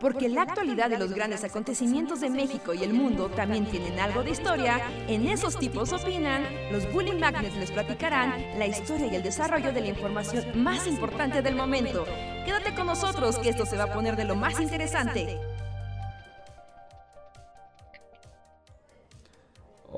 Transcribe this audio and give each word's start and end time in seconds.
Porque 0.00 0.28
la 0.28 0.42
actualidad 0.42 0.90
de 0.90 0.98
los 0.98 1.12
grandes 1.12 1.42
acontecimientos 1.42 2.20
de 2.20 2.28
México 2.28 2.74
y 2.74 2.82
el 2.82 2.92
mundo 2.92 3.30
también 3.30 3.64
tienen 3.64 3.98
algo 3.98 4.22
de 4.22 4.30
historia, 4.30 4.80
en 5.08 5.26
esos 5.26 5.58
tipos 5.58 5.92
opinan, 5.92 6.44
los 6.70 6.92
Bully 6.92 7.12
Magnets 7.12 7.56
les 7.56 7.70
platicarán 7.70 8.58
la 8.58 8.66
historia 8.66 9.06
y 9.06 9.16
el 9.16 9.22
desarrollo 9.22 9.72
de 9.72 9.80
la 9.80 9.88
información 9.88 10.62
más 10.62 10.86
importante 10.86 11.40
del 11.40 11.56
momento. 11.56 12.04
Quédate 12.44 12.74
con 12.74 12.86
nosotros 12.86 13.38
que 13.38 13.48
esto 13.48 13.64
se 13.64 13.78
va 13.78 13.84
a 13.84 13.92
poner 13.92 14.16
de 14.16 14.24
lo 14.24 14.36
más 14.36 14.60
interesante. 14.60 15.40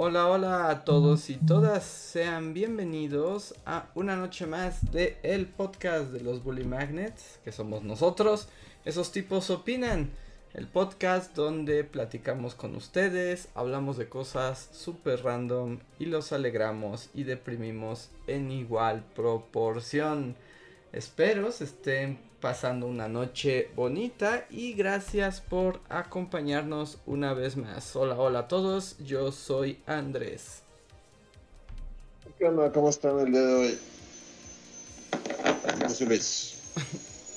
Hola, 0.01 0.29
hola 0.29 0.71
a 0.71 0.85
todos 0.85 1.29
y 1.29 1.35
todas, 1.35 1.83
sean 1.83 2.55
bienvenidos 2.55 3.57
a 3.67 3.87
una 3.97 4.15
noche 4.15 4.47
más 4.47 4.93
de 4.93 5.19
el 5.25 5.47
podcast 5.49 6.13
de 6.13 6.21
los 6.21 6.45
Bully 6.45 6.63
Magnets, 6.63 7.41
que 7.43 7.51
somos 7.51 7.83
nosotros. 7.83 8.49
Esos 8.85 9.13
tipos 9.13 9.51
opinan. 9.51 10.11
El 10.55 10.67
podcast 10.67 11.35
donde 11.35 11.85
platicamos 11.85 12.55
con 12.55 12.75
ustedes, 12.75 13.49
hablamos 13.55 13.99
de 13.99 14.09
cosas 14.09 14.71
súper 14.73 15.23
random 15.23 15.79
y 15.99 16.07
los 16.07 16.33
alegramos 16.33 17.11
y 17.13 17.25
deprimimos 17.25 18.09
en 18.27 18.51
igual 18.51 19.05
proporción. 19.15 20.37
Espero 20.93 21.53
se 21.53 21.65
estén 21.65 22.19
pasando 22.41 22.87
una 22.87 23.09
noche 23.09 23.69
bonita 23.77 24.47
y 24.49 24.73
gracias 24.73 25.43
por 25.43 25.81
acompañarnos 25.91 26.99
una 27.05 27.35
vez 27.35 27.57
más. 27.57 27.95
Hola, 27.95 28.15
hola 28.17 28.39
a 28.41 28.49
todos, 28.49 28.97
yo 29.05 29.33
soy 29.33 29.83
Andrés. 29.87 30.63
¿Qué 32.39 32.47
onda? 32.47 32.73
¿Cómo 32.73 32.89
están 32.89 33.19
el 33.19 33.33
día 33.33 33.43
de 33.43 33.55
hoy? 33.55 33.79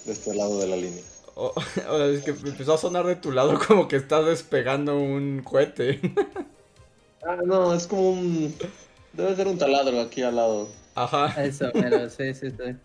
De 0.06 0.12
este 0.14 0.34
lado 0.34 0.60
de 0.60 0.68
la 0.68 0.76
línea. 0.76 1.04
Oh, 1.44 1.54
es 2.04 2.22
que 2.24 2.32
empezó 2.32 2.76
a 2.76 2.78
sonar 2.78 3.06
de 3.08 3.16
tu 3.16 3.32
lado 3.32 3.58
como 3.68 3.88
que 3.88 3.96
estás 3.96 4.26
despegando 4.26 5.00
un 5.00 5.42
cohete. 5.44 6.00
Ah, 7.26 7.38
no, 7.44 7.74
es 7.74 7.88
como 7.88 8.12
un... 8.12 8.54
Debe 9.14 9.36
ser 9.36 9.48
un 9.48 9.58
taladro 9.58 10.00
aquí 10.02 10.22
al 10.22 10.36
lado. 10.36 10.70
Ajá. 10.96 11.44
Eso, 11.44 11.70
pero 11.74 12.10
sí, 12.10 12.34
sí, 12.34 12.52
sí. 12.52 12.76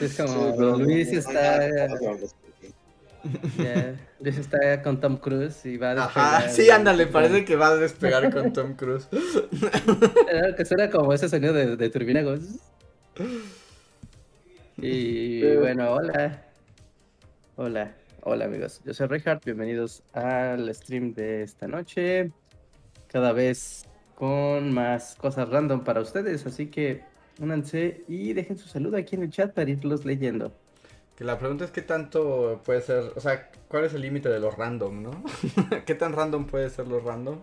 Es 0.00 0.16
como 0.16 0.28
Sí, 0.28 0.52
pero- 0.56 0.76
Luis 0.78 1.12
está, 1.12 1.60
Luis 4.20 4.38
está 4.38 4.82
con 4.82 5.00
Tom 5.00 5.16
Cruise 5.18 5.66
y 5.66 5.76
va 5.76 5.92
a 5.92 6.04
Ajá, 6.04 6.30
despegar. 6.42 6.50
sí, 6.50 6.70
ándale, 6.70 7.06
parece 7.06 7.44
que 7.44 7.56
va 7.56 7.68
a 7.68 7.76
despegar 7.76 8.32
con 8.32 8.52
Tom 8.52 8.74
Cruise. 8.74 9.06
Eh, 9.12 10.54
Que 10.56 10.64
suena 10.64 10.88
como 10.90 11.12
ese 11.12 11.28
sonido 11.28 11.52
de, 11.52 11.76
de 11.76 11.90
turbina. 11.90 12.22
como 12.24 12.36
zzz. 12.36 12.58
Y 14.78 15.40
Sí. 15.42 15.56
bueno, 15.58 15.90
hola. 15.92 16.42
Hola, 17.62 17.94
hola 18.22 18.46
amigos. 18.46 18.80
Yo 18.86 18.94
soy 18.94 19.06
Reinhardt, 19.06 19.44
bienvenidos 19.44 20.02
al 20.14 20.74
stream 20.74 21.12
de 21.12 21.42
esta 21.42 21.68
noche. 21.68 22.32
Cada 23.06 23.34
vez 23.34 23.84
con 24.14 24.72
más 24.72 25.14
cosas 25.16 25.46
random 25.50 25.84
para 25.84 26.00
ustedes, 26.00 26.46
así 26.46 26.68
que 26.68 27.02
únanse 27.38 28.02
y 28.08 28.32
dejen 28.32 28.56
su 28.56 28.66
saludo 28.66 28.96
aquí 28.96 29.14
en 29.14 29.24
el 29.24 29.30
chat 29.30 29.52
para 29.52 29.68
irlos 29.68 30.06
leyendo. 30.06 30.54
Que 31.14 31.24
la 31.24 31.38
pregunta 31.38 31.66
es 31.66 31.70
qué 31.70 31.82
tanto 31.82 32.62
puede 32.64 32.80
ser, 32.80 33.12
o 33.14 33.20
sea, 33.20 33.50
¿cuál 33.68 33.84
es 33.84 33.92
el 33.92 34.00
límite 34.00 34.30
de 34.30 34.40
lo 34.40 34.50
random, 34.50 35.02
no? 35.02 35.22
¿Qué 35.84 35.94
tan 35.94 36.14
random 36.14 36.46
puede 36.46 36.70
ser 36.70 36.88
lo 36.88 36.98
random? 37.00 37.40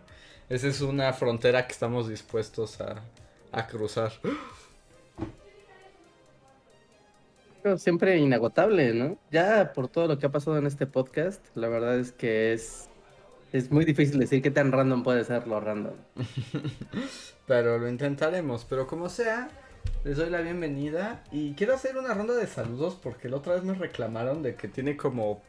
Esa 0.49 0.67
es 0.67 0.81
una 0.81 1.13
frontera 1.13 1.67
que 1.67 1.73
estamos 1.73 2.09
dispuestos 2.09 2.81
a, 2.81 3.03
a 3.51 3.67
cruzar. 3.67 4.13
Siempre 7.77 8.17
inagotable, 8.17 8.93
¿no? 8.93 9.17
Ya 9.31 9.73
por 9.73 9.87
todo 9.87 10.07
lo 10.07 10.19
que 10.19 10.27
ha 10.27 10.31
pasado 10.31 10.57
en 10.57 10.67
este 10.67 10.85
podcast, 10.87 11.43
la 11.55 11.67
verdad 11.67 11.99
es 11.99 12.11
que 12.11 12.53
es, 12.53 12.87
es 13.51 13.71
muy 13.71 13.83
difícil 13.83 14.19
decir 14.19 14.41
qué 14.41 14.51
tan 14.51 14.71
random 14.71 15.03
puede 15.03 15.23
ser 15.23 15.47
lo 15.47 15.59
random. 15.59 15.95
Pero 17.47 17.77
lo 17.77 17.89
intentaremos, 17.89 18.65
pero 18.65 18.87
como 18.87 19.07
sea, 19.07 19.49
les 20.03 20.17
doy 20.17 20.29
la 20.29 20.41
bienvenida 20.41 21.23
y 21.31 21.53
quiero 21.53 21.73
hacer 21.73 21.97
una 21.97 22.13
ronda 22.13 22.35
de 22.35 22.45
saludos 22.45 22.97
porque 23.01 23.29
la 23.29 23.37
otra 23.37 23.53
vez 23.53 23.63
me 23.63 23.73
reclamaron 23.73 24.43
de 24.43 24.55
que 24.55 24.67
tiene 24.67 24.97
como 24.97 25.41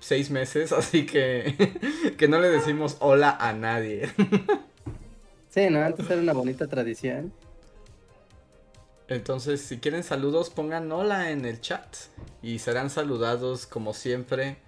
seis 0.00 0.30
meses, 0.30 0.72
así 0.72 1.04
que 1.04 1.54
que 2.16 2.28
no 2.28 2.40
le 2.40 2.48
decimos 2.48 2.96
hola 3.00 3.36
a 3.38 3.52
nadie. 3.52 4.08
Sí, 5.50 5.70
¿no? 5.70 5.80
Antes 5.82 6.08
era 6.10 6.20
una 6.20 6.34
bonita 6.34 6.66
tradición. 6.66 7.32
Entonces, 9.08 9.62
si 9.62 9.78
quieren 9.78 10.04
saludos, 10.04 10.50
pongan 10.50 10.92
hola 10.92 11.30
en 11.30 11.44
el 11.46 11.60
chat 11.60 11.96
y 12.42 12.58
serán 12.58 12.90
saludados 12.90 13.66
como 13.66 13.94
siempre 13.94 14.58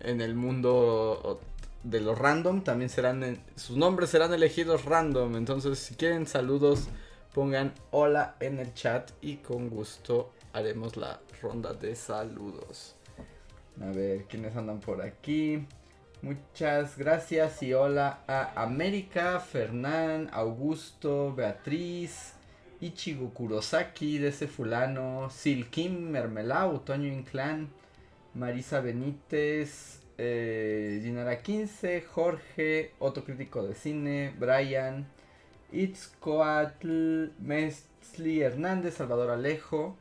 en 0.00 0.20
el 0.20 0.34
mundo 0.34 1.40
de 1.82 2.00
los 2.00 2.16
random. 2.16 2.62
También 2.62 2.90
serán, 2.90 3.24
en- 3.24 3.42
sus 3.56 3.76
nombres 3.76 4.10
serán 4.10 4.32
elegidos 4.32 4.84
random. 4.84 5.34
Entonces, 5.36 5.80
si 5.80 5.96
quieren 5.96 6.26
saludos, 6.28 6.88
pongan 7.34 7.74
hola 7.90 8.36
en 8.38 8.60
el 8.60 8.72
chat 8.74 9.10
y 9.20 9.36
con 9.38 9.68
gusto 9.68 10.32
haremos 10.52 10.96
la 10.96 11.20
ronda 11.42 11.72
de 11.72 11.96
saludos. 11.96 12.94
A 13.80 13.90
ver, 13.90 14.24
¿quiénes 14.24 14.56
andan 14.56 14.78
por 14.80 15.02
aquí? 15.02 15.66
Muchas 16.22 16.96
gracias 16.98 17.62
y 17.62 17.74
hola 17.74 18.20
a 18.26 18.62
América, 18.62 19.38
Fernán, 19.38 20.28
Augusto, 20.32 21.32
Beatriz, 21.32 22.32
Ichigo 22.80 23.32
Kurosaki, 23.34 24.18
de 24.18 24.28
ese 24.28 24.46
fulano, 24.46 25.28
Silkim 25.30 26.10
Mermelau, 26.10 26.78
Toño 26.80 27.08
Inclán, 27.12 27.68
Marisa 28.34 28.80
Benítez, 28.80 30.00
eh, 30.16 31.00
Ginara 31.02 31.42
15, 31.42 32.02
Jorge, 32.02 32.92
otro 33.00 33.24
crítico 33.24 33.64
de 33.64 33.74
cine, 33.74 34.32
Brian, 34.38 35.06
Itzcoatl, 35.72 37.32
Mesli 37.40 38.42
Hernández, 38.42 38.94
Salvador 38.94 39.30
Alejo, 39.30 39.96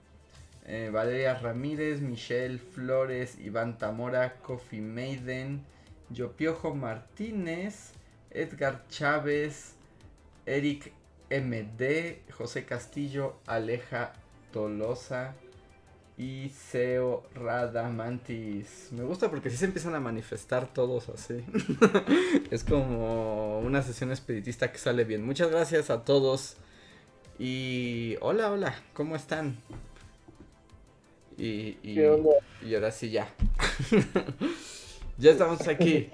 eh, 0.65 0.89
Valeria 0.91 1.33
Ramírez, 1.33 2.01
Michelle 2.01 2.59
Flores, 2.59 3.39
Iván 3.39 3.79
Tamora, 3.79 4.35
Coffee 4.35 4.81
Maiden, 4.81 5.63
Yopiojo 6.11 6.75
Martínez, 6.75 7.91
Edgar 8.29 8.88
Chávez, 8.88 9.73
Eric 10.45 10.94
MD, 11.29 12.21
José 12.31 12.65
Castillo, 12.65 13.35
Aleja 13.45 14.13
Tolosa 14.51 15.35
y 16.17 16.49
Seo 16.49 17.23
Radamantis. 17.35 18.89
Me 18.91 19.03
gusta 19.03 19.29
porque 19.29 19.49
sí 19.49 19.57
se 19.57 19.65
empiezan 19.65 19.93
a 19.95 19.99
manifestar 19.99 20.67
todos 20.73 21.09
así. 21.09 21.45
es 22.51 22.63
como 22.63 23.59
una 23.59 23.83
sesión 23.83 24.11
espiritista 24.11 24.71
que 24.71 24.79
sale 24.79 25.03
bien. 25.03 25.25
Muchas 25.25 25.51
gracias 25.51 25.89
a 25.89 26.03
todos. 26.03 26.57
Y 27.38 28.15
hola, 28.21 28.51
hola, 28.51 28.75
¿cómo 28.94 29.15
están? 29.15 29.57
Y, 31.38 31.77
y, 31.83 31.95
¿Qué 31.95 32.09
onda? 32.09 32.31
y 32.65 32.73
ahora 32.73 32.91
sí 32.91 33.11
ya. 33.11 33.29
ya 35.19 35.31
estamos 35.31 35.67
aquí. 35.67 36.09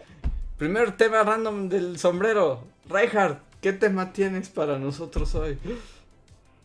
Primer 0.57 0.97
tema 0.97 1.23
random 1.23 1.69
del 1.69 1.97
sombrero. 1.97 2.65
Reinhardt, 2.89 3.41
¿qué 3.63 3.73
tema 3.73 4.13
tienes 4.13 4.49
para 4.49 4.77
nosotros 4.77 5.33
hoy? 5.33 5.57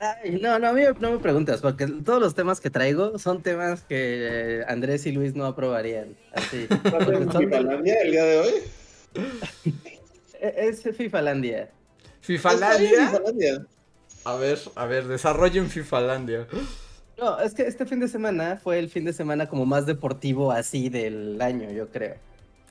Ay, 0.01 0.39
no, 0.43 0.59
no, 0.59 0.69
a 0.69 0.73
mí 0.73 0.83
no 1.01 1.13
me 1.13 1.19
preguntas, 1.19 1.61
porque 1.61 1.87
todos 1.87 2.21
los 2.21 2.35
temas 2.35 2.61
que 2.61 2.69
traigo 2.71 3.19
son 3.19 3.43
temas 3.43 3.83
que 3.83 4.63
Andrés 4.69 5.07
y 5.07 5.13
Luis 5.13 5.35
no 5.35 5.47
aprobarían. 5.47 6.17
Así. 6.35 6.67
¿Estás 6.69 6.93
Porque 7.05 7.17
en 7.17 7.33
son- 7.33 7.43
Fifalandia 7.45 7.95
el 8.03 8.11
día 8.13 8.25
de 8.25 8.39
hoy? 8.39 8.53
es 10.41 10.83
Fifalandia. 10.97 11.71
¿Fifalandia? 12.21 13.09
Fifalandia. 13.09 13.67
A 14.25 14.35
ver, 14.37 14.59
a 14.75 14.87
ver, 14.87 15.07
desarrollo 15.09 15.63
en 15.63 15.71
Fifalandia. 15.71 16.47
No, 17.19 17.41
es 17.41 17.55
que 17.55 17.63
este 17.63 17.87
fin 17.87 17.99
de 18.01 18.09
semana 18.09 18.61
fue 18.63 18.79
el 18.79 18.91
fin 18.91 19.05
de 19.05 19.13
semana 19.13 19.49
como 19.49 19.67
más 19.67 19.87
deportivo 19.87 20.53
así 20.53 20.89
del 20.89 21.41
año, 21.41 21.71
yo 21.71 21.89
creo. 21.89 22.17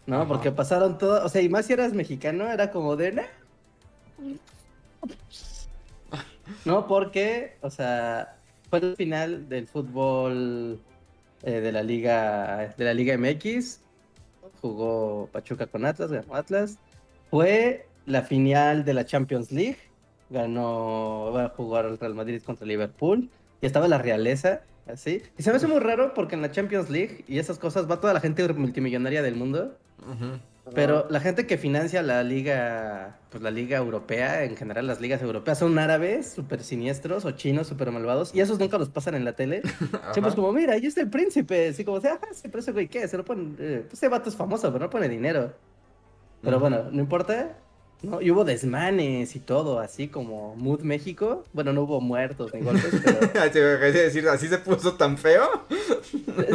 ¿No? 0.06 0.18
Ajá. 0.18 0.28
Porque 0.28 0.52
pasaron 0.52 0.98
todo, 0.98 1.26
o 1.26 1.30
sea, 1.30 1.42
y 1.42 1.50
más 1.50 1.66
si 1.66 1.74
eras 1.74 1.92
mexicano, 1.94 2.48
era 2.50 2.72
como 2.72 2.96
de... 2.96 3.12
"Nah". 3.12 3.24
No, 6.66 6.88
porque, 6.88 7.58
o 7.62 7.70
sea, 7.70 8.38
fue 8.70 8.80
el 8.80 8.96
final 8.96 9.50
del 9.50 9.68
fútbol 9.68 10.80
eh, 11.44 11.60
de 11.60 11.72
la 11.72 11.84
Liga 11.84 12.74
de 12.78 12.86
la 12.86 12.94
Liga 12.94 13.18
MX. 13.18 13.82
Jugó 14.62 15.30
Pachuca 15.32 15.68
con 15.68 15.86
Atlas, 15.86 16.12
ganó 16.12 16.36
Atlas. 16.36 16.78
Fue 17.30 17.88
la 18.06 18.24
final 18.24 18.86
de 18.86 18.94
la 18.94 19.06
Champions 19.06 19.52
League. 19.52 19.78
Ganó, 20.30 21.32
va 21.34 21.46
a 21.46 21.50
jugar 21.50 21.86
el 21.86 21.98
Real 21.98 22.16
Madrid 22.16 22.42
contra 22.42 22.66
Liverpool. 22.66 23.30
Y 23.62 23.66
estaba 23.66 23.88
la 23.88 23.98
realeza, 23.98 24.62
así. 24.88 25.22
Y 25.38 25.44
se 25.44 25.52
me 25.52 25.58
hace 25.58 25.68
muy 25.68 25.80
raro 25.80 26.14
porque 26.14 26.36
en 26.36 26.42
la 26.42 26.52
Champions 26.52 26.90
League 26.90 27.24
y 27.28 27.40
esas 27.40 27.60
cosas 27.60 27.90
va 27.90 28.00
toda 28.00 28.14
la 28.14 28.20
gente 28.20 28.48
multimillonaria 28.54 29.22
del 29.22 29.36
mundo. 29.36 29.78
Pero 30.74 31.08
la 31.10 31.20
gente 31.20 31.48
que 31.48 31.58
financia 31.58 32.02
la 32.02 32.24
liga, 32.24 33.18
pues 33.30 33.42
la 33.44 33.52
liga 33.52 33.78
europea, 33.78 34.44
en 34.44 34.56
general 34.56 34.88
las 34.88 35.02
ligas 35.02 35.22
europeas, 35.22 35.60
son 35.60 35.78
árabes 35.80 36.30
súper 36.30 36.64
siniestros 36.64 37.26
o 37.26 37.32
chinos 37.32 37.68
súper 37.68 37.92
malvados 37.92 38.34
y 38.34 38.42
esos 38.42 38.60
nunca 38.60 38.78
los 38.78 38.90
pasan 38.90 39.16
en 39.16 39.26
la 39.26 39.34
tele. 39.34 39.62
Siempre 40.12 40.30
es 40.30 40.36
como, 40.36 40.52
mira, 40.52 40.74
ahí 40.74 40.86
está 40.86 41.02
el 41.02 41.10
príncipe. 41.10 41.70
Así 41.70 41.84
como, 41.84 41.98
ah, 41.98 42.20
sí, 42.32 42.44
pero 42.44 42.60
ese 42.60 42.72
güey, 42.72 42.88
¿qué? 42.88 43.08
Se 43.08 43.18
lo 43.18 43.26
pone, 43.26 43.56
eh, 43.60 43.84
pues 43.88 43.94
ese 43.94 44.08
vato 44.08 44.30
es 44.30 44.36
famoso, 44.36 44.72
pero 44.72 44.86
no 44.86 44.90
pone 44.90 45.10
dinero. 45.10 45.54
Pero 46.42 46.60
bueno, 46.60 46.84
no 46.92 47.00
importa. 47.02 47.58
¿no? 48.04 48.22
Y 48.22 48.30
hubo 48.30 48.46
desmanes 48.46 49.36
y 49.36 49.40
todo, 49.40 49.80
así 49.80 50.08
como 50.08 50.56
Mood 50.56 50.82
México. 50.82 51.44
Bueno, 51.54 51.74
no 51.74 51.82
hubo 51.84 52.00
muertos 52.00 52.54
ni 52.54 52.62
golpes, 52.62 52.94
pero... 53.34 53.80
decir, 53.80 54.28
¿así 54.30 54.48
se 54.48 54.60
puso 54.60 54.94
tan 54.94 55.18
feo? 55.18 55.66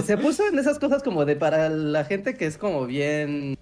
se 0.04 0.16
puso 0.16 0.46
en 0.46 0.58
esas 0.58 0.78
cosas 0.78 1.02
como 1.02 1.24
de 1.24 1.36
para 1.36 1.68
la 1.68 2.04
gente 2.04 2.34
que 2.34 2.46
es 2.46 2.58
como 2.58 2.86
bien... 2.86 3.58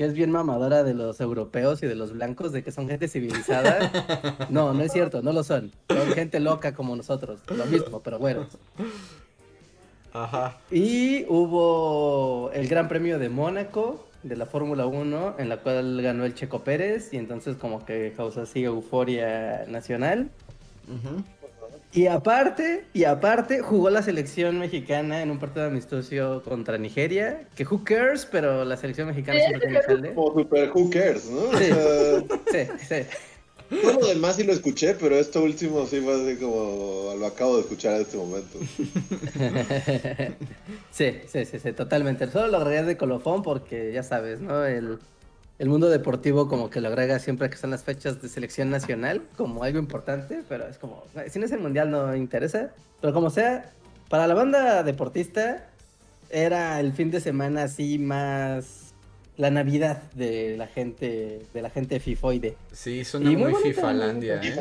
Que 0.00 0.06
es 0.06 0.14
bien 0.14 0.30
mamadora 0.30 0.82
de 0.82 0.94
los 0.94 1.20
europeos 1.20 1.82
y 1.82 1.86
de 1.86 1.94
los 1.94 2.14
blancos, 2.14 2.52
de 2.52 2.64
que 2.64 2.72
son 2.72 2.88
gente 2.88 3.06
civilizada. 3.06 3.92
No, 4.48 4.72
no 4.72 4.82
es 4.82 4.92
cierto, 4.92 5.20
no 5.20 5.30
lo 5.30 5.44
son. 5.44 5.72
Son 5.90 6.12
gente 6.12 6.40
loca 6.40 6.72
como 6.72 6.96
nosotros. 6.96 7.40
Lo 7.54 7.66
mismo, 7.66 8.00
pero 8.00 8.18
bueno. 8.18 8.46
Ajá. 10.14 10.56
Y 10.70 11.26
hubo 11.28 12.50
el 12.54 12.66
Gran 12.66 12.88
Premio 12.88 13.18
de 13.18 13.28
Mónaco, 13.28 14.08
de 14.22 14.36
la 14.36 14.46
Fórmula 14.46 14.86
1, 14.86 15.34
en 15.36 15.50
la 15.50 15.58
cual 15.58 16.00
ganó 16.00 16.24
el 16.24 16.34
Checo 16.34 16.64
Pérez, 16.64 17.12
y 17.12 17.18
entonces 17.18 17.56
como 17.56 17.84
que 17.84 18.14
causó 18.16 18.40
así 18.40 18.64
euforia 18.64 19.66
nacional. 19.68 20.30
Y 21.92 22.06
aparte, 22.06 22.84
y 22.92 23.02
aparte, 23.02 23.60
jugó 23.62 23.90
la 23.90 24.02
selección 24.02 24.58
mexicana 24.60 25.22
en 25.22 25.30
un 25.30 25.40
partido 25.40 25.66
amistoso 25.66 26.40
contra 26.44 26.78
Nigeria, 26.78 27.48
que 27.56 27.64
who 27.64 27.82
cares, 27.82 28.26
pero 28.26 28.64
la 28.64 28.76
selección 28.76 29.08
mexicana 29.08 29.40
siempre 29.40 29.60
tiene 29.60 29.82
sale. 29.82 30.14
Como 30.14 30.32
super 30.34 30.70
who 30.72 30.88
cares, 30.90 31.28
¿no? 31.28 31.50
Sí, 32.50 32.58
sí, 32.68 32.86
sí. 32.88 33.80
Todo 33.82 34.00
lo 34.00 34.06
demás 34.06 34.36
sí 34.36 34.44
lo 34.44 34.52
escuché, 34.52 34.94
pero 34.94 35.16
esto 35.16 35.42
último 35.42 35.86
sí 35.86 36.00
fue 36.00 36.14
así 36.14 36.36
como 36.36 37.14
lo 37.16 37.26
acabo 37.26 37.56
de 37.56 37.62
escuchar 37.62 37.94
en 37.96 38.00
este 38.02 38.16
momento. 38.16 38.58
sí, 40.90 41.20
sí, 41.26 41.44
sí, 41.44 41.58
sí, 41.60 41.72
totalmente. 41.72 42.28
Solo 42.30 42.48
lo 42.48 42.56
agregué 42.58 42.82
de 42.82 42.96
colofón 42.96 43.42
porque 43.42 43.92
ya 43.92 44.02
sabes, 44.02 44.40
¿no? 44.40 44.64
El, 44.64 44.98
el 45.60 45.68
mundo 45.68 45.90
deportivo 45.90 46.48
como 46.48 46.70
que 46.70 46.80
lo 46.80 46.88
agrega 46.88 47.18
siempre 47.18 47.50
que 47.50 47.58
son 47.58 47.70
las 47.70 47.84
fechas 47.84 48.22
de 48.22 48.30
selección 48.30 48.70
nacional 48.70 49.20
como 49.36 49.62
algo 49.62 49.78
importante, 49.78 50.42
pero 50.48 50.66
es 50.66 50.78
como, 50.78 51.04
si 51.28 51.38
no 51.38 51.44
es 51.44 51.52
el 51.52 51.60
mundial 51.60 51.90
no 51.90 52.16
interesa. 52.16 52.70
Pero 53.02 53.12
como 53.12 53.28
sea, 53.28 53.70
para 54.08 54.26
la 54.26 54.32
banda 54.32 54.82
deportista 54.82 55.68
era 56.30 56.80
el 56.80 56.94
fin 56.94 57.10
de 57.10 57.20
semana 57.20 57.64
así 57.64 57.98
más 57.98 58.94
la 59.36 59.50
Navidad 59.50 60.02
de 60.14 60.56
la 60.56 60.66
gente, 60.66 61.42
de 61.52 61.62
la 61.62 61.68
gente 61.68 62.00
fifoide. 62.00 62.56
Sí, 62.72 63.04
suena 63.04 63.30
muy, 63.30 63.52
muy 63.52 63.62
Fifalandia, 63.62 64.40
¿eh? 64.42 64.56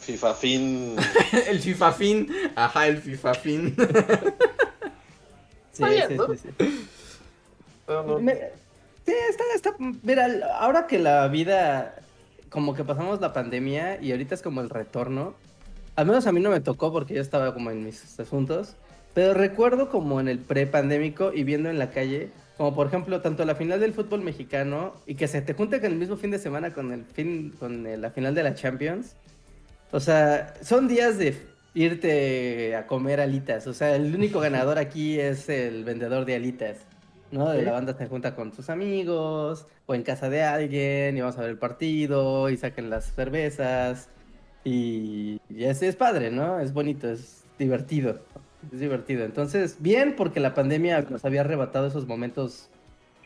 FIFA 0.00 0.34
fin. 0.34 0.96
el 1.48 1.60
FIFA 1.60 1.92
fin. 1.92 2.28
Ajá, 2.56 2.88
el 2.88 2.98
FIFA 2.98 3.34
fin. 3.34 3.76
sí, 5.72 5.84
sí, 6.08 6.16
sí, 6.26 6.38
sí, 6.42 6.48
sí, 9.12 9.14
está, 9.30 9.44
está, 9.54 9.74
mira, 10.02 10.26
ahora 10.58 10.86
que 10.86 10.98
la 10.98 11.26
vida, 11.28 11.96
como 12.48 12.74
que 12.74 12.84
pasamos 12.84 13.20
la 13.20 13.32
pandemia 13.32 14.00
y 14.02 14.12
ahorita 14.12 14.34
es 14.34 14.42
como 14.42 14.60
el 14.60 14.70
retorno, 14.70 15.34
al 15.96 16.06
menos 16.06 16.26
a 16.26 16.32
mí 16.32 16.40
no 16.40 16.50
me 16.50 16.60
tocó 16.60 16.92
porque 16.92 17.14
yo 17.14 17.20
estaba 17.20 17.54
como 17.54 17.70
en 17.70 17.84
mis 17.84 18.18
asuntos, 18.20 18.76
pero 19.14 19.34
recuerdo 19.34 19.88
como 19.88 20.20
en 20.20 20.28
el 20.28 20.38
pre-pandémico 20.38 21.32
y 21.32 21.44
viendo 21.44 21.70
en 21.70 21.78
la 21.78 21.90
calle 21.90 22.30
como 22.58 22.74
por 22.74 22.88
ejemplo, 22.88 23.20
tanto 23.20 23.44
la 23.44 23.54
final 23.54 23.78
del 23.78 23.94
fútbol 23.94 24.20
mexicano 24.20 24.92
y 25.06 25.14
que 25.14 25.28
se 25.28 25.40
te 25.40 25.54
junte 25.54 25.80
con 25.80 25.92
el 25.92 25.96
mismo 25.96 26.16
fin 26.16 26.32
de 26.32 26.40
semana 26.40 26.72
con 26.72 26.92
el 26.92 27.04
fin, 27.04 27.54
con 27.56 28.00
la 28.00 28.10
final 28.10 28.34
de 28.34 28.42
la 28.42 28.54
Champions. 28.54 29.14
O 29.92 30.00
sea, 30.00 30.54
son 30.60 30.88
días 30.88 31.18
de 31.18 31.36
irte 31.74 32.74
a 32.74 32.88
comer 32.88 33.20
alitas. 33.20 33.68
O 33.68 33.74
sea, 33.74 33.94
el 33.94 34.12
único 34.12 34.40
ganador 34.40 34.78
aquí 34.78 35.20
es 35.20 35.48
el 35.48 35.84
vendedor 35.84 36.24
de 36.24 36.34
alitas. 36.34 36.78
¿No? 37.30 37.50
De 37.50 37.62
la 37.62 37.72
banda 37.72 37.96
se 37.96 38.06
junta 38.06 38.34
con 38.34 38.52
sus 38.52 38.70
amigos 38.70 39.66
o 39.86 39.94
en 39.94 40.02
casa 40.02 40.28
de 40.28 40.42
alguien 40.42 41.16
y 41.16 41.20
vamos 41.20 41.36
a 41.38 41.42
ver 41.42 41.50
el 41.50 41.58
partido 41.58 42.50
y 42.50 42.56
saquen 42.56 42.90
las 42.90 43.12
cervezas. 43.12 44.08
Y, 44.64 45.40
y 45.48 45.64
es, 45.64 45.82
es 45.82 45.96
padre, 45.96 46.30
¿no? 46.30 46.60
Es 46.60 46.72
bonito, 46.72 47.08
es 47.08 47.44
divertido. 47.58 48.20
Es 48.72 48.80
divertido. 48.80 49.24
Entonces, 49.24 49.76
bien, 49.80 50.14
porque 50.16 50.40
la 50.40 50.54
pandemia 50.54 51.02
nos 51.08 51.24
había 51.24 51.42
arrebatado 51.42 51.86
esos 51.86 52.06
momentos 52.06 52.68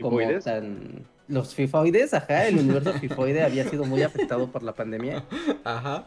como 0.00 0.18
tan... 0.44 1.06
Los 1.32 1.54
fifoides, 1.54 2.12
ajá, 2.12 2.46
el 2.46 2.58
universo 2.60 2.92
fifoide 2.94 3.42
había 3.42 3.68
sido 3.68 3.84
muy 3.84 4.02
afectado 4.02 4.52
por 4.52 4.62
la 4.62 4.74
pandemia. 4.74 5.24
Ajá. 5.64 6.04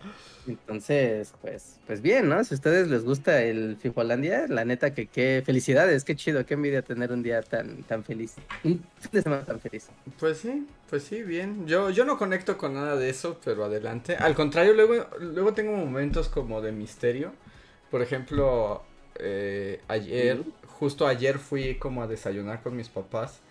Entonces, 0.48 1.34
pues, 1.42 1.80
pues 1.88 2.02
bien, 2.04 2.30
¿no? 2.30 2.44
Si 2.44 2.54
a 2.54 2.56
ustedes 2.56 2.88
les 2.88 3.04
gusta 3.04 3.42
el 3.42 3.78
Fifolandia, 3.78 4.46
la 4.48 4.64
neta 4.64 4.94
que 4.94 5.08
qué 5.08 5.42
felicidades, 5.44 6.04
qué 6.04 6.16
chido, 6.16 6.46
qué 6.46 6.54
envidia 6.54 6.84
tener 6.84 7.12
un 7.12 7.24
día 7.24 7.42
tan, 7.42 7.82
tan 7.84 8.04
feliz. 8.04 8.36
Un 8.64 8.84
fin 9.00 9.12
de 9.12 9.22
semana 9.24 9.44
tan 9.44 9.60
feliz. 9.60 9.90
Pues 10.20 10.38
sí, 10.38 10.68
pues 10.90 11.04
sí, 11.04 11.24
bien. 11.24 11.66
Yo, 11.66 11.90
yo 11.90 12.06
no 12.06 12.20
conecto 12.20 12.58
con 12.60 12.76
nada 12.76 12.96
de 12.96 13.10
eso, 13.10 13.40
pero 13.44 13.66
adelante. 13.66 14.16
Al 14.18 14.36
contrario, 14.36 14.74
luego, 14.74 15.08
luego 15.20 15.54
tengo 15.54 15.76
momentos 15.76 16.30
como 16.30 16.62
de 16.62 16.72
misterio. 16.72 17.32
Por 17.90 18.04
ejemplo, 18.04 18.84
eh, 19.16 19.82
ayer, 19.88 20.44
justo 20.68 21.08
ayer 21.08 21.40
fui 21.40 21.76
como 21.76 22.04
a 22.04 22.08
desayunar 22.08 22.62
con 22.62 22.76
mis 22.76 22.90
papás. 22.90 23.42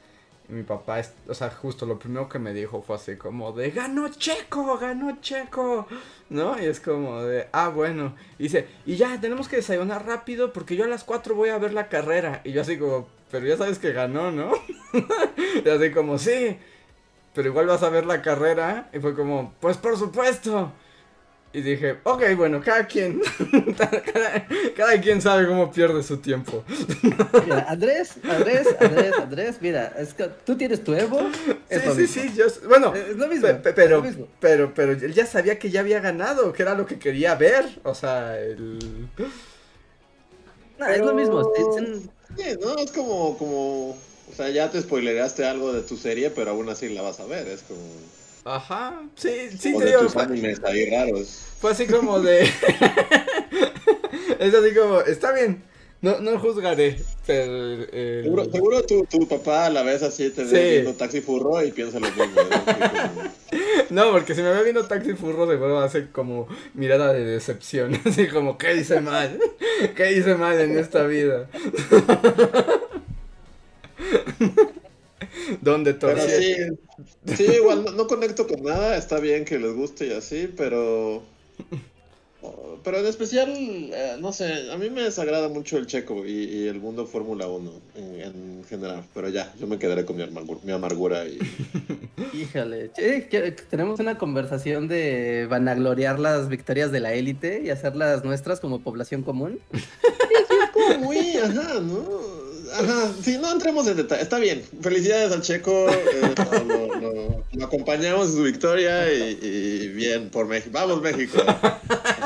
Y 0.49 0.53
mi 0.53 0.63
papá, 0.63 1.01
o 1.27 1.35
sea, 1.35 1.51
justo 1.51 1.87
lo 1.87 1.99
primero 1.99 2.29
que 2.29 2.39
me 2.39 2.53
dijo 2.53 2.83
fue 2.83 2.97
así 2.97 3.17
como 3.17 3.53
de, 3.53 3.71
ganó 3.71 4.09
Checo, 4.09 4.77
ganó 4.77 5.19
Checo, 5.23 5.87
¿no? 6.29 6.61
Y 6.61 6.67
es 6.67 6.81
como 6.81 7.23
de, 7.23 7.49
ah, 7.53 7.69
bueno. 7.69 8.15
Y 8.39 8.45
dice, 8.45 8.69
y 8.85 8.97
ya, 8.97 9.19
tenemos 9.21 9.49
que 9.49 9.57
desayunar 9.57 10.07
rápido 10.07 10.53
porque 10.53 10.77
yo 10.77 10.85
a 10.85 10.89
las 10.89 11.03
4 11.05 11.35
voy 11.35 11.49
a 11.49 11.59
ver 11.59 11.73
la 11.73 11.89
carrera. 11.89 12.43
Y 12.45 12.53
yo 12.53 12.61
así 12.61 12.79
como, 12.79 13.09
pero 13.31 13.47
ya 13.47 13.57
sabes 13.57 13.79
que 13.79 13.93
ganó, 13.93 14.31
¿no? 14.31 14.53
y 15.65 15.69
así 15.69 15.91
como, 15.93 16.19
sí, 16.19 16.59
pero 17.35 17.49
igual 17.49 17.67
vas 17.67 17.83
a 17.83 17.89
ver 17.89 18.05
la 18.05 18.21
carrera. 18.21 18.91
Y 18.93 18.99
fue 18.99 19.15
como, 19.15 19.55
pues 19.61 19.79
por 19.79 19.97
supuesto. 19.97 20.73
Y 21.55 21.63
dije, 21.63 21.99
ok, 22.03 22.23
bueno, 22.37 22.61
cada 22.61 22.85
quien, 22.85 23.23
cada, 24.77 25.01
quien 25.01 25.23
sabe 25.23 25.47
cómo 25.47 25.71
pierde 25.71 26.03
su 26.03 26.17
tiempo. 26.17 26.65
Mira, 27.45 27.67
Andrés, 27.69 28.15
Andrés, 28.29 28.67
Andrés, 28.81 29.13
Andrés, 29.17 29.57
mira, 29.61 29.95
es 29.97 30.15
que 30.15 30.29
tú 30.45 30.57
tienes 30.57 30.83
tu 30.83 30.95
Evo. 30.95 31.21
sí, 31.71 31.79
sí, 31.95 32.07
sí, 32.09 32.33
yo, 32.35 32.47
bueno, 32.69 32.93
es 32.93 33.17
lo 33.17 33.29
mismo, 33.29 33.47
pero, 33.73 34.03
pero, 34.41 34.75
pero 34.75 34.93
él 34.95 35.15
ya 35.15 35.27
sabía 35.27 35.57
que 35.57 35.71
ya 35.71 35.79
había 35.79 36.01
ganado, 36.01 36.53
que 36.53 36.63
era 36.63 36.75
lo 36.75 36.87
que 36.87 36.99
quería 36.99 37.37
ver, 37.37 37.65
o 37.85 37.95
sea, 37.95 38.37
el... 38.37 39.09
No, 40.77 40.89
es 40.89 41.01
lo 41.03 41.15
mismo. 41.15 41.53
Sí, 42.37 42.43
no, 42.61 42.77
es 42.79 42.91
como, 42.91 43.39
como, 43.39 43.91
o 43.91 44.35
sea, 44.37 44.51
ya 44.51 44.73
te 44.73 44.83
spoileraste 44.83 45.47
algo 45.47 45.73
de 45.73 45.83
tu 45.83 45.97
serie, 45.97 46.31
pero 46.31 46.51
aún 46.51 46.69
así 46.69 46.89
la 46.89 47.03
vas 47.03 47.21
a 47.21 47.27
ver, 47.27 47.47
es 47.47 47.63
como... 47.63 47.81
Ajá, 48.45 49.03
sí, 49.17 49.49
sí, 49.59 49.77
te 49.77 49.87
digo. 49.87 50.07
animes 50.17 50.63
ahí 50.65 50.91
raros. 50.91 51.41
Fue 51.61 51.71
así 51.71 51.87
como 51.87 52.21
de. 52.21 52.43
es 54.39 54.55
así 54.55 54.75
como, 54.75 55.01
está 55.01 55.33
bien, 55.33 55.63
no, 56.03 56.21
no 56.21 56.39
juzgaré. 56.39 56.99
Pero, 57.27 57.87
Seguro, 58.23 58.45
seguro 58.45 58.83
tu, 58.85 59.05
tu, 59.05 59.27
papá 59.27 59.67
a 59.67 59.71
la 59.71 59.83
vez 59.83 60.03
así 60.03 60.29
te 60.29 60.45
ve 60.45 60.73
viendo 60.73 60.93
Taxi 60.95 61.23
Furro 61.23 61.65
y 61.65 61.73
piensa 61.73 61.99
lo 61.99 62.09
mismo. 62.09 62.25
¿no? 63.91 64.13
porque 64.13 64.35
si 64.35 64.43
me 64.43 64.53
ve 64.53 64.63
viendo 64.63 64.87
Taxi 64.87 65.15
Furro, 65.15 65.47
de 65.47 65.57
va 65.57 65.83
a 65.83 65.87
hacer 65.87 66.11
como 66.11 66.47
mirada 66.75 67.13
de 67.13 67.25
decepción. 67.25 67.99
Así 68.05 68.29
como, 68.29 68.59
¿qué 68.59 68.77
hice 68.77 69.01
mal? 69.01 69.39
¿Qué 69.97 70.13
hice 70.13 70.35
mal 70.35 70.61
en 70.61 70.79
esta 70.79 71.05
vida? 71.07 71.49
Donde 75.61 75.95
todo. 75.95 76.17
Sí, 76.19 76.55
sí, 77.37 77.45
igual 77.45 77.97
no, 77.97 78.07
conecto 78.07 78.47
con 78.47 78.63
nada, 78.63 78.97
está 78.97 79.19
bien 79.21 79.45
que 79.45 79.59
les 79.59 79.75
guste 79.75 80.07
y 80.07 80.13
así, 80.13 80.53
pero. 80.57 81.23
Pero 82.83 82.99
en 82.99 83.07
especial, 83.07 83.51
eh, 83.57 84.17
no 84.21 84.31
sé, 84.31 84.71
a 84.71 84.77
mí 84.77 84.91
me 84.91 85.03
desagrada 85.03 85.49
mucho 85.49 85.79
el 85.79 85.87
checo 85.87 86.27
y, 86.27 86.67
el 86.67 86.79
mundo 86.79 87.07
Fórmula 87.07 87.49
1 87.49 87.73
en, 87.97 88.65
general, 88.69 89.03
pero 89.15 89.31
ya, 89.31 89.55
yo 89.59 89.67
me 89.67 89.79
quedaré 89.79 90.05
con 90.05 90.17
mi, 90.17 90.25
mi 90.65 90.73
amargura 90.73 91.27
y... 91.27 91.39
Híjole, 92.35 92.91
tenemos 93.71 94.01
una 94.01 94.19
conversación 94.19 94.89
de 94.89 95.47
vanagloriar 95.49 96.19
las 96.19 96.51
victorias 96.51 96.93
de 96.93 97.01
la 97.01 97.15
élite 97.15 97.63
y 97.65 97.71
hacerlas 97.71 98.23
nuestras 98.23 98.61
como 98.61 98.81
población 98.81 99.23
común. 99.23 99.61
es 99.73 100.71
como 100.75 100.99
muy, 101.07 101.37
ajá, 101.37 101.81
¿no? 101.81 102.34
Ajá, 102.75 103.13
sí, 103.23 103.39
no 103.39 103.53
entremos 103.53 103.87
en 103.87 103.97
detalle. 103.97 104.23
Está 104.23 104.39
bien. 104.39 104.65
Felicidades 104.81 105.33
al 105.33 105.43
Checo. 105.43 105.87
Eh, 105.89 106.35
lo, 107.53 107.65
acompañamos 107.65 108.31
en 108.31 108.35
su 108.35 108.43
victoria 108.43 109.13
y, 109.13 109.89
bien 109.89 110.29
por 110.31 110.47
México. 110.47 110.71
Vamos, 110.73 111.01
México. 111.01 111.39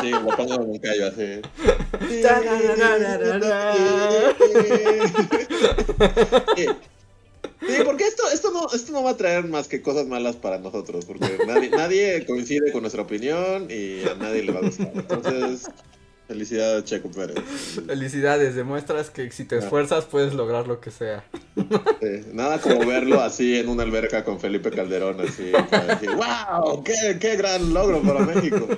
Sí, 0.00 0.10
lo 0.10 0.36
pongo 0.36 0.62
en 0.62 0.74
el 0.74 0.80
callo 0.80 1.08
así. 1.08 1.40
Sí, 7.60 7.74
porque 7.84 8.04
esto, 8.04 8.22
esto 8.32 8.50
no, 8.52 8.68
esto 8.72 8.92
no 8.92 9.02
va 9.02 9.10
a 9.10 9.16
traer 9.16 9.44
más 9.44 9.68
que 9.68 9.82
cosas 9.82 10.06
malas 10.06 10.36
para 10.36 10.58
nosotros, 10.58 11.04
porque 11.04 11.38
nadie, 11.46 11.68
nadie 11.70 12.24
coincide 12.24 12.72
con 12.72 12.82
nuestra 12.82 13.02
opinión 13.02 13.68
y 13.70 14.08
a 14.08 14.14
nadie 14.14 14.44
le 14.44 14.52
va 14.52 14.60
a 14.60 14.62
gustar. 14.62 14.92
Entonces, 14.94 15.68
felicidades, 16.28 16.84
Checo 16.84 17.10
Pérez. 17.10 17.40
Felicidades, 17.86 18.54
demuestras 18.54 19.10
que 19.10 19.30
si 19.32 19.44
te 19.44 19.58
esfuerzas 19.58 20.04
puedes 20.04 20.34
lograr 20.34 20.68
lo 20.68 20.78
que 20.80 20.90
sea. 20.90 21.24
Sí, 21.56 22.26
nada 22.32 22.60
como 22.60 22.86
verlo 22.86 23.20
así 23.20 23.58
en 23.58 23.68
una 23.68 23.82
alberca 23.82 24.24
con 24.24 24.38
Felipe 24.38 24.70
Calderón, 24.70 25.20
así, 25.20 25.50
para 25.70 25.96
decir, 25.96 26.10
wow, 26.10 26.84
qué, 26.84 27.18
qué 27.18 27.36
gran 27.36 27.72
logro 27.72 28.02
para 28.02 28.20
México. 28.20 28.68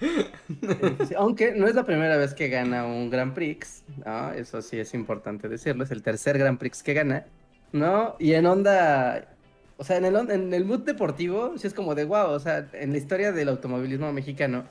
Sí, 0.00 1.14
Aunque 1.16 1.52
no 1.52 1.66
es 1.66 1.74
la 1.74 1.84
primera 1.84 2.16
vez 2.16 2.32
que 2.32 2.48
gana 2.48 2.86
un 2.86 3.10
Grand 3.10 3.34
Prix, 3.34 3.82
¿no? 4.04 4.32
Eso 4.32 4.62
sí 4.62 4.78
es 4.78 4.94
importante 4.94 5.48
decirlo, 5.48 5.84
es 5.84 5.90
el 5.90 6.02
tercer 6.02 6.38
Grand 6.38 6.58
Prix 6.58 6.82
que 6.82 6.94
gana, 6.94 7.26
¿no? 7.72 8.16
Y 8.18 8.32
en 8.32 8.46
onda, 8.46 9.28
o 9.76 9.84
sea, 9.84 9.96
en 9.98 10.04
el, 10.06 10.16
en 10.30 10.54
el 10.54 10.64
mood 10.64 10.80
deportivo, 10.80 11.52
sí 11.58 11.66
es 11.66 11.74
como 11.74 11.94
de 11.94 12.04
wow, 12.04 12.30
o 12.30 12.40
sea, 12.40 12.66
en 12.72 12.92
la 12.92 12.98
historia 12.98 13.32
del 13.32 13.48
automovilismo 13.48 14.12
mexicano, 14.12 14.64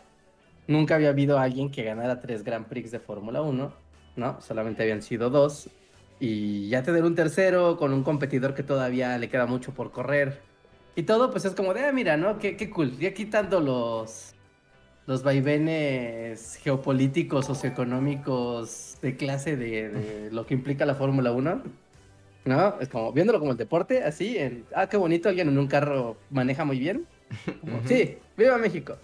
nunca 0.67 0.95
había 0.95 1.09
habido 1.09 1.39
alguien 1.39 1.71
que 1.71 1.83
ganara 1.83 2.19
tres 2.19 2.43
Grand 2.43 2.67
Prix 2.67 2.91
de 2.91 2.99
Fórmula 2.99 3.41
1, 3.41 3.73
¿no? 4.17 4.41
Solamente 4.41 4.83
habían 4.83 5.01
sido 5.01 5.29
dos. 5.29 5.69
Y 6.19 6.69
ya 6.69 6.83
tener 6.83 7.03
un 7.03 7.15
tercero 7.15 7.77
con 7.77 7.93
un 7.93 8.03
competidor 8.03 8.53
que 8.53 8.63
todavía 8.63 9.17
le 9.17 9.29
queda 9.29 9.45
mucho 9.45 9.73
por 9.73 9.91
correr. 9.91 10.41
Y 10.95 11.03
todo, 11.03 11.31
pues 11.31 11.45
es 11.45 11.53
como 11.53 11.73
de, 11.73 11.85
ah, 11.85 11.91
mira, 11.91 12.17
¿no? 12.17 12.39
Qué, 12.39 12.57
qué 12.57 12.69
cool. 12.69 12.97
Ya 12.97 13.13
quitando 13.13 13.59
los, 13.59 14.33
los 15.05 15.23
vaivenes 15.23 16.59
geopolíticos, 16.63 17.45
socioeconómicos, 17.45 18.97
de 19.01 19.15
clase 19.15 19.55
de, 19.55 20.29
lo 20.31 20.45
que 20.45 20.53
implica 20.53 20.85
la 20.85 20.95
Fórmula 20.95 21.31
1. 21.31 21.63
¿No? 22.45 22.79
Es 22.79 22.87
como 22.87 23.11
viéndolo 23.11 23.39
como 23.39 23.51
el 23.51 23.57
deporte, 23.57 24.03
así, 24.03 24.37
en, 24.37 24.63
ah, 24.73 24.87
qué 24.87 24.95
bonito, 24.95 25.27
alguien 25.27 25.49
en 25.49 25.57
un 25.57 25.67
carro 25.67 26.17
maneja 26.29 26.63
muy 26.63 26.79
bien. 26.79 27.05
Sí, 27.87 28.17
viva 28.35 28.57
México. 28.57 28.97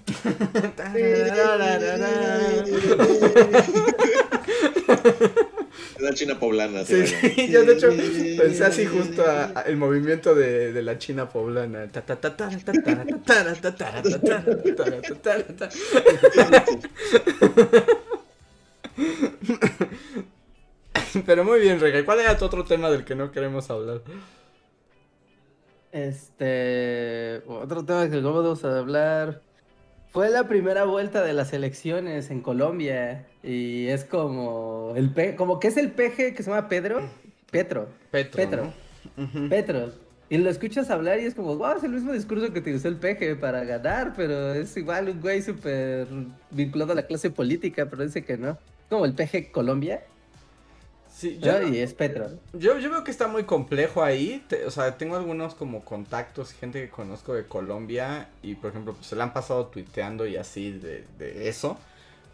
La 6.00 6.14
China 6.14 6.40
poblana. 6.40 6.84
Sí, 6.84 7.08
sí, 7.08 7.50
yo 7.50 7.64
de 7.64 7.74
hecho 7.74 7.90
pensé 7.90 8.66
así 8.66 8.86
justo 8.86 9.24
a, 9.26 9.64
el 9.66 9.78
movimiento 9.78 10.36
de, 10.36 10.74
de, 10.74 10.82
la 10.82 10.98
China 10.98 11.30
poblana. 11.30 11.90
Pero 21.26 21.44
muy 21.44 21.60
bien, 21.60 21.80
Rega. 21.80 22.04
¿Cuál 22.06 22.20
era 22.20 22.38
tu 22.38 22.46
otro 22.46 22.66
tema 22.66 22.90
del 22.90 23.04
que 23.06 23.16
no 23.16 23.32
queremos 23.32 23.70
hablar? 23.70 24.02
Este, 25.94 27.44
otro 27.48 27.86
tema 27.86 28.10
que 28.10 28.20
vamos 28.20 28.66
a 28.66 28.80
hablar. 28.80 29.42
Fue 30.12 30.30
la 30.30 30.48
primera 30.48 30.86
vuelta 30.86 31.24
de 31.24 31.34
las 31.34 31.54
elecciones 31.54 32.30
en 32.32 32.42
Colombia 32.42 33.26
y 33.44 33.88
es 33.88 34.04
como 34.04 34.94
el 34.96 35.12
pe- 35.12 35.36
como 35.36 35.60
que 35.60 35.68
es 35.70 35.78
el 35.78 35.92
peje 35.92 36.34
que 36.34 36.44
se 36.44 36.50
llama 36.52 36.68
Pedro, 36.68 37.02
Petro, 37.52 37.88
Petro. 38.12 38.38
Petro. 38.38 38.74
Petro. 39.50 39.92
Y 40.30 40.38
lo 40.38 40.50
escuchas 40.50 40.90
hablar 40.90 41.20
y 41.20 41.26
es 41.26 41.36
como, 41.36 41.56
wow, 41.58 41.78
es 41.78 41.84
el 41.84 41.92
mismo 41.92 42.12
discurso 42.12 42.52
que 42.52 42.60
utilizó 42.60 42.88
el 42.88 42.96
peje 42.98 43.36
para 43.36 43.64
ganar, 43.64 44.14
pero 44.16 44.54
es 44.54 44.76
igual 44.78 45.10
un 45.10 45.22
güey 45.22 45.42
súper 45.44 46.08
vinculado 46.50 46.94
a 46.94 46.96
la 46.96 47.06
clase 47.06 47.30
política, 47.30 47.88
pero 47.88 48.04
dice 48.04 48.24
que 48.24 48.38
no. 48.38 48.58
Como 48.90 49.06
el 49.06 49.14
peje 49.14 49.52
Colombia 49.52 50.04
Sí, 51.24 51.40
yo, 51.42 51.60
¿no? 51.60 51.68
y 51.70 51.78
es 51.80 51.94
Petro. 51.94 52.30
yo, 52.54 52.78
yo 52.78 52.90
veo 52.92 53.04
que 53.04 53.12
está 53.12 53.28
muy 53.28 53.44
complejo 53.46 54.04
ahí. 54.04 54.44
te- 54.48 54.66
o 54.66 54.72
sea, 54.72 54.98
tengo 54.98 55.16
algunos 55.16 55.56
como 55.56 55.84
contactos, 55.84 56.52
gente 56.54 56.82
que 56.82 56.90
conozco 56.90 57.34
de 57.34 57.46
Colombia 57.48 58.30
y 58.42 58.56
por 58.56 58.70
ejemplo, 58.72 58.94
pues 58.94 59.08
se 59.08 59.16
la 59.16 59.24
han 59.26 59.34
pasado 59.34 59.68
tuiteando 59.68 60.26
y 60.28 60.36
así 60.38 60.72
de, 60.72 61.06
de 61.18 61.48
eso. 61.50 61.78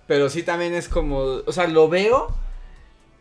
Pero 0.08 0.30
sí 0.30 0.44
también 0.44 0.74
es 0.74 0.90
como, 0.90 1.18
o 1.20 1.52
sea, 1.52 1.68
lo 1.68 1.88
veo, 1.88 2.36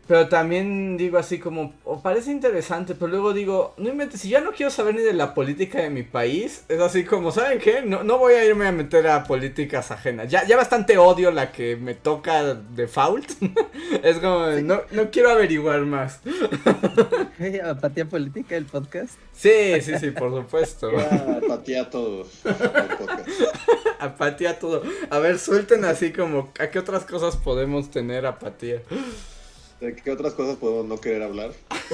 pero 0.09 0.27
también 0.27 0.97
digo 0.97 1.19
así 1.19 1.37
como, 1.37 1.71
parece 2.01 2.31
interesante, 2.31 2.95
pero 2.95 3.09
luego 3.09 3.31
digo, 3.31 3.75
no 3.77 3.89
inventes, 3.89 4.19
si 4.19 4.29
ya 4.29 4.41
no 4.41 4.53
quiero 4.53 4.71
saber 4.71 4.95
ni 4.95 5.03
de 5.03 5.13
la 5.13 5.35
política 5.35 5.83
de 5.83 5.91
mi 5.91 6.01
país, 6.01 6.65
es 6.67 6.81
así 6.81 7.03
como, 7.03 7.31
¿saben 7.31 7.59
qué? 7.59 7.83
No, 7.83 8.03
no 8.03 8.17
voy 8.17 8.33
a 8.33 8.43
irme 8.43 8.65
a 8.65 8.71
meter 8.71 9.07
a 9.07 9.23
políticas 9.25 9.91
ajenas. 9.91 10.27
Ya, 10.31 10.47
ya 10.47 10.57
bastante 10.57 10.97
odio 10.97 11.29
la 11.29 11.51
que 11.51 11.75
me 11.75 11.93
toca 11.93 12.55
default. 12.55 13.29
es 14.03 14.17
como, 14.17 14.47
no, 14.63 14.81
no 14.89 15.11
quiero 15.11 15.29
averiguar 15.29 15.81
más. 15.81 16.21
Apatía 17.63 18.05
política 18.05 18.55
del 18.55 18.65
podcast. 18.65 19.13
Sí, 19.31 19.79
sí, 19.79 19.93
sí, 19.99 20.09
por 20.09 20.33
supuesto. 20.33 20.91
Ya 20.91 21.39
patea 21.47 21.87
todo. 21.87 22.25
el 22.45 22.97
podcast. 22.97 23.29
apatía 23.99 24.57
todo. 24.57 24.81
A 25.11 25.19
ver, 25.19 25.37
suelten 25.37 25.85
así 25.85 26.11
como, 26.11 26.51
¿a 26.57 26.71
qué 26.71 26.79
otras 26.79 27.05
cosas 27.05 27.37
podemos 27.37 27.91
tener 27.91 28.25
apatía? 28.25 28.81
¿De 29.79 29.95
qué 29.95 30.11
otras 30.11 30.33
cosas 30.33 30.57
podemos 30.57 30.85
no 30.85 30.99
querer 30.99 31.23
hablar? 31.23 31.51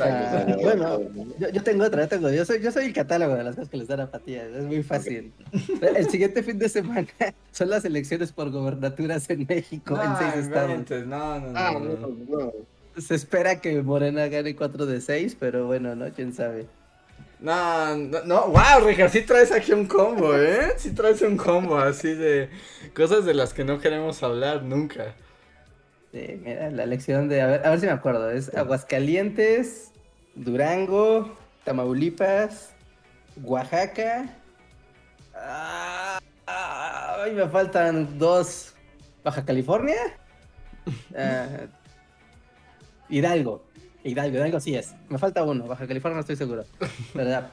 Ha 0.00 0.56
bueno. 0.60 1.00
Yo, 1.38 1.48
yo 1.48 1.62
tengo 1.62 1.84
otra, 1.84 2.02
yo 2.02 2.08
tengo. 2.08 2.30
Yo 2.30 2.44
soy, 2.44 2.60
yo 2.62 2.70
soy 2.70 2.86
el 2.86 2.92
catálogo 2.92 3.34
de 3.34 3.42
las 3.42 3.56
cosas 3.56 3.68
que 3.70 3.76
les 3.76 3.88
dan 3.88 4.00
apatía. 4.00 4.46
Es 4.46 4.64
muy 4.64 4.82
fácil. 4.82 5.32
El 5.80 6.08
siguiente 6.10 6.42
fin 6.42 6.58
de 6.58 6.68
semana 6.68 7.08
son 7.52 7.70
las 7.70 7.84
elecciones 7.84 8.30
por 8.32 8.50
gobernaturas 8.50 9.28
en 9.30 9.46
México, 9.48 9.98
en 10.00 10.16
seis 10.16 10.34
No, 10.36 10.40
estados. 10.42 11.06
no, 11.06 11.40
no, 11.40 11.50
no, 11.50 11.58
Ah, 11.58 11.72
no. 11.74 11.80
no, 11.80 12.08
no. 12.28 12.52
Se 13.00 13.14
espera 13.14 13.60
que 13.60 13.82
Morena 13.82 14.28
gane 14.28 14.54
4 14.54 14.86
de 14.86 15.00
6, 15.00 15.36
pero 15.40 15.66
bueno, 15.66 15.96
¿no? 15.96 16.10
¿Quién 16.12 16.32
sabe? 16.34 16.66
No, 17.40 17.96
no, 17.96 18.22
no, 18.24 18.46
wow, 18.48 18.86
Richard, 18.86 19.10
sí 19.10 19.22
traes 19.22 19.50
aquí 19.50 19.72
un 19.72 19.86
combo, 19.86 20.36
¿eh? 20.36 20.74
Sí 20.76 20.90
traes 20.92 21.22
un 21.22 21.36
combo 21.36 21.78
así 21.78 22.14
de 22.14 22.48
cosas 22.94 23.24
de 23.24 23.34
las 23.34 23.52
que 23.54 23.64
no 23.64 23.80
queremos 23.80 24.22
hablar 24.22 24.62
nunca. 24.62 25.14
Sí, 26.12 26.40
mira, 26.44 26.70
la 26.70 26.82
elección 26.82 27.28
de. 27.28 27.40
A 27.40 27.46
ver, 27.46 27.66
a 27.66 27.70
ver 27.70 27.80
si 27.80 27.86
me 27.86 27.92
acuerdo. 27.92 28.30
Es 28.30 28.54
Aguascalientes, 28.54 29.92
Durango, 30.34 31.34
Tamaulipas, 31.64 32.74
Oaxaca. 33.42 34.26
Ah, 35.34 36.18
ah, 36.46 37.16
ay, 37.24 37.32
me 37.32 37.48
faltan 37.48 38.18
dos. 38.18 38.74
Baja 39.24 39.44
California. 39.44 39.96
Ah, 41.16 41.46
Hidalgo. 43.08 43.62
Hidalgo, 44.02 44.36
Hidalgo 44.36 44.58
sí 44.58 44.74
es. 44.74 44.94
Me 45.08 45.16
falta 45.16 45.44
uno. 45.44 45.64
Baja 45.64 45.86
California 45.86 46.16
no 46.16 46.20
estoy 46.22 46.34
seguro. 46.34 46.64
¿Verdad? 47.14 47.50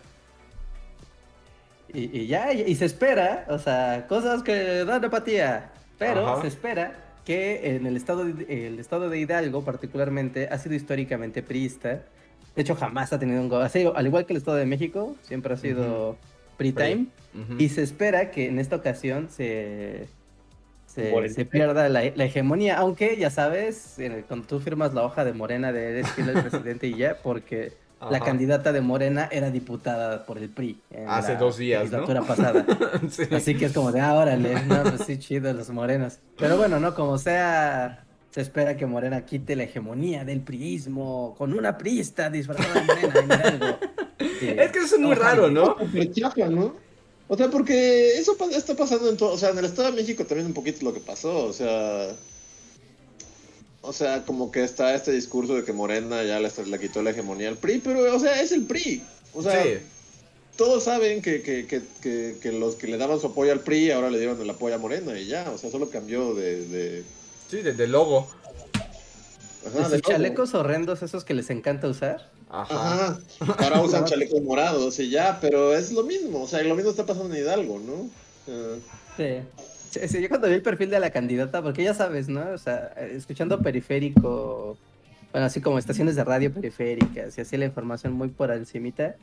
Y, 1.93 2.21
y 2.21 2.27
ya, 2.27 2.51
y, 2.53 2.61
y 2.61 2.75
se 2.75 2.85
espera, 2.85 3.45
o 3.49 3.59
sea, 3.59 4.07
cosas 4.07 4.41
que 4.41 4.83
dan 4.83 5.05
apatía. 5.05 5.71
Pero 5.99 6.27
Ajá. 6.27 6.41
se 6.41 6.47
espera 6.47 7.08
que 7.29 7.75
en 7.75 7.85
el 7.85 7.95
estado, 7.95 8.25
de, 8.25 8.65
el 8.65 8.79
estado 8.79 9.07
de 9.07 9.19
Hidalgo, 9.19 9.63
particularmente, 9.63 10.47
ha 10.49 10.57
sido 10.57 10.73
históricamente 10.73 11.43
priista. 11.43 12.01
De 12.55 12.63
hecho, 12.63 12.73
jamás 12.73 13.13
ha 13.13 13.19
tenido 13.19 13.39
un 13.39 13.49
gobierno. 13.49 13.93
Al 13.95 14.07
igual 14.07 14.25
que 14.25 14.33
el 14.33 14.37
estado 14.37 14.57
de 14.57 14.65
México, 14.65 15.15
siempre 15.21 15.53
ha 15.53 15.57
sido 15.57 16.17
pre-time. 16.57 17.05
Ujú. 17.35 17.61
Y 17.61 17.69
se 17.69 17.83
espera 17.83 18.31
que 18.31 18.47
en 18.47 18.57
esta 18.57 18.77
ocasión 18.77 19.29
se, 19.29 20.07
se, 20.87 21.45
pierda 21.45 21.87
la, 21.87 22.01
la 22.15 22.25
hegemonía, 22.25 22.79
aunque 22.79 23.15
ya 23.15 23.29
sabes, 23.29 23.99
el- 23.99 24.23
cuando 24.23 24.47
tú 24.47 24.59
firmas 24.59 24.95
la 24.95 25.03
hoja 25.03 25.23
de 25.23 25.33
Morena 25.33 25.71
de 25.71 25.99
eres 25.99 26.07
al 26.17 26.41
presidente 26.41 26.87
y 26.87 26.95
ya, 26.97 27.19
porque 27.21 27.73
la 28.09 28.19
candidata 28.19 28.71
de 28.71 28.81
Morena 28.81 29.27
era 29.31 29.51
diputada 29.51 30.25
por 30.25 30.37
el 30.37 30.49
PRI. 30.49 30.79
en 30.91 31.07
Hace 31.09 31.33
la 31.33 31.39
dos 31.39 31.57
días, 31.57 31.91
¿no? 31.91 31.99
legislatura 31.99 32.21
pasada. 32.23 32.65
Sí. 33.09 33.23
Así 33.31 33.55
que 33.55 33.65
es 33.65 33.73
como 33.73 33.91
de, 33.91 33.99
ah, 34.01 34.15
órale, 34.15 34.61
no, 34.65 34.83
pues 34.83 35.01
sí, 35.05 35.17
chido 35.19 35.51
los 35.53 35.69
morenos. 35.69 36.19
Pero 36.37 36.57
bueno, 36.57 36.79
no, 36.79 36.93
como 36.95 37.17
sea, 37.17 38.05
se 38.31 38.41
espera 38.41 38.77
que 38.77 38.85
Morena 38.85 39.25
quite 39.25 39.55
la 39.55 39.63
hegemonía 39.63 40.23
del 40.23 40.41
priismo 40.41 41.35
con 41.37 41.53
una 41.53 41.77
priista 41.77 42.29
disfrazada 42.29 42.81
de 42.95 43.07
Morena 43.07 43.43
en. 43.45 43.59
Sí. 44.39 44.47
Es 44.57 44.71
que 44.71 44.79
eso 44.79 44.95
es 44.95 45.01
muy 45.01 45.13
Ojalá. 45.13 45.29
raro, 45.31 45.49
¿no? 45.49 45.75
¿no? 46.49 46.75
O 47.27 47.37
sea, 47.37 47.49
porque 47.49 48.17
eso 48.17 48.35
está 48.51 48.75
pasando 48.75 49.09
en 49.09 49.17
todo, 49.17 49.33
o 49.33 49.37
sea, 49.37 49.49
en 49.49 49.57
el 49.59 49.65
Estado 49.65 49.91
de 49.91 49.97
México 49.97 50.25
también 50.25 50.47
un 50.47 50.53
poquito 50.53 50.83
lo 50.83 50.93
que 50.93 50.99
pasó, 50.99 51.45
o 51.45 51.53
sea, 51.53 52.07
o 53.81 53.93
sea, 53.93 54.23
como 54.25 54.51
que 54.51 54.63
está 54.63 54.93
este 54.95 55.11
discurso 55.11 55.55
de 55.55 55.63
que 55.63 55.73
Morena 55.73 56.23
ya 56.23 56.39
le, 56.39 56.49
le 56.65 56.79
quitó 56.79 57.01
la 57.01 57.11
hegemonía 57.11 57.49
al 57.49 57.57
PRI, 57.57 57.79
pero, 57.79 58.15
o 58.15 58.19
sea, 58.19 58.41
es 58.41 58.51
el 58.51 58.63
PRI, 58.63 59.01
o 59.33 59.41
sea, 59.41 59.63
sí. 59.63 59.69
todos 60.57 60.83
saben 60.83 61.21
que, 61.21 61.41
que, 61.41 61.65
que, 61.65 61.81
que, 62.01 62.37
que 62.41 62.51
los 62.51 62.75
que 62.75 62.87
le 62.87 62.97
daban 62.97 63.19
su 63.19 63.27
apoyo 63.27 63.51
al 63.51 63.61
PRI 63.61 63.91
ahora 63.91 64.09
le 64.09 64.17
dieron 64.19 64.41
el 64.41 64.49
apoyo 64.49 64.75
a 64.75 64.79
Morena 64.79 65.17
y 65.19 65.27
ya, 65.27 65.49
o 65.51 65.57
sea, 65.57 65.71
solo 65.71 65.89
cambió 65.89 66.33
de... 66.33 66.65
de 66.67 67.03
Sí, 67.49 67.57
desde 67.63 67.87
logo. 67.87 68.27
ajá, 69.65 69.79
Esos 69.79 69.91
de 69.91 69.97
logo. 69.97 70.09
chalecos 70.11 70.53
horrendos 70.53 71.01
esos 71.01 71.23
que 71.25 71.33
les 71.33 71.49
encanta 71.49 71.87
usar. 71.87 72.29
Ajá. 72.49 73.19
Ajá, 73.39 73.55
ahora 73.57 73.81
usan 73.81 74.05
chalecos 74.05 74.41
morados 74.41 74.99
y 74.99 75.09
ya, 75.09 75.39
pero 75.39 75.75
es 75.75 75.91
lo 75.91 76.03
mismo, 76.03 76.43
o 76.43 76.47
sea, 76.47 76.61
lo 76.63 76.75
mismo 76.75 76.91
está 76.91 77.05
pasando 77.05 77.33
en 77.33 77.41
Hidalgo, 77.41 77.79
¿no? 77.79 78.09
Sí. 79.17 79.41
Sí, 79.89 80.21
yo 80.21 80.29
cuando 80.29 80.47
vi 80.47 80.53
el 80.53 80.61
perfil 80.61 80.89
de 80.89 80.99
la 80.99 81.09
candidata, 81.09 81.61
porque 81.61 81.83
ya 81.83 81.93
sabes, 81.93 82.29
¿no? 82.29 82.49
O 82.51 82.57
sea, 82.57 82.93
escuchando 82.97 83.59
periférico 83.59 84.77
bueno, 85.31 85.45
así 85.45 85.61
como 85.61 85.77
estaciones 85.77 86.15
de 86.15 86.23
radio 86.23 86.51
periféricas 86.51 87.37
y 87.37 87.41
así 87.41 87.57
la 87.57 87.65
información 87.65 88.13
muy 88.13 88.29
por 88.29 88.51
encimita. 88.51 89.15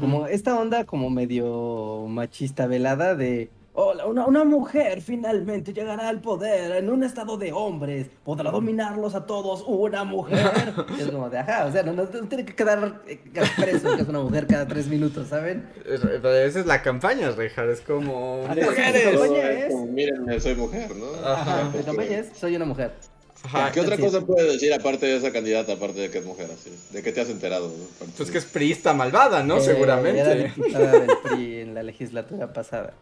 Como 0.00 0.26
esta 0.26 0.58
onda 0.58 0.84
como 0.84 1.10
medio 1.10 2.06
machista 2.08 2.66
velada 2.66 3.14
de 3.14 3.50
Hola, 3.76 4.06
una, 4.06 4.24
una, 4.24 4.44
mujer 4.44 5.02
finalmente 5.02 5.72
llegará 5.72 6.08
al 6.08 6.20
poder 6.20 6.76
en 6.76 6.88
un 6.88 7.02
estado 7.02 7.36
de 7.36 7.52
hombres. 7.52 8.06
Podrá 8.22 8.52
dominarlos 8.52 9.16
a 9.16 9.26
todos 9.26 9.64
una 9.66 10.04
mujer. 10.04 10.38
es 11.00 11.08
como 11.08 11.28
de, 11.28 11.38
ajá, 11.38 11.64
o 11.66 11.72
sea, 11.72 11.82
no, 11.82 11.92
no, 11.92 12.06
tiene 12.06 12.44
que 12.44 12.54
quedar 12.54 13.02
expreso 13.04 13.96
que 13.96 14.02
es 14.02 14.08
una 14.08 14.20
mujer 14.20 14.46
cada 14.46 14.68
tres 14.68 14.86
minutos, 14.86 15.26
¿saben? 15.26 15.68
Pero 15.82 16.32
esa 16.32 16.60
es 16.60 16.66
la 16.66 16.82
campaña, 16.82 17.32
Rejar, 17.32 17.68
es 17.68 17.80
como... 17.80 18.46
¡Mujeres! 18.46 19.20
Es... 19.20 19.74
Miren, 19.74 20.40
soy 20.40 20.54
mujer, 20.54 20.94
¿no? 20.94 21.06
Ajá. 21.28 21.68
La 21.74 21.82
campaña 21.82 22.18
es, 22.18 22.28
soy 22.38 22.54
una 22.54 22.66
mujer. 22.66 22.92
Ajá, 23.42 23.72
¿Qué 23.72 23.80
otra 23.80 23.98
cosa 23.98 24.20
puede 24.20 24.52
decir 24.52 24.72
aparte 24.72 25.06
de 25.06 25.16
esa 25.16 25.32
candidata, 25.32 25.72
aparte 25.72 25.98
de 25.98 26.10
que 26.10 26.18
es 26.18 26.24
mujer? 26.24 26.48
Así? 26.52 26.70
¿De 26.92 27.02
qué 27.02 27.10
te 27.10 27.22
has 27.22 27.28
enterado? 27.28 27.72
Pues 28.16 28.30
que 28.30 28.38
es 28.38 28.44
priista 28.44 28.94
malvada, 28.94 29.42
¿no? 29.42 29.56
Eh, 29.56 29.62
Seguramente. 29.62 30.52
Era 30.70 30.92
del 30.92 31.10
PRI 31.24 31.60
en 31.60 31.74
la 31.74 31.82
legislatura 31.82 32.52
pasada. 32.52 32.94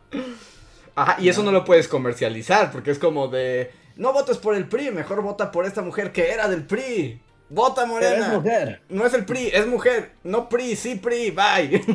Ajá, 0.94 1.16
y 1.20 1.28
eso 1.28 1.42
no 1.42 1.52
lo 1.52 1.64
puedes 1.64 1.88
comercializar, 1.88 2.70
porque 2.70 2.90
es 2.90 2.98
como 2.98 3.28
de, 3.28 3.70
no 3.96 4.12
votes 4.12 4.38
por 4.38 4.54
el 4.54 4.68
PRI, 4.68 4.90
mejor 4.90 5.22
vota 5.22 5.50
por 5.50 5.66
esta 5.66 5.82
mujer 5.82 6.12
que 6.12 6.30
era 6.30 6.48
del 6.48 6.64
PRI. 6.64 7.20
Vota 7.48 7.84
Morena. 7.84 8.14
Pero 8.14 8.24
es 8.24 8.32
mujer. 8.32 8.80
No 8.88 9.06
es 9.06 9.14
el 9.14 9.26
PRI, 9.26 9.50
es 9.52 9.66
mujer. 9.66 10.12
No 10.22 10.48
PRI, 10.48 10.76
sí 10.76 10.94
PRI, 10.94 11.30
bye. 11.30 11.84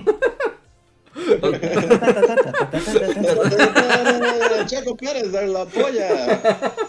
Checo 4.67 4.95
Pérez, 4.95 5.31
la 5.31 5.65
polla. 5.65 6.73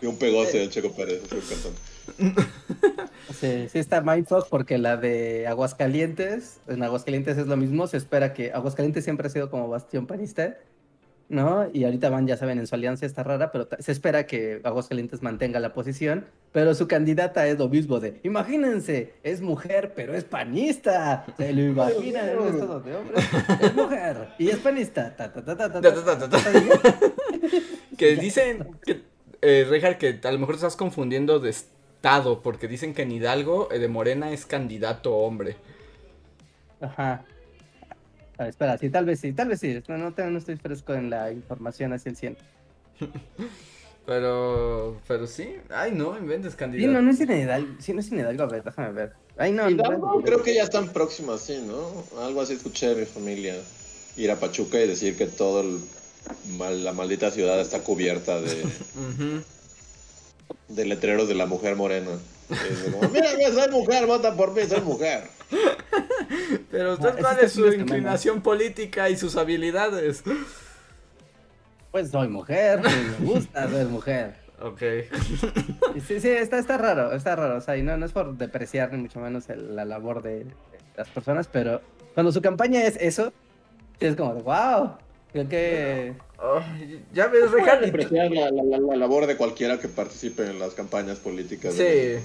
Y 0.00 0.06
un 0.06 0.18
pegote 0.18 0.58
de 0.58 0.68
Checo 0.68 0.92
Pérez, 0.92 1.22
es 1.24 1.32
un 1.32 1.40
cantón. 1.40 1.72
Sí, 3.38 3.68
sí 3.68 3.78
está 3.78 4.00
Mindfuck 4.00 4.48
porque 4.48 4.78
la 4.78 4.96
de 4.96 5.46
Aguascalientes, 5.46 6.60
en 6.68 6.82
Aguascalientes 6.82 7.36
es 7.36 7.46
lo 7.46 7.56
mismo, 7.56 7.86
se 7.86 7.96
espera 7.96 8.32
que 8.32 8.52
Aguascalientes 8.52 9.04
siempre 9.04 9.26
ha 9.26 9.30
sido 9.30 9.50
como 9.50 9.68
bastión 9.68 10.06
panista, 10.06 10.56
¿no? 11.28 11.68
Y 11.72 11.84
ahorita 11.84 12.08
van, 12.08 12.26
ya 12.26 12.36
saben, 12.36 12.58
en 12.58 12.66
su 12.66 12.74
alianza 12.74 13.04
está 13.04 13.24
rara, 13.24 13.50
pero 13.50 13.68
se 13.78 13.92
espera 13.92 14.26
que 14.26 14.60
Aguascalientes 14.64 15.22
mantenga 15.22 15.60
la 15.60 15.74
posición, 15.74 16.26
pero 16.52 16.74
su 16.74 16.86
candidata 16.86 17.46
es 17.48 17.58
lo 17.58 17.68
mismo 17.68 18.00
de, 18.00 18.20
imagínense, 18.22 19.14
es 19.22 19.42
mujer, 19.42 19.92
pero 19.94 20.14
es 20.14 20.24
panista, 20.24 21.26
se 21.36 21.52
lo 21.52 21.62
imaginan 21.62 22.28
en 22.28 22.38
un 22.38 22.48
estado 22.48 22.80
de 22.80 22.96
hombres, 22.96 23.24
es 23.60 23.74
mujer 23.74 24.28
y 24.38 24.48
es 24.48 24.58
panista. 24.58 25.16
que 27.98 28.16
dicen 28.16 28.68
que, 28.84 29.02
eh, 29.42 29.96
que 29.98 30.20
a 30.22 30.32
lo 30.32 30.38
mejor 30.38 30.54
estás 30.54 30.76
confundiendo 30.76 31.40
de 31.40 31.54
porque 32.42 32.68
dicen 32.68 32.94
que 32.94 33.02
en 33.02 33.10
Hidalgo 33.10 33.68
eh, 33.72 33.78
de 33.78 33.88
Morena 33.88 34.30
es 34.30 34.46
candidato 34.46 35.16
hombre. 35.16 35.56
Ajá. 36.80 37.24
espera, 38.38 38.78
sí, 38.78 38.90
tal 38.90 39.04
vez 39.04 39.18
sí, 39.18 39.32
tal 39.32 39.48
vez 39.48 39.60
sí. 39.60 39.82
No, 39.88 39.96
no, 40.10 40.38
estoy 40.38 40.56
fresco 40.56 40.94
en 40.94 41.10
la 41.10 41.32
información 41.32 41.92
hacia 41.92 42.10
el 42.10 42.16
100. 42.16 42.36
pero, 44.06 45.00
pero 45.08 45.26
sí. 45.26 45.56
Ay, 45.68 45.92
no, 45.92 46.16
inventes 46.16 46.54
candidato. 46.54 46.88
Sí, 46.88 46.94
no, 46.94 47.02
no 47.02 47.10
es 47.10 47.20
en 47.20 47.40
Hidalgo. 47.40 47.74
Sí, 47.80 47.92
no 47.92 48.00
es 48.00 48.12
en 48.12 48.20
Hidalgo. 48.20 48.42
A 48.44 48.46
ver, 48.46 48.62
déjame 48.62 48.92
ver. 48.92 49.12
Ay, 49.36 49.50
no, 49.50 49.68
Hidalgo, 49.68 50.22
creo 50.22 50.42
que 50.44 50.54
ya 50.54 50.62
están 50.62 50.92
próximas, 50.92 51.40
sí, 51.40 51.60
¿no? 51.66 52.22
Algo 52.22 52.40
así 52.40 52.52
escuché 52.52 52.94
de 52.94 53.00
mi 53.00 53.06
familia. 53.06 53.56
Ir 54.16 54.30
a 54.30 54.36
Pachuca 54.36 54.80
y 54.80 54.86
decir 54.86 55.16
que 55.16 55.26
todo 55.26 55.64
la 56.58 56.92
maldita 56.92 57.30
ciudad 57.32 57.60
está 57.60 57.80
cubierta 57.80 58.40
de 58.40 58.62
de 60.68 60.84
letreros 60.84 61.28
de 61.28 61.34
la 61.34 61.46
mujer 61.46 61.76
morena. 61.76 62.12
Mira, 63.12 63.30
soy 63.52 63.70
mujer, 63.70 64.06
vota 64.06 64.34
por 64.34 64.52
mí, 64.52 64.62
soy 64.68 64.80
mujer. 64.80 65.24
Pero 66.70 66.94
usted 66.94 67.08
ah, 67.08 67.16
cuál 67.20 67.38
es 67.40 67.52
su 67.52 67.66
inclinación 67.66 68.42
política 68.42 69.10
y 69.10 69.16
sus 69.16 69.36
habilidades. 69.36 70.22
Pues 71.90 72.10
soy 72.10 72.28
mujer, 72.28 72.80
me 72.82 73.26
gusta 73.26 73.68
ser 73.70 73.86
mujer. 73.86 74.34
Ok. 74.60 74.82
Sí, 76.06 76.20
sí, 76.20 76.28
está, 76.28 76.58
está 76.58 76.76
raro, 76.78 77.12
está 77.12 77.36
raro. 77.36 77.56
O 77.56 77.60
sea, 77.60 77.76
y 77.76 77.82
no, 77.82 77.96
no 77.96 78.06
es 78.06 78.12
por 78.12 78.36
depreciar 78.36 78.92
ni 78.92 78.98
mucho 78.98 79.20
menos 79.20 79.44
la 79.48 79.84
labor 79.84 80.22
de, 80.22 80.46
las 80.96 81.08
personas, 81.08 81.48
pero 81.50 81.80
cuando 82.14 82.32
su 82.32 82.40
campaña 82.40 82.84
es 82.84 82.96
eso, 82.96 83.32
es 84.00 84.16
como 84.16 84.34
de 84.34 84.42
wow. 84.42 84.96
Creo 85.32 85.48
que 85.48 86.14
ya 87.12 87.28
ves, 87.28 87.50
Ricardo. 87.50 87.86
apreciar 87.86 88.30
la, 88.30 88.50
la, 88.50 88.96
labor 88.96 89.26
de 89.26 89.36
cualquiera 89.36 89.78
que 89.78 89.88
participe 89.88 90.44
en 90.44 90.58
las 90.58 90.74
campañas 90.74 91.18
políticas. 91.18 91.74
Sí. 91.74 92.16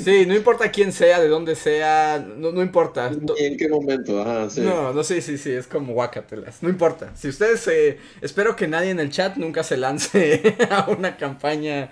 Sí, 0.00 0.24
no 0.26 0.34
importa 0.34 0.70
quién 0.70 0.92
sea, 0.92 1.20
de 1.20 1.28
dónde 1.28 1.56
sea, 1.56 2.24
no, 2.36 2.52
no 2.52 2.62
importa. 2.62 3.10
¿En 3.38 3.56
qué 3.56 3.68
momento? 3.68 4.20
Ajá, 4.20 4.48
sí. 4.48 4.60
No, 4.60 4.92
no, 4.92 5.02
sí, 5.02 5.20
sí, 5.20 5.36
sí, 5.36 5.50
es 5.50 5.66
como 5.66 5.92
guacatelas. 5.92 6.62
No 6.62 6.68
importa. 6.68 7.10
Si 7.16 7.28
ustedes, 7.28 7.66
eh, 7.68 7.98
espero 8.20 8.56
que 8.56 8.68
nadie 8.68 8.90
en 8.90 9.00
el 9.00 9.10
chat 9.10 9.36
nunca 9.36 9.62
se 9.62 9.76
lance 9.76 10.56
a 10.70 10.88
una 10.88 11.16
campaña 11.16 11.90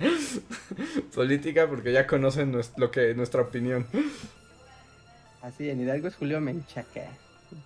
política 1.15 1.69
porque 1.69 1.93
ya 1.93 2.07
conocen 2.07 2.57
lo 2.77 2.91
que, 2.91 3.15
nuestra 3.15 3.43
opinión. 3.43 3.87
Así, 5.43 5.69
en 5.69 5.81
Hidalgo 5.81 6.09
es 6.09 6.15
Julio 6.15 6.41
Menchaca, 6.41 7.07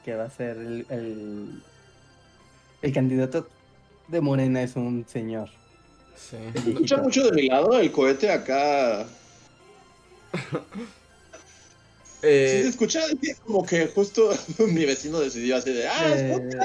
que 0.04 0.14
va 0.14 0.24
a 0.24 0.30
ser 0.30 0.56
el 0.56 0.86
el 0.88 1.62
candidato 2.92 3.48
de 4.08 4.20
Morena 4.20 4.62
es 4.62 4.76
un 4.76 5.06
señor. 5.08 5.48
Sí. 6.16 6.36
Escucha 6.54 6.96
mucho 6.98 7.24
de 7.24 7.32
mi 7.32 7.48
lado 7.48 7.78
el 7.78 7.92
cohete 7.92 8.30
acá. 8.30 9.06
eh... 12.22 12.54
Sí, 12.56 12.62
se 12.62 12.68
escucha 12.68 13.00
como 13.44 13.64
que 13.64 13.86
justo 13.88 14.30
mi 14.68 14.84
vecino 14.84 15.20
decidió 15.20 15.56
así 15.56 15.72
de, 15.72 15.86
ah, 15.86 16.14
eh... 16.14 16.58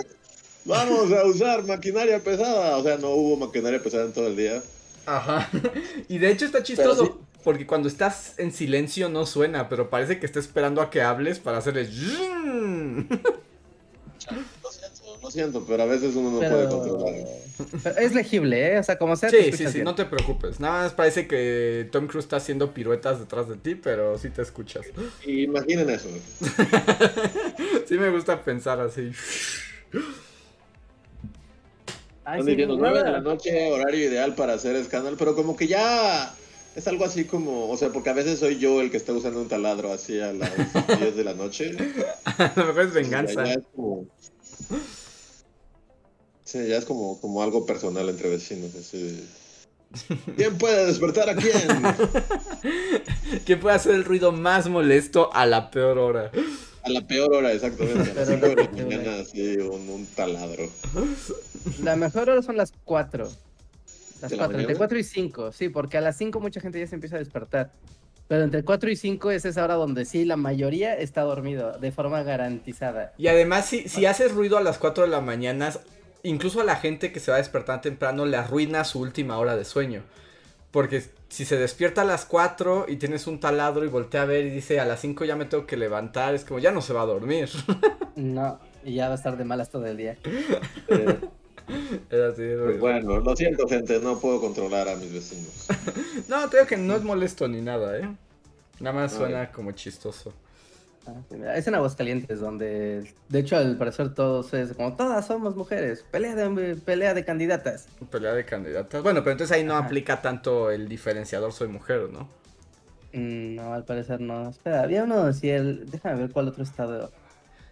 vamos 0.66 1.12
a 1.12 1.26
usar 1.26 1.64
maquinaria 1.66 2.24
pesada. 2.24 2.78
O 2.78 2.84
sea, 2.84 2.98
no 2.98 3.10
hubo 3.10 3.38
maquinaria 3.38 3.82
pesada 3.82 4.06
en 4.06 4.14
todo 4.14 4.28
el 4.28 4.38
día. 4.38 4.62
Ajá. 5.06 5.50
Y 6.08 6.18
de 6.18 6.32
hecho 6.32 6.46
está 6.46 6.64
chistoso. 6.64 7.20
Porque 7.44 7.66
cuando 7.66 7.88
estás 7.88 8.36
en 8.38 8.52
silencio 8.52 9.10
no 9.10 9.26
suena, 9.26 9.68
pero 9.68 9.90
parece 9.90 10.20
que 10.20 10.28
está 10.28 10.40
esperando 10.40 10.80
a 10.80 10.92
que 10.92 11.02
hables 11.02 11.40
para 11.40 11.58
hacerle 11.58 11.90
lo 15.22 15.32
siento, 15.32 15.64
pero 15.68 15.84
a 15.84 15.86
veces 15.86 16.16
uno 16.16 16.32
no 16.32 16.40
puede 16.40 16.68
controlar. 16.68 17.14
es 18.00 18.14
legible, 18.14 18.74
¿eh? 18.74 18.80
O 18.80 18.84
sea, 18.84 18.98
como 18.98 19.16
sea. 19.16 19.30
Sí, 19.30 19.52
sí, 19.52 19.68
sí, 19.68 19.84
no 19.84 19.96
te 19.96 20.06
preocupes. 20.06 20.60
Nada 20.60 20.84
más 20.84 20.94
parece 20.94 21.28
que 21.28 21.88
Tom 21.92 22.08
Cruise 22.08 22.26
está 22.26 22.38
haciendo 22.38 22.74
piruetas 22.74 23.20
detrás 23.20 23.48
de 23.48 23.56
ti, 23.58 23.76
pero 23.76 24.18
sí 24.18 24.30
te 24.30 24.42
escuchas. 24.42 24.86
Imaginen 25.26 25.90
eso. 25.90 26.10
sí 27.88 27.98
me 27.98 28.10
gusta 28.10 28.44
pensar 28.44 28.80
así. 28.80 29.12
Ay, 32.24 32.44
diciendo 32.44 32.78
9 32.78 33.04
de 33.04 33.12
la 33.12 33.20
noche, 33.20 33.72
horario 33.72 34.08
ideal 34.08 34.36
para 34.36 34.54
hacer 34.54 34.76
escándalo, 34.76 35.18
pero 35.18 35.36
como 35.36 35.56
que 35.58 35.68
ya 35.68 36.34
es 36.76 36.88
algo 36.88 37.04
así 37.04 37.26
como, 37.26 37.70
o 37.70 37.78
sea, 37.78 37.90
porque 37.90 38.10
a 38.12 38.14
veces 38.14 38.40
soy 38.40 38.58
yo 38.58 38.80
el 38.80 38.92
que 38.92 38.98
está 38.98 39.12
usando 39.12 39.42
un 39.42 39.48
taladro 39.48 39.92
así 39.92 40.20
a 40.20 40.32
las 40.32 40.52
10 41.00 41.16
de 41.16 41.24
la 41.24 41.34
noche. 41.34 41.76
a 42.26 42.54
lo 42.56 42.66
mejor 42.68 42.84
es 42.84 42.94
venganza. 42.94 43.44
Sí, 46.52 46.68
ya 46.68 46.76
es 46.76 46.84
como, 46.84 47.18
como 47.22 47.42
algo 47.42 47.66
personal 47.66 48.10
entre 48.10 48.30
vecinos. 48.30 48.72
¿Quién 50.36 50.58
puede 50.58 50.86
despertar 50.86 51.30
a 51.30 51.36
quién? 51.36 51.54
¿Quién 53.46 53.62
puede 53.62 53.78
hacer 53.78 53.96
el 53.96 54.04
ruido 54.04 54.34
más 54.34 54.68
molesto 54.68 55.34
a 55.34 55.46
la 55.46 55.72
peor 55.72 55.98
hora? 55.98 56.30
A 56.84 56.90
la 56.90 57.08
peor 57.08 57.34
hora, 57.34 57.54
exactamente. 57.54 58.12
A 58.12 58.16
las 58.16 58.28
5 58.28 58.46
de 58.48 58.56
la 58.58 58.70
mañana, 58.70 59.20
así, 59.22 59.58
un, 59.60 60.06
taladro. 60.14 60.70
La 61.84 61.96
mejor 61.96 62.30
hora 62.30 62.42
son 62.42 62.58
las 62.58 62.74
4. 62.84 63.30
Las 64.22 64.34
4, 64.34 64.60
entre 64.60 64.76
4 64.76 65.00
y 65.00 65.04
5, 65.06 65.52
sí, 65.54 65.70
porque 65.70 66.00
a 66.00 66.02
las 66.02 66.18
5 66.18 66.38
mucha 66.42 66.60
gente 66.60 66.80
ya 66.82 66.88
se 66.88 66.96
empieza 66.96 67.16
a 67.16 67.20
despertar. 67.20 67.72
Pero 68.28 68.44
entre 68.44 68.64
4 68.64 68.92
y 68.92 68.98
5 68.98 69.32
es 69.32 69.46
esa 69.46 69.64
hora 69.64 69.76
donde 69.76 70.04
sí, 70.04 70.26
la 70.26 70.36
mayoría 70.36 70.98
está 70.98 71.22
dormido, 71.22 71.78
de 71.80 71.94
forma 71.94 72.24
garantizada. 72.24 73.14
Y 73.18 73.28
además, 73.28 73.68
si, 73.68 73.88
si 73.88 74.06
haces 74.06 74.34
ruido 74.34 74.58
a 74.58 74.62
las 74.62 74.80
4 74.80 75.06
de 75.06 75.10
la 75.10 75.22
mañana, 75.22 75.72
incluso 76.24 76.62
a 76.62 76.64
la 76.64 76.76
gente 76.76 77.12
que 77.12 77.20
se 77.20 77.32
va 77.32 77.38
a 77.38 77.40
despertar 77.40 77.82
temprano 77.82 78.26
le 78.26 78.38
arruina 78.38 78.84
su 78.84 79.00
última 79.00 79.38
hora 79.38 79.56
de 79.56 79.66
sueño. 79.66 80.04
Porque 80.72 81.04
si 81.28 81.46
se 81.46 81.58
despierta 81.58 82.02
a 82.02 82.06
las 82.06 82.26
4 82.26 82.86
y 82.88 82.96
tienes 82.96 83.28
un 83.28 83.40
taladro 83.40 83.84
y 83.84 83.90
voltea 83.90 84.22
a 84.22 84.26
ver 84.26 84.46
y 84.46 84.50
dice 84.50 84.80
a 84.80 84.86
las 84.86 85.02
5 85.02 85.26
ya 85.26 85.36
me 85.36 85.46
tengo 85.46 85.66
que 85.66 85.78
levantar, 85.78 86.34
es 86.34 86.46
como 86.46 86.60
ya 86.60 86.72
no 86.72 86.82
se 86.82 86.94
va 86.94 87.02
a 87.02 87.06
dormir. 87.06 87.50
No, 88.14 88.60
y 88.84 88.96
ya 88.96 89.08
va 89.08 89.14
a 89.14 89.16
estar 89.16 89.38
de 89.38 89.46
malas 89.46 89.70
todo 89.70 89.86
el 89.86 89.96
día. 89.96 90.18
pues 90.88 92.80
bueno, 92.80 93.20
lo 93.20 93.36
siento 93.38 93.68
gente, 93.70 94.00
no 94.02 94.20
puedo 94.20 94.42
controlar 94.42 94.90
a 94.90 94.98
mis 94.98 95.14
vecinos. 95.14 95.68
no, 96.28 96.50
creo 96.50 96.68
que 96.68 96.76
no 96.76 96.98
es 96.98 97.04
molesto 97.04 97.48
ni 97.48 97.62
nada, 97.62 97.98
¿eh? 97.98 98.10
Nada 98.82 98.96
más 98.96 99.14
suena 99.14 99.50
como 99.52 99.72
chistoso. 99.72 100.34
Es 101.56 101.68
en 101.68 101.76
Aguascalientes, 101.76 102.40
donde 102.40 103.12
de 103.30 103.40
hecho 103.40 103.58
al 103.58 103.76
parecer 103.78 104.14
todos 104.14 104.54
es 104.54 104.74
como 104.74 104.96
todas 104.96 105.26
somos 105.26 105.56
mujeres, 105.56 106.06
pelea 106.12 106.36
de, 106.36 106.76
pelea 106.76 107.14
de 107.14 107.26
candidatas. 107.26 107.88
Pelea 108.12 108.34
de 108.34 108.46
candidatas. 108.46 109.02
Bueno, 109.02 109.22
pero 109.22 109.32
entonces 109.32 109.56
ahí 109.56 109.64
no 109.64 109.76
aplica 109.76 110.22
tanto 110.22 110.70
el 110.70 110.88
diferenciador 110.88 111.54
soy 111.54 111.70
mujer, 111.70 112.10
¿no? 112.12 112.30
Mm, 113.14 113.56
no, 113.56 113.74
al 113.74 113.84
parecer 113.84 114.22
no. 114.22 114.50
Espera, 114.50 114.84
había 114.84 115.04
uno 115.04 115.34
si 115.34 115.50
el. 115.50 115.90
Déjame 115.90 116.22
ver 116.22 116.32
cuál 116.32 116.48
otro 116.48 116.64
estado. 116.64 117.12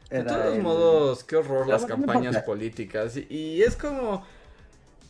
de 0.09 0.23
todos 0.23 0.57
modos, 0.59 1.23
qué 1.23 1.37
horror 1.37 1.67
las 1.67 1.85
campañas 1.85 2.41
políticas. 2.43 3.15
Y, 3.17 3.61
es 3.61 3.75
como. 3.75 4.23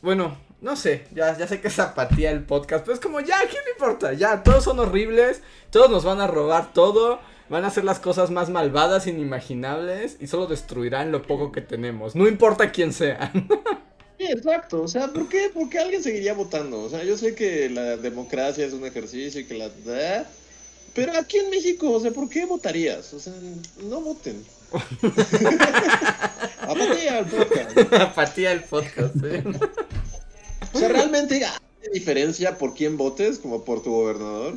Bueno, 0.01 0.37
no 0.61 0.75
sé, 0.75 1.07
ya, 1.13 1.37
ya 1.37 1.45
sé 1.45 1.59
que 1.59 1.67
es 1.67 1.79
apatía 1.79 2.31
el 2.31 2.45
podcast, 2.45 2.85
pero 2.85 2.93
es 2.93 3.01
como, 3.01 3.19
ya, 3.19 3.37
¿qué 3.41 3.57
me 3.65 3.71
importa? 3.71 4.13
Ya, 4.13 4.43
todos 4.43 4.63
son 4.63 4.79
horribles, 4.79 5.41
todos 5.71 5.89
nos 5.89 6.05
van 6.05 6.21
a 6.21 6.27
robar 6.27 6.71
todo, 6.71 7.19
van 7.49 7.63
a 7.63 7.67
hacer 7.67 7.83
las 7.83 7.99
cosas 7.99 8.31
más 8.31 8.49
malvadas, 8.49 9.07
inimaginables, 9.07 10.17
y 10.19 10.27
solo 10.27 10.47
destruirán 10.47 11.11
lo 11.11 11.23
poco 11.23 11.51
que 11.51 11.61
tenemos, 11.61 12.15
no 12.15 12.27
importa 12.27 12.71
quién 12.71 12.93
sea. 12.93 13.31
Sí, 14.19 14.25
exacto. 14.25 14.81
O 14.81 14.87
sea, 14.87 15.07
¿por 15.07 15.29
qué? 15.29 15.49
¿por 15.53 15.69
qué 15.69 15.79
alguien 15.79 16.03
seguiría 16.03 16.33
votando? 16.33 16.81
O 16.81 16.89
sea, 16.89 17.05
yo 17.05 17.17
sé 17.17 17.35
que 17.35 17.69
la 17.69 17.95
democracia 17.95 18.65
es 18.65 18.73
un 18.73 18.85
ejercicio 18.85 19.39
y 19.39 19.45
que 19.45 19.53
la... 19.53 19.69
Pero 20.93 21.13
aquí 21.17 21.37
en 21.37 21.49
México, 21.49 21.89
o 21.89 21.99
sea, 22.01 22.11
¿por 22.11 22.27
qué 22.27 22.45
votarías? 22.45 23.13
O 23.13 23.19
sea, 23.19 23.33
no 23.83 24.01
voten. 24.01 24.43
Apatía 26.61 27.19
al 27.19 27.25
podcast. 27.27 27.93
Apatía 27.93 28.51
al 28.51 28.63
podcast, 28.65 29.15
¿eh? 29.23 29.43
O 30.73 30.79
sea, 30.79 30.89
realmente 30.89 31.45
hay 31.45 31.89
diferencia 31.93 32.57
por 32.57 32.73
quién 32.73 32.97
votes, 32.97 33.39
como 33.39 33.63
por 33.63 33.81
tu 33.81 33.91
gobernador 33.91 34.55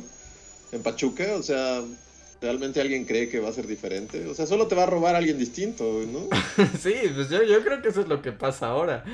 en 0.71 0.83
Pachuca. 0.83 1.35
O 1.35 1.43
sea, 1.43 1.81
¿realmente 2.43 2.81
alguien 2.81 3.05
cree 3.05 3.29
que 3.29 3.39
va 3.39 3.49
a 3.49 3.53
ser 3.53 3.67
diferente? 3.67 4.27
O 4.27 4.35
sea, 4.35 4.45
solo 4.45 4.67
te 4.67 4.75
va 4.75 4.83
a 4.83 4.87
robar 4.87 5.15
alguien 5.15 5.37
distinto, 5.37 6.01
¿no? 6.11 6.27
sí, 6.79 6.93
pues 7.15 7.29
yo, 7.29 7.41
yo 7.41 7.63
creo 7.63 7.81
que 7.81 7.87
eso 7.87 8.01
es 8.01 8.07
lo 8.09 8.21
que 8.21 8.33
pasa 8.33 8.67
ahora. 8.67 9.05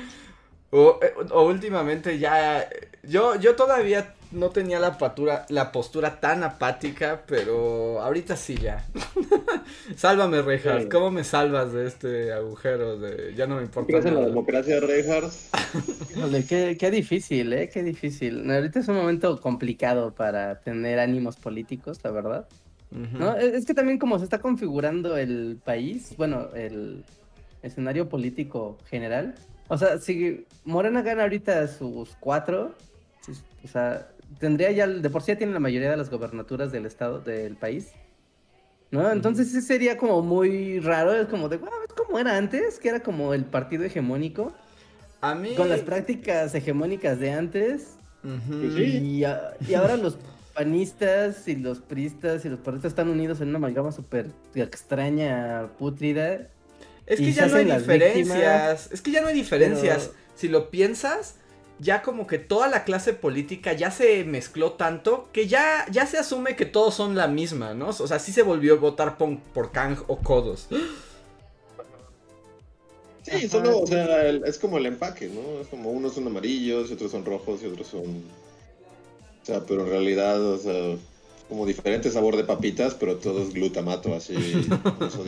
O, 0.70 0.98
eh, 1.00 1.12
o, 1.30 1.44
últimamente 1.44 2.18
ya. 2.18 2.68
Yo, 3.04 3.36
yo 3.36 3.54
todavía 3.54 4.14
no 4.32 4.50
tenía 4.50 4.78
la, 4.80 4.98
patura, 4.98 5.46
la 5.48 5.70
postura 5.70 6.20
tan 6.20 6.42
apática, 6.42 7.22
pero 7.26 8.00
ahorita 8.00 8.36
sí 8.36 8.56
ya. 8.56 8.84
Sálvame, 9.96 10.42
Reinhardt. 10.42 10.90
¿Cómo 10.90 11.12
me 11.12 11.22
salvas 11.22 11.72
de 11.72 11.86
este 11.86 12.32
agujero? 12.32 12.98
De 12.98 13.34
ya 13.36 13.46
no 13.46 13.56
me 13.56 13.62
importa. 13.62 13.92
¿Qué 13.92 13.98
hace 13.98 14.10
la 14.10 14.26
democracia, 14.26 14.80
Reinhardt? 14.80 15.32
qué, 16.48 16.76
qué 16.78 16.90
difícil, 16.90 17.52
¿eh? 17.52 17.68
Qué 17.68 17.84
difícil. 17.84 18.50
Ahorita 18.50 18.80
es 18.80 18.88
un 18.88 18.96
momento 18.96 19.40
complicado 19.40 20.14
para 20.14 20.60
tener 20.60 20.98
ánimos 20.98 21.36
políticos, 21.36 22.00
la 22.02 22.10
verdad. 22.10 22.48
¿No? 22.90 23.36
Es 23.36 23.66
que 23.66 23.74
también 23.74 23.98
como 23.98 24.18
se 24.18 24.24
está 24.24 24.40
configurando 24.40 25.16
el 25.16 25.60
país, 25.64 26.14
bueno, 26.16 26.48
el 26.54 27.04
escenario 27.62 28.08
político 28.08 28.78
general, 28.86 29.36
o 29.68 29.78
sea, 29.78 29.98
si 29.98 30.46
Morena 30.64 31.02
gana 31.02 31.22
ahorita 31.22 31.68
sus 31.68 32.16
cuatro, 32.18 32.74
o 33.62 33.68
sea, 33.68 34.08
tendría 34.40 34.72
ya, 34.72 34.88
de 34.88 35.10
por 35.10 35.22
sí 35.22 35.28
ya 35.28 35.38
tiene 35.38 35.52
la 35.52 35.60
mayoría 35.60 35.90
de 35.90 35.96
las 35.96 36.10
gobernaturas 36.10 36.72
del 36.72 36.86
estado, 36.86 37.20
del 37.20 37.56
país. 37.56 37.92
¿No? 38.90 39.08
Entonces 39.12 39.52
sí 39.52 39.60
sería 39.60 39.96
como 39.96 40.22
muy 40.22 40.80
raro, 40.80 41.14
es 41.14 41.28
como 41.28 41.48
de, 41.48 41.58
wow, 41.58 41.70
es 41.86 41.94
como 41.94 42.18
era 42.18 42.36
antes, 42.36 42.80
que 42.80 42.88
era 42.88 43.00
como 43.00 43.32
el 43.32 43.44
partido 43.44 43.84
hegemónico. 43.84 44.52
A 45.20 45.36
mí... 45.36 45.54
Con 45.54 45.68
las 45.68 45.82
prácticas 45.82 46.52
hegemónicas 46.56 47.20
de 47.20 47.30
antes. 47.30 47.96
y, 48.24 49.22
ahora 49.22 49.96
los 49.96 50.18
panistas 50.60 51.48
y 51.48 51.56
los 51.56 51.78
pristas 51.78 52.44
y 52.44 52.50
los 52.50 52.58
panistas 52.58 52.90
están 52.90 53.08
unidos 53.08 53.40
en 53.40 53.48
una 53.48 53.56
amalgama 53.56 53.92
súper 53.92 54.26
extraña, 54.54 55.70
putrida. 55.78 56.48
Es 57.06 57.18
que 57.18 57.32
ya 57.32 57.46
no 57.46 57.56
hay 57.56 57.64
diferencias. 57.64 58.92
Es 58.92 59.00
que 59.00 59.10
ya 59.10 59.22
no 59.22 59.28
hay 59.28 59.34
diferencias. 59.34 60.10
Si 60.34 60.48
lo 60.48 60.68
piensas, 60.68 61.36
ya 61.78 62.02
como 62.02 62.26
que 62.26 62.38
toda 62.38 62.68
la 62.68 62.84
clase 62.84 63.14
política 63.14 63.72
ya 63.72 63.90
se 63.90 64.22
mezcló 64.24 64.72
tanto 64.72 65.30
que 65.32 65.48
ya, 65.48 65.86
ya 65.90 66.06
se 66.06 66.18
asume 66.18 66.56
que 66.56 66.66
todos 66.66 66.94
son 66.94 67.16
la 67.16 67.26
misma, 67.26 67.72
¿no? 67.72 67.88
O 67.88 68.06
sea, 68.06 68.18
sí 68.18 68.30
se 68.30 68.42
volvió 68.42 68.74
a 68.74 68.76
votar 68.76 69.16
por, 69.16 69.38
por 69.54 69.72
Kang 69.72 69.96
o 70.08 70.18
Codos. 70.18 70.68
Sí, 73.22 73.48
solo, 73.48 73.80
o 73.80 73.86
sea, 73.86 74.28
es 74.30 74.58
como 74.58 74.78
el 74.78 74.86
empaque, 74.86 75.28
¿no? 75.28 75.60
Es 75.60 75.68
como 75.68 75.90
unos 75.90 76.14
son 76.14 76.26
amarillos 76.26 76.90
y 76.90 76.94
otros 76.94 77.10
son 77.10 77.22
rojos 77.22 77.62
y 77.62 77.66
otros 77.66 77.86
son. 77.86 78.24
O 79.50 79.52
sea, 79.52 79.66
pero 79.66 79.82
en 79.82 79.88
realidad, 79.88 80.40
o 80.40 80.58
sea, 80.58 80.96
como 81.48 81.66
diferente 81.66 82.08
sabor 82.12 82.36
de 82.36 82.44
papitas, 82.44 82.94
pero 82.94 83.16
todo 83.16 83.42
es 83.42 83.52
glutamato, 83.52 84.14
así. 84.14 84.36
eso 84.36 85.24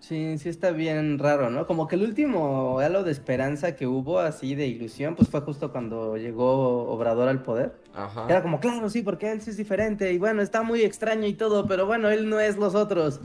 Sí, 0.00 0.36
sí 0.38 0.48
está 0.48 0.72
bien 0.72 1.20
raro, 1.20 1.48
¿no? 1.48 1.68
Como 1.68 1.86
que 1.86 1.94
el 1.94 2.02
último 2.02 2.80
halo 2.80 3.04
de 3.04 3.12
esperanza 3.12 3.76
que 3.76 3.86
hubo, 3.86 4.18
así 4.18 4.56
de 4.56 4.66
ilusión, 4.66 5.14
pues 5.14 5.28
fue 5.28 5.42
justo 5.42 5.70
cuando 5.70 6.16
llegó 6.16 6.90
Obrador 6.90 7.28
al 7.28 7.44
poder. 7.44 7.76
Ajá. 7.94 8.26
Era 8.28 8.42
como, 8.42 8.58
claro, 8.58 8.90
sí, 8.90 9.02
porque 9.02 9.30
él 9.30 9.40
sí 9.40 9.50
es 9.50 9.56
diferente, 9.56 10.12
y 10.12 10.18
bueno, 10.18 10.42
está 10.42 10.64
muy 10.64 10.82
extraño 10.82 11.28
y 11.28 11.34
todo, 11.34 11.68
pero 11.68 11.86
bueno, 11.86 12.10
él 12.10 12.28
no 12.28 12.40
es 12.40 12.56
los 12.56 12.74
otros. 12.74 13.20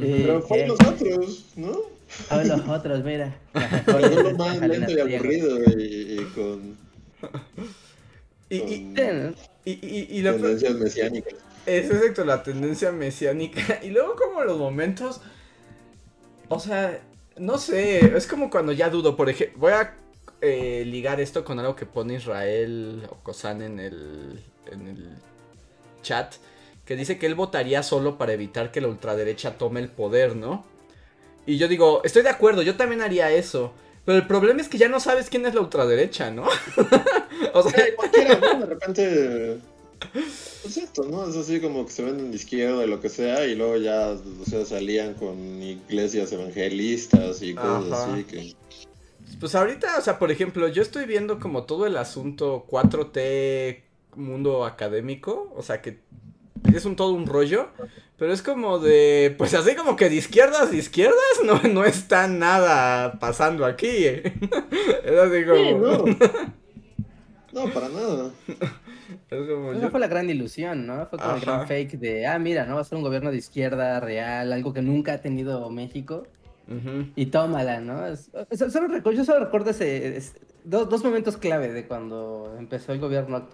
pero 0.00 0.40
fue 0.40 0.66
los 0.66 0.80
otros, 0.80 1.52
¿no? 1.56 1.72
A 2.30 2.38
ver, 2.38 2.46
los 2.46 2.66
otros, 2.66 3.04
mira. 3.04 3.36
Pero 3.84 4.22
lo 4.22 4.38
más 4.38 4.58
lento 4.58 4.90
y 4.90 5.00
aburrido 5.00 5.58
y, 5.76 6.24
con... 6.34 6.83
Y, 8.50 8.56
y, 8.56 9.34
y, 9.64 10.20
y, 10.20 10.22
tendencias 10.22 10.74
mesiánicas. 10.74 11.34
Es 11.66 11.90
exacto, 11.90 12.24
la 12.24 12.42
tendencia 12.42 12.92
mesiánica. 12.92 13.80
Y 13.82 13.88
luego 13.88 14.14
como 14.16 14.44
los 14.44 14.58
momentos 14.58 15.20
o 16.48 16.60
sea, 16.60 17.00
no 17.36 17.58
sé, 17.58 18.16
es 18.16 18.26
como 18.26 18.50
cuando 18.50 18.72
ya 18.72 18.90
dudo, 18.90 19.16
por 19.16 19.28
ejemplo, 19.28 19.58
voy 19.58 19.72
a 19.72 19.94
eh, 20.40 20.84
ligar 20.86 21.20
esto 21.20 21.44
con 21.44 21.58
algo 21.58 21.74
que 21.74 21.86
pone 21.86 22.14
Israel 22.14 23.06
o 23.10 23.16
Kosan 23.16 23.62
en 23.62 23.80
el, 23.80 24.42
en 24.70 24.86
el 24.86 25.08
chat, 26.02 26.34
que 26.84 26.96
dice 26.96 27.18
que 27.18 27.26
él 27.26 27.34
votaría 27.34 27.82
solo 27.82 28.18
para 28.18 28.34
evitar 28.34 28.70
que 28.70 28.80
la 28.80 28.88
ultraderecha 28.88 29.56
tome 29.56 29.80
el 29.80 29.88
poder, 29.88 30.36
¿no? 30.36 30.64
Y 31.46 31.56
yo 31.58 31.68
digo, 31.68 32.02
estoy 32.04 32.22
de 32.22 32.30
acuerdo, 32.30 32.62
yo 32.62 32.76
también 32.76 33.02
haría 33.02 33.30
eso. 33.30 33.72
Pero 34.04 34.18
el 34.18 34.26
problema 34.26 34.60
es 34.60 34.68
que 34.68 34.78
ya 34.78 34.88
no 34.88 35.00
sabes 35.00 35.30
quién 35.30 35.46
es 35.46 35.54
la 35.54 35.60
ultraderecha, 35.60 36.30
¿no? 36.30 36.44
o 37.54 37.62
sea, 37.68 37.84
cualquiera, 37.96 38.38
¿no? 38.38 38.60
De 38.60 38.66
repente 38.66 39.58
pues 40.12 40.76
esto, 40.76 41.04
¿no? 41.04 41.28
Es 41.28 41.36
así 41.36 41.60
como 41.60 41.84
que 41.86 41.92
se 41.92 42.02
venden 42.02 42.30
de 42.30 42.36
izquierda 42.36 42.84
y 42.84 42.88
lo 42.88 43.00
que 43.00 43.08
sea, 43.08 43.46
y 43.46 43.54
luego 43.54 43.76
ya, 43.76 44.10
o 44.10 44.44
sea, 44.44 44.64
salían 44.64 45.14
con 45.14 45.62
iglesias 45.62 46.32
evangelistas 46.32 47.42
y 47.42 47.54
cosas 47.54 47.92
así 47.92 48.24
que... 48.24 48.54
Pues 49.40 49.54
ahorita, 49.54 49.98
o 49.98 50.00
sea, 50.00 50.18
por 50.18 50.30
ejemplo, 50.30 50.68
yo 50.68 50.82
estoy 50.82 51.06
viendo 51.06 51.40
como 51.40 51.64
todo 51.64 51.86
el 51.86 51.96
asunto 51.96 52.66
4T 52.70 53.82
mundo 54.16 54.64
académico, 54.64 55.52
o 55.56 55.62
sea 55.62 55.82
que 55.82 55.98
es 56.72 56.84
un 56.84 56.96
todo 56.96 57.12
un 57.12 57.26
rollo, 57.26 57.68
pero 58.18 58.32
es 58.32 58.42
como 58.42 58.78
de, 58.78 59.34
pues 59.36 59.54
así 59.54 59.74
como 59.74 59.96
que 59.96 60.08
de 60.08 60.16
izquierdas, 60.16 60.70
de 60.70 60.78
izquierdas, 60.78 61.40
no, 61.44 61.60
no 61.62 61.84
está 61.84 62.28
nada 62.28 63.18
pasando 63.18 63.64
aquí. 63.66 63.88
¿eh? 63.88 64.34
Es 65.04 65.18
así 65.18 65.44
como... 65.44 66.04
no, 67.52 67.72
para 67.72 67.88
nada. 67.88 68.30
Esa 69.30 69.90
fue 69.90 70.00
la 70.00 70.08
gran 70.08 70.30
ilusión, 70.30 70.86
¿no? 70.86 71.06
Fue 71.06 71.18
como 71.18 71.34
el 71.34 71.40
gran 71.40 71.66
fake 71.66 71.98
de, 71.98 72.26
ah, 72.26 72.38
mira, 72.38 72.66
¿no? 72.66 72.76
Va 72.76 72.80
a 72.80 72.84
ser 72.84 72.96
un 72.96 73.04
gobierno 73.04 73.30
de 73.30 73.36
izquierda 73.36 74.00
real, 74.00 74.52
algo 74.52 74.72
que 74.72 74.82
nunca 74.82 75.14
ha 75.14 75.20
tenido 75.20 75.68
México. 75.70 76.26
Y 77.14 77.26
tómala, 77.26 77.80
¿no? 77.80 78.08
yo 78.08 78.70
solo 78.70 79.44
recuerdo 79.44 79.70
ese, 79.70 80.18
dos, 80.64 81.04
momentos 81.04 81.36
clave 81.36 81.72
de 81.72 81.86
cuando 81.86 82.56
empezó 82.58 82.92
el 82.92 83.00
gobierno 83.00 83.36
a 83.36 83.50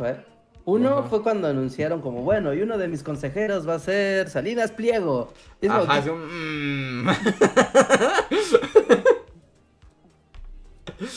Uno 0.71 1.05
fue 1.05 1.23
cuando 1.23 1.49
anunciaron 1.49 2.01
como, 2.01 2.23
bueno, 2.23 2.55
y 2.55 2.63
uno 2.63 2.79
de 2.79 2.89
mis 2.89 3.03
consejeros 3.03 3.69
va 3.69 3.75
a 3.75 3.79
ser 3.79 4.29
Salinas 4.29 4.73
Pliego. 4.73 5.33
Ajá, 5.69 6.01
mm. 6.01 7.09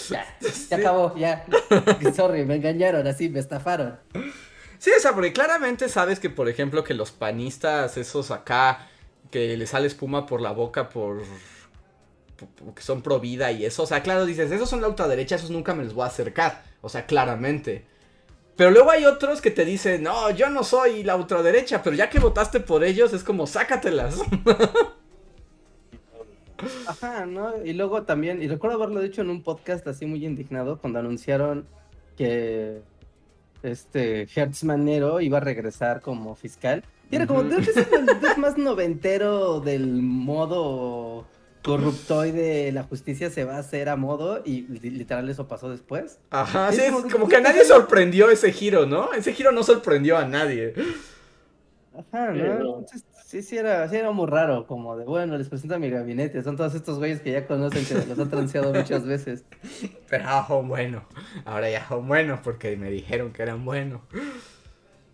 Ya, 0.09 0.25
se 0.39 0.75
acabó, 0.75 1.15
ya. 1.15 1.45
Sorry, 2.15 2.45
me 2.45 2.55
engañaron, 2.55 3.05
así, 3.05 3.29
me 3.29 3.39
estafaron. 3.39 3.99
Sí, 4.77 4.91
o 4.97 5.01
sea, 5.01 5.13
porque 5.13 5.33
claramente 5.33 5.89
sabes 5.89 6.19
que, 6.19 6.29
por 6.29 6.49
ejemplo, 6.49 6.83
que 6.83 6.93
los 6.93 7.11
panistas, 7.11 7.97
esos 7.97 8.31
acá, 8.31 8.87
que 9.29 9.57
le 9.57 9.67
sale 9.67 9.87
espuma 9.87 10.25
por 10.25 10.41
la 10.41 10.51
boca 10.51 10.89
por, 10.89 11.21
que 12.75 12.81
son 12.81 13.01
pro 13.01 13.19
vida 13.19 13.51
y 13.51 13.65
eso, 13.65 13.83
o 13.83 13.85
sea, 13.85 14.03
claro, 14.03 14.25
dices, 14.25 14.51
esos 14.51 14.69
son 14.69 14.81
la 14.81 14.87
ultraderecha, 14.87 15.35
esos 15.35 15.49
nunca 15.49 15.73
me 15.73 15.83
los 15.83 15.93
voy 15.93 16.03
a 16.03 16.07
acercar, 16.07 16.63
o 16.81 16.89
sea, 16.89 17.05
claramente. 17.05 17.85
Pero 18.55 18.71
luego 18.71 18.91
hay 18.91 19.05
otros 19.05 19.41
que 19.41 19.51
te 19.51 19.65
dicen, 19.65 20.03
no, 20.03 20.29
yo 20.31 20.49
no 20.49 20.63
soy 20.63 21.03
la 21.03 21.15
ultraderecha, 21.15 21.81
pero 21.81 21.95
ya 21.95 22.09
que 22.09 22.19
votaste 22.19 22.59
por 22.59 22.83
ellos, 22.83 23.11
es 23.13 23.23
como, 23.23 23.47
sácatelas. 23.47 24.21
Ajá, 26.87 27.25
¿no? 27.25 27.63
Y 27.65 27.73
luego 27.73 28.03
también, 28.03 28.41
y 28.41 28.47
recuerdo 28.47 28.77
haberlo 28.77 29.01
dicho 29.01 29.21
en 29.21 29.29
un 29.29 29.41
podcast 29.41 29.85
así 29.87 30.05
muy 30.05 30.25
indignado 30.25 30.77
cuando 30.77 30.99
anunciaron 30.99 31.65
que 32.15 32.81
este 33.63 34.27
Hertz 34.33 34.63
Manero 34.63 35.19
iba 35.19 35.37
a 35.37 35.41
regresar 35.41 36.01
como 36.01 36.35
fiscal. 36.35 36.83
Y 37.09 37.15
era 37.15 37.27
como, 37.27 37.43
¿de 37.43 37.57
qué 37.61 37.71
es 37.71 38.37
más 38.37 38.57
noventero 38.57 39.59
del 39.59 40.01
modo 40.01 41.25
corruptoide? 41.63 42.71
La 42.71 42.83
justicia 42.83 43.29
se 43.29 43.43
va 43.45 43.55
a 43.55 43.59
hacer 43.59 43.89
a 43.89 43.95
modo 43.95 44.41
y 44.45 44.61
li- 44.67 44.89
literal 44.91 45.27
eso 45.29 45.47
pasó 45.47 45.69
después. 45.69 46.19
Ajá, 46.29 46.69
Es 46.69 46.75
sí, 46.75 46.81
es 46.81 46.91
como- 46.91 47.09
como 47.09 47.27
que 47.27 47.37
a 47.37 47.41
nadie 47.41 47.63
sorprendió 47.65 48.29
ese 48.29 48.51
giro, 48.51 48.85
¿no? 48.85 49.13
Ese 49.13 49.33
giro 49.33 49.51
no 49.51 49.63
sorprendió 49.63 50.17
a 50.17 50.25
nadie. 50.25 50.73
Ajá, 51.95 52.33
Sí, 52.33 52.39
¿no? 52.39 52.51
Entonces, 52.53 53.03
sí, 53.25 53.41
sí 53.43 53.57
era, 53.57 53.87
sí 53.87 53.95
era 53.95 54.11
muy 54.11 54.25
raro, 54.27 54.65
como 54.65 54.97
de, 54.97 55.05
bueno, 55.05 55.37
les 55.37 55.47
presento 55.47 55.75
a 55.75 55.79
mi 55.79 55.89
gabinete, 55.91 56.41
son 56.43 56.57
todos 56.57 56.73
estos 56.75 56.97
güeyes 56.97 57.21
que 57.21 57.31
ya 57.31 57.45
conocen, 57.47 57.85
que 57.85 57.93
los 58.07 58.17
han 58.17 58.29
transeado 58.29 58.73
muchas 58.73 59.05
veces. 59.05 59.43
Pero 60.09 60.23
ah, 60.27 60.45
son 60.47 60.67
buenos. 60.67 61.03
Ahora 61.45 61.69
ya 61.69 61.87
son 61.87 62.07
buenos 62.07 62.39
porque 62.43 62.75
me 62.77 62.89
dijeron 62.89 63.31
que 63.31 63.43
eran 63.43 63.63
buenos. 63.63 64.01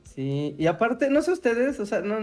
Sí, 0.04 0.56
y 0.58 0.68
aparte, 0.68 1.10
no 1.10 1.22
sé 1.22 1.32
ustedes, 1.32 1.80
o 1.80 1.86
sea, 1.86 2.02
no, 2.02 2.18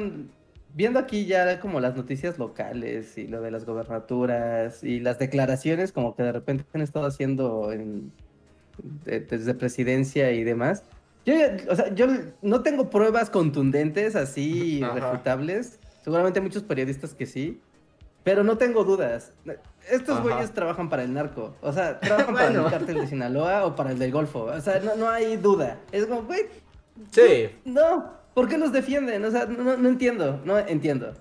viendo 0.76 0.98
aquí 0.98 1.24
ya 1.24 1.58
como 1.58 1.80
las 1.80 1.96
noticias 1.96 2.38
locales 2.38 3.16
y 3.16 3.26
lo 3.26 3.40
de 3.40 3.50
las 3.50 3.64
gobernaturas 3.64 4.84
y 4.84 5.00
las 5.00 5.18
declaraciones 5.18 5.90
como 5.90 6.14
que 6.14 6.22
de 6.22 6.32
repente 6.32 6.64
han 6.74 6.82
estado 6.82 7.06
haciendo 7.06 7.72
en- 7.72 8.12
de- 9.06 9.20
desde 9.20 9.54
presidencia 9.54 10.30
y 10.32 10.44
demás. 10.44 10.82
Yo, 11.24 11.34
o 11.70 11.74
sea, 11.74 11.92
yo 11.94 12.06
no 12.42 12.62
tengo 12.62 12.90
pruebas 12.90 13.30
contundentes 13.30 14.14
así 14.14 14.80
Ajá. 14.84 14.94
refutables. 14.94 15.80
Seguramente 16.04 16.40
muchos 16.40 16.62
periodistas 16.62 17.14
que 17.14 17.24
sí, 17.26 17.60
pero 18.22 18.44
no 18.44 18.58
tengo 18.58 18.84
dudas. 18.84 19.32
Estos 19.90 20.16
Ajá. 20.18 20.22
güeyes 20.22 20.52
trabajan 20.52 20.88
para 20.90 21.02
el 21.04 21.12
narco, 21.14 21.56
o 21.62 21.72
sea, 21.72 21.98
trabajan 22.00 22.34
para 22.34 22.50
Bueno. 22.50 22.66
el 22.66 22.70
cártel 22.70 23.00
de 23.00 23.06
Sinaloa 23.06 23.64
o 23.64 23.74
para 23.74 23.92
el 23.92 23.98
del 23.98 24.12
Golfo, 24.12 24.42
o 24.44 24.60
sea, 24.60 24.78
no, 24.80 24.94
no 24.94 25.08
hay 25.08 25.36
duda. 25.38 25.78
Es 25.90 26.04
como, 26.06 26.22
güey, 26.24 26.42
Sí, 27.10 27.48
no, 27.64 28.10
¿por 28.36 28.48
qué 28.48 28.58
los 28.58 28.70
defienden? 28.70 29.24
O 29.24 29.30
sea, 29.30 29.46
no, 29.46 29.78
no 29.78 29.88
entiendo, 29.88 30.42
no 30.44 30.58
entiendo. 30.58 31.14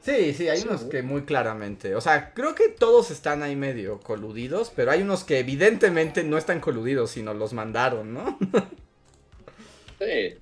sí, 0.00 0.32
sí, 0.34 0.48
hay 0.48 0.58
Sí. 0.58 0.68
unos 0.68 0.84
que 0.84 1.02
muy 1.02 1.22
claramente. 1.22 1.96
O 1.96 2.00
sea, 2.00 2.32
creo 2.32 2.54
que 2.54 2.68
todos 2.68 3.10
están 3.10 3.42
ahí 3.42 3.56
medio 3.56 3.98
coludidos, 3.98 4.72
pero 4.74 4.92
hay 4.92 5.02
unos 5.02 5.24
que 5.24 5.40
evidentemente 5.40 6.22
no 6.22 6.38
están 6.38 6.60
coludidos, 6.60 7.10
sino 7.10 7.34
los 7.34 7.52
mandaron, 7.52 8.14
¿no? 8.14 8.38
Sí. 9.98 10.38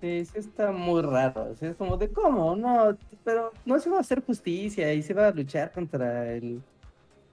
Sí, 0.00 0.24
sí 0.26 0.38
está 0.38 0.70
muy 0.70 1.02
raro. 1.02 1.54
sí, 1.58 1.66
es 1.66 1.76
como 1.76 1.96
de 1.96 2.08
cómo, 2.10 2.54
no, 2.56 2.96
pero 3.24 3.52
no 3.64 3.78
se 3.80 3.90
va 3.90 3.96
a 3.98 4.00
hacer 4.00 4.22
justicia 4.22 4.92
y 4.94 5.02
se 5.02 5.12
va 5.14 5.28
a 5.28 5.30
luchar 5.32 5.72
contra 5.72 6.32
el 6.32 6.62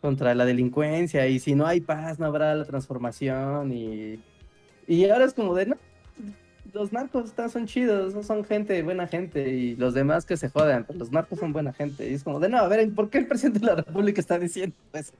contra 0.01 0.33
la 0.35 0.45
delincuencia 0.45 1.27
y 1.27 1.39
si 1.39 1.55
no 1.55 1.65
hay 1.65 1.81
paz 1.81 2.19
no 2.19 2.27
habrá 2.27 2.53
la 2.55 2.65
transformación 2.65 3.71
y 3.73 4.19
y 4.87 5.09
ahora 5.09 5.25
es 5.25 5.33
como 5.33 5.55
de 5.55 5.65
no 5.67 5.75
los 6.77 6.93
narcos 6.93 7.25
están, 7.25 7.49
son 7.49 7.65
chidos, 7.65 8.13
no 8.13 8.23
son 8.23 8.45
gente, 8.45 8.81
buena 8.83 9.07
gente, 9.07 9.49
y 9.49 9.75
los 9.75 9.93
demás 9.93 10.25
que 10.25 10.37
se 10.37 10.49
jodan, 10.49 10.85
pero 10.85 10.99
los 10.99 11.11
narcos 11.11 11.39
son 11.39 11.51
buena 11.51 11.73
gente. 11.73 12.09
Y 12.09 12.13
es 12.13 12.23
como 12.23 12.39
de, 12.39 12.49
no, 12.49 12.59
a 12.59 12.67
ver, 12.67 12.89
¿por 12.93 13.09
qué 13.09 13.17
el 13.17 13.27
presidente 13.27 13.59
de 13.59 13.65
la 13.65 13.75
República 13.75 14.21
está 14.21 14.37
diciendo 14.37 14.75
eso? 14.93 15.13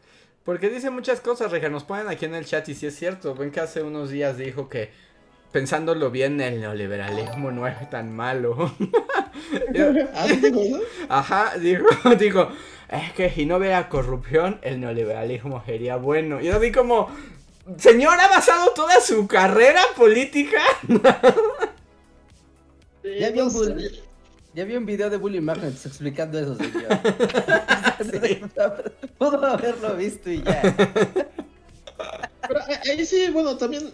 Porque 0.43 0.69
dice 0.69 0.89
muchas 0.89 1.19
cosas, 1.19 1.51
Reja, 1.51 1.67
nos 1.69 1.83
ponen 1.83 2.07
aquí 2.07 2.25
en 2.25 2.35
el 2.35 2.45
chat 2.45 2.69
y 2.69 2.73
si 2.73 2.85
es 2.85 2.95
cierto. 2.95 3.35
Ven 3.35 3.51
que 3.51 3.59
hace 3.59 3.81
unos 3.83 4.09
días 4.09 4.37
dijo 4.37 4.69
que, 4.69 4.91
pensándolo 5.51 6.09
bien, 6.09 6.39
el 6.39 6.61
neoliberalismo 6.61 7.51
no 7.51 7.67
es 7.67 7.89
tan 7.89 8.15
malo. 8.15 8.73
¿Ah, 10.13 10.25
sí? 10.27 10.75
Ajá, 11.09 11.57
dijo, 11.57 11.85
dijo, 12.19 12.49
es 12.87 13.11
que 13.11 13.29
si 13.29 13.45
no 13.45 13.57
hubiera 13.57 13.89
corrupción, 13.89 14.59
el 14.61 14.79
neoliberalismo 14.79 15.63
sería 15.65 15.97
bueno. 15.97 16.39
Y 16.39 16.45
yo 16.45 16.55
así 16.55 16.71
como, 16.71 17.09
señor, 17.77 18.19
ha 18.19 18.27
basado 18.29 18.71
toda 18.71 18.99
su 19.01 19.27
carrera 19.27 19.81
política. 19.95 20.61
Sí, 23.03 23.09
Ya 23.19 23.29
vi 23.31 23.39
un 23.39 23.45
no 23.47 23.51
sé. 23.51 23.57
bull- 23.73 24.01
Ya 24.53 24.65
vi 24.65 24.75
un 24.75 24.85
video 24.85 25.09
de 25.09 25.17
Bully 25.17 25.39
Magnets 25.39 25.85
explicando 25.85 26.39
eso, 26.39 26.55
señor. 26.55 26.87
Pudo 29.17 29.45
haberlo 29.45 29.95
visto 29.95 30.29
y 30.31 30.41
ya. 30.43 30.61
Pero 32.47 32.59
ahí- 32.67 32.91
ahí 32.99 33.05
sí, 33.05 33.29
bueno, 33.31 33.57
también 33.57 33.89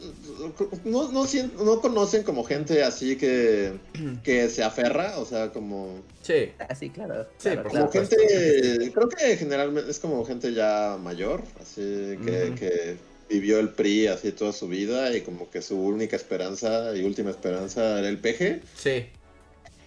no, 0.86 1.12
no, 1.12 1.26
no 1.64 1.82
conocen 1.82 2.24
como 2.24 2.44
gente 2.44 2.84
así 2.84 3.18
que, 3.18 3.74
que 4.24 4.50
se 4.50 4.64
aferra, 4.64 5.18
o 5.18 5.26
sea, 5.26 5.52
como, 5.52 6.02
Sí, 6.22 6.52
Ah, 6.60 6.76
sí, 6.76 6.90
claro. 6.90 7.28
Sí, 7.38 7.50
claro, 7.50 7.64
por 7.64 7.72
como 7.72 7.90
claro. 7.90 8.08
gente, 8.08 8.92
creo 8.94 9.10
que 9.10 9.38
generalmente 9.38 9.92
es 9.92 10.00
como 10.00 10.24
gente 10.26 10.54
ya 10.54 10.98
mayor, 11.02 11.42
así 11.62 12.18
que 12.26 12.98
vivió 13.34 13.60
el 13.60 13.70
PRI 13.70 14.08
así 14.08 14.32
toda 14.32 14.54
su 14.54 14.68
vida 14.68 15.16
y 15.16 15.22
como 15.22 15.50
que 15.50 15.62
su 15.62 15.78
única 15.80 16.16
esperanza 16.16 16.96
y 16.96 17.04
última 17.04 17.30
esperanza 17.32 18.00
era 18.00 18.08
el 18.10 18.18
PG. 18.20 18.62
sí. 18.76 19.06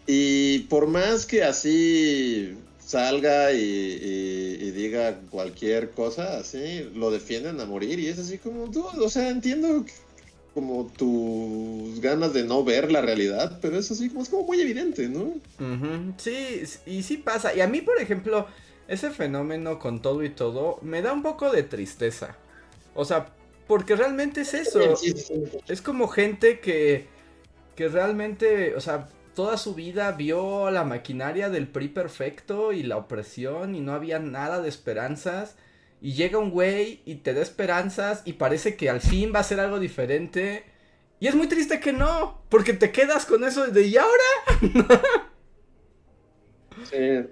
Y 0.08 0.60
por 0.70 0.86
más 0.86 1.26
que 1.26 1.42
así 1.42 2.56
salga 2.78 3.52
y, 3.52 3.58
y- 3.58 4.58
y 4.66 4.70
diga 4.70 5.18
cualquier 5.30 5.90
cosa, 5.90 6.38
así, 6.38 6.88
lo 6.94 7.10
defienden 7.10 7.60
a 7.60 7.64
morir 7.66 7.98
y 7.98 8.06
es 8.06 8.18
así 8.18 8.38
como, 8.38 8.70
tú, 8.70 8.84
o 8.86 9.08
sea, 9.08 9.28
entiendo 9.30 9.84
que- 9.84 9.92
como 10.54 10.90
tus 10.96 12.00
ganas 12.00 12.32
de 12.32 12.44
no 12.44 12.62
ver 12.64 12.90
la 12.92 13.00
realidad, 13.02 13.58
pero 13.60 13.78
es 13.78 13.90
así 13.90 14.08
como, 14.08 14.22
es 14.22 14.28
como 14.28 14.44
muy 14.44 14.60
evidente, 14.60 15.08
¿no? 15.08 15.34
Sí, 16.18 16.62
y 16.86 17.02
sí 17.02 17.16
pasa. 17.18 17.54
Y 17.54 17.60
a 17.60 17.66
mí, 17.66 17.80
por 17.82 18.00
ejemplo, 18.00 18.46
ese 18.88 19.10
fenómeno 19.10 19.78
con 19.80 20.00
todo 20.00 20.22
y 20.22 20.30
todo 20.30 20.78
me 20.82 21.02
da 21.02 21.12
un 21.12 21.22
poco 21.22 21.50
de 21.50 21.62
tristeza. 21.64 22.36
O 22.94 23.04
sea, 23.04 23.26
porque 23.66 23.96
realmente 23.96 24.42
es 24.42 24.54
eso. 24.54 24.96
Sí, 24.96 25.12
sí, 25.12 25.18
sí. 25.18 25.42
Es 25.68 25.82
como 25.82 26.08
gente 26.08 26.60
que, 26.60 27.06
que 27.74 27.88
realmente, 27.88 28.74
o 28.76 28.80
sea, 28.80 29.08
toda 29.34 29.58
su 29.58 29.74
vida 29.74 30.12
vio 30.12 30.70
la 30.70 30.84
maquinaria 30.84 31.50
del 31.50 31.68
PRI 31.68 31.88
perfecto 31.88 32.72
y 32.72 32.82
la 32.82 32.96
opresión 32.96 33.74
y 33.74 33.80
no 33.80 33.92
había 33.92 34.18
nada 34.18 34.60
de 34.60 34.68
esperanzas. 34.68 35.56
Y 36.00 36.14
llega 36.14 36.38
un 36.38 36.50
güey 36.50 37.00
y 37.04 37.16
te 37.16 37.34
da 37.34 37.42
esperanzas 37.42 38.22
y 38.24 38.34
parece 38.34 38.76
que 38.76 38.90
al 38.90 39.00
fin 39.00 39.32
va 39.34 39.40
a 39.40 39.44
ser 39.44 39.60
algo 39.60 39.78
diferente. 39.78 40.64
Y 41.20 41.28
es 41.28 41.34
muy 41.34 41.48
triste 41.48 41.80
que 41.80 41.92
no, 41.92 42.42
porque 42.48 42.72
te 42.74 42.92
quedas 42.92 43.26
con 43.26 43.44
eso 43.44 43.66
de 43.66 43.86
¿y 43.86 43.96
ahora? 43.96 44.24
Sí. 46.90 47.26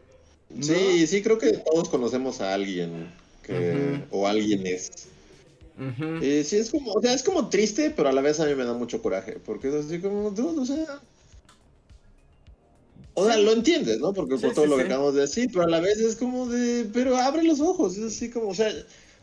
Sí, 0.60 1.06
sí, 1.06 1.22
creo 1.22 1.38
que 1.38 1.52
todos 1.58 1.88
conocemos 1.88 2.40
a 2.40 2.54
alguien 2.54 3.12
que, 3.42 4.04
o 4.10 4.26
alguien 4.26 4.66
es. 4.66 5.08
Ujú. 5.76 6.24
Y 6.24 6.44
sí, 6.44 6.56
es 6.56 6.70
como, 6.70 6.92
o 6.92 7.00
sea, 7.02 7.12
es 7.14 7.22
como 7.22 7.48
triste, 7.48 7.90
pero 7.90 8.08
a 8.08 8.12
la 8.12 8.20
vez 8.20 8.38
a 8.40 8.46
mí 8.46 8.54
me 8.54 8.64
da 8.64 8.74
mucho 8.74 9.02
coraje, 9.02 9.38
porque 9.44 9.68
es 9.68 9.74
así 9.86 10.00
como, 10.00 10.30
dude, 10.30 10.60
o 10.60 10.64
sea... 10.66 11.00
O 13.14 13.24
sea, 13.26 13.36
lo 13.38 13.52
entiendes, 13.52 14.00
¿no? 14.00 14.12
Porque 14.12 14.36
Sí, 14.36 14.42
por 14.42 14.54
todo 14.54 14.64
sí, 14.64 14.70
lo 14.70 14.76
que 14.76 14.82
sí. 14.82 14.86
acabamos 14.86 15.14
de 15.14 15.20
decir, 15.22 15.48
pero 15.52 15.64
a 15.64 15.68
la 15.68 15.80
vez 15.80 15.98
es 15.98 16.16
como 16.16 16.46
de, 16.48 16.88
pero 16.92 17.16
abre 17.16 17.44
los 17.44 17.60
ojos, 17.60 17.96
es 17.96 18.04
así 18.04 18.28
como, 18.30 18.48
o 18.48 18.54
sea, 18.54 18.72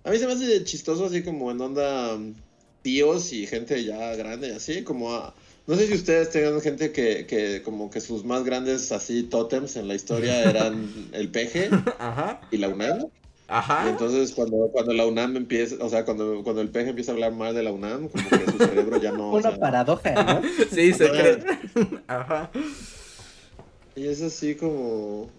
a 0.04 0.12
mí 0.12 0.18
se 0.18 0.28
me 0.28 0.34
hace 0.34 0.64
chistoso 0.64 1.06
así 1.06 1.24
como 1.24 1.52
en 1.52 1.60
onda 1.60 2.16
mm, 2.18 2.34
tíos 2.84 3.34
y 3.34 3.48
gente 3.48 3.84
ya 3.84 4.16
grande, 4.16 4.54
así 4.56 4.84
como 4.84 5.14
a... 5.14 5.34
No 5.68 5.76
sé 5.76 5.88
si 5.88 5.94
ustedes 5.94 6.32
tengan 6.32 6.60
gente 6.62 6.92
que, 6.92 7.26
que 7.28 7.62
como 7.64 7.90
que 7.92 8.02
sus 8.02 8.24
más 8.26 8.44
grandes 8.44 8.92
así 8.92 9.24
tótems 9.24 9.76
en 9.76 9.88
la 9.88 9.96
historia 9.96 10.44
eran 10.50 10.90
el 11.14 11.30
peje 11.30 11.70
Ajá, 12.00 12.42
y 12.50 12.58
la 12.58 12.70
UNAM. 12.70 13.08
Y 13.78 13.88
ajá. 13.88 13.88
entonces 13.88 14.34
cuando, 14.34 14.70
cuando 14.72 14.94
la 14.94 15.06
UNAM 15.08 15.36
empieza, 15.38 15.76
o 15.84 15.90
sea, 15.90 16.06
cuando, 16.06 16.44
cuando 16.44 16.62
el 16.62 16.72
peje 16.72 16.90
empieza 16.92 17.12
a 17.12 17.16
hablar 17.16 17.34
mal 17.34 17.54
de 17.56 17.64
la 17.64 17.72
UNAM, 17.74 18.10
como 18.10 18.32
que 18.34 18.48
su 18.48 18.60
cerebro 18.60 18.98
ya 18.98 19.12
no... 19.12 19.34
o 19.36 19.38
Una 19.38 19.42
sea, 19.42 19.60
paradoja, 19.60 20.18
¿no? 20.18 20.48
Sí, 20.70 20.94
se 20.94 21.10
Ajá. 21.10 21.14
cree. 21.14 21.44
Ajá. 22.08 22.52
Y 23.96 24.08
es 24.08 24.22
así 24.22 24.56
como... 24.56 25.30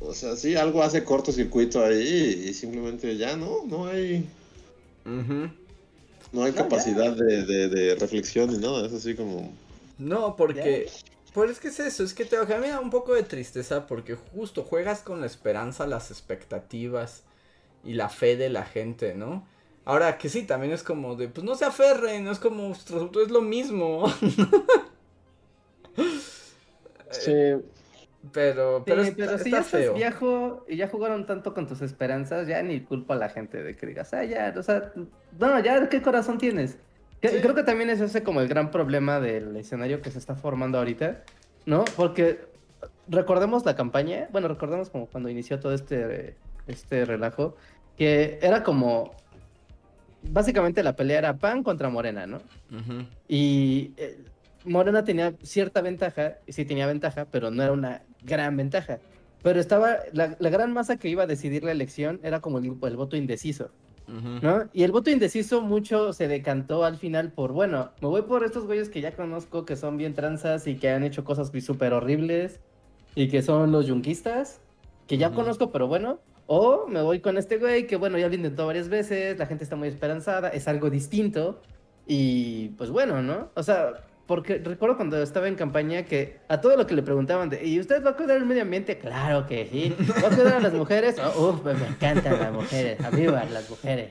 O 0.00 0.14
sea, 0.14 0.36
sí, 0.36 0.56
algo 0.56 0.82
hace 0.82 1.04
cortocircuito 1.04 1.84
ahí 1.84 2.46
y 2.48 2.54
simplemente 2.54 3.16
ya 3.16 3.36
no, 3.36 3.64
no 3.66 3.86
hay, 3.86 4.28
Ujú. 5.04 5.50
no 6.32 6.42
hay 6.44 6.52
No, 6.52 6.68
ya. 6.68 6.68
capacidad 6.68 7.12
de, 7.14 7.44
de, 7.44 7.68
de 7.68 7.94
reflexión 7.96 8.50
ni 8.50 8.58
nada, 8.58 8.86
es 8.86 8.92
así 8.94 9.14
como... 9.14 9.58
No, 9.98 10.36
porque. 10.36 10.96
Pues 11.32 11.50
es 11.52 11.60
que 11.60 11.68
es 11.68 11.78
eso, 11.80 12.02
es 12.04 12.14
que 12.14 12.24
te 12.24 12.36
a 12.36 12.44
mí 12.44 12.54
me 12.58 12.68
da 12.68 12.80
un 12.80 12.90
poco 12.90 13.14
de 13.14 13.22
tristeza 13.22 13.86
porque 13.86 14.14
justo 14.16 14.64
juegas 14.64 15.02
con 15.02 15.20
la 15.20 15.26
esperanza, 15.26 15.86
las 15.86 16.10
expectativas 16.10 17.22
y 17.84 17.94
la 17.94 18.08
fe 18.08 18.36
de 18.36 18.48
la 18.50 18.64
gente, 18.64 19.14
¿no? 19.14 19.46
Ahora 19.84 20.18
que 20.18 20.28
sí, 20.28 20.42
también 20.42 20.72
es 20.72 20.82
como 20.82 21.16
de, 21.16 21.28
pues 21.28 21.44
no 21.44 21.54
se 21.54 21.64
aferren, 21.64 22.24
no 22.24 22.30
es 22.32 22.38
como, 22.38 22.72
es 22.72 23.30
lo 23.30 23.40
mismo. 23.40 24.04
Pero, 28.32 28.82
pero, 28.84 29.02
Sí, 29.04 29.10
está, 29.10 29.24
pero 29.26 29.38
si 29.38 29.44
está 29.44 29.50
ya 29.50 29.60
estás 29.60 29.94
viejo 29.94 30.64
y 30.68 30.76
ya 30.76 30.88
jugaron 30.88 31.24
tanto 31.24 31.54
con 31.54 31.66
tus 31.66 31.80
esperanzas, 31.82 32.46
ya 32.48 32.62
ni 32.62 32.80
culpa 32.80 33.14
a 33.14 33.16
la 33.16 33.28
gente 33.28 33.62
de 33.62 33.74
que 33.76 33.86
digas, 33.86 34.12
ah, 34.12 34.24
ya, 34.24 34.52
o 34.56 34.62
sea, 34.62 34.92
no, 35.38 35.58
ya, 35.60 35.88
¿qué 35.88 36.02
corazón 36.02 36.36
tienes? 36.36 36.76
Que- 37.20 37.28
Sí. 37.30 37.38
Creo 37.40 37.54
que 37.54 37.62
también 37.62 37.90
es 37.90 38.00
ese 38.00 38.22
como 38.22 38.40
el 38.40 38.48
gran 38.48 38.70
problema 38.70 39.20
del 39.20 39.56
escenario 39.56 40.02
que 40.02 40.10
se 40.10 40.18
está 40.18 40.34
formando 40.34 40.78
ahorita, 40.78 41.22
¿no? 41.64 41.84
Porque 41.96 42.40
recordemos 43.08 43.64
la 43.64 43.76
campaña, 43.76 44.28
bueno, 44.32 44.48
recordemos 44.48 44.90
como 44.90 45.06
cuando 45.06 45.28
inició 45.28 45.58
todo 45.60 45.72
este, 45.72 46.36
este 46.68 47.04
relajo, 47.04 47.56
que 47.96 48.38
era 48.42 48.62
como, 48.62 49.12
básicamente 50.22 50.82
la 50.82 50.94
pelea 50.96 51.18
era 51.18 51.36
PAN 51.36 51.62
contra 51.62 51.88
Morena, 51.88 52.26
¿no? 52.26 52.40
Y 53.26 53.92
eh, 53.96 54.24
Morena 54.64 55.04
tenía 55.04 55.34
cierta 55.42 55.80
ventaja, 55.80 56.38
sí 56.46 56.64
tenía 56.64 56.86
ventaja, 56.86 57.26
pero 57.30 57.50
no 57.50 57.62
era 57.62 57.72
una 57.72 58.02
gran 58.22 58.56
ventaja. 58.56 58.98
Pero 59.42 59.60
estaba, 59.60 59.98
la, 60.12 60.36
la 60.38 60.50
gran 60.50 60.72
masa 60.72 60.96
que 60.96 61.08
iba 61.08 61.22
a 61.22 61.26
decidir 61.26 61.64
la 61.64 61.72
elección 61.72 62.20
era 62.22 62.40
como 62.40 62.58
el, 62.58 62.76
el 62.82 62.96
voto 62.96 63.16
indeciso. 63.16 63.70
¿no? 64.08 64.70
Y 64.72 64.84
el 64.84 64.92
voto 64.92 65.10
indeciso 65.10 65.60
mucho 65.60 66.14
se 66.14 66.28
decantó 66.28 66.84
al 66.84 66.96
final 66.96 67.30
por, 67.30 67.52
bueno, 67.52 67.90
me 68.00 68.08
voy 68.08 68.22
por 68.22 68.42
estos 68.42 68.64
güeyes 68.64 68.88
que 68.88 69.02
ya 69.02 69.14
conozco, 69.14 69.66
que 69.66 69.76
son 69.76 69.98
bien 69.98 70.14
tranzas 70.14 70.66
y 70.66 70.76
que 70.76 70.88
han 70.88 71.04
hecho 71.04 71.24
cosas 71.24 71.52
súper 71.60 71.92
horribles 71.92 72.60
y 73.14 73.28
que 73.28 73.42
son 73.42 73.70
los 73.70 73.86
yunquistas, 73.86 74.60
que 75.06 75.18
ya 75.18 75.32
conozco, 75.32 75.70
pero 75.70 75.88
bueno. 75.88 76.20
O 76.50 76.86
me 76.88 77.02
voy 77.02 77.20
con 77.20 77.36
este 77.36 77.58
güey 77.58 77.86
que, 77.86 77.96
bueno, 77.96 78.16
ya 78.18 78.26
lo 78.28 78.34
intentó 78.34 78.66
varias 78.66 78.88
veces, 78.88 79.38
la 79.38 79.44
gente 79.46 79.64
está 79.64 79.76
muy 79.76 79.88
esperanzada, 79.88 80.48
es 80.48 80.66
algo 80.66 80.88
distinto. 80.88 81.60
Y 82.06 82.70
pues 82.70 82.88
bueno, 82.90 83.22
¿no? 83.22 83.50
O 83.54 83.62
sea, 83.62 83.92
porque 84.26 84.56
recuerdo 84.58 84.96
cuando 84.96 85.22
estaba 85.22 85.46
en 85.46 85.56
campaña 85.56 86.04
que 86.06 86.38
a 86.48 86.60
todo 86.62 86.74
lo 86.76 86.86
que 86.86 86.94
le 86.94 87.02
preguntaban 87.02 87.50
de, 87.50 87.66
¿y 87.66 87.78
usted 87.78 88.02
va 88.02 88.10
a 88.10 88.16
cuidar 88.16 88.38
el 88.38 88.46
medio 88.46 88.62
ambiente? 88.62 88.96
Claro 88.98 89.46
que 89.46 89.66
sí. 89.70 89.94
¿Va 90.24 90.28
a 90.28 90.34
cuidar 90.34 90.54
a 90.54 90.60
las 90.60 90.72
mujeres? 90.72 91.16
Oh, 91.36 91.50
uf, 91.50 91.64
me 91.64 91.72
encantan 91.86 92.38
las 92.38 92.52
mujeres, 92.52 92.98
arriba 93.04 93.44
las 93.52 93.68
mujeres. 93.68 94.08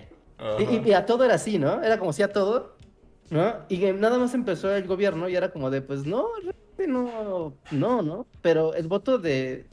Y, 0.59 0.63
y- 0.63 0.89
y 0.89 0.93
a 0.93 1.07
todo 1.07 1.23
era 1.25 1.33
así, 1.35 1.57
¿no? 1.57 1.81
Era 1.81 1.97
como 1.97 2.13
si 2.13 2.21
a 2.21 2.31
todo, 2.31 2.75
¿no? 3.31 3.55
Y 3.67 3.79
que 3.79 3.93
nada 3.93 4.19
más 4.19 4.35
empezó 4.35 4.71
el 4.75 4.85
gobierno 4.85 5.27
y 5.27 5.35
era 5.35 5.49
como 5.49 5.71
de, 5.71 5.81
pues 5.81 6.05
no, 6.05 6.27
no, 6.87 7.53
no, 7.71 8.01
¿no? 8.03 8.27
Pero 8.43 8.75
el 8.75 8.87
voto 8.87 9.17
de, 9.17 9.65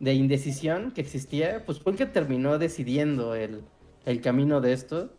de 0.00 0.14
indecisión 0.14 0.92
que 0.92 1.00
existía, 1.00 1.64
pues 1.66 1.80
fue 1.80 1.92
el 1.92 1.98
que 1.98 2.06
terminó 2.06 2.58
decidiendo 2.58 3.34
el, 3.34 3.62
el 4.06 4.20
camino 4.20 4.60
de 4.60 4.72
esto. 4.72 5.10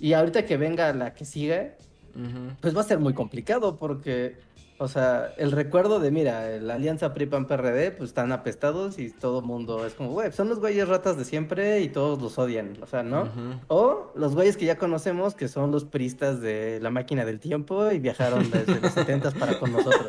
Y 0.00 0.12
ahorita 0.12 0.44
que 0.44 0.56
venga 0.56 0.92
la 0.92 1.14
que 1.14 1.24
siga, 1.24 1.74
Ujú. 2.14 2.54
pues 2.60 2.76
va 2.76 2.80
a 2.80 2.84
ser 2.84 2.98
muy 2.98 3.14
complicado 3.14 3.78
porque, 3.78 4.36
o 4.78 4.88
sea, 4.88 5.32
el 5.38 5.52
recuerdo 5.52 6.00
de, 6.00 6.10
mira, 6.10 6.48
la 6.58 6.74
alianza 6.74 7.14
PRI-PAN-PRD, 7.14 7.92
pues 7.92 8.10
están 8.10 8.30
apestados 8.32 8.98
y 8.98 9.10
todo 9.10 9.38
el 9.38 9.46
mundo 9.46 9.86
es 9.86 9.94
como, 9.94 10.10
güey, 10.10 10.32
son 10.32 10.48
los 10.48 10.58
güeyes 10.60 10.86
ratas 10.88 11.16
de 11.16 11.24
siempre 11.24 11.80
y 11.80 11.88
todos 11.88 12.20
los 12.20 12.38
odian, 12.38 12.76
o 12.82 12.86
sea, 12.86 13.02
¿no? 13.02 13.22
Ujú. 13.22 13.60
O 13.68 14.12
los 14.16 14.34
güeyes 14.34 14.56
que 14.56 14.66
ya 14.66 14.76
conocemos, 14.76 15.34
que 15.34 15.48
son 15.48 15.70
los 15.70 15.84
pristas 15.84 16.40
de 16.40 16.78
la 16.82 16.90
máquina 16.90 17.24
del 17.24 17.40
tiempo 17.40 17.90
y 17.90 17.98
viajaron 18.00 18.50
desde 18.50 18.80
los 18.80 18.92
70 18.92 19.30
para 19.30 19.58
con 19.58 19.72
nosotros, 19.72 20.06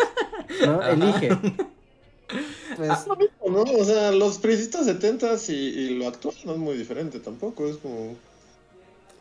¿no? 0.66 0.82
Ajá. 0.82 0.92
Elige. 0.92 1.30
Pues, 2.76 2.92
Es 2.92 3.08
lo 3.08 3.16
mismo, 3.16 3.50
¿no? 3.50 3.62
O 3.64 3.86
sea, 3.86 4.12
los 4.12 4.38
priistas 4.40 4.86
70 4.86 5.36
y, 5.50 5.52
y 5.52 5.90
lo 5.98 6.08
actual 6.08 6.36
no 6.46 6.54
es 6.54 6.58
muy 6.58 6.78
diferente 6.78 7.20
tampoco. 7.20 7.68
Es 7.68 7.78
como. 7.78 8.16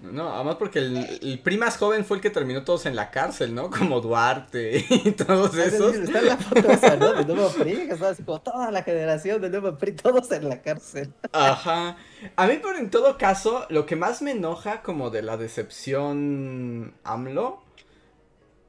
No, 0.00 0.34
además 0.34 0.56
porque 0.56 0.80
el, 0.80 0.96
el 1.22 1.38
PRI 1.38 1.56
más 1.56 1.78
joven 1.78 2.04
fue 2.04 2.18
el 2.18 2.22
que 2.22 2.28
terminó 2.28 2.62
todos 2.62 2.84
en 2.84 2.94
la 2.94 3.10
cárcel, 3.10 3.54
¿no? 3.54 3.70
Como 3.70 4.00
Duarte 4.02 4.84
y 4.90 5.12
todos 5.12 5.56
es 5.56 5.72
esos. 5.74 5.92
decir, 5.92 6.02
está 6.04 6.20
la 6.20 6.36
foto 6.36 6.70
esa, 6.70 6.96
¿no? 6.96 7.14
De 7.14 7.24
nuevo 7.24 7.48
PRI, 7.50 7.86
que 7.88 7.92
así 7.92 8.22
como 8.22 8.40
toda 8.40 8.70
la 8.70 8.82
generación 8.82 9.40
de 9.40 9.48
nuevo 9.48 9.78
PRI, 9.78 9.92
todos 9.92 10.30
en 10.32 10.48
la 10.48 10.60
cárcel. 10.60 11.14
Ajá. 11.32 11.96
A 12.36 12.46
mí, 12.46 12.58
pero 12.62 12.76
en 12.76 12.90
todo 12.90 13.16
caso, 13.16 13.66
lo 13.70 13.86
que 13.86 13.96
más 13.96 14.20
me 14.20 14.32
enoja 14.32 14.82
como 14.82 15.08
de 15.08 15.22
la 15.22 15.38
decepción 15.38 16.92
AMLO 17.04 17.63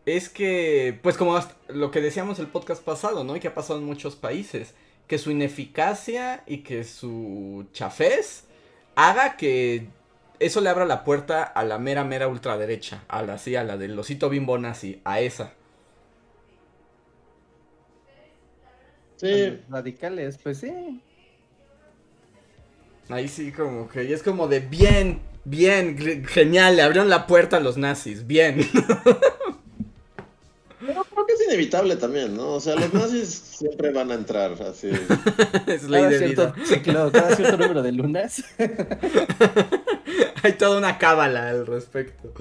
es 0.05 0.29
que, 0.29 0.99
pues 1.01 1.17
como 1.17 1.35
hasta 1.35 1.55
lo 1.67 1.91
que 1.91 2.01
decíamos 2.01 2.39
el 2.39 2.47
podcast 2.47 2.83
pasado, 2.83 3.23
¿no? 3.23 3.35
Y 3.35 3.39
que 3.39 3.47
ha 3.47 3.55
pasado 3.55 3.79
en 3.79 3.85
muchos 3.85 4.15
países, 4.15 4.73
que 5.07 5.17
su 5.17 5.31
ineficacia 5.31 6.43
y 6.45 6.59
que 6.59 6.83
su 6.83 7.65
chafez 7.73 8.45
haga 8.95 9.35
que 9.35 9.87
eso 10.39 10.61
le 10.61 10.69
abra 10.69 10.85
la 10.85 11.03
puerta 11.03 11.43
a 11.43 11.63
la 11.63 11.79
mera, 11.79 12.03
mera 12.03 12.27
ultraderecha, 12.27 13.03
a 13.07 13.23
la, 13.23 13.37
sí, 13.37 13.55
a 13.55 13.63
la 13.63 13.77
del 13.77 13.97
osito 13.97 14.29
bimbo 14.29 14.57
nazi, 14.57 15.01
a 15.03 15.21
esa. 15.21 15.53
Sí, 19.15 19.59
Radicales, 19.69 20.37
pues 20.41 20.59
sí. 20.59 21.01
Ahí 23.09 23.27
sí, 23.27 23.51
como 23.51 23.87
que 23.87 24.03
y 24.03 24.13
es 24.13 24.23
como 24.23 24.47
de 24.47 24.59
bien, 24.59 25.21
bien, 25.45 26.25
genial, 26.25 26.75
le 26.75 26.81
abrieron 26.81 27.09
la 27.09 27.27
puerta 27.27 27.57
a 27.57 27.59
los 27.59 27.77
nazis, 27.77 28.27
bien. 28.27 28.59
es 31.35 31.41
inevitable 31.47 31.95
también, 31.97 32.35
¿no? 32.35 32.53
O 32.53 32.59
sea, 32.59 32.75
los 32.75 32.93
nazis 32.93 33.29
siempre 33.29 33.91
van 33.91 34.11
a 34.11 34.15
entrar 34.15 34.53
así. 34.63 34.89
es 35.67 35.83
ley 35.83 36.01
Cada 36.01 36.09
de 36.09 36.17
cierto 36.19 36.53
vida. 36.53 36.65
ciclo, 36.65 37.11
cada 37.11 37.35
cierto 37.35 37.57
número 37.57 37.83
de 37.83 37.91
lunas. 37.91 38.43
Hay 40.43 40.53
toda 40.53 40.77
una 40.77 40.97
cábala 40.97 41.49
al 41.49 41.65
respecto. 41.65 42.31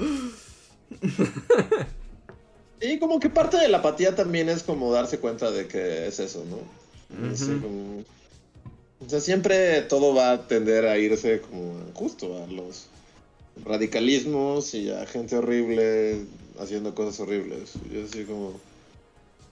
Y 2.81 2.99
como 2.99 3.19
que 3.21 3.31
parte 3.31 3.57
de 3.57 3.69
la 3.69 3.79
apatía 3.79 4.15
también 4.15 4.49
es 4.49 4.63
como 4.63 4.93
darse 4.93 5.19
cuenta 5.19 5.51
de 5.51 5.67
que 5.67 6.07
es 6.09 6.21
eso, 6.21 6.45
¿no? 6.49 6.59
Así 7.33 7.47
como- 7.61 8.01
O 9.05 9.09
sea, 9.09 9.21
siempre 9.21 9.83
todo 9.83 10.15
va 10.15 10.33
a 10.33 10.47
tender 10.47 10.87
a 10.87 10.99
irse 10.99 11.41
como 11.41 11.75
justo 11.95 12.43
a 12.43 12.47
los 12.47 12.87
radicalismos 13.65 14.75
y 14.75 14.91
a 14.91 15.07
gente 15.07 15.37
horrible 15.37 16.25
haciendo 16.61 16.95
cosas 16.95 17.21
horribles. 17.21 17.73
Y 17.93 18.03
así 18.03 18.25
como 18.25 18.61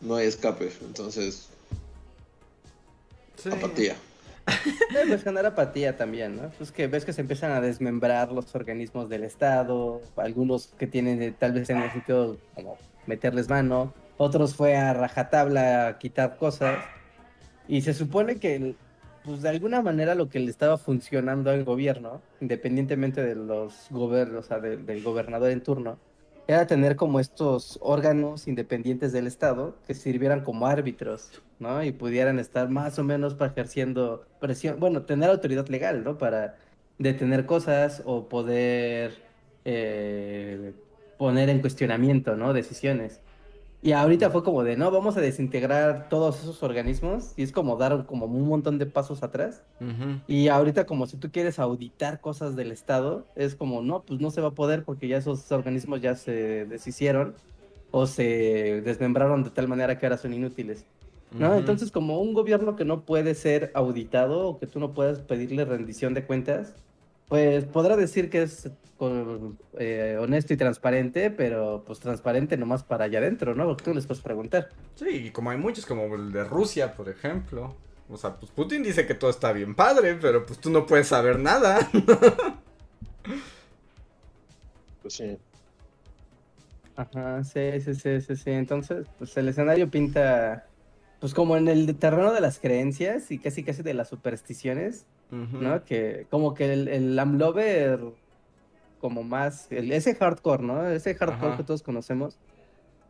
no 0.03 0.17
hay 0.17 0.27
escape, 0.27 0.71
entonces 0.83 1.49
Sí. 3.37 3.49
apatía. 3.51 3.95
Eh, 4.47 5.05
Pues 5.09 5.23
generar 5.23 5.47
apatía 5.47 5.97
también, 5.97 6.37
¿no? 6.37 6.51
Pues 6.59 6.71
que 6.71 6.87
ves 6.87 7.05
que 7.05 7.13
se 7.13 7.21
empiezan 7.23 7.53
a 7.53 7.61
desmembrar 7.61 8.31
los 8.31 8.55
organismos 8.55 9.09
del 9.09 9.25
Estado, 9.25 10.03
algunos 10.17 10.69
que 10.79 10.87
tienen 10.87 11.23
eh, 11.23 11.35
tal 11.37 11.53
vez 11.53 11.71
en 11.71 11.79
el 11.79 11.91
sitio 11.93 12.37
como 12.55 12.77
meterles 13.07 13.49
mano, 13.49 13.95
otros 14.19 14.55
fue 14.55 14.77
a 14.77 14.93
rajatabla 14.93 15.87
a 15.89 15.99
quitar 15.99 16.37
cosas, 16.37 16.79
y 17.69 17.83
se 17.83 17.95
supone 17.95 18.37
que 18.37 18.75
pues 19.25 19.43
de 19.43 19.49
alguna 19.49 19.81
manera 19.83 20.15
lo 20.17 20.29
que 20.29 20.41
le 20.41 20.51
estaba 20.51 20.77
funcionando 20.77 21.51
al 21.51 21.65
gobierno, 21.65 22.21
independientemente 22.41 23.23
de 23.23 23.37
los 23.37 23.87
gobiernos, 23.91 24.45
o 24.45 24.49
sea, 24.49 24.59
del 24.59 25.03
gobernador 25.03 25.51
en 25.51 25.63
turno, 25.63 25.99
era 26.53 26.67
tener 26.67 26.97
como 26.97 27.21
estos 27.21 27.79
órganos 27.83 28.49
independientes 28.49 29.13
del 29.13 29.27
Estado 29.27 29.77
que 29.87 29.95
sirvieran 29.95 30.43
como 30.43 30.67
árbitros, 30.67 31.43
¿no? 31.59 31.83
Y 31.83 31.93
pudieran 31.93 32.39
estar 32.39 32.69
más 32.69 32.99
o 32.99 33.05
menos 33.05 33.35
para 33.35 33.53
ejerciendo 33.53 34.27
presión, 34.41 34.79
bueno, 34.81 35.03
tener 35.03 35.31
autoridad 35.31 35.67
legal, 35.69 36.05
¿no? 36.05 36.19
Para 36.19 36.57
detener 36.99 37.47
cosas 37.47 38.03
o 38.05 38.29
poder 38.29 39.15
eh, 39.65 40.73
poner 41.19 41.49
en 41.51 41.61
cuestionamiento, 41.61 42.37
¿no? 42.37 42.53
Decisiones. 42.53 43.21
Y 43.85 43.91
ahorita 43.93 44.31
fue 44.31 44.45
como 44.45 44.63
de, 44.63 44.77
no, 44.77 44.93
vamos 44.93 45.17
a 45.17 45.21
desintegrar 45.21 46.09
todos 46.09 46.41
esos 46.41 46.63
organismos 46.63 47.33
y 47.37 47.43
es 47.43 47.51
como 47.51 47.77
dar 47.77 48.07
como 48.07 48.27
un 48.27 48.47
montón 48.47 48.79
de 48.79 48.87
pasos 48.87 49.25
atrás. 49.25 49.65
Y 50.29 50.47
ahorita 50.47 50.87
como 50.87 51.09
si 51.09 51.17
tú 51.17 51.33
quieres 51.33 51.59
auditar 51.59 52.21
cosas 52.21 52.55
del 52.55 52.71
Estado, 52.71 53.27
es 53.35 53.57
como, 53.57 53.83
no, 53.83 54.03
pues 54.03 54.21
no 54.21 54.31
se 54.31 54.41
va 54.41 54.49
a 54.49 54.55
poder 54.55 54.85
porque 54.85 55.09
ya 55.09 55.17
esos 55.17 55.51
organismos 55.51 56.01
ya 56.01 56.15
se 56.15 56.65
deshicieron 56.67 57.35
o 57.91 58.07
se 58.07 58.83
desmembraron 58.83 59.43
de 59.43 59.51
tal 59.51 59.67
manera 59.67 59.99
que 59.99 60.07
ahora 60.07 60.17
son 60.17 60.33
inútiles. 60.33 60.87
¿no? 61.33 61.55
Entonces 61.57 61.91
como 61.91 62.21
un 62.21 62.35
gobierno 62.35 62.77
que 62.77 62.85
no 62.85 63.01
puede 63.01 63.35
ser 63.35 63.73
auditado 63.75 64.47
o 64.47 64.59
que 64.61 64.69
tú 64.69 64.79
no 64.79 64.93
puedes 64.93 65.19
pedirle 65.19 65.65
rendición 65.65 66.15
de 66.15 66.25
cuentas, 66.25 66.77
pues 67.33 67.65
podrá 67.65 67.97
decir 67.97 68.29
que 68.29 68.43
es 68.43 68.69
con- 68.99 69.59
eh, 69.79 70.19
honesto 70.21 70.53
y 70.53 70.59
transparente, 70.59 71.31
pero 71.31 71.83
pues 71.87 71.99
transparente 71.99 72.59
nomás 72.59 72.83
para 72.83 73.07
allá 73.07 73.21
adentro, 73.21 73.55
¿no? 73.55 73.65
Porque 73.65 73.85
tú 73.85 73.95
les 73.95 74.05
puedes 74.07 74.23
preguntar. 74.23 74.69
Sí, 74.97 75.07
y 75.09 75.31
como 75.31 75.49
hay 75.49 75.57
muchos, 75.57 75.87
como 75.87 76.15
el 76.15 76.31
de 76.31 76.45
Rusia, 76.45 76.93
por 76.93 77.09
ejemplo. 77.09 77.75
O 78.11 78.19
sea, 78.19 78.37
pues 78.37 78.53
Putin 78.53 78.83
dice 78.83 79.07
que 79.07 79.15
todo 79.15 79.31
está 79.31 79.51
bien 79.55 79.75
padre, 79.75 80.19
pero 80.21 80.45
pues 80.45 80.59
tú 80.59 80.69
no 80.69 80.85
puedes 80.85 81.09
saber 81.09 81.39
nada. 81.39 81.91
Pues 85.01 85.15
sí. 85.15 85.39
Ajá, 86.95 87.43
sí, 87.45 87.81
sí, 87.81 87.95
sí, 87.95 88.21
sí, 88.21 88.37
sí. 88.37 88.51
Entonces, 88.51 89.07
pues 89.19 89.35
el 89.39 89.49
escenario 89.49 89.91
pinta, 89.91 90.67
pues 91.19 91.33
como 91.33 91.57
en 91.57 91.69
el 91.69 91.97
terreno 91.97 92.31
de 92.33 92.41
las 92.43 92.59
creencias 92.59 93.31
y 93.31 93.39
casi 93.39 93.65
casi 93.65 93.83
de 93.83 93.95
las 93.95 94.09
supersticiones, 94.11 95.07
¿no? 95.33 95.85
Que 95.85 96.27
como 96.31 96.55
que 96.55 96.73
el, 96.73 96.89
el 96.89 97.19
Amlover, 97.19 98.01
como 99.01 99.23
más, 99.23 99.67
el- 99.73 99.91
ese 99.93 100.15
hardcore, 100.15 100.63
¿no? 100.63 100.87
Ese 100.89 101.15
hardcore 101.15 101.49
Ajá. 101.49 101.57
que 101.57 101.65
todos 101.65 101.83
conocemos, 101.83 102.39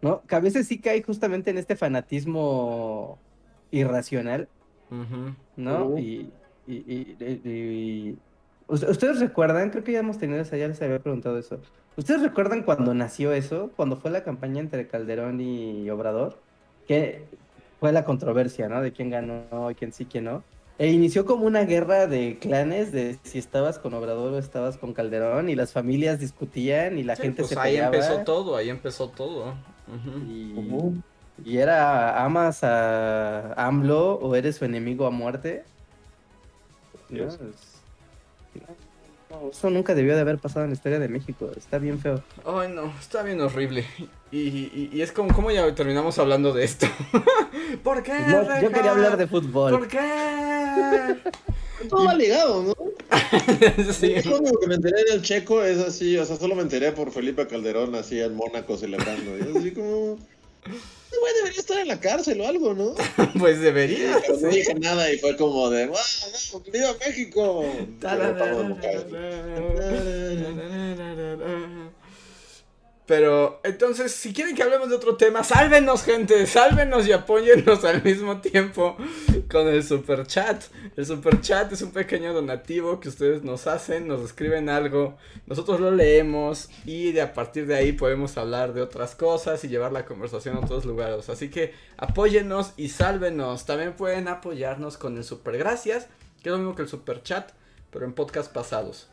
¿no? 0.01 0.23
Que 0.23 0.37
a 0.37 0.41
veces 0.41 0.67
sí 0.69 0.79
cae 0.81 1.03
justamente 1.03 1.51
en 1.51 1.59
este 1.59 1.77
fanatismo 1.77 3.19
irracional. 3.71 4.49
¿no? 5.57 5.87
Ujú. 5.87 5.99
Y, 5.99 6.31
y, 6.67 6.75
y- 6.75 7.17
y- 7.19 7.49
y- 7.49 8.19
¿Ust- 8.69 8.89
¿Ustedes 8.89 9.20
recuerdan? 9.20 9.70
Creo 9.70 9.83
que 9.83 9.93
ya 9.93 10.01
hemos 10.01 10.18
tenido 10.18 10.41
esa, 10.41 10.57
ya 10.57 10.68
les 10.68 10.81
había 10.83 10.99
preguntado 10.99 11.39
eso. 11.39 11.61
¿Ustedes 11.97 12.23
recuerdan 12.23 12.62
cuando 12.62 12.95
nació 12.95 13.33
eso? 13.33 13.70
Cuando 13.75 13.97
fue 13.97 14.11
la 14.11 14.23
campaña 14.23 14.61
entre 14.61 14.87
Calderón 14.87 15.41
y 15.41 15.89
Obrador, 15.91 16.39
que 16.87 17.25
fue 17.81 17.91
la 17.93 18.05
controversia, 18.05 18.68
¿no? 18.68 18.81
De 18.81 18.93
quién 18.93 19.11
ganó 19.11 19.70
y 19.70 19.75
quién 19.75 19.93
sí, 19.93 20.05
quién 20.05 20.25
no. 20.25 20.45
E 20.79 20.89
inició 20.91 21.25
como 21.27 21.45
una 21.47 21.64
guerra 21.64 22.07
de 22.07 22.39
clanes 22.41 22.91
de 22.93 23.18
si 23.23 23.39
estabas 23.39 23.79
con 23.79 23.95
Obrador 23.95 24.33
o 24.33 24.39
estabas 24.39 24.79
con 24.79 24.95
Calderón 24.95 25.49
y 25.49 25.55
las 25.55 25.73
familias 25.73 26.18
discutían 26.18 26.99
y 26.99 27.05
la 27.05 27.14
Sí, 27.14 27.23
gente 27.23 27.43
pues 27.43 27.51
se 27.51 27.59
ahí 27.61 27.73
peleaba. 27.75 27.95
empezó 27.97 28.18
todo, 28.25 28.57
ahí 28.57 28.70
empezó 28.70 29.09
todo. 29.09 29.55
Ujú. 29.87 30.95
Y, 31.45 31.57
era, 31.59 32.25
¿amas 32.25 32.64
a 32.64 33.53
AMLO 33.55 34.14
o 34.14 34.35
eres 34.35 34.57
su 34.57 34.64
enemigo 34.64 35.07
a 35.07 35.11
muerte? 35.11 35.64
No, 37.11 37.16
Dios. 37.16 37.35
es- 37.35 37.73
no, 39.31 39.49
eso 39.51 39.70
nunca 39.70 39.95
debió 39.95 40.14
de 40.14 40.20
haber 40.20 40.39
pasado 40.39 40.64
en 40.64 40.70
la 40.70 40.75
historia 40.75 40.99
de 40.99 41.09
México. 41.09 41.51
Está 41.57 41.79
bien 41.79 41.99
feo. 41.99 42.23
Ay, 42.45 42.70
no, 42.73 42.93
está 43.01 43.23
bien 43.23 43.41
horrible. 43.41 43.85
Y, 44.33 44.39
y- 44.39 44.91
y 44.93 45.03
es 45.03 45.12
como, 45.12 45.33
¿cómo 45.35 45.51
ya 45.51 45.74
terminamos 45.74 46.18
hablando 46.18 46.53
de 46.55 46.64
esto? 46.64 46.87
¿Por 47.85 48.03
qué? 48.03 48.12
No, 48.18 48.62
yo 48.62 48.70
quería 48.72 48.93
hablar 48.93 49.16
de 49.18 49.26
fútbol. 49.26 49.72
¿Por 49.72 49.89
qué? 49.89 49.99
Todo 51.91 52.05
va 52.07 52.14
ligado, 52.14 52.62
¿no? 52.62 52.74
Sí. 53.93 54.12
Es 54.14 54.24
lo 54.26 54.39
único 54.39 54.59
que 54.61 54.66
me 54.68 54.76
enteré 54.76 55.03
del 55.11 55.20
checo 55.20 55.62
es 55.62 55.78
así, 55.78 56.16
o 56.16 56.24
sea, 56.24 56.37
solo 56.37 56.55
me 56.55 56.62
enteré 56.62 56.93
por 56.93 57.11
Felipe 57.12 57.47
Calderón 57.47 57.95
así 57.95 58.20
en 58.20 58.35
Mónaco 58.35 58.76
celebrando. 58.78 59.37
Y 59.37 59.41
es 59.51 59.57
así 59.57 59.70
como. 59.72 60.16
Este 60.64 61.18
güey 61.20 61.35
debería 61.35 61.61
estar 61.61 61.78
en 61.80 61.89
la 61.89 62.01
cárcel 62.01 62.41
o 62.41 62.47
algo, 62.49 62.72
¿no? 62.72 62.95
Pues 63.39 63.61
debería. 63.61 64.18
Pero 64.24 64.39
no 64.41 64.49
dije 64.49 64.74
nada 64.76 65.12
y 65.12 65.18
fue 65.18 65.37
como 65.37 65.68
de, 65.70 65.87
¡Wow! 65.89 65.97
No, 66.55 66.61
¡Viva 66.72 66.95
México! 67.05 67.64
Pero 73.13 73.61
entonces, 73.63 74.11
si 74.11 74.33
quieren 74.33 74.57
que 74.57 74.63
hablemos 74.63 74.89
de 74.89 74.97
otro 74.97 75.19
tema, 75.19 75.45
sálvenos, 75.45 76.03
gente, 76.03 76.47
sálvenos 76.47 77.07
y 77.07 77.13
apóyennos 77.13 77.85
al 77.85 78.03
mismo 78.03 78.41
tiempo 78.41 78.97
con 79.51 79.69
el 79.69 79.85
super 79.85 80.27
chat. 80.27 80.63
El 80.97 81.05
super 81.05 81.39
chat 81.43 81.71
es 81.71 81.83
un 81.83 81.93
pequeño 81.93 82.33
donativo 82.33 83.01
que 83.01 83.11
ustedes 83.11 83.43
nos 83.43 83.67
hacen, 83.67 84.09
nos 84.09 84.23
escriben 84.23 84.71
algo, 84.71 85.19
nosotros 85.47 85.79
lo 85.79 85.91
leemos 85.91 86.71
y 86.87 87.13
de 87.13 87.21
a 87.21 87.35
partir 87.35 87.67
de 87.67 87.75
ahí 87.75 87.93
podemos 87.93 88.39
hablar 88.39 88.73
de 88.73 88.81
otras 88.81 89.15
cosas 89.15 89.63
y 89.63 89.69
llevar 89.69 89.93
la 89.93 90.07
conversación 90.07 90.57
a 90.57 90.61
otros 90.61 90.87
lugares. 90.87 91.29
Así 91.29 91.51
que 91.51 91.75
apóyennos 91.99 92.73
y 92.79 92.89
sálvenos. 92.89 93.67
También 93.67 93.93
pueden 93.93 94.27
apoyarnos 94.27 94.97
con 94.97 95.19
el 95.19 95.25
super 95.25 95.59
gracias, 95.59 96.07
que 96.43 96.49
es 96.49 96.53
lo 96.53 96.57
mismo 96.57 96.75
que 96.75 96.81
el 96.81 96.89
super 96.89 97.23
chat, 97.23 97.51
pero 97.91 98.07
en 98.07 98.15
podcast 98.15 98.51
pasados. 98.51 99.12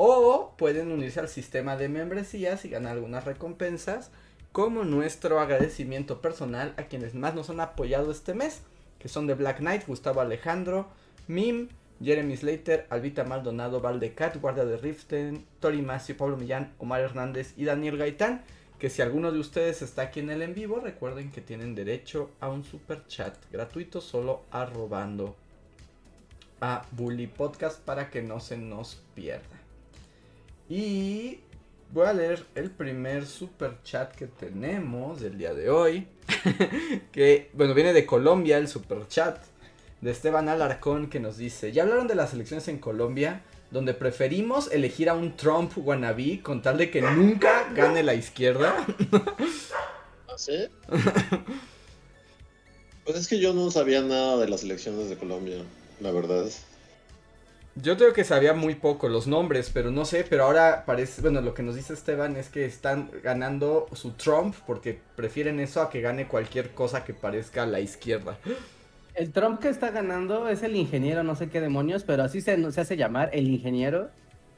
O 0.00 0.54
pueden 0.56 0.92
unirse 0.92 1.18
al 1.18 1.28
sistema 1.28 1.76
de 1.76 1.88
membresías 1.88 2.64
y 2.64 2.68
ganar 2.68 2.92
algunas 2.92 3.24
recompensas, 3.24 4.12
como 4.52 4.84
nuestro 4.84 5.40
agradecimiento 5.40 6.20
personal 6.20 6.72
a 6.76 6.84
quienes 6.84 7.16
más 7.16 7.34
nos 7.34 7.50
han 7.50 7.58
apoyado 7.58 8.12
este 8.12 8.32
mes, 8.32 8.60
que 9.00 9.08
son 9.08 9.26
de 9.26 9.34
Black 9.34 9.58
Knight, 9.58 9.88
Gustavo 9.88 10.20
Alejandro, 10.20 10.86
Mim, 11.26 11.68
Jeremy 12.00 12.36
Slater, 12.36 12.86
Albita 12.90 13.24
Maldonado, 13.24 13.80
Valdecat, 13.80 14.40
Guardia 14.40 14.64
de 14.64 14.76
Riften, 14.76 15.44
Tori 15.58 15.82
Macio, 15.82 16.16
Pablo 16.16 16.36
Millán, 16.36 16.72
Omar 16.78 17.00
Hernández 17.00 17.54
y 17.56 17.64
Daniel 17.64 17.98
Gaitán. 17.98 18.44
Que 18.78 18.90
si 18.90 19.02
alguno 19.02 19.32
de 19.32 19.40
ustedes 19.40 19.82
está 19.82 20.02
aquí 20.02 20.20
en 20.20 20.30
el 20.30 20.42
en 20.42 20.54
vivo, 20.54 20.78
recuerden 20.78 21.32
que 21.32 21.40
tienen 21.40 21.74
derecho 21.74 22.30
a 22.38 22.48
un 22.48 22.62
super 22.62 23.04
chat 23.08 23.34
gratuito 23.50 24.00
solo 24.00 24.42
arrobando 24.52 25.34
a 26.60 26.86
Bully 26.92 27.26
Podcast 27.26 27.80
para 27.80 28.10
que 28.10 28.22
no 28.22 28.38
se 28.38 28.56
nos 28.56 29.02
pierda. 29.16 29.57
Y 30.68 31.40
voy 31.92 32.06
a 32.06 32.12
leer 32.12 32.44
el 32.54 32.70
primer 32.70 33.26
super 33.26 33.82
chat 33.82 34.14
que 34.14 34.26
tenemos 34.26 35.20
del 35.20 35.38
día 35.38 35.54
de 35.54 35.70
hoy. 35.70 36.06
que, 37.12 37.50
bueno, 37.54 37.72
viene 37.74 37.92
de 37.92 38.04
Colombia 38.04 38.58
el 38.58 38.68
super 38.68 39.08
chat. 39.08 39.38
De 40.00 40.10
Esteban 40.10 40.48
Alarcón 40.48 41.08
que 41.08 41.18
nos 41.18 41.38
dice, 41.38 41.72
ya 41.72 41.82
hablaron 41.82 42.06
de 42.06 42.14
las 42.14 42.32
elecciones 42.32 42.68
en 42.68 42.78
Colombia, 42.78 43.42
donde 43.70 43.94
preferimos 43.94 44.70
elegir 44.70 45.08
a 45.08 45.14
un 45.14 45.36
Trump 45.36 45.72
wannabe 45.76 46.40
con 46.40 46.62
tal 46.62 46.78
de 46.78 46.90
que 46.90 47.02
nunca 47.02 47.68
gane 47.74 48.02
la 48.02 48.14
izquierda. 48.14 48.86
¿Ah, 50.28 50.36
sí? 50.36 50.68
Pues 53.04 53.16
es 53.16 53.26
que 53.26 53.40
yo 53.40 53.54
no 53.54 53.70
sabía 53.70 54.02
nada 54.02 54.36
de 54.36 54.48
las 54.48 54.62
elecciones 54.62 55.08
de 55.08 55.16
Colombia, 55.16 55.64
la 55.98 56.12
verdad. 56.12 56.46
Yo 57.80 57.96
creo 57.96 58.12
que 58.12 58.24
sabía 58.24 58.54
muy 58.54 58.74
poco 58.74 59.08
los 59.08 59.26
nombres, 59.26 59.70
pero 59.72 59.90
no 59.90 60.04
sé, 60.04 60.24
pero 60.28 60.44
ahora 60.44 60.84
parece, 60.86 61.22
bueno, 61.22 61.40
lo 61.40 61.54
que 61.54 61.62
nos 61.62 61.76
dice 61.76 61.92
Esteban 61.92 62.36
es 62.36 62.48
que 62.48 62.64
están 62.64 63.10
ganando 63.22 63.86
su 63.92 64.12
Trump 64.12 64.54
porque 64.66 64.98
prefieren 65.16 65.60
eso 65.60 65.80
a 65.82 65.90
que 65.90 66.00
gane 66.00 66.26
cualquier 66.26 66.70
cosa 66.70 67.04
que 67.04 67.14
parezca 67.14 67.62
a 67.62 67.66
la 67.66 67.80
izquierda. 67.80 68.38
El 69.14 69.32
Trump 69.32 69.60
que 69.60 69.68
está 69.68 69.90
ganando 69.90 70.48
es 70.48 70.62
el 70.62 70.76
ingeniero, 70.76 71.22
no 71.22 71.34
sé 71.36 71.48
qué 71.48 71.60
demonios, 71.60 72.04
pero 72.04 72.22
así 72.22 72.40
se, 72.40 72.70
se 72.72 72.80
hace 72.80 72.96
llamar, 72.96 73.30
el 73.32 73.48
ingeniero, 73.48 74.10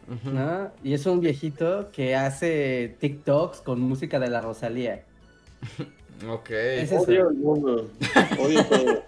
Ujú. 0.09 0.31
¿no? 0.31 0.71
Y 0.83 0.95
es 0.95 1.05
un 1.07 1.21
viejito 1.21 1.91
que 1.93 2.17
hace 2.17 2.97
TikToks 3.01 3.61
con 3.61 3.81
música 3.81 4.19
de 4.19 4.29
la 4.29 4.41
Rosalía. 4.41 5.05
Ok. 6.29 6.51
Es 6.51 6.93
Odio 6.93 7.31
el 7.31 7.37
mundo. 7.37 7.91
Odio 8.39 8.65
todo. 8.67 9.05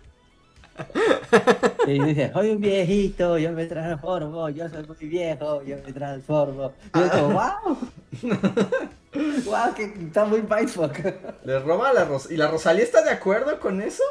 Y 1.86 1.98
dice, 2.00 2.30
soy 2.32 2.50
un 2.50 2.60
viejito, 2.60 3.38
yo 3.38 3.50
me 3.52 3.66
transformo, 3.66 4.48
yo 4.50 4.68
soy 4.68 4.86
muy 4.86 5.08
viejo, 5.08 5.62
yo 5.64 5.76
me 5.84 5.92
transformo. 5.92 6.72
Y 6.94 7.00
es 7.00 7.10
como, 7.10 7.28
wow. 7.30 7.78
wow, 9.44 9.74
que 9.74 9.84
está 9.84 10.24
muy 10.24 10.42
mindfuck. 10.42 10.96
Le 11.44 11.58
roba 11.58 11.90
a 11.90 11.92
la 11.92 12.04
Ros 12.04 12.30
¿Y 12.30 12.36
la 12.36 12.48
Rosalía 12.48 12.84
está 12.84 13.02
de 13.02 13.10
acuerdo 13.10 13.58
con 13.58 13.80
eso? 13.80 14.04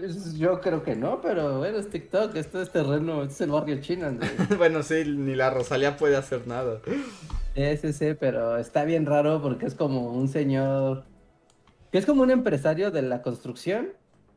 Es- 0.00 0.34
Yo 0.34 0.60
creo 0.60 0.82
que 0.82 0.94
no, 0.94 1.20
pero 1.20 1.58
bueno, 1.58 1.78
es 1.78 1.88
TikTok, 1.90 2.34
esto 2.36 2.60
es 2.60 2.70
terreno, 2.70 3.22
esto 3.22 3.32
es 3.34 3.40
el 3.42 3.50
barrio 3.50 3.80
chino. 3.80 4.08
Bueno, 4.58 4.82
sí, 4.82 5.04
ni 5.06 5.34
la 5.34 5.50
Rosalía 5.50 5.96
puede 5.96 6.16
hacer 6.16 6.46
nada. 6.46 6.80
Ese 7.54 7.92
sí, 7.92 8.14
pero 8.18 8.56
está 8.58 8.84
bien 8.84 9.06
raro 9.06 9.40
porque 9.42 9.66
es 9.66 9.74
como 9.74 10.12
un 10.12 10.28
señor 10.28 11.04
que 11.90 11.98
es 11.98 12.06
como 12.06 12.22
un 12.22 12.30
empresario 12.30 12.90
de 12.92 13.02
la 13.02 13.20
construcción, 13.22 13.88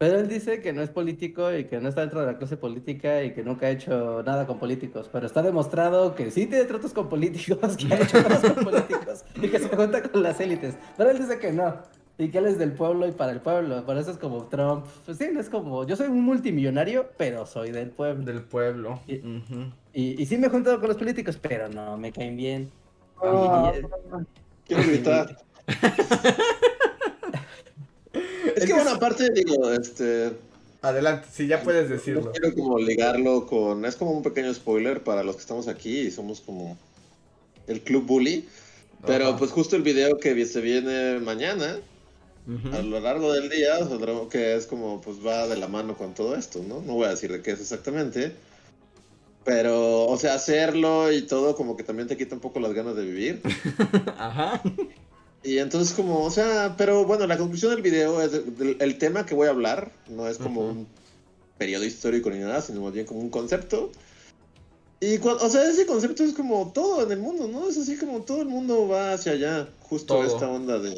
pero 0.04 0.20
él 0.20 0.28
dice 0.28 0.60
que 0.60 0.74
no 0.74 0.82
es 0.82 0.90
político 0.90 1.54
y 1.56 1.64
que 1.64 1.80
no 1.80 1.88
está 1.88 2.02
dentro 2.02 2.20
de 2.20 2.26
la 2.26 2.38
clase 2.38 2.58
política 2.58 3.24
y 3.24 3.34
que 3.34 3.42
nunca 3.42 3.68
ha 3.68 3.70
hecho 3.70 4.22
nada 4.26 4.46
con 4.46 4.60
políticos, 4.60 5.10
pero 5.10 5.26
está 5.26 5.42
demostrado 5.42 6.14
que 6.14 6.30
sí 6.30 6.46
tiene 6.46 6.66
tratos 6.66 6.92
con 6.92 7.08
políticos, 7.08 7.78
que 7.78 7.94
ha 7.94 8.02
hecho 8.02 8.22
cosas 8.22 8.52
con 8.52 8.64
políticos 8.66 9.24
y 9.42 9.48
que 9.48 9.60
se 9.60 9.70
junta 9.70 10.04
con 10.04 10.22
las 10.22 10.42
élites, 10.42 10.76
pero 10.98 11.10
él 11.10 11.20
dice 11.20 11.40
que 11.40 11.54
no. 11.54 11.78
Y 12.18 12.28
que 12.28 12.40
él 12.40 12.48
es 12.48 12.58
del 12.60 12.74
pueblo 12.74 13.08
y 13.08 13.14
para 13.14 13.32
el 13.32 13.40
pueblo, 13.40 13.86
por 13.86 13.96
eso 13.98 14.12
es 14.12 14.18
como 14.18 14.44
Trump. 14.48 14.86
Pues 15.06 15.18
sí, 15.18 15.30
es 15.40 15.50
como, 15.50 15.86
yo 15.88 15.96
soy 15.96 16.08
un 16.10 16.20
multimillonario, 16.22 17.10
pero 17.18 17.46
soy 17.46 17.72
del 17.72 17.92
pueblo. 17.92 18.26
Del 18.26 18.42
pueblo. 18.44 19.00
Y- 19.08 19.20
Ujú. 19.20 19.72
Y, 19.94 20.22
y 20.22 20.26
sí 20.26 20.38
me 20.38 20.48
he 20.48 20.50
juntado 20.50 20.80
con 20.80 20.90
los 20.90 20.98
políticos, 20.98 21.40
pero 21.42 21.70
no 21.70 21.98
me 21.98 22.12
caen 22.12 22.36
bien. 22.36 22.70
Ah, 23.24 23.72
Y- 23.74 23.80
y- 23.80 24.26
Quiero 24.68 24.84
gritar. 24.84 25.38
Es 28.56 28.66
que 28.66 28.74
bueno, 28.74 28.92
aparte 28.92 29.30
digo, 29.32 29.72
este, 29.72 30.32
Adelante, 30.84 31.28
sí, 31.32 31.48
ya 31.48 31.64
puedes 31.64 31.90
no 31.90 31.96
decirlo. 31.96 32.32
quiero 32.32 32.54
como 32.54 32.78
ligarlo 32.78 33.46
con, 33.48 33.86
es 33.86 33.96
como 33.96 34.12
un 34.12 34.22
pequeño 34.22 34.54
spoiler 34.54 35.02
para 35.02 35.24
los 35.24 35.38
que 35.38 35.42
estamos 35.42 35.70
aquí 35.70 36.00
y 36.02 36.12
somos 36.12 36.42
como 36.42 36.78
el 37.68 37.82
club 37.82 38.06
bully, 38.06 38.50
pero 39.06 39.30
Ajá. 39.30 39.38
pues 39.38 39.52
justo 39.52 39.78
el 39.78 39.82
video 39.82 40.18
que 40.18 40.46
se 40.46 40.60
viene 40.60 41.20
mañana, 41.20 41.80
a 42.74 42.82
lo 42.82 43.00
largo 43.00 43.32
del 43.32 43.50
día, 43.50 43.80
que 44.30 44.56
es 44.56 44.68
como, 44.68 45.00
pues 45.00 45.26
va 45.26 45.48
de 45.48 45.56
la 45.56 45.70
mano 45.70 45.96
con 45.96 46.14
todo 46.14 46.36
esto, 46.36 46.62
¿no? 46.68 46.82
No 46.82 46.96
voy 46.96 47.06
a 47.06 47.12
decir 47.12 47.32
de 47.32 47.42
qué 47.42 47.52
es 47.52 47.62
exactamente, 47.62 48.34
pero, 49.46 50.06
o 50.08 50.18
sea, 50.18 50.34
hacerlo 50.34 51.14
y 51.14 51.22
todo 51.22 51.56
como 51.56 51.78
que 51.78 51.84
también 51.84 52.10
te 52.10 52.18
quita 52.18 52.36
un 52.36 52.42
poco 52.42 52.60
las 52.60 52.74
ganas 52.74 52.98
de 52.98 53.06
vivir. 53.06 53.42
Ajá. 54.18 54.62
Y 55.44 55.58
entonces 55.58 55.94
como, 55.94 56.24
o 56.24 56.32
sea, 56.32 56.76
pero 56.78 57.06
bueno, 57.06 57.28
la 57.28 57.38
conclusión 57.38 57.72
del 57.72 57.82
video 57.82 58.22
es 58.22 58.32
de- 58.32 58.42
del- 58.44 58.78
el 58.80 58.98
tema 58.98 59.26
que 59.26 59.36
voy 59.36 59.48
a 59.48 59.52
hablar, 59.52 59.92
no 60.10 60.28
es 60.28 60.38
como 60.38 60.62
un 60.62 60.88
periodo 61.58 61.84
histórico 61.84 62.30
ni 62.30 62.40
nada, 62.40 62.62
sino 62.62 62.82
más 62.82 62.94
bien 62.94 63.06
como 63.06 63.20
un 63.20 63.30
concepto. 63.30 63.92
Y, 65.02 65.18
cua- 65.18 65.38
o 65.42 65.50
sea, 65.50 65.66
ese 65.70 65.86
concepto 65.86 66.24
es 66.24 66.34
como 66.34 66.72
todo 66.74 67.04
en 67.04 67.12
el 67.12 67.20
mundo, 67.20 67.50
¿no? 67.50 67.68
Es 67.68 67.78
así 67.78 67.98
como 67.98 68.22
todo 68.22 68.42
el 68.42 68.48
mundo 68.48 68.88
va 68.88 69.14
hacia 69.14 69.34
allá, 69.34 69.68
justo 69.82 70.14
Todo. 70.16 70.26
esta 70.26 70.50
onda 70.50 70.80
de... 70.80 70.96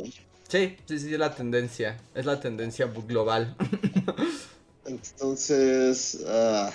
Sí, 0.47 0.75
sí, 0.87 0.99
sí, 0.99 1.11
es 1.13 1.19
la 1.19 1.33
tendencia. 1.33 1.97
Es 2.13 2.27
la 2.27 2.39
tendencia 2.39 2.85
global. 3.07 3.55
Entonces, 4.85 6.19
ah, 6.27 6.71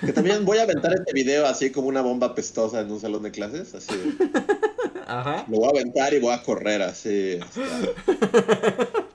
que 0.00 0.12
también 0.14 0.46
voy 0.46 0.56
a 0.56 0.62
aventar 0.62 0.94
este 0.94 1.12
video 1.12 1.44
así 1.46 1.70
como 1.70 1.88
una 1.88 2.00
bomba 2.00 2.34
pestosa 2.34 2.80
en 2.80 2.90
un 2.90 2.98
salón 2.98 3.22
de 3.24 3.30
clases, 3.30 3.74
así. 3.74 3.92
Ajá. 5.08 5.44
Lo 5.48 5.58
voy 5.58 5.66
a 5.66 5.70
aventar 5.70 6.12
y 6.14 6.20
voy 6.20 6.32
a 6.34 6.42
correr 6.42 6.82
así. 6.82 7.38
hasta- 7.40 7.60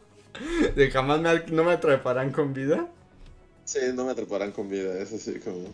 De 0.76 0.92
jamás 0.92 1.20
me, 1.22 1.40
no 1.52 1.64
me 1.64 1.74
atraparán 1.74 2.32
con 2.32 2.54
vida. 2.54 2.88
Sí, 3.66 3.80
no 3.94 4.06
me 4.06 4.12
atraparán 4.12 4.52
con 4.52 4.70
vida, 4.70 4.98
es 5.00 5.14
así 5.14 5.40
como... 5.40 5.68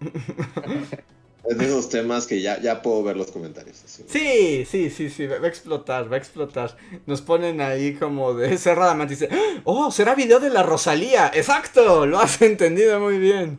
es 1.48 1.58
de 1.58 1.64
esos 1.64 1.88
temas 1.88 2.26
que 2.26 2.40
ya, 2.42 2.60
ya 2.60 2.82
puedo 2.82 3.02
ver 3.02 3.16
los 3.16 3.30
comentarios. 3.30 3.82
Así. 3.84 4.04
Sí, 4.08 4.64
sí, 4.70 4.90
sí, 4.90 5.10
sí, 5.10 5.26
va 5.26 5.38
va 5.38 5.46
a 5.46 5.48
explotar, 5.48 6.10
va 6.10 6.16
a 6.16 6.18
explotar. 6.18 6.76
Nos 7.06 7.22
ponen 7.22 7.60
ahí 7.60 7.94
como 7.94 8.34
de 8.34 8.58
cerradamente 8.66 9.14
dice, 9.14 9.28
oh, 9.64 9.90
será 9.90 10.14
video 10.14 10.38
de 10.38 10.50
la 10.50 10.62
Rosalía. 10.62 11.30
Exacto, 11.34 12.06
lo 12.06 12.18
has 12.20 12.40
entendido 12.42 13.00
muy 13.00 13.18
bien. 13.18 13.58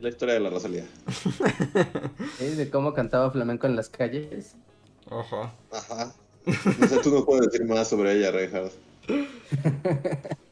Es 0.00 0.04
la 0.04 0.08
historia 0.08 0.32
de 0.34 0.40
la 0.40 0.48
Rosalía. 0.48 0.84
¿Sí? 2.38 2.46
de 2.54 2.70
cómo 2.70 2.94
cantaba 2.94 3.30
flamenco 3.30 3.66
en 3.66 3.76
las 3.76 3.90
calles. 3.90 4.56
Ajá. 5.10 5.52
Ajá. 5.70 6.14
No 6.46 6.88
sé, 6.88 7.00
tú 7.02 7.10
no 7.10 7.26
puedes 7.26 7.50
decir 7.50 7.66
más 7.66 7.88
sobre 7.88 8.14
ella, 8.14 8.30
Reinhardt. 8.30 8.72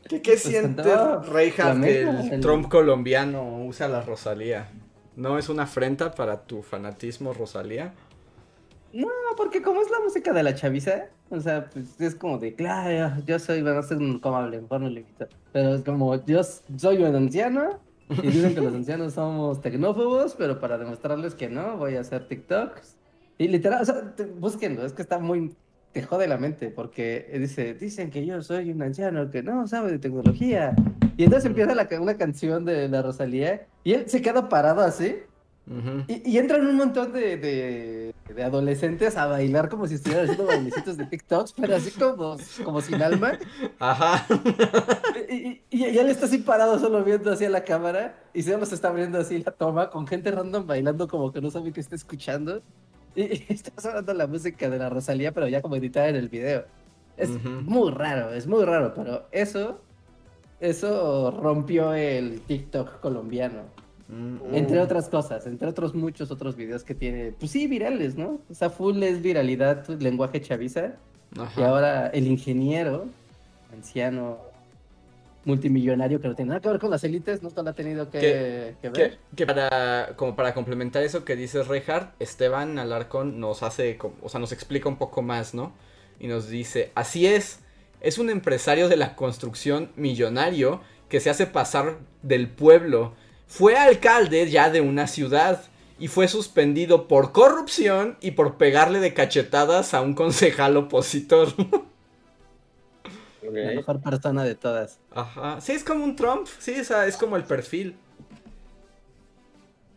¿Qué, 0.07 0.21
qué 0.21 0.37
siente 0.37 0.83
no, 0.83 1.23
Reinhardt 1.23 1.83
que 1.83 2.03
el 2.03 2.33
el- 2.35 2.41
Trump 2.43 2.69
colombiano 2.69 3.65
usa 3.65 3.89
la 3.89 4.03
Rosalía? 4.03 4.69
¿No 5.17 5.39
es 5.39 5.49
una 5.49 5.63
afrenta 5.63 6.15
para 6.15 6.43
tu 6.43 6.61
fanatismo, 6.63 7.33
Rosalía? 7.33 7.95
No, 8.93 9.09
porque 9.35 9.63
como 9.63 9.81
es 9.81 9.91
la 9.91 10.01
música 10.01 10.35
de 10.35 10.43
la 10.43 10.55
chaviza, 10.55 11.07
o 11.31 11.41
sea, 11.41 11.71
pues 11.71 11.99
es 12.03 12.15
como 12.15 12.37
de, 12.37 12.55
claro, 12.55 13.23
yo 13.27 13.39
soy, 13.39 13.63
bueno, 13.63 13.81
es 13.81 13.91
un 13.93 14.19
como 14.19 14.37
hable, 14.37 14.61
mejor 14.61 14.83
no 14.83 14.91
le. 14.91 15.07
Pero 15.55 15.75
es 15.75 15.83
como, 15.85 16.23
yo 16.27 16.43
soy 16.45 17.03
un 17.03 17.17
anciano 17.17 17.88
y 18.23 18.27
dicen 18.29 18.55
que 18.55 18.61
los 18.61 18.75
ancianos 18.75 19.15
somos 19.15 19.61
tecnófobos, 19.61 20.35
pero 20.37 20.61
para 20.61 20.79
demostrarles 20.79 21.35
que 21.35 21.49
no, 21.49 21.77
voy 21.77 21.97
a 21.97 22.01
hacer 22.01 22.27
TikToks. 22.29 22.97
Y 23.39 23.49
literal, 23.49 23.83
o 23.83 23.85
sea, 23.85 24.15
te- 24.15 24.25
búsquenlo, 24.25 24.85
es 24.85 24.93
que 24.93 25.03
está 25.03 25.19
muy, 25.19 25.55
te 25.93 26.03
jode 26.03 26.27
la 26.27 26.39
mente, 26.39 26.71
porque 26.71 27.29
dice, 27.39 27.75
dicen 27.75 28.11
que 28.11 28.25
yo 28.25 28.43
soy 28.43 28.71
un 28.71 28.83
anciano 28.83 29.31
que 29.31 29.43
no 29.43 29.67
sabe 29.67 29.93
de 29.93 29.99
tecnología. 29.99 30.75
Y 31.17 31.25
entonces 31.25 31.47
empieza 31.47 31.75
la 31.75 31.89
una 32.01 32.17
canción 32.17 32.65
de 32.65 32.89
la 32.89 33.03
Rosalía 33.03 33.67
y 33.83 33.93
él 33.93 34.09
se 34.09 34.23
queda 34.23 34.49
parado 34.49 34.83
así. 34.83 35.17
Ujú. 35.67 36.05
Y, 36.07 36.31
y 36.31 36.39
entran 36.39 36.67
un 36.67 36.77
montón 36.77 37.13
de, 37.13 37.37
de, 37.37 38.08
de 38.35 38.45
adolescentes 38.45 39.17
a 39.17 39.27
bailar 39.27 39.69
como 39.69 39.87
si 39.87 39.95
estuvieran 39.95 40.25
haciendo 40.25 40.47
bailecitos 40.47 40.97
de 40.97 41.07
TikToks, 41.07 41.53
pero 41.53 41.77
así 41.77 41.91
como, 41.93 42.37
como 42.65 42.81
sin 42.81 43.03
alma. 43.03 43.39
Ajá. 43.79 44.27
Y, 45.29 45.35
y, 45.35 45.63
y- 45.71 45.99
él 45.99 46.09
está 46.09 46.27
así 46.27 46.39
parado 46.39 46.79
solo 46.79 47.03
viendo 47.05 47.33
hacia 47.33 47.51
la 47.51 47.65
cámara 47.65 48.17
y 48.33 48.43
se 48.43 48.57
nos 48.57 48.73
está 48.73 48.89
abriendo 48.89 49.19
así 49.19 49.43
la 49.43 49.53
toma 49.53 49.91
con 49.91 50.07
gente 50.07 50.31
random 50.31 50.67
bailando 50.67 51.09
como 51.09 51.33
que 51.33 51.41
no 51.41 51.51
sabe 51.51 51.73
qué 51.73 51.81
está 51.81 51.97
escuchando. 51.97 52.63
Y, 53.15 53.23
y 53.23 53.47
está 53.53 53.73
sonando 53.81 54.15
la 54.15 54.27
música 54.27 54.69
de 54.71 54.79
la 54.79 54.89
Rosalía, 54.89 55.33
pero 55.33 55.49
ya 55.49 55.61
como 55.63 55.77
editada 55.77 56.09
en 56.09 56.17
el 56.17 56.29
video. 56.29 56.65
Es 57.17 57.31
muy 57.43 57.91
raro, 57.91 58.33
es 58.33 58.47
muy 58.47 58.65
raro, 58.65 58.93
pero 58.95 59.27
eso, 59.33 59.81
eso 60.61 61.33
rompió 61.33 61.93
el 61.95 62.41
TikTok 62.43 63.01
colombiano. 63.01 63.63
Mm, 64.09 64.55
Entre 64.55 64.79
otras 64.81 65.09
cosas, 65.09 65.47
entre 65.47 65.69
otros 65.69 65.95
muchos 65.95 66.31
otros 66.31 66.57
videos 66.57 66.83
que 66.83 66.95
tiene, 66.95 67.33
pues 67.39 67.51
sí, 67.53 67.67
virales, 67.67 68.17
¿no? 68.17 68.41
O 68.51 68.55
sea, 68.55 68.71
full 68.71 69.03
es 69.03 69.21
viralidad, 69.21 69.87
lenguaje 70.01 70.41
chaviza. 70.41 70.93
Ajá. 71.39 71.61
Y 71.61 71.65
ahora 71.65 72.07
el 72.09 72.27
ingeniero, 72.27 73.07
anciano, 73.73 74.39
multimillonario 75.45 76.21
que 76.21 76.29
no 76.29 76.35
tiene 76.35 76.51
nada 76.51 76.61
que 76.61 76.69
ver 76.69 76.79
con 76.79 76.91
las 76.91 77.05
élites, 77.05 77.43
no 77.43 77.51
lo 77.55 77.69
ha 77.71 77.73
tenido 77.73 78.11
que, 78.11 78.19
¿Qué- 78.19 78.75
que 78.83 78.93
Que, 78.93 78.99
ver. 79.03 79.19
que 79.37 79.47
para, 79.47 80.15
como 80.17 80.37
para 80.37 80.53
complementar 80.55 81.03
eso 81.03 81.25
que 81.25 81.37
dices, 81.37 81.69
Reinhardt, 81.69 82.15
Esteban 82.21 82.79
Alarcón 82.79 83.41
nos 83.41 83.63
hace, 83.63 83.99
o 84.23 84.29
sea, 84.29 84.41
nos 84.41 84.53
explica 84.53 84.89
un 84.89 84.97
poco 84.97 85.23
más, 85.23 85.55
¿no? 85.55 85.73
Y 86.21 86.27
nos 86.27 86.49
dice, 86.49 86.91
así 86.95 87.27
es, 87.27 87.61
es 88.01 88.19
un 88.19 88.31
empresario 88.31 88.89
de 88.89 88.97
la 88.97 89.15
construcción 89.17 89.91
millonario 89.97 90.81
que 91.09 91.21
se 91.21 91.31
hace 91.31 91.47
pasar 91.47 91.99
del 92.23 92.49
pueblo. 92.49 93.15
Fue 93.49 93.77
alcalde 93.77 94.49
ya 94.49 94.71
de 94.71 94.81
una 94.81 95.09
ciudad 95.09 95.63
y 95.99 96.07
fue 96.09 96.29
suspendido 96.29 97.09
por 97.09 97.33
corrupción 97.33 98.17
y 98.21 98.33
por 98.33 98.57
pegarle 98.57 99.01
de 99.01 99.15
cachetadas 99.15 99.95
a 99.95 100.03
un 100.03 100.15
concejal 100.15 100.77
opositor. 100.77 101.49
La 103.43 103.73
mejor 103.73 104.01
persona 104.03 104.45
de 104.45 104.55
todas. 104.55 104.99
Ajá. 105.11 105.61
Sí, 105.61 105.73
es 105.73 105.83
como 105.83 106.05
un 106.05 106.15
Trump, 106.15 106.47
sí, 106.59 106.75
es 106.75 107.17
como 107.17 107.37
el 107.37 107.45
perfil. 107.45 107.97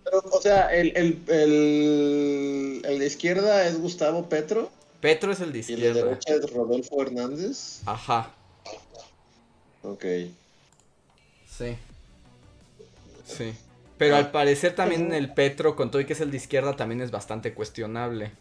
Pero, 0.05 0.19
o 0.31 0.41
sea, 0.41 0.73
el, 0.73 0.95
el, 0.95 1.21
el, 1.27 2.81
el 2.85 2.99
de 2.99 3.05
izquierda 3.05 3.67
es 3.67 3.77
Gustavo 3.79 4.29
Petro 4.29 4.71
Petro 5.01 5.31
es 5.31 5.39
el 5.41 5.51
de 5.51 5.59
y 5.67 5.73
el 5.73 5.81
de 5.81 5.87
izquierda. 5.89 6.03
derecha 6.03 6.33
es 6.35 6.53
Rodolfo 6.53 7.01
Hernández. 7.01 7.81
Ajá. 7.85 8.31
Ok. 9.83 10.05
Sí. 11.47 11.77
Sí. 13.35 13.53
Pero 13.97 14.15
al 14.15 14.31
parecer 14.31 14.73
también 14.75 15.13
el 15.13 15.33
Petro, 15.33 15.75
con 15.75 15.91
todo 15.91 16.01
y 16.01 16.05
que 16.05 16.13
es 16.13 16.21
el 16.21 16.31
de 16.31 16.37
izquierda, 16.37 16.75
también 16.75 17.01
es 17.01 17.11
bastante 17.11 17.53
cuestionable. 17.53 18.31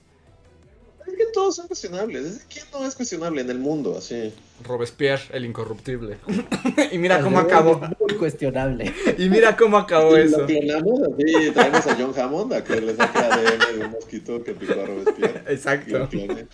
Es 1.07 1.15
que 1.15 1.27
todos 1.35 1.57
son 1.57 1.67
cuestionables. 1.67 2.25
¿Es- 2.25 2.47
¿Quién 2.49 2.65
no 2.73 2.87
es 2.87 2.95
cuestionable 2.95 3.41
en 3.43 3.51
el 3.51 3.59
mundo? 3.59 3.97
Así. 3.99 4.33
Robespierre, 4.65 5.25
el 5.33 5.45
incorruptible. 5.45 6.19
y 6.93 6.99
mira 6.99 7.21
cómo 7.21 7.39
acabó. 7.39 7.79
Muy 7.99 8.17
cuestionable. 8.17 8.93
Y 9.19 9.29
mira 9.29 9.57
cómo 9.57 9.77
acabó 9.77 10.17
Y 10.17 10.23
eso. 10.23 10.41
Lo 10.41 10.47
clonamos 10.47 11.01
así, 11.03 11.51
traemos 11.53 11.87
a 11.87 11.97
John 11.97 12.15
Hammond 12.19 12.53
a 12.55 12.65
que 12.65 12.81
le 12.81 12.93
ADN 12.93 13.79
de 13.79 13.85
un 13.85 13.91
mosquito 13.91 14.43
que 14.43 14.53
picó 14.55 14.81
a 14.81 14.87
Robespierre. 14.87 15.43
Y 15.49 15.53
Exacto. 15.53 16.09
clone. 16.09 16.47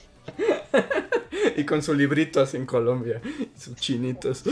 Y 1.56 1.64
con 1.64 1.82
su 1.82 1.94
librito 1.94 2.40
así 2.40 2.56
en 2.56 2.66
Colombia. 2.66 3.20
Y 3.24 3.60
sus 3.60 3.76
chinitos. 3.76 4.42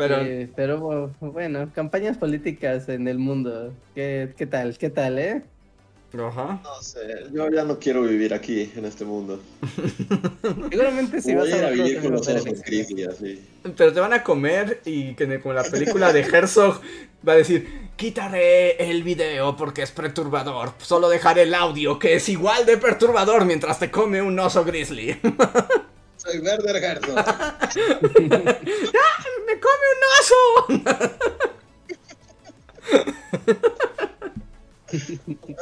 Pero 0.00 0.16
Eh, 0.22 0.48
pero 0.56 1.10
bueno, 1.20 1.70
campañas 1.74 2.16
políticas 2.16 2.88
en 2.88 3.06
el 3.08 3.18
mundo. 3.18 3.72
¿Qué, 3.94 4.32
qué 4.36 4.46
tal? 4.46 4.76
¿Qué 4.78 4.90
tal, 4.90 5.18
eh? 5.18 5.42
Ajá. 6.12 6.60
No 6.64 6.82
sé, 6.82 6.98
yo 7.32 7.48
ya 7.50 7.62
no 7.62 7.78
quiero 7.78 8.02
vivir 8.02 8.34
aquí, 8.34 8.72
en 8.74 8.84
este 8.84 9.04
mundo. 9.04 9.40
Seguramente 10.70 11.22
si 11.22 11.34
Voy 11.34 11.48
vas 11.48 11.52
a 11.52 11.58
ir 11.58 11.64
a 11.64 11.70
vivir 11.70 12.00
con 12.02 12.14
osos 12.14 12.46
el- 12.46 12.62
grizzly, 12.62 13.04
así. 13.04 13.44
Pero 13.76 13.92
te 13.92 14.00
van 14.00 14.12
a 14.12 14.24
comer 14.24 14.80
y 14.84 15.14
que 15.14 15.38
como 15.40 15.54
la 15.54 15.62
película 15.62 16.12
de 16.12 16.20
Herzog 16.32 16.80
va 17.26 17.34
a 17.34 17.36
decir, 17.36 17.90
quitaré 17.94 18.90
el 18.90 19.04
video 19.04 19.56
porque 19.56 19.82
es 19.82 19.92
perturbador, 19.92 20.72
solo 20.78 21.08
dejaré 21.08 21.42
el 21.42 21.54
audio 21.54 22.00
que 22.00 22.14
es 22.14 22.28
igual 22.28 22.66
de 22.66 22.76
perturbador 22.76 23.44
mientras 23.44 23.78
te 23.78 23.90
come 23.92 24.20
un 24.20 24.36
oso 24.40 24.64
grizzly. 24.64 25.16
Soy 26.16 26.38
Werder 26.40 26.76
Herzog. 26.76 27.24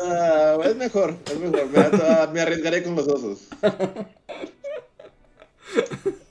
Ah, 0.00 0.56
es 0.64 0.76
mejor, 0.76 1.14
es 1.26 1.38
mejor. 1.38 1.66
Me, 1.70 2.32
me 2.32 2.40
arriesgaré 2.40 2.82
con 2.82 2.94
los 2.96 3.06
osos. 3.08 3.48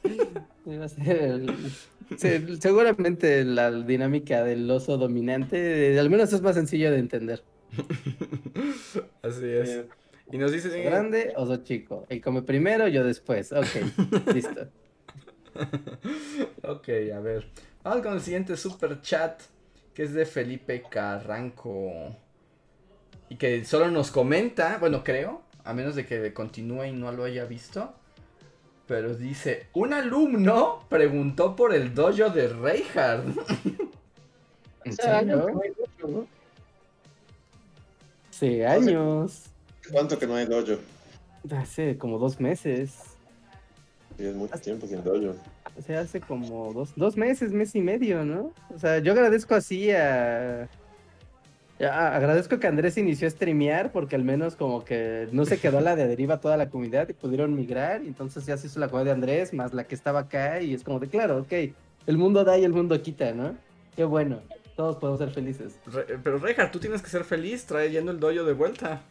Sí, 0.03 0.75
va 0.77 0.85
a 0.85 0.89
ser 0.89 1.17
el- 1.17 1.55
se- 2.17 2.57
seguramente 2.61 3.43
la 3.45 3.71
dinámica 3.71 4.43
del 4.43 4.69
oso 4.71 4.97
dominante, 4.97 5.93
eh, 5.93 5.99
al 5.99 6.09
menos 6.09 6.33
es 6.33 6.41
más 6.41 6.55
sencillo 6.55 6.91
de 6.91 6.99
entender. 6.99 7.43
Así 9.21 9.45
es. 9.45 9.69
Eh, 9.69 9.85
Y 10.31 10.37
nos 10.37 10.51
dice... 10.51 10.69
Oso 10.69 10.77
grande, 10.89 11.33
oso 11.35 11.57
chico. 11.57 12.05
El 12.09 12.21
come 12.21 12.41
primero, 12.41 12.87
yo 12.87 13.03
después. 13.03 13.51
Ok, 13.51 13.67
listo. 14.33 14.67
Ok, 16.63 16.89
a 17.15 17.19
ver. 17.19 17.47
Vamos 17.87 18.03
con 18.03 18.13
el 18.15 18.21
siguiente 18.21 18.57
super 18.57 19.01
chat. 19.01 19.41
Que 19.93 20.03
es 20.03 20.13
de 20.13 20.25
Felipe 20.25 20.83
Carranco. 20.89 22.15
Y 23.29 23.35
que 23.37 23.63
solo 23.63 23.89
nos 23.89 24.11
comenta. 24.11 24.77
Bueno, 24.77 25.03
creo. 25.03 25.41
A 25.63 25.73
menos 25.73 25.95
de 25.95 26.05
que 26.05 26.33
continúe 26.33 26.85
y 26.85 26.91
no 26.91 27.11
lo 27.13 27.23
haya 27.23 27.45
visto. 27.45 27.93
Pero 28.87 29.15
dice: 29.15 29.67
Un 29.73 29.93
alumno 29.93 30.85
preguntó 30.89 31.55
por 31.55 31.73
el 31.73 31.95
dojo 31.95 32.29
de 32.29 32.49
Reinhardt. 32.49 33.25
¿En 34.83 34.91
hace 34.91 35.09
años 35.09 35.47
años. 38.67 39.45
¿Cuánto 39.91 40.19
que 40.19 40.27
no 40.27 40.35
hay 40.35 40.45
dojo? 40.45 40.79
Hace 41.49 41.97
como 41.97 42.19
dos 42.19 42.39
meses. 42.39 43.16
Sí, 44.17 44.25
es 44.25 44.35
mucho 44.35 44.57
tiempo 44.59 44.87
sin 44.87 45.03
dojo. 45.03 45.35
O 45.77 45.81
sea, 45.81 45.99
hace 46.01 46.19
como 46.19 46.73
dos, 46.73 46.93
dos 46.95 47.15
meses, 47.17 47.51
mes 47.51 47.75
y 47.75 47.81
medio, 47.81 48.25
¿no? 48.25 48.51
O 48.73 48.79
sea, 48.79 48.97
yo 48.99 49.11
agradezco 49.13 49.53
así 49.53 49.91
a... 49.91 50.63
a- 51.79 52.15
agradezco 52.15 52.59
que 52.59 52.65
Andrés 52.65 52.97
inició 52.97 53.27
a 53.27 53.31
streamear 53.31 53.91
porque 53.91 54.15
al 54.15 54.23
menos 54.23 54.55
como 54.55 54.83
que 54.83 55.27
no 55.31 55.45
se 55.45 55.59
quedó 55.59 55.77
a 55.77 55.81
la 55.81 55.95
de 55.95 56.07
deriva 56.07 56.39
toda 56.41 56.57
la 56.57 56.69
comunidad 56.69 57.07
y 57.09 57.13
pudieron 57.13 57.55
migrar. 57.55 58.03
Y 58.03 58.07
entonces 58.07 58.45
ya 58.47 58.57
se 58.57 58.65
hizo 58.67 58.79
la 58.79 58.87
comunidad 58.87 59.11
de 59.15 59.21
Andrés 59.21 59.53
más 59.53 59.73
la 59.73 59.83
que 59.83 59.93
estaba 59.93 60.21
acá 60.21 60.61
y 60.61 60.73
es 60.73 60.83
como 60.83 60.99
de, 60.99 61.07
claro, 61.09 61.37
ok, 61.41 61.53
el 62.07 62.17
mundo 62.17 62.43
da 62.43 62.57
y 62.57 62.63
el 62.63 62.73
mundo 62.73 62.99
quita, 63.01 63.31
¿no? 63.33 63.55
Qué 63.95 64.03
bueno, 64.03 64.39
todos 64.75 64.95
podemos 64.95 65.19
ser 65.19 65.29
felices. 65.29 65.75
Re- 65.85 66.17
pero 66.23 66.39
Reinhardt, 66.39 66.71
tú 66.71 66.79
tienes 66.79 67.03
que 67.03 67.09
ser 67.09 67.23
feliz 67.23 67.65
trayendo 67.65 68.11
el 68.11 68.19
dojo 68.19 68.43
de 68.43 68.53
vuelta. 68.53 69.01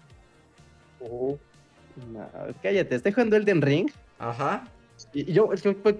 No, 2.12 2.28
cállate, 2.62 2.96
estoy 2.96 3.12
jugando 3.12 3.36
Elden 3.36 3.62
Ring 3.62 3.88
Ajá. 4.18 4.64
Y 5.12 5.30
y 5.30 5.32
yo, 5.32 5.52
es 5.52 5.62
que, 5.62 5.72
pues, 5.72 5.96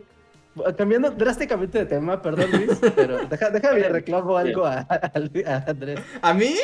cambiando 0.77 1.11
drásticamente 1.11 1.79
de 1.79 1.87
tema, 1.87 2.21
perdón 2.23 2.51
Luis, 2.53 2.79
pero 2.97 3.27
deja, 3.27 3.51
déjame 3.51 3.89
reclamo 3.89 4.37
algo 4.37 4.65
a, 4.65 4.79
a- 4.89 5.13
a 5.47 5.65
Andrés. 5.71 6.01
¿A 6.23 6.33
mí? 6.35 6.55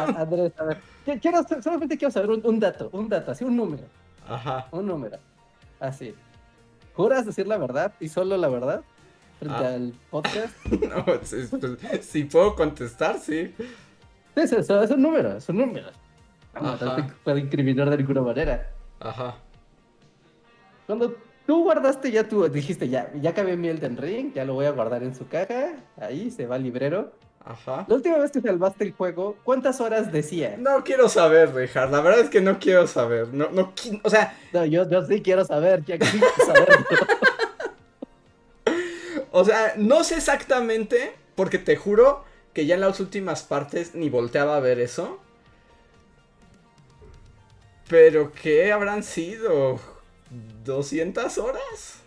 A- 0.00 0.20
Andrés, 0.22 0.52
a 0.58 0.64
ver, 0.64 0.78
qui- 1.06 1.20
quiero, 1.20 1.42
solamente 1.62 1.96
quiero 1.98 2.10
saber 2.12 2.30
un, 2.30 2.40
un 2.44 2.58
dato, 2.60 2.88
un 2.92 3.08
dato, 3.08 3.30
así 3.32 3.44
un 3.44 3.56
número, 3.56 3.84
Ajá. 4.28 4.68
un 4.72 4.86
número, 4.86 5.18
así. 5.80 6.14
¿Juras 6.94 7.26
decir 7.26 7.46
la 7.46 7.58
verdad 7.58 7.92
y 8.00 8.08
solo 8.08 8.36
la 8.36 8.48
verdad 8.48 8.82
frente 9.38 9.56
Ah. 9.64 9.74
al 9.74 9.92
podcast? 10.10 10.54
No, 10.70 11.14
es- 11.14 11.32
es- 11.32 11.50
pues, 11.50 12.04
si 12.04 12.24
puedo 12.24 12.54
contestar, 12.54 13.18
sí. 13.18 13.54
Sí, 14.36 14.46
sí, 14.48 14.56
es 14.56 14.90
un 14.90 15.02
número, 15.02 15.36
es 15.36 15.48
un 15.48 15.58
número. 15.58 15.88
No, 16.60 16.76
te 16.76 16.86
puede 17.24 17.40
incriminar 17.40 17.88
de 17.90 17.98
ninguna 17.98 18.22
manera. 18.22 18.70
Ajá. 19.00 19.36
Cuando 20.88 21.14
tú 21.46 21.64
guardaste 21.64 22.10
ya 22.10 22.26
tú 22.26 22.48
dijiste, 22.48 22.88
ya, 22.88 23.12
ya 23.20 23.28
acabé 23.28 23.58
mi 23.58 23.68
Elden 23.68 23.98
Ring, 23.98 24.32
ya 24.32 24.46
lo 24.46 24.54
voy 24.54 24.64
a 24.64 24.70
guardar 24.70 25.02
en 25.02 25.14
su 25.14 25.28
caja, 25.28 25.74
ahí 26.00 26.30
se 26.30 26.46
va 26.46 26.54
al 26.54 26.62
librero. 26.62 27.12
Ajá. 27.44 27.84
La 27.86 27.94
última 27.94 28.16
vez 28.16 28.30
que 28.30 28.40
salvaste 28.40 28.84
el 28.84 28.92
juego, 28.92 29.36
¿cuántas 29.44 29.82
horas 29.82 30.10
decía? 30.10 30.56
No 30.58 30.82
quiero 30.84 31.10
saber, 31.10 31.54
Richard. 31.54 31.90
La 31.90 32.00
verdad 32.00 32.20
es 32.20 32.30
que 32.30 32.40
no 32.40 32.58
quiero 32.58 32.86
saber. 32.86 33.34
No, 33.34 33.50
no, 33.50 33.74
o 34.02 34.08
sea, 34.08 34.34
No, 34.54 34.64
yo, 34.64 34.88
yo 34.88 35.04
sí 35.04 35.20
quiero 35.20 35.44
saber, 35.44 35.84
ya 35.84 35.98
quiero 35.98 36.26
saberlo. 36.46 36.86
o 39.30 39.44
sea, 39.44 39.74
no 39.76 40.04
sé 40.04 40.14
exactamente, 40.14 41.12
porque 41.34 41.58
te 41.58 41.76
juro 41.76 42.24
que 42.54 42.64
ya 42.64 42.76
en 42.76 42.80
las 42.80 42.98
últimas 42.98 43.42
partes 43.42 43.94
ni 43.94 44.08
volteaba 44.08 44.56
a 44.56 44.60
ver 44.60 44.80
eso. 44.80 45.20
Pero 47.90 48.32
¿qué 48.32 48.72
habrán 48.72 49.02
sido? 49.02 49.97
¿200 50.64 51.38
horas? 51.38 52.02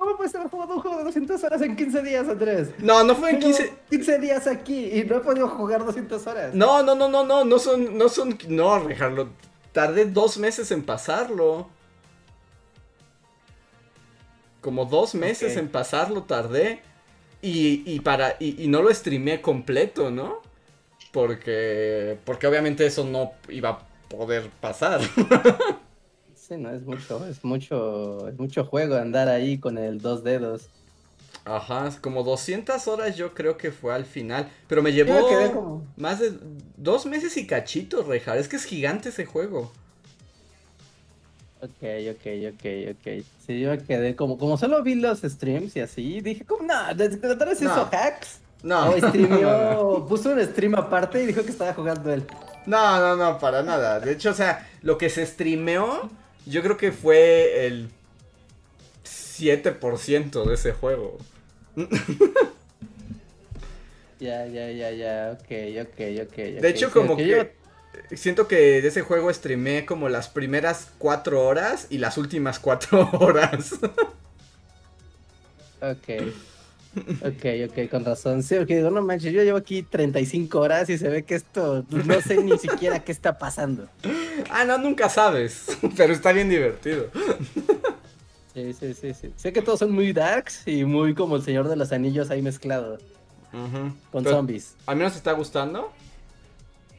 ¿Cómo 0.00 0.16
puedes 0.16 0.34
haber 0.34 0.48
jugado 0.48 0.76
un 0.76 0.80
juego 0.80 0.96
de 0.96 1.04
200 1.04 1.44
horas 1.44 1.60
en 1.60 1.76
15 1.76 2.02
días, 2.02 2.26
Andrés? 2.26 2.70
No, 2.78 3.04
no 3.04 3.14
fue 3.14 3.32
en 3.32 3.40
Tengo 3.40 3.54
15. 3.54 3.74
15 3.90 4.18
días 4.18 4.46
aquí 4.46 4.86
y 4.86 5.04
no 5.04 5.16
he 5.16 5.20
podido 5.20 5.46
jugar 5.46 5.84
200 5.84 6.26
horas. 6.26 6.54
No, 6.54 6.82
no, 6.82 6.94
no, 6.94 7.06
no, 7.06 7.22
no, 7.22 7.44
no 7.44 7.58
son, 7.58 7.98
no 7.98 8.08
son, 8.08 8.38
no, 8.48 8.80
tardé 9.72 10.06
dos 10.06 10.38
meses 10.38 10.70
en 10.70 10.84
pasarlo. 10.84 11.68
Como 14.62 14.86
dos 14.86 15.14
meses 15.14 15.58
en 15.58 15.68
pasarlo 15.68 16.22
tardé. 16.22 16.80
Y, 17.42 17.82
y 17.84 18.00
para, 18.00 18.36
y, 18.38 18.64
y 18.64 18.68
no 18.68 18.80
lo 18.80 18.92
streamé 18.94 19.42
completo, 19.42 20.10
¿no? 20.10 20.40
Porque, 21.12 22.18
porque 22.24 22.46
obviamente 22.46 22.86
eso 22.86 23.04
no 23.04 23.32
iba 23.50 23.68
a 23.68 23.78
poder 24.08 24.48
pasar. 24.62 25.02
Sí, 26.50 26.56
no, 26.56 26.70
es 26.70 26.82
mucho, 26.82 27.24
es 27.28 27.44
mucho, 27.44 28.26
es 28.28 28.36
mucho 28.36 28.64
juego 28.64 28.96
andar 28.96 29.28
ahí 29.28 29.58
con 29.58 29.78
el 29.78 30.00
dos 30.00 30.24
dedos. 30.24 30.68
Ajá, 31.44 31.88
como 32.00 32.24
200 32.24 32.88
horas 32.88 33.16
yo 33.16 33.34
creo 33.34 33.56
que 33.56 33.70
fue 33.70 33.94
al 33.94 34.04
final. 34.04 34.50
Pero 34.66 34.82
me 34.82 34.92
llevó 34.92 35.12
me 35.30 35.52
como- 35.52 35.86
más 35.96 36.18
de 36.18 36.32
dos 36.76 37.06
meses 37.06 37.36
y 37.36 37.46
cachito, 37.46 38.02
Rejar. 38.02 38.36
Es 38.36 38.48
que 38.48 38.56
es 38.56 38.64
gigante 38.64 39.10
ese 39.10 39.26
juego. 39.26 39.70
Ok, 41.62 41.84
ok, 42.10 42.26
ok, 42.52 42.64
ok. 42.96 43.24
Sí, 43.46 43.60
yo 43.60 43.70
me 43.70 43.78
quedé 43.78 44.16
como, 44.16 44.36
como 44.36 44.56
solo 44.56 44.82
vi 44.82 44.96
los 44.96 45.20
streams 45.20 45.76
y 45.76 45.80
así, 45.80 46.20
dije 46.20 46.44
como, 46.44 46.64
no, 46.64 46.94
¿de 46.96 47.10
de 47.10 47.16
verdad 47.16 47.52
es 47.52 47.60
No. 47.60 47.70
hizo 47.70 47.88
hacks? 47.92 48.40
No. 48.64 48.90
O 48.90 48.96
streameó, 48.98 50.04
puso 50.08 50.32
un 50.32 50.40
stream 50.44 50.74
aparte 50.74 51.22
y 51.22 51.26
dijo 51.26 51.44
que 51.44 51.50
estaba 51.52 51.74
jugando 51.74 52.12
él. 52.12 52.24
No, 52.66 52.98
no, 52.98 53.14
no, 53.16 53.38
para 53.38 53.62
nada. 53.62 54.00
De 54.00 54.10
hecho, 54.12 54.30
o 54.30 54.34
sea, 54.34 54.68
lo 54.82 54.98
que 54.98 55.08
se 55.10 55.24
streameó, 55.24 56.10
yo 56.46 56.62
creo 56.62 56.76
que 56.76 56.92
fue 56.92 57.66
el 57.66 57.88
7% 59.04 60.44
de 60.44 60.54
ese 60.54 60.72
juego. 60.72 61.18
Ya, 64.20 64.44
ya, 64.44 64.70
ya, 64.70 64.90
ya, 64.90 65.32
ok, 65.32 65.50
ok, 65.80 66.28
ok. 66.28 66.36
De 66.60 66.68
hecho, 66.68 66.90
como 66.90 67.16
que 67.16 67.52
siento 68.12 68.46
que 68.48 68.82
de 68.82 68.88
ese 68.88 69.00
juego 69.00 69.32
streameé 69.32 69.86
como 69.86 70.10
las 70.10 70.28
primeras 70.28 70.88
4 70.98 71.42
horas 71.42 71.86
y 71.88 71.96
las 71.96 72.18
últimas 72.18 72.58
4 72.58 73.10
horas. 73.18 73.76
Ok. 75.80 76.34
Ok, 76.96 77.70
ok, 77.70 77.88
con 77.90 78.04
razón. 78.04 78.42
Sí, 78.42 78.56
porque 78.56 78.76
digo, 78.76 78.90
no 78.90 79.00
manches, 79.02 79.32
yo 79.32 79.42
llevo 79.42 79.58
aquí 79.58 79.82
35 79.82 80.58
horas 80.58 80.90
y 80.90 80.98
se 80.98 81.08
ve 81.08 81.22
que 81.22 81.36
esto, 81.36 81.84
no 81.90 82.20
sé 82.20 82.42
ni 82.42 82.58
siquiera 82.58 82.98
qué 83.00 83.12
está 83.12 83.38
pasando. 83.38 83.88
ah, 84.50 84.64
no, 84.64 84.78
nunca 84.78 85.08
sabes. 85.08 85.66
Pero 85.96 86.12
está 86.12 86.32
bien 86.32 86.48
divertido. 86.48 87.06
Sí, 88.54 88.72
sí, 88.72 88.94
sí, 88.94 89.14
sí. 89.14 89.32
Sé 89.36 89.52
que 89.52 89.62
todos 89.62 89.78
son 89.78 89.92
muy 89.92 90.12
darks 90.12 90.66
y 90.66 90.84
muy 90.84 91.14
como 91.14 91.36
el 91.36 91.42
Señor 91.42 91.68
de 91.68 91.76
los 91.76 91.92
Anillos 91.92 92.30
ahí 92.30 92.42
mezclado 92.42 92.98
con 94.10 94.24
Pero, 94.24 94.36
zombies. 94.36 94.74
¿Al 94.86 94.96
menos 94.96 95.12
te 95.12 95.18
está 95.18 95.32
gustando? 95.32 95.92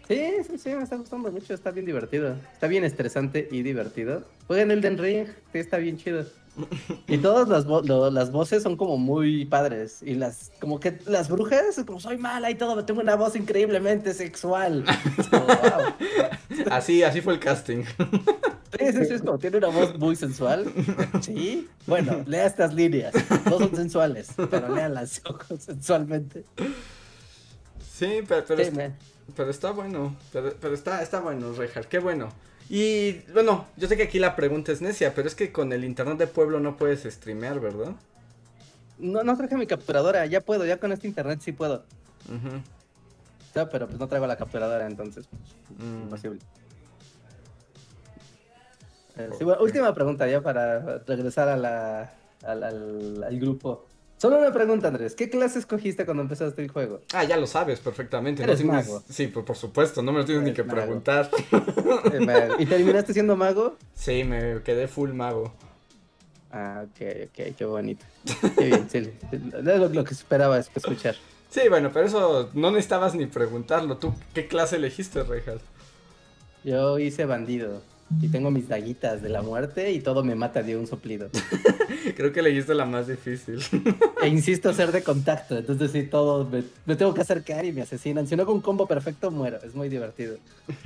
Sí, 0.08 0.22
sí, 0.48 0.58
sí, 0.58 0.70
me 0.70 0.84
está 0.84 0.98
gustando 0.98 1.32
mucho, 1.32 1.54
está 1.54 1.72
bien 1.72 1.86
divertido. 1.86 2.36
Está 2.54 2.68
bien 2.68 2.84
estresante 2.84 3.48
y 3.52 3.62
divertido. 3.62 4.24
Jueguen 4.48 4.72
Elden 4.72 4.98
Ring, 4.98 5.28
sí, 5.52 5.60
está 5.60 5.78
bien 5.78 5.98
chido. 5.98 6.26
Y 7.08 7.18
todas 7.18 7.48
las, 7.48 7.66
vo- 7.68 7.84
lo- 7.86 8.10
las 8.12 8.32
voces 8.32 8.64
son 8.64 8.78
como 8.78 8.98
muy 8.98 9.46
padres. 9.46 10.02
Y 10.02 10.16
las, 10.16 10.52
como 10.60 10.80
que 10.80 11.00
las 11.06 11.30
brujas, 11.30 11.82
como 11.86 12.00
soy 12.00 12.18
mala 12.18 12.50
y 12.52 12.56
todo, 12.56 12.84
tengo 12.86 13.02
una 13.02 13.16
voz 13.16 13.36
increíblemente 13.36 14.14
sexual. 14.14 14.84
Es 15.18 15.28
como, 15.28 15.46
wow. 15.46 16.70
Así, 16.72 17.04
así 17.04 17.22
fue 17.22 17.34
el 17.34 17.40
casting. 17.40 17.84
Sí, 18.80 18.86
sí, 18.94 19.06
sí, 19.06 19.14
es 19.14 19.22
como 19.22 19.38
tiene 19.38 19.58
una 19.58 19.68
voz 19.68 19.98
muy 19.98 20.16
sensual. 20.16 20.72
Sí, 21.22 21.68
bueno, 21.88 22.24
lea 22.26 22.46
estas 22.46 22.74
líneas. 22.74 23.14
No 23.46 23.58
son 23.60 23.76
sensuales, 23.76 24.30
pero 24.50 24.74
léalas 24.74 25.22
sensualmente. 25.60 26.46
Sí, 27.94 28.20
pero, 28.28 28.44
pero 28.48 28.64
Sí, 28.64 28.70
está- 28.70 28.92
Pero 29.36 29.50
está 29.50 29.72
bueno, 29.72 30.16
pero, 30.32 30.54
pero 30.60 30.74
está, 30.74 31.02
está 31.02 31.20
bueno, 31.20 31.52
Rejar, 31.54 31.88
qué 31.88 32.00
bueno. 32.00 32.30
Y 32.74 33.20
bueno, 33.34 33.68
yo 33.76 33.90
sé 33.90 33.98
que 33.98 34.04
aquí 34.04 34.18
la 34.18 34.34
pregunta 34.34 34.72
es 34.72 34.82
necia, 34.82 35.14
pero 35.14 35.28
es 35.28 35.36
que 35.36 35.52
con 35.52 35.74
el 35.74 35.84
internet 35.84 36.18
de 36.18 36.28
pueblo 36.28 36.62
no 36.62 36.78
puedes 36.78 37.04
streamear, 37.04 37.60
¿verdad? 37.60 37.92
No, 38.98 39.24
no 39.26 39.36
traje 39.36 39.58
mi 39.58 39.68
capturadora, 39.68 40.26
ya 40.26 40.40
puedo, 40.40 40.66
ya 40.66 40.78
con 40.78 40.94
este 40.94 41.06
internet 41.06 41.42
sí 41.44 41.52
puedo. 41.52 41.84
No, 43.56 43.70
pero 43.70 43.88
pues 43.88 44.00
no 44.00 44.08
traigo 44.08 44.26
la 44.26 44.38
capturadora, 44.38 44.88
entonces, 44.88 45.28
pues, 45.28 45.80
Mm. 45.82 46.04
imposible. 46.04 46.40
Eh, 49.18 49.30
sí, 49.38 49.44
bueno, 49.44 49.62
última 49.62 49.94
pregunta 49.94 50.26
ya 50.30 50.40
para 50.40 51.00
regresar 51.00 51.50
a 51.50 51.58
la, 51.58 52.14
al, 52.46 52.64
al- 52.64 53.24
al 53.26 53.38
grupo. 53.42 53.86
Solo 54.22 54.38
una 54.38 54.54
pregunta, 54.54 54.88
Andrés. 54.90 55.16
¿Qué 55.16 55.32
clase 55.32 55.58
escogiste 55.58 56.06
cuando 56.06 56.22
empezaste 56.22 56.62
el 56.62 56.70
juego? 56.70 57.02
Ah, 57.12 57.24
ya 57.24 57.38
lo 57.38 57.48
sabes 57.48 57.80
perfectamente. 57.80 58.44
Eres 58.44 58.60
tienes- 58.60 58.86
mago. 58.88 59.02
Sí, 59.10 59.26
por, 59.26 59.44
por 59.46 59.56
supuesto, 59.56 60.04
no 60.04 60.12
me 60.12 60.20
lo 60.20 60.26
tienes 60.26 60.44
ni 60.44 60.54
que 60.54 60.62
mago. 60.64 60.76
preguntar. 60.80 61.32
¿Y 62.60 62.68
terminaste 62.68 63.14
siendo 63.14 63.36
mago? 63.36 63.78
Sí, 63.96 64.24
me 64.24 64.62
quedé 64.62 64.88
full 64.88 65.10
mago. 65.14 65.52
Ah, 66.52 66.84
ok, 66.86 67.30
ok, 67.30 67.56
qué 67.58 67.66
bonito. 67.66 68.06
Qué 68.60 68.66
bien, 68.66 68.88
sí, 68.92 69.12
lo, 69.64 69.90
lo 69.90 70.04
que 70.04 70.14
esperaba 70.14 70.60
es- 70.60 70.70
escuchar. 70.76 71.16
Sí, 71.50 71.62
bueno, 71.68 71.90
pero 71.92 72.06
eso 72.06 72.52
no 72.54 72.70
necesitabas 72.70 73.16
ni 73.16 73.26
preguntarlo. 73.26 73.98
¿Tú 73.98 74.14
qué 74.36 74.48
clase 74.48 74.76
elegiste, 74.76 75.24
Rejar? 75.24 75.58
Yo 76.64 77.00
hice 77.00 77.26
bandido 77.26 77.82
y 78.20 78.28
tengo 78.30 78.50
mis 78.52 78.68
daguitas 78.68 79.22
de 79.22 79.30
la 79.30 79.42
muerte 79.42 79.92
y 79.92 80.00
todo 80.00 80.24
me 80.24 80.36
mata 80.36 80.64
de 80.64 80.76
un 80.76 80.88
soplido. 80.88 81.30
Creo 82.16 82.32
que 82.34 82.40
elegiste 82.42 82.74
la 82.74 82.86
más 82.86 83.08
difícil. 83.08 83.60
E 84.22 84.28
insisto 84.28 84.74
ser 84.74 84.92
de 84.92 85.04
contacto, 85.04 85.58
entonces 85.58 85.92
sí, 85.92 86.04
todo 86.04 86.46
me, 86.46 86.64
me 86.86 86.96
tengo 86.96 87.14
que 87.14 87.22
acercar 87.22 87.64
y 87.66 87.72
me 87.72 87.82
asesinan. 87.84 88.28
Si 88.28 88.36
no 88.36 88.46
con 88.46 88.56
un 88.56 88.62
combo 88.62 88.88
perfecto 88.88 89.30
muero, 89.32 89.60
es 89.64 89.76
muy 89.76 89.88
divertido. 89.90 90.38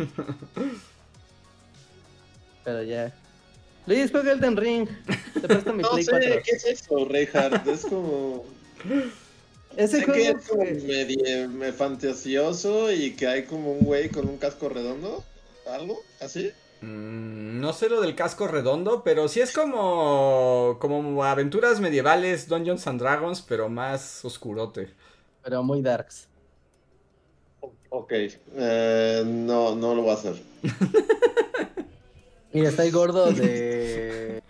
Pero 2.64 2.84
ya. 2.84 3.14
Luis, 3.86 4.10
juega 4.12 4.32
Elden 4.32 4.58
Ring. 4.58 4.88
Te 5.34 5.42
presto 5.42 5.74
mi 5.74 5.84
No 5.84 5.92
Play 5.92 6.04
sé, 6.04 6.12
4. 6.12 6.30
¿qué 6.44 6.52
es 6.56 6.66
eso, 6.66 7.06
Reinhardt? 7.08 7.68
Es 7.68 7.86
como... 7.86 8.44
Ese 9.78 10.00
sé 10.00 10.06
que 10.06 10.12
juego 10.12 10.40
es 10.40 10.48
como 10.48 10.64
que- 10.64 10.74
medio 10.74 11.50
me 11.50 11.72
fantasioso 11.72 12.92
y 12.92 13.12
que 13.12 13.28
hay 13.28 13.44
como 13.44 13.74
un 13.74 13.86
güey 13.86 14.10
con 14.10 14.28
un 14.28 14.38
casco 14.38 14.70
redondo. 14.70 15.24
¿Algo? 15.72 16.00
¿Así? 16.20 16.52
Mm, 16.82 17.60
no 17.60 17.74
sé 17.74 17.90
lo 17.90 18.02
del 18.02 18.16
casco 18.16 18.48
redondo, 18.48 19.04
pero 19.04 19.28
sí 19.28 19.42
es 19.42 19.54
como 19.54 20.78
como 20.80 21.24
aventuras 21.24 21.80
medievales, 21.80 22.48
Dungeons 22.48 22.88
and 22.88 23.00
Dragons, 23.00 23.42
pero 23.42 23.70
más 23.70 24.24
oscurote. 24.26 24.90
Pero 25.44 25.64
muy 25.64 25.82
darks. 25.82 26.28
Ok. 27.90 28.14
Eh, 28.56 29.24
no, 29.26 29.76
no 29.76 29.96
lo 29.96 30.02
voy 30.02 30.12
a 30.12 30.14
hacer. 30.14 30.36
Y 32.56 32.64
está 32.64 32.86
el 32.86 32.92
gordo 32.94 33.34
de... 33.34 34.42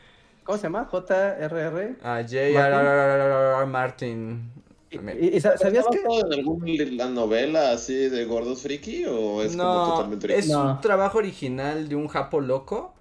¿Cómo 0.43 0.59
se 0.59 0.65
llama? 0.65 0.88
JRR. 0.91 1.95
Ah, 2.03 2.21
J.R.R. 2.21 3.65
Martin. 3.65 4.51
Y, 4.95 5.25
y- 5.25 5.35
y 5.37 5.41
sa- 5.41 5.57
¿Sabías 5.57 5.85
¿Está 5.85 5.97
que? 6.07 6.19
en 6.19 6.33
alguna 6.33 7.05
novela 7.09 7.71
así 7.71 7.93
de 8.09 8.25
gordos 8.25 8.61
friki 8.61 9.05
o 9.05 9.41
es 9.43 9.55
como 9.55 9.85
totalmente 9.91 10.25
original? 10.27 10.39
es 10.39 10.49
No. 10.49 10.71
un 10.71 10.81
trabajo 10.81 11.17
original 11.17 11.87
de 11.89 11.95
un 11.95 12.07
japo 12.07 12.39
loco, 12.41 12.93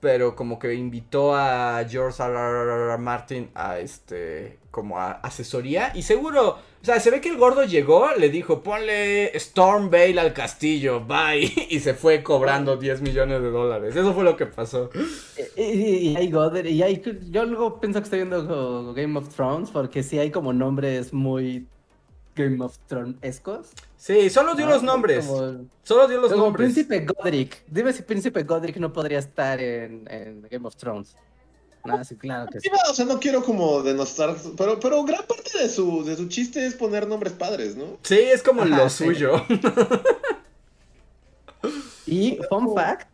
pero 0.00 0.34
como 0.34 0.58
que 0.58 0.74
invitó 0.74 1.34
a 1.36 1.84
George 1.88 2.22
R. 2.22 2.32
R. 2.32 2.98
Martin 2.98 3.50
a 3.54 3.78
este, 3.78 4.58
como 4.70 4.98
a 4.98 5.12
asesoría, 5.12 5.92
y 5.94 6.02
seguro, 6.02 6.58
o 6.82 6.84
sea, 6.84 6.98
se 6.98 7.10
ve 7.12 7.20
que 7.20 7.28
el 7.28 7.36
gordo 7.38 7.62
llegó, 7.64 8.08
le 8.18 8.28
dijo, 8.28 8.62
ponle 8.62 9.30
Stormvale 9.38 10.18
al 10.18 10.32
castillo, 10.32 11.04
bye, 11.04 11.40
y 11.70 11.78
se 11.80 11.94
fue 11.94 12.22
cobrando 12.22 12.76
10 12.76 13.02
millones 13.02 13.40
de 13.40 13.50
dólares, 13.50 13.94
eso 13.94 14.12
fue 14.12 14.24
lo 14.24 14.36
que 14.36 14.46
pasó. 14.46 14.90
Y, 15.56 15.62
y- 15.62 16.08
y 16.10 16.16
hay 16.16 16.30
God, 16.30 16.64
y 16.64 16.82
hay, 16.82 17.00
yo 17.30 17.44
luego 17.46 17.80
pienso 17.80 18.00
que 18.00 18.04
estoy 18.04 18.18
viendo 18.24 18.92
Game 18.94 19.18
of 19.18 19.28
Thrones 19.34 19.70
porque 19.70 20.02
sí 20.02 20.18
hay 20.18 20.30
como 20.30 20.52
nombres 20.52 21.12
muy 21.12 21.66
Game 22.34 22.64
of 22.64 22.76
Thrones 22.88 23.16
escos. 23.22 23.68
Sí, 23.96 24.28
solo 24.30 24.54
dio 24.56 24.66
los 24.66 24.82
nombres. 24.82 25.26
Solo 25.84 26.08
dio 26.08 26.20
los 26.20 26.32
como 26.32 26.46
nombres. 26.46 26.72
Príncipe 26.72 27.06
Godric. 27.06 27.62
Dime 27.68 27.92
si 27.92 28.02
Príncipe 28.02 28.42
Godric 28.42 28.78
no 28.78 28.92
podría 28.92 29.20
estar 29.20 29.60
en, 29.60 30.04
en 30.10 30.42
Game 30.50 30.66
of 30.66 30.74
Thrones. 30.74 31.14
No, 31.84 32.04
sí, 32.04 32.16
claro 32.16 32.48
que 32.50 32.60
sí. 32.60 32.68
Sí, 32.68 32.74
o 32.90 32.94
sea, 32.94 33.04
no 33.04 33.18
quiero 33.18 33.42
como 33.42 33.82
denostar, 33.82 34.36
pero, 34.56 34.78
pero 34.78 35.02
gran 35.04 35.24
parte 35.26 35.58
de 35.58 35.68
su, 35.68 36.04
de 36.04 36.16
su 36.16 36.28
chiste 36.28 36.64
es 36.64 36.74
poner 36.74 37.08
nombres 37.08 37.32
padres, 37.32 37.76
¿no? 37.76 37.98
Sí, 38.02 38.18
es 38.18 38.42
como 38.42 38.62
Ajá, 38.62 38.76
lo 38.84 38.88
sí. 38.88 39.04
suyo. 39.04 39.32
Y 42.06 42.38
fun 42.48 42.74
fact, 42.74 43.08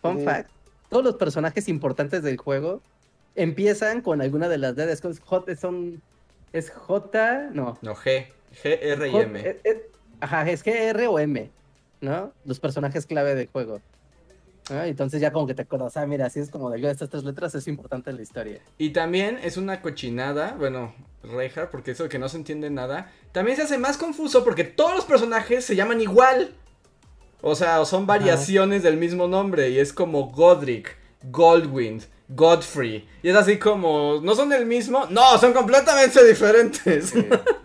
fun 0.00 0.18
fact, 0.20 0.50
todos 0.88 1.04
los 1.04 1.14
personajes 1.16 1.68
importantes 1.68 2.22
del 2.22 2.36
juego 2.36 2.82
empiezan 3.34 4.00
con 4.02 4.20
alguna 4.20 4.48
de 4.48 4.58
las 4.58 4.74
dedos. 4.76 5.00
J, 5.20 5.56
son, 5.56 6.02
es 6.52 6.70
J, 6.70 7.50
no. 7.52 7.78
No, 7.82 7.94
G. 7.94 8.26
G, 8.62 8.78
R 8.82 9.08
y 9.08 9.12
J- 9.12 9.22
M. 9.24 9.40
eh, 9.40 9.60
eh, 9.64 9.90
ajá, 10.20 10.50
es 10.50 10.64
G, 10.64 10.70
R 10.72 11.06
o 11.06 11.18
M, 11.18 11.50
¿no? 12.00 12.34
Los 12.44 12.60
personajes 12.60 13.06
clave 13.06 13.34
del 13.34 13.48
juego. 13.48 13.80
¿No? 14.70 14.82
Entonces 14.82 15.20
ya 15.20 15.32
como 15.32 15.46
que 15.46 15.54
te 15.54 15.62
acuerdas, 15.62 15.96
ah, 15.96 16.06
mira, 16.06 16.28
si 16.30 16.40
es 16.40 16.50
como 16.50 16.70
de 16.70 16.80
de 16.80 16.90
estas 16.90 17.08
tres 17.08 17.24
letras 17.24 17.54
es 17.54 17.68
importante 17.68 18.10
en 18.10 18.16
la 18.16 18.22
historia. 18.22 18.60
Y 18.78 18.90
también 18.90 19.38
es 19.42 19.56
una 19.56 19.82
cochinada, 19.82 20.54
bueno, 20.58 20.94
Reinhardt, 21.22 21.70
porque 21.70 21.92
eso 21.92 22.04
de 22.04 22.08
que 22.08 22.18
no 22.18 22.28
se 22.28 22.36
entiende 22.36 22.70
nada, 22.70 23.10
también 23.32 23.56
se 23.56 23.64
hace 23.64 23.78
más 23.78 23.96
confuso 23.96 24.44
porque 24.44 24.64
todos 24.64 24.94
los 24.94 25.04
personajes 25.04 25.64
se 25.64 25.76
llaman 25.76 26.00
igual. 26.00 26.54
O 27.40 27.54
sea, 27.54 27.80
o 27.80 27.84
son 27.84 28.06
variaciones 28.06 28.82
del 28.84 28.96
mismo 28.96 29.26
nombre 29.26 29.70
y 29.70 29.78
es 29.78 29.92
como 29.92 30.30
Godric, 30.30 30.96
Goldwind, 31.24 32.04
Godfrey. 32.28 33.06
Y 33.22 33.28
es 33.28 33.36
así 33.36 33.58
como, 33.58 34.20
¿no 34.22 34.34
son 34.34 34.52
el 34.52 34.66
mismo? 34.66 35.06
No, 35.10 35.38
son 35.38 35.52
completamente 35.52 36.24
diferentes. 36.28 37.12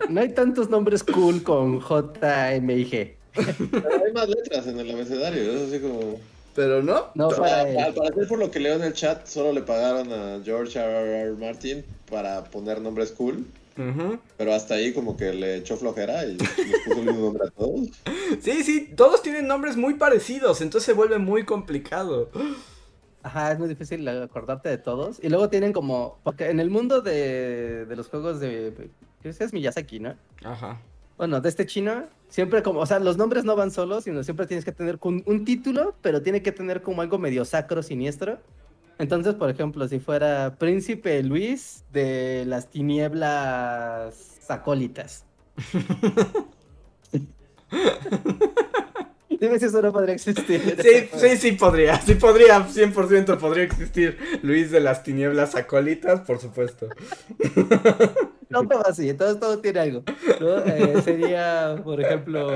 No 0.08 0.20
hay 0.20 0.30
tantos 0.30 0.68
nombres 0.68 1.04
cool 1.04 1.42
con 1.42 1.80
J, 1.80 2.54
M 2.54 2.74
y 2.74 2.90
G. 2.90 3.12
Pero 3.70 4.04
hay 4.04 4.12
más 4.12 4.28
letras 4.28 4.66
en 4.66 4.80
el 4.80 4.90
abecedario, 4.90 5.52
es 5.52 5.68
así 5.68 5.80
como... 5.80 6.18
Pero 6.58 6.82
no. 6.82 7.06
No, 7.14 7.28
Para, 7.28 7.62
para 7.94 8.08
hacer 8.10 8.26
por 8.26 8.40
lo 8.40 8.50
que 8.50 8.58
leo 8.58 8.74
en 8.74 8.82
el 8.82 8.92
chat, 8.92 9.24
solo 9.28 9.52
le 9.52 9.62
pagaron 9.62 10.12
a 10.12 10.40
George 10.44 10.76
R. 10.76 11.20
R. 11.20 11.32
Martin 11.36 11.84
para 12.10 12.42
poner 12.42 12.80
nombres 12.80 13.12
cool, 13.12 13.46
Ujú. 13.76 14.18
pero 14.36 14.52
hasta 14.52 14.74
ahí 14.74 14.92
como 14.92 15.16
que 15.16 15.32
le 15.32 15.58
echó 15.58 15.76
flojera 15.76 16.24
y 16.24 16.34
les 16.36 16.48
puso 16.84 16.98
el 16.98 17.06
mismo 17.06 17.20
nombre 17.26 17.46
a 17.46 17.50
todos. 17.52 17.88
Sí, 18.42 18.64
sí, 18.64 18.92
todos 18.96 19.22
tienen 19.22 19.46
nombres 19.46 19.76
muy 19.76 19.94
parecidos, 19.94 20.60
entonces 20.62 20.84
se 20.84 20.94
vuelve 20.94 21.18
muy 21.18 21.44
complicado. 21.44 22.28
Ajá, 23.22 23.52
es 23.52 23.58
muy 23.60 23.68
difícil 23.68 24.06
acordarte 24.08 24.68
de 24.68 24.78
todos. 24.78 25.18
Y 25.22 25.28
luego 25.28 25.48
tienen 25.48 25.72
como. 25.72 26.18
Porque 26.24 26.50
en 26.50 26.58
el 26.58 26.70
mundo 26.70 27.02
de, 27.02 27.86
de 27.86 27.96
los 27.96 28.08
juegos 28.08 28.40
de. 28.40 28.90
¿Qué 29.22 29.28
es 29.28 29.52
Miyazaki, 29.52 30.00
no? 30.00 30.16
Ajá. 30.42 30.80
Bueno, 31.18 31.40
de 31.40 31.48
este 31.48 31.66
chino, 31.66 32.04
siempre 32.28 32.62
como. 32.62 32.78
O 32.78 32.86
sea, 32.86 33.00
los 33.00 33.16
nombres 33.16 33.44
no 33.44 33.56
van 33.56 33.72
solos, 33.72 34.04
sino 34.04 34.22
siempre 34.22 34.46
tienes 34.46 34.64
que 34.64 34.70
tener 34.70 35.00
un, 35.02 35.44
título, 35.44 35.96
pero 36.00 36.22
tiene 36.22 36.42
que 36.42 36.52
tener 36.52 36.80
como 36.80 37.02
algo 37.02 37.18
medio 37.18 37.44
sacro, 37.44 37.82
siniestro. 37.82 38.38
Entonces, 38.98 39.34
por 39.34 39.50
ejemplo, 39.50 39.88
si 39.88 39.98
fuera 39.98 40.54
Príncipe 40.58 41.20
Luis 41.24 41.84
de 41.92 42.44
las 42.46 42.70
tinieblas 42.70 44.48
acólitas. 44.48 45.24
Dime 49.40 49.58
si 49.58 49.66
eso 49.66 49.82
no 49.82 49.92
podría 49.92 50.14
existir. 50.14 50.76
Sí, 50.82 51.08
sí, 51.18 51.36
sí 51.36 51.52
podría, 51.52 52.00
sí 52.00 52.14
podría, 52.14 52.66
100% 52.66 53.38
podría 53.38 53.64
existir 53.64 54.16
Luis 54.42 54.70
de 54.70 54.80
las 54.80 55.02
tinieblas 55.02 55.54
acólitas, 55.54 56.20
por 56.22 56.38
supuesto. 56.40 56.88
No 58.50 58.66
todo 58.66 58.86
así, 58.86 59.10
entonces 59.10 59.38
todo 59.38 59.58
tiene 59.58 59.80
algo. 59.80 60.02
¿no? 60.40 60.58
Eh, 60.64 61.02
sería, 61.02 61.78
por 61.84 62.00
ejemplo, 62.00 62.50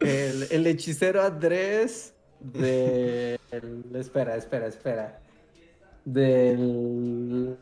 el, 0.00 0.46
el 0.50 0.66
hechicero 0.66 1.22
Andrés 1.22 2.12
de... 2.38 3.38
el- 3.50 3.82
espera, 3.96 4.36
espera, 4.36 4.66
espera. 4.66 5.20
Del... 6.04 7.56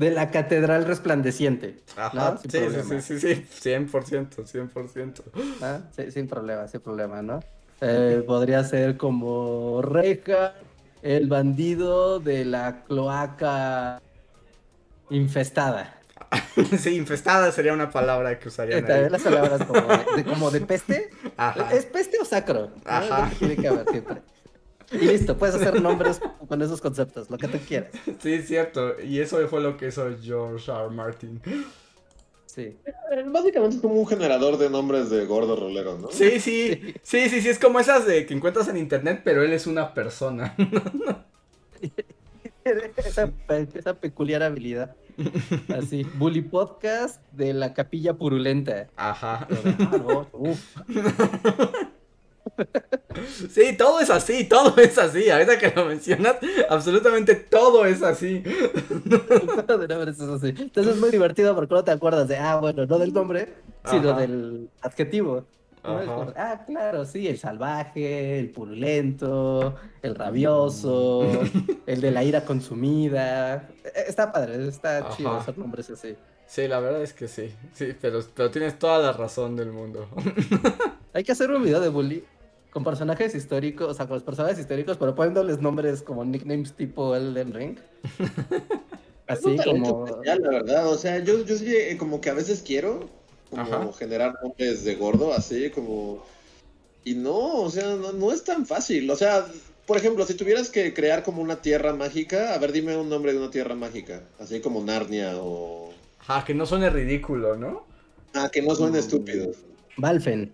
De 0.00 0.10
la 0.10 0.30
catedral 0.30 0.86
resplandeciente. 0.86 1.76
Ajá, 1.94 2.38
sí, 2.38 2.48
sí, 2.48 3.02
sí, 3.02 3.20
sí, 3.20 3.20
sí, 3.20 3.46
100%, 3.70 4.46
100%. 4.46 5.22
¿no? 5.60 5.82
Sí, 5.94 6.10
sin 6.10 6.26
problema, 6.26 6.66
sin 6.68 6.80
problema, 6.80 7.20
¿no? 7.20 7.40
Eh, 7.82 8.24
podría 8.26 8.64
ser 8.64 8.96
como 8.96 9.82
Reja, 9.82 10.54
el 11.02 11.28
bandido 11.28 12.18
de 12.18 12.46
la 12.46 12.82
cloaca 12.84 14.00
infestada. 15.10 15.96
Sí, 16.78 16.96
infestada 16.96 17.52
sería 17.52 17.72
una 17.74 17.90
palabra 17.90 18.38
que 18.38 18.48
usarían 18.48 18.80
También 18.86 19.04
ahí. 19.04 19.10
las 19.10 19.22
palabras 19.22 19.64
como 19.66 19.80
de, 19.80 20.04
de- 20.16 20.24
como 20.24 20.50
de 20.50 20.60
peste. 20.62 21.10
Ajá. 21.36 21.72
¿Es 21.74 21.84
peste 21.84 22.18
o 22.20 22.24
sacro? 22.24 22.70
Ajá. 22.86 23.30
Tiene 23.38 23.56
que 23.56 23.68
haber 23.68 23.86
siempre. 23.90 24.22
Y 24.92 24.98
listo, 25.06 25.36
puedes 25.36 25.54
hacer 25.54 25.80
nombres 25.80 26.20
con 26.48 26.60
esos 26.62 26.80
conceptos, 26.80 27.30
lo 27.30 27.38
que 27.38 27.48
tú 27.48 27.58
quieras. 27.66 27.90
Sí, 28.20 28.32
es 28.32 28.46
cierto, 28.46 29.00
y 29.00 29.20
eso 29.20 29.46
fue 29.48 29.60
lo 29.60 29.76
que 29.76 29.88
hizo 29.88 30.08
George 30.20 30.70
R. 30.70 30.90
Martin. 30.90 31.40
Sí. 32.46 32.76
Eh, 32.84 33.24
Básicamente 33.26 33.76
es 33.76 33.82
como 33.82 33.94
un 33.94 34.06
generador 34.06 34.58
de 34.58 34.68
nombres 34.70 35.08
de 35.10 35.24
gordo 35.26 35.54
rolero, 35.54 35.98
¿no? 35.98 36.10
Sí, 36.10 36.40
sí, 36.40 36.94
sí, 37.02 37.28
sí, 37.28 37.40
sí, 37.40 37.48
es 37.48 37.58
como 37.58 37.78
esas 37.78 38.06
de 38.06 38.26
que 38.26 38.34
encuentras 38.34 38.68
en 38.68 38.76
internet, 38.76 39.20
pero 39.24 39.42
él 39.44 39.52
es 39.52 39.66
una 39.66 39.94
persona. 39.94 40.54
Esa, 42.62 43.32
esa 43.74 43.94
peculiar 43.94 44.42
habilidad. 44.42 44.94
Así, 45.76 46.04
Bully 46.14 46.42
Podcast 46.42 47.20
de 47.32 47.54
la 47.54 47.72
Capilla 47.72 48.14
Purulenta. 48.14 48.86
Ajá. 48.96 49.48
Ah, 49.50 49.96
no, 49.98 50.28
uf. 50.32 50.76
Sí, 53.50 53.76
todo 53.76 54.00
es 54.00 54.10
así, 54.10 54.44
todo 54.44 54.76
es 54.76 54.96
así. 54.98 55.28
Ahorita 55.30 55.58
que 55.58 55.72
lo 55.74 55.84
mencionas, 55.86 56.36
absolutamente 56.68 57.34
todo 57.34 57.84
es 57.86 58.02
así. 58.02 58.40
de 58.40 59.88
nombres 59.88 60.18
es 60.20 60.28
así. 60.28 60.48
Entonces 60.56 60.94
es 60.94 61.00
muy 61.00 61.10
divertido 61.10 61.54
porque 61.54 61.74
no 61.74 61.84
te 61.84 61.90
acuerdas 61.90 62.28
de, 62.28 62.36
ah, 62.36 62.56
bueno, 62.56 62.86
no 62.86 62.98
del 62.98 63.12
nombre, 63.12 63.48
sino 63.90 64.10
Ajá. 64.10 64.20
del 64.20 64.68
adjetivo. 64.82 65.44
ah, 65.82 66.62
claro, 66.66 67.04
sí, 67.04 67.26
el 67.26 67.38
salvaje, 67.38 68.38
el 68.38 68.50
purulento, 68.50 69.76
el 70.02 70.14
rabioso, 70.14 71.22
el 71.86 72.00
de 72.00 72.10
la 72.10 72.22
ira 72.24 72.44
consumida. 72.44 73.68
Eh, 73.84 74.04
Está 74.08 74.30
padre, 74.32 74.68
está 74.68 74.98
Ajá. 74.98 75.16
chido 75.16 75.32
hacer 75.36 75.58
nombres 75.58 75.90
así. 75.90 76.14
Sí, 76.46 76.66
la 76.66 76.80
verdad 76.80 77.00
es 77.02 77.12
que 77.12 77.28
sí. 77.28 77.54
Sí, 77.74 77.94
pero, 78.00 78.20
pero 78.34 78.50
tienes 78.50 78.76
toda 78.78 78.98
la 78.98 79.12
razón 79.12 79.54
del 79.54 79.70
mundo. 79.70 80.08
Hay 81.12 81.22
que 81.22 81.30
hacer 81.32 81.48
un 81.50 81.62
video 81.62 81.80
de 81.80 81.88
bully 81.88 82.24
con 82.70 82.84
personajes 82.84 83.34
históricos, 83.34 83.88
o 83.88 83.94
sea, 83.94 84.06
con 84.06 84.14
los 84.14 84.22
personajes 84.22 84.58
históricos, 84.58 84.96
pero 84.96 85.14
poniéndoles 85.14 85.60
nombres 85.60 86.02
como 86.02 86.24
nicknames 86.24 86.72
tipo 86.74 87.14
Elden 87.16 87.52
Ring. 87.52 87.78
Así 89.26 89.56
como... 89.64 90.06
especial, 90.06 90.40
la 90.42 90.48
verdad. 90.50 90.88
O 90.88 90.96
sea, 90.98 91.18
yo, 91.22 91.44
yo 91.44 91.56
sí, 91.56 91.74
eh, 91.74 91.96
como 91.96 92.20
que 92.20 92.30
a 92.30 92.34
veces 92.34 92.62
quiero 92.66 93.08
como 93.48 93.62
Ajá. 93.62 93.92
generar 93.98 94.34
nombres 94.42 94.84
de 94.84 94.94
gordo, 94.96 95.32
así 95.32 95.70
como. 95.70 96.24
Y 97.04 97.14
no, 97.14 97.62
o 97.62 97.70
sea, 97.70 97.96
no, 97.96 98.12
no 98.12 98.32
es 98.32 98.44
tan 98.44 98.66
fácil. 98.66 99.10
O 99.10 99.16
sea, 99.16 99.46
por 99.86 99.96
ejemplo, 99.96 100.24
si 100.26 100.34
tuvieras 100.34 100.68
que 100.70 100.92
crear 100.94 101.22
como 101.24 101.42
una 101.42 101.60
tierra 101.62 101.92
mágica, 101.94 102.54
a 102.54 102.58
ver, 102.58 102.72
dime 102.72 102.96
un 102.96 103.08
nombre 103.08 103.32
de 103.32 103.38
una 103.38 103.50
tierra 103.50 103.74
mágica. 103.74 104.22
Así 104.38 104.60
como 104.60 104.82
Narnia 104.84 105.32
o. 105.36 105.92
Ajá, 106.20 106.44
que 106.44 106.54
no 106.54 106.66
suene 106.66 106.90
ridículo, 106.90 107.56
¿no? 107.56 107.84
Ah, 108.34 108.48
que 108.52 108.62
no 108.62 108.74
suene 108.74 108.98
Mm. 108.98 109.00
estúpido. 109.00 109.50
Valfen. 109.96 110.52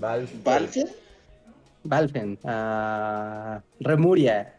Val. 0.00 0.28
¿Valfia? 0.44 0.86
Valfen, 1.84 2.38
Remuria, 3.80 4.54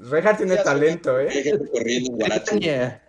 Rejar 0.00 0.36
tiene 0.36 0.54
Ya 0.56 0.62
talento, 0.64 1.18
¿eh? 1.20 1.28
corriendo 1.72 2.24
en 2.24 3.00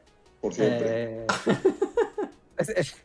por 0.41 0.53
siempre. 0.53 1.21
eh, 1.23 1.27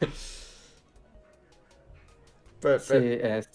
Pero, 2.61 2.79
sí, 2.79 2.87
pero- 2.89 3.35
es- 3.35 3.51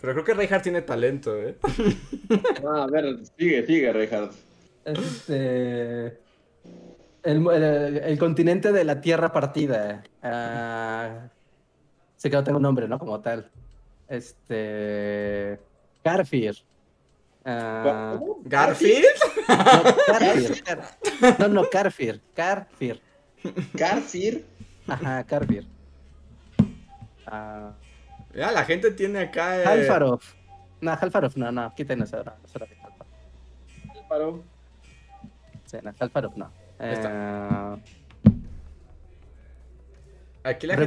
pero 0.00 0.12
creo 0.14 0.24
que 0.24 0.34
Rejar 0.34 0.62
tiene 0.62 0.82
talento, 0.82 1.36
¿eh? 1.38 1.56
Ah, 2.66 2.82
a 2.84 2.86
ver, 2.86 3.18
sigue, 3.38 3.64
sigue, 3.66 3.92
Reinhardt. 3.92 4.32
este, 4.84 6.06
el, 7.22 7.46
el- 7.52 7.98
el 7.98 8.18
continente 8.18 8.72
de 8.72 8.84
la 8.84 9.00
tierra 9.00 9.32
partida. 9.32 10.02
ah, 10.22 11.28
sé 12.16 12.30
que 12.30 12.36
no 12.36 12.42
tengo 12.44 12.58
nombre, 12.58 12.88
¿no? 12.88 12.98
Como 12.98 13.20
tal. 13.20 13.48
Este, 14.12 15.58
Carfir. 16.04 16.54
ah, 17.46 18.16
¿Cómo? 18.18 18.40
¿Garfield? 18.44 19.06
no, 19.48 19.96
Carfir. 20.06 20.62
Car- 20.64 21.38
no, 21.38 21.48
no, 21.48 21.70
Carfir. 21.70 22.20
Carfir. 22.34 23.00
Carfir. 23.78 24.44
Ajá, 24.86 25.24
Carfir. 25.24 25.66
Ah, 27.26 27.72
Ya, 28.34 28.52
la 28.52 28.64
gente 28.66 28.90
tiene 28.90 29.20
acá. 29.20 29.62
eh, 29.62 29.64
Halfarov. 29.66 30.20
No, 30.82 30.90
Halfarov, 30.92 31.32
no, 31.36 31.50
no, 31.50 31.74
quiten 31.74 32.02
es 32.02 32.12
Halfarov. 32.12 32.68
Paro. 34.10 34.42
Sí, 35.64 35.78
no, 35.82 35.94
Halfarov 35.98 36.36
no. 36.36 36.50
Eh, 36.80 37.76
Aquí 40.44 40.66
la 40.66 40.74
gente- 40.76 40.86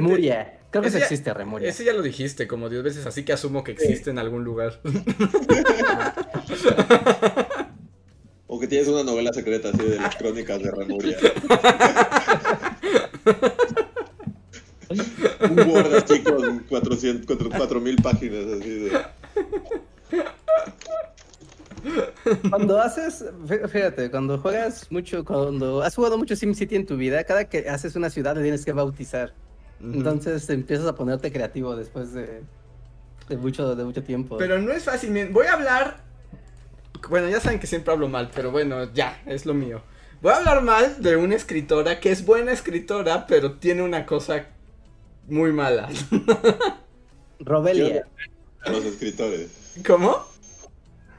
Creo 0.80 0.82
que 0.82 0.88
Ese 0.88 0.98
eso 0.98 0.98
ya- 0.98 1.04
existe, 1.06 1.34
Remuria. 1.34 1.68
Ese 1.68 1.84
ya 1.84 1.92
lo 1.92 2.02
dijiste 2.02 2.46
como 2.46 2.68
10 2.68 2.82
veces, 2.82 3.06
así 3.06 3.24
que 3.24 3.32
asumo 3.32 3.64
que 3.64 3.72
existe 3.72 4.10
en 4.10 4.18
algún 4.18 4.44
lugar. 4.44 4.80
O 8.48 8.60
que 8.60 8.68
tienes 8.68 8.86
una 8.86 9.02
novela 9.02 9.32
secreta 9.32 9.70
así 9.70 9.78
de 9.84 9.96
las 9.96 10.14
crónicas 10.14 10.62
de 10.62 10.70
Remuria. 10.70 11.16
Un 15.50 15.60
Word 15.68 15.94
así 15.96 16.22
con 16.22 16.60
400, 16.60 17.36
4000 17.56 17.96
páginas 18.02 18.44
así 18.60 18.70
de... 18.70 18.92
Cuando 22.50 22.80
haces, 22.80 23.24
fí- 23.46 23.68
fíjate, 23.68 24.10
cuando 24.10 24.38
juegas 24.38 24.90
mucho, 24.90 25.24
cuando 25.24 25.82
has 25.82 25.94
jugado 25.94 26.18
mucho 26.18 26.34
SimCity 26.36 26.76
en 26.76 26.86
tu 26.86 26.96
vida, 26.96 27.22
cada 27.24 27.44
que 27.48 27.68
haces 27.68 27.96
una 27.96 28.10
ciudad 28.10 28.36
le 28.36 28.42
tienes 28.42 28.64
que 28.64 28.72
bautizar. 28.72 29.32
Entonces 29.80 30.48
empiezas 30.50 30.86
a 30.86 30.94
ponerte 30.94 31.30
creativo 31.30 31.76
después 31.76 32.12
de, 32.12 32.42
de 33.28 33.36
mucho, 33.36 33.74
de 33.74 33.84
mucho 33.84 34.02
tiempo. 34.02 34.36
Pero 34.36 34.60
no 34.60 34.72
es 34.72 34.84
fácil. 34.84 35.28
Voy 35.30 35.46
a 35.46 35.52
hablar. 35.52 36.04
Bueno, 37.08 37.28
ya 37.28 37.40
saben 37.40 37.60
que 37.60 37.66
siempre 37.66 37.92
hablo 37.92 38.08
mal, 38.08 38.30
pero 38.34 38.50
bueno, 38.50 38.92
ya, 38.92 39.22
es 39.26 39.46
lo 39.46 39.54
mío. 39.54 39.82
Voy 40.22 40.32
a 40.32 40.36
hablar 40.36 40.62
mal 40.62 41.02
de 41.02 41.16
una 41.16 41.34
escritora 41.34 42.00
que 42.00 42.10
es 42.10 42.24
buena 42.24 42.52
escritora, 42.52 43.26
pero 43.26 43.52
tiene 43.58 43.82
una 43.82 44.06
cosa 44.06 44.46
muy 45.28 45.52
mala. 45.52 45.88
Robelia. 47.40 48.06
a 48.64 48.70
los 48.70 48.84
escritores. 48.84 49.50
¿Cómo? 49.86 50.24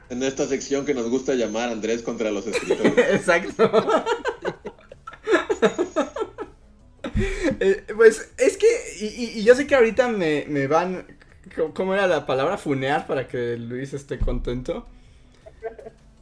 En 0.09 0.23
esta 0.23 0.47
sección 0.47 0.85
que 0.85 0.93
nos 0.93 1.09
gusta 1.09 1.35
llamar 1.35 1.69
Andrés 1.69 2.01
contra 2.01 2.31
los 2.31 2.47
escritores. 2.47 2.97
Exacto. 2.97 3.71
Eh, 7.59 7.83
pues 7.95 8.31
es 8.37 8.57
que, 8.57 8.67
y, 8.99 9.43
yo 9.43 9.55
sé 9.55 9.65
que 9.67 9.75
ahorita 9.75 10.07
me, 10.09 10.45
me 10.47 10.67
van, 10.67 11.05
¿cómo- 11.55 11.73
¿cómo 11.73 11.93
era 11.93 12.07
la 12.07 12.25
palabra? 12.25 12.57
Funear 12.57 13.07
para 13.07 13.27
que 13.27 13.57
Luis 13.57 13.93
esté 13.93 14.19
contento. 14.19 14.85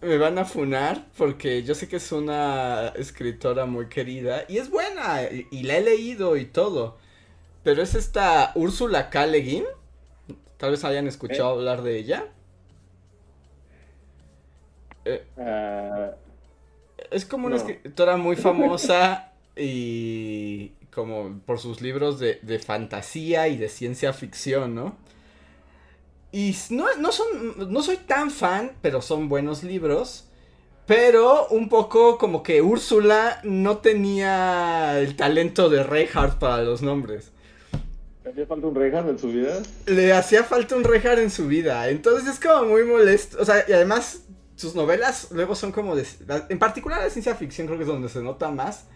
Me 0.02 0.18
van 0.18 0.38
a 0.38 0.46
funar 0.46 1.08
porque 1.18 1.64
yo 1.64 1.74
sé 1.74 1.88
que 1.88 1.96
es 1.98 2.12
una 2.12 2.90
escritora 2.96 3.66
muy 3.66 3.88
querida 3.88 4.44
y 4.48 4.58
es 4.60 4.70
buena 4.70 5.24
y, 5.24 5.48
y 5.52 5.64
la 5.64 5.78
he 5.78 5.82
leído 5.82 6.38
y 6.38 6.46
todo. 6.46 6.98
Pero 7.64 7.82
es 7.82 7.96
esta 7.96 8.52
Úrsula 8.56 9.10
K. 9.10 9.26
Le 9.28 9.40
Guin. 9.42 9.66
Tal 10.58 10.72
vez 10.72 10.84
hayan 10.86 11.08
escuchado 11.08 11.50
hablar 11.52 11.82
de 11.84 11.98
ella. 11.98 12.28
Eh, 15.06 15.24
Es 17.12 17.26
como 17.26 17.48
una 17.48 17.58
No. 17.58 17.62
escritora 17.62 18.18
muy 18.18 18.36
famosa 18.36 19.32
y 19.56 20.72
como 20.96 21.42
por 21.46 21.60
sus 21.60 21.82
libros 21.82 22.20
de, 22.20 22.40
de 22.42 22.58
fantasía 22.58 23.50
y 23.50 23.58
de 23.58 23.70
ciencia 23.70 24.14
ficción, 24.14 24.74
¿no? 24.74 24.98
Y 26.32 26.56
no, 26.70 26.88
no 26.98 27.12
son, 27.12 27.72
no 27.72 27.82
soy 27.82 27.98
tan 27.98 28.32
fan, 28.32 28.74
pero 28.82 29.02
son 29.02 29.30
buenos 29.30 29.64
libros. 29.64 30.26
Pero 30.86 31.48
un 31.48 31.70
poco 31.70 32.18
como 32.18 32.44
que 32.44 32.62
Úrsula 32.62 33.40
no 33.44 33.78
tenía 33.78 35.00
el 35.00 35.16
talento 35.16 35.70
de 35.70 35.84
Reinhardt 35.84 36.38
para 36.38 36.62
los 36.64 36.82
nombres. 36.82 37.32
¿Le 38.24 38.32
hacía 38.32 38.48
falta 38.48 38.68
un 38.68 38.76
Rehan 38.76 39.10
en 39.10 39.18
su 39.18 39.28
vida? 39.30 39.62
Le 39.86 40.14
hacía 40.14 40.44
falta 40.44 40.76
un 40.76 40.84
Reinhardt 40.84 41.20
en 41.20 41.32
su 41.32 41.48
vida. 41.48 41.90
Entonces 41.90 42.28
es 42.28 42.40
como 42.40 42.70
muy 42.70 42.84
molesto. 42.84 43.38
O 43.40 43.46
sea, 43.46 43.64
y 43.68 43.72
además 43.72 44.24
sus 44.56 44.76
novelas 44.76 45.30
luego 45.32 45.56
son 45.56 45.72
como 45.72 45.96
de... 45.96 46.06
En 46.50 46.60
particular 46.60 47.02
la 47.02 47.10
ciencia 47.10 47.36
ficción 47.36 47.66
creo 47.68 47.78
que 47.78 47.84
es 47.84 47.90
donde 47.90 48.10
se 48.10 48.22
nota 48.22 48.52
más. 48.52 48.88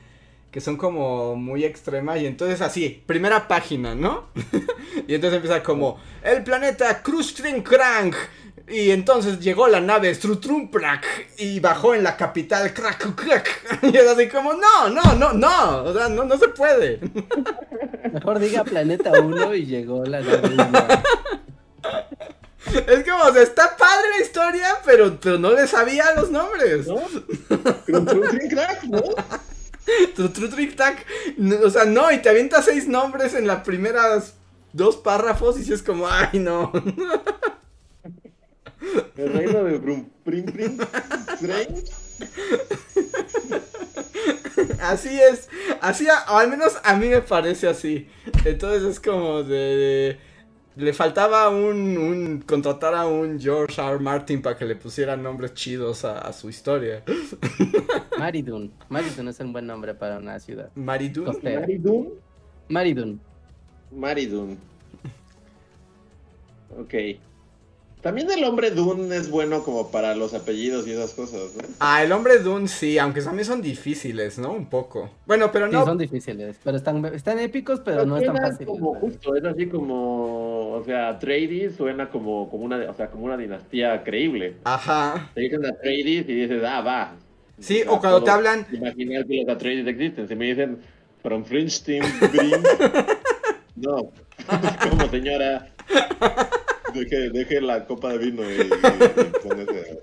Que 0.51 0.61
son 0.61 0.77
como 0.77 1.35
muy 1.35 1.63
extremas. 1.63 2.19
Y 2.21 2.25
entonces 2.25 2.61
así, 2.61 3.03
primera 3.05 3.47
página, 3.47 3.95
¿no? 3.95 4.29
y 5.07 5.13
entonces 5.13 5.37
empieza 5.37 5.61
como... 5.63 5.99
El 6.23 6.43
planeta 6.43 7.01
Krushtrinkrang. 7.01 8.13
Y 8.69 8.91
entonces 8.91 9.39
llegó 9.39 9.67
la 9.67 9.81
nave 9.81 10.13
Strutrumplak 10.13 11.03
y 11.39 11.59
bajó 11.59 11.95
en 11.95 12.03
la 12.03 12.15
capital 12.15 12.71
Krak 12.71 13.15
Krak. 13.15 13.81
Y 13.93 13.97
es 13.97 14.07
así 14.07 14.27
como, 14.27 14.53
no, 14.53 14.89
no, 14.89 15.15
no, 15.15 15.33
no. 15.33 15.83
O 15.83 15.93
sea, 15.93 16.07
no, 16.07 16.23
no 16.23 16.37
se 16.37 16.49
puede. 16.49 16.99
Mejor 18.13 18.39
diga 18.39 18.63
Planeta 18.63 19.11
1 19.19 19.55
y 19.55 19.65
llegó 19.65 20.05
la 20.05 20.21
nave. 20.21 20.55
Es 22.87 23.09
como, 23.09 23.23
o 23.23 23.33
sea, 23.33 23.41
está 23.41 23.75
padre 23.75 24.09
la 24.17 24.23
historia, 24.23 24.67
pero, 24.85 25.19
pero 25.19 25.39
no 25.39 25.51
le 25.51 25.65
sabía 25.65 26.13
los 26.15 26.29
nombres. 26.29 26.87
¿No? 26.87 27.01
Crack, 28.49 28.83
¿no? 28.83 29.01
Tu 30.15 30.29
tru 30.29 30.49
tric 30.49 30.75
tac. 30.75 31.05
O 31.63 31.69
sea, 31.69 31.85
no, 31.85 32.11
y 32.11 32.19
te 32.21 32.29
avienta 32.29 32.61
seis 32.61 32.87
nombres 32.87 33.33
en 33.33 33.47
las 33.47 33.63
primeras 33.63 34.33
dos 34.73 34.97
párrafos 34.97 35.59
y 35.59 35.63
si 35.63 35.73
es 35.73 35.81
como, 35.83 36.07
ay, 36.07 36.39
no. 36.39 36.71
El 39.17 39.33
reino 39.33 39.63
de 39.63 39.77
Brum 39.77 40.09
Prim 40.23 40.45
Prim. 40.45 40.77
Así 44.81 45.09
es. 45.19 45.47
Así, 45.81 46.07
a- 46.07 46.25
o 46.33 46.37
al 46.37 46.49
menos 46.49 46.77
a 46.83 46.95
mí 46.95 47.07
me 47.07 47.21
parece 47.21 47.67
así. 47.67 48.07
Entonces 48.45 48.83
es 48.83 48.99
como 48.99 49.43
de. 49.43 49.55
de- 49.57 50.28
le 50.79 50.93
faltaba 50.93 51.49
un, 51.49 51.97
un. 51.97 52.41
contratar 52.41 52.95
a 52.95 53.05
un 53.05 53.39
George 53.39 53.81
R. 53.81 53.99
Martin 53.99 54.41
para 54.41 54.57
que 54.57 54.65
le 54.65 54.75
pusiera 54.75 55.17
nombres 55.17 55.53
chidos 55.53 56.05
a, 56.05 56.19
a 56.19 56.31
su 56.33 56.49
historia. 56.49 57.03
Maridun. 58.17 58.71
Maridun 58.87 59.27
es 59.27 59.39
un 59.41 59.51
buen 59.51 59.67
nombre 59.67 59.93
para 59.93 60.17
una 60.17 60.39
ciudad. 60.39 60.71
Maridun. 60.75 61.25
Costera. 61.25 61.59
Maridun. 61.61 62.09
Maridun. 62.69 63.19
Maridun. 63.91 64.57
Ok. 66.77 66.93
También 68.01 68.31
el 68.31 68.45
hombre 68.45 68.71
Dun 68.71 69.11
es 69.11 69.29
bueno 69.29 69.61
como 69.63 69.91
para 69.91 70.15
los 70.15 70.33
apellidos 70.33 70.87
y 70.87 70.91
esas 70.91 71.13
cosas, 71.13 71.53
¿no? 71.57 71.63
Ah, 71.79 72.01
el 72.01 72.13
hombre 72.13 72.39
Dune 72.39 72.69
sí, 72.69 72.97
aunque 72.97 73.21
también 73.21 73.45
son 73.45 73.61
difíciles, 73.61 74.39
¿no? 74.39 74.53
Un 74.53 74.69
poco. 74.69 75.09
Bueno, 75.25 75.51
pero 75.51 75.67
Sí, 75.67 75.73
no. 75.73 75.83
son 75.85 75.97
difíciles, 75.97 76.57
pero 76.63 76.77
están, 76.77 77.03
están 77.13 77.39
épicos, 77.39 77.81
pero 77.83 78.05
no 78.05 78.17
es 78.17 78.25
tan 78.25 78.35
suena 78.37 78.51
fácil. 78.51 78.67
Como 78.67 78.95
justo, 78.95 79.35
es 79.35 79.43
así 79.43 79.67
como, 79.67 80.71
o 80.71 80.83
sea, 80.85 81.09
Atreides 81.09 81.75
suena 81.75 82.09
como, 82.09 82.49
como 82.49 82.63
una, 82.63 82.77
o 82.89 82.93
sea, 82.93 83.09
como 83.11 83.25
una 83.25 83.35
dinastía 83.35 84.01
creíble. 84.03 84.55
Ajá. 84.63 85.29
Te 85.35 85.41
dicen 85.41 85.65
Atreides 85.65 86.29
y 86.29 86.33
dices, 86.33 86.63
ah, 86.65 86.79
va. 86.79 87.15
Sí, 87.59 87.79
sea, 87.81 87.91
o 87.91 87.99
cuando 87.99 88.23
te 88.23 88.31
hablan. 88.31 88.65
Imaginar 88.71 89.25
que 89.25 89.43
los 89.43 89.53
Atreides 89.53 89.85
existen. 89.87 90.25
Si 90.29 90.35
me 90.37 90.45
dicen 90.45 90.79
From 91.21 91.43
French 91.43 91.83
Team 91.83 92.05
Green, 92.31 92.63
no. 93.75 94.09
como 94.89 95.09
señora. 95.09 95.67
Deje, 96.93 97.29
deje 97.29 97.61
la 97.61 97.85
copa 97.85 98.09
de 98.13 98.17
vino 98.17 98.43
y, 98.49 98.53
y- 98.55 98.61
y 98.61 99.47
póngase 99.47 99.99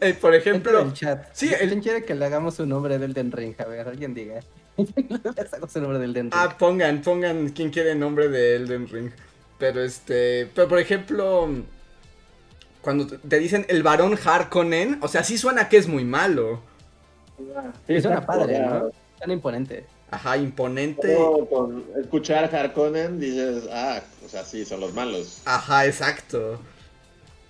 eh, 0.00 0.14
por 0.20 0.34
ejemplo. 0.34 0.80
en 0.80 0.86
el 0.88 0.92
chat. 0.92 1.26
Sí, 1.32 1.48
¿Quién 1.48 1.70
el- 1.70 1.80
quiere 1.80 2.04
que 2.04 2.14
le 2.14 2.24
hagamos 2.24 2.58
un 2.58 2.68
nombre 2.68 2.98
del 2.98 3.12
Den 3.14 3.32
Ring? 3.32 3.54
A 3.60 3.64
ver, 3.64 3.88
alguien 3.88 4.14
diga. 4.14 4.40
Le 4.76 5.80
nombre 5.80 5.98
del 5.98 6.12
Den 6.12 6.30
Ring. 6.30 6.34
Ah, 6.34 6.56
pongan, 6.58 7.00
pongan 7.02 7.48
quien 7.50 7.70
quiere 7.70 7.92
el 7.92 7.98
nombre 7.98 8.28
de 8.28 8.56
Elden 8.56 8.88
Ring. 8.88 9.10
Pero 9.58 9.82
este. 9.82 10.48
Pero 10.54 10.68
por 10.68 10.78
ejemplo. 10.78 11.48
Cuando 12.82 13.06
te- 13.06 13.38
dicen 13.40 13.66
el 13.68 13.82
varón 13.82 14.16
Harkonnen, 14.22 14.98
o 15.02 15.08
sea, 15.08 15.24
sí 15.24 15.38
suena 15.38 15.68
que 15.68 15.76
es 15.78 15.88
muy 15.88 16.04
malo. 16.04 16.60
Sí, 17.86 18.00
suena 18.00 18.24
padre, 18.24 18.60
¿no? 18.60 18.90
Tan 19.18 19.30
imponente. 19.30 19.86
Ajá, 20.10 20.36
imponente. 20.36 21.16
Con 21.50 21.84
escuchar 22.00 22.54
Harkonnen 22.54 23.18
dices, 23.18 23.64
ah, 23.72 24.00
o 24.24 24.28
sea, 24.28 24.44
sí, 24.44 24.64
son 24.64 24.80
los 24.80 24.94
malos. 24.94 25.42
Ajá, 25.44 25.86
exacto. 25.86 26.60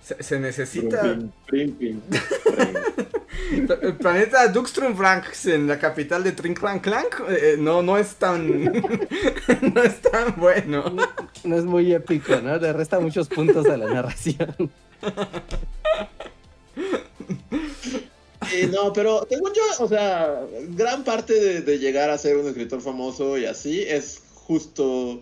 Se, 0.02 0.22
se 0.22 0.38
necesita. 0.38 1.02
Prim, 1.02 1.30
prim, 1.46 1.76
prim, 1.76 2.00
prim. 2.00 3.06
El 3.50 3.96
planeta 3.96 4.48
Duxtrumfranks 4.48 5.46
en 5.46 5.66
la 5.66 5.78
capital 5.78 6.24
de 6.24 6.32
Trinklang 6.32 6.80
Clank 6.80 7.20
eh, 7.28 7.56
no, 7.58 7.82
no 7.82 7.98
es 7.98 8.16
tan. 8.16 8.64
no 9.74 9.82
es 9.82 10.00
tan 10.00 10.34
bueno. 10.36 10.96
No 11.44 11.56
es 11.56 11.64
muy 11.64 11.92
épico, 11.92 12.40
¿no? 12.40 12.56
Le 12.56 12.72
resta 12.72 12.98
muchos 12.98 13.28
puntos 13.28 13.66
a 13.66 13.76
la 13.76 13.86
narración. 13.86 14.70
Sí, 18.50 18.68
no, 18.72 18.92
pero 18.92 19.26
según 19.28 19.52
yo, 19.52 19.62
o 19.84 19.88
sea, 19.88 20.42
gran 20.70 21.04
parte 21.04 21.34
de, 21.34 21.60
de 21.62 21.78
llegar 21.78 22.10
a 22.10 22.18
ser 22.18 22.36
un 22.36 22.46
escritor 22.46 22.80
famoso 22.80 23.38
y 23.38 23.46
así 23.46 23.82
es 23.82 24.22
justo 24.34 25.20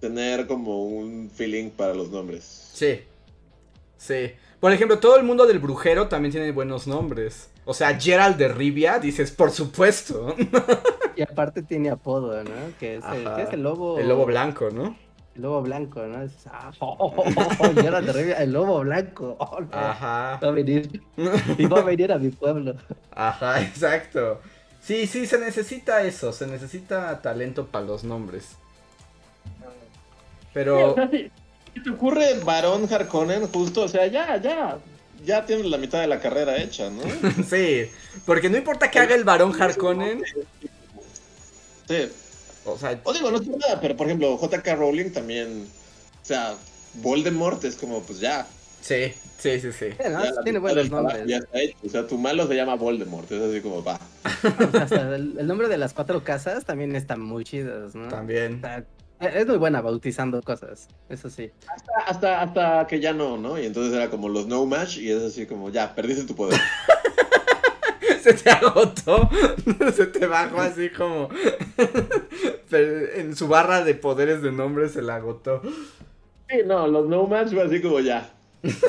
tener 0.00 0.46
como 0.46 0.84
un 0.84 1.30
feeling 1.34 1.70
para 1.70 1.94
los 1.94 2.10
nombres. 2.10 2.70
Sí. 2.74 3.00
Sí. 3.96 4.32
Por 4.60 4.72
ejemplo, 4.72 4.98
todo 4.98 5.16
el 5.16 5.24
mundo 5.24 5.46
del 5.46 5.58
brujero 5.58 6.08
también 6.08 6.32
tiene 6.32 6.52
buenos 6.52 6.86
nombres. 6.86 7.48
O 7.64 7.72
sea, 7.72 7.98
Gerald 7.98 8.36
de 8.36 8.48
Rivia, 8.48 8.98
dices, 8.98 9.30
por 9.30 9.50
supuesto. 9.50 10.34
Y 11.16 11.22
aparte 11.22 11.62
tiene 11.62 11.90
apodo, 11.90 12.42
¿no? 12.42 12.50
Que 12.80 12.96
es, 12.96 13.04
el, 13.04 13.26
Ajá. 13.26 13.36
¿qué 13.36 13.42
es 13.44 13.52
el 13.52 13.62
lobo. 13.62 13.98
El 13.98 14.08
lobo 14.08 14.26
blanco, 14.26 14.70
¿no? 14.70 14.98
El 15.36 15.42
lobo 15.42 15.62
blanco, 15.62 16.02
¿no? 16.06 16.22
Es, 16.22 16.32
ah, 16.46 16.70
oh, 16.78 16.96
oh, 16.98 17.14
oh, 17.16 17.48
oh, 17.58 17.74
Geralt 17.74 18.06
de 18.06 18.12
Rivia, 18.12 18.36
el 18.36 18.52
lobo 18.52 18.80
blanco. 18.80 19.36
Oh, 19.40 19.60
no. 19.60 19.68
Ajá. 19.72 20.38
Va 20.42 20.48
a 20.48 20.50
venir. 20.50 21.02
Y 21.58 21.66
va 21.66 21.80
a 21.80 21.82
venir 21.82 22.12
a 22.12 22.18
mi 22.18 22.30
pueblo. 22.30 22.74
Ajá, 23.10 23.60
exacto. 23.62 24.40
Sí, 24.80 25.06
sí, 25.06 25.26
se 25.26 25.38
necesita 25.38 26.02
eso, 26.02 26.32
se 26.32 26.46
necesita 26.46 27.20
talento 27.22 27.66
para 27.66 27.86
los 27.86 28.04
nombres. 28.04 28.56
Pero 30.52 30.94
si 31.10 31.80
te 31.82 31.90
ocurre 31.90 32.38
Barón 32.44 32.86
Harkonnen, 32.92 33.48
justo, 33.48 33.82
o 33.82 33.88
sea, 33.88 34.06
ya, 34.06 34.36
ya, 34.36 34.78
ya 35.24 35.44
tienes 35.46 35.66
la 35.66 35.78
mitad 35.78 36.00
de 36.00 36.06
la 36.06 36.20
carrera 36.20 36.56
hecha, 36.58 36.90
¿no? 36.90 37.02
sí, 37.48 37.90
porque 38.26 38.50
no 38.50 38.58
importa 38.58 38.90
que 38.90 39.00
haga 39.00 39.14
el 39.14 39.24
varón 39.24 39.60
Harkonnen, 39.60 40.22
Sí. 41.88 42.08
O 42.64 42.78
sea, 42.78 43.00
O 43.04 43.12
digo, 43.12 43.30
no 43.30 43.38
es 43.38 43.46
nada, 43.46 43.80
pero 43.80 43.96
por 43.96 44.06
ejemplo, 44.06 44.38
JK 44.40 44.66
Rowling 44.76 45.10
también, 45.10 45.66
o 46.22 46.24
sea, 46.26 46.54
Voldemort 46.94 47.62
es 47.64 47.76
como, 47.76 48.02
pues 48.02 48.20
ya. 48.20 48.46
sí, 48.80 49.12
sí, 49.38 49.60
sí, 49.60 49.72
sí. 49.72 49.86
Tiene 50.44 50.58
buenos 50.58 50.90
nombres. 50.90 51.26
Ya 51.26 51.38
está 51.38 51.60
hecho. 51.60 51.76
O 51.84 51.88
sea, 51.88 52.06
tu 52.06 52.18
malo 52.18 52.46
se 52.46 52.54
llama 52.54 52.74
Voldemort, 52.76 53.30
es 53.32 53.42
así 53.42 53.60
como, 53.60 53.82
va. 53.82 53.98
Hasta 54.24 55.14
el, 55.14 55.36
el 55.38 55.46
nombre 55.46 55.68
de 55.68 55.78
las 55.78 55.92
cuatro 55.94 56.22
casas 56.24 56.64
también 56.64 56.94
están 56.96 57.20
muy 57.20 57.44
chidos, 57.44 57.94
¿no? 57.94 58.08
También. 58.08 58.56
O 58.56 58.60
sea, 58.60 58.84
es 59.20 59.46
muy 59.46 59.56
buena 59.56 59.80
bautizando 59.80 60.42
cosas, 60.42 60.88
eso 61.08 61.30
sí. 61.30 61.50
Hasta, 61.68 61.92
hasta, 62.06 62.42
hasta 62.42 62.86
que 62.86 63.00
ya 63.00 63.12
no, 63.12 63.36
¿no? 63.38 63.58
Y 63.58 63.64
entonces 63.64 63.94
era 63.94 64.10
como 64.10 64.28
los 64.28 64.46
no 64.46 64.66
match 64.66 64.98
y 64.98 65.10
es 65.10 65.22
así 65.22 65.46
como, 65.46 65.70
ya, 65.70 65.94
perdiste 65.94 66.24
tu 66.24 66.34
poder. 66.34 66.60
Se 68.24 68.32
te 68.32 68.48
agotó, 68.48 69.28
se 69.94 70.06
te 70.06 70.26
bajó 70.26 70.58
así 70.62 70.88
como... 70.88 71.28
Pero 72.70 73.12
en 73.16 73.36
su 73.36 73.48
barra 73.48 73.84
de 73.84 73.94
poderes 73.94 74.40
de 74.40 74.50
nombre 74.50 74.88
se 74.88 75.02
la 75.02 75.16
agotó. 75.16 75.60
Sí, 76.48 76.56
no, 76.64 76.86
los 76.86 77.06
no 77.06 77.26
match 77.26 77.52
fue 77.52 77.62
así 77.64 77.82
como 77.82 78.00
ya. 78.00 78.32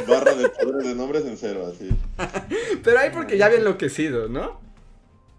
Barra 0.08 0.36
de 0.36 0.48
poderes 0.48 0.88
de 0.88 0.96
nombres 0.96 1.26
en 1.26 1.36
cero, 1.36 1.70
así. 1.70 1.90
Pero 2.84 2.98
ahí 2.98 3.10
porque 3.14 3.38
ya 3.38 3.48
había 3.48 3.58
enloquecido, 3.58 4.30
¿no? 4.30 4.62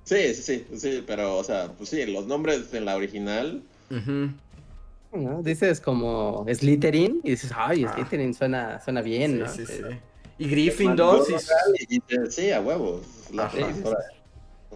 Sí, 0.04 0.34
sí, 0.34 0.66
sí, 0.70 0.78
sí, 0.78 1.04
pero, 1.06 1.38
o 1.38 1.42
sea, 1.42 1.72
pues 1.72 1.88
sí, 1.88 2.04
los 2.04 2.26
nombres 2.26 2.74
en 2.74 2.84
la 2.84 2.96
original. 2.96 3.62
Dices 5.42 5.80
como 5.80 6.44
Slytherin 6.52 7.22
y 7.24 7.30
dices, 7.30 7.50
ay, 7.56 7.86
Ah. 7.86 7.94
Slytherin 7.94 8.34
suena, 8.34 8.78
suena 8.84 9.00
bien, 9.00 9.38
¿no? 9.38 9.48
Sí, 9.48 9.64
sí, 9.64 9.72
sí. 9.72 9.96
Y 10.38 10.48
Gryffindor, 10.48 11.24
sí. 11.24 11.34
Y 11.88 12.02
sí, 12.30 12.50
a 12.50 12.60
huevos. 12.60 13.02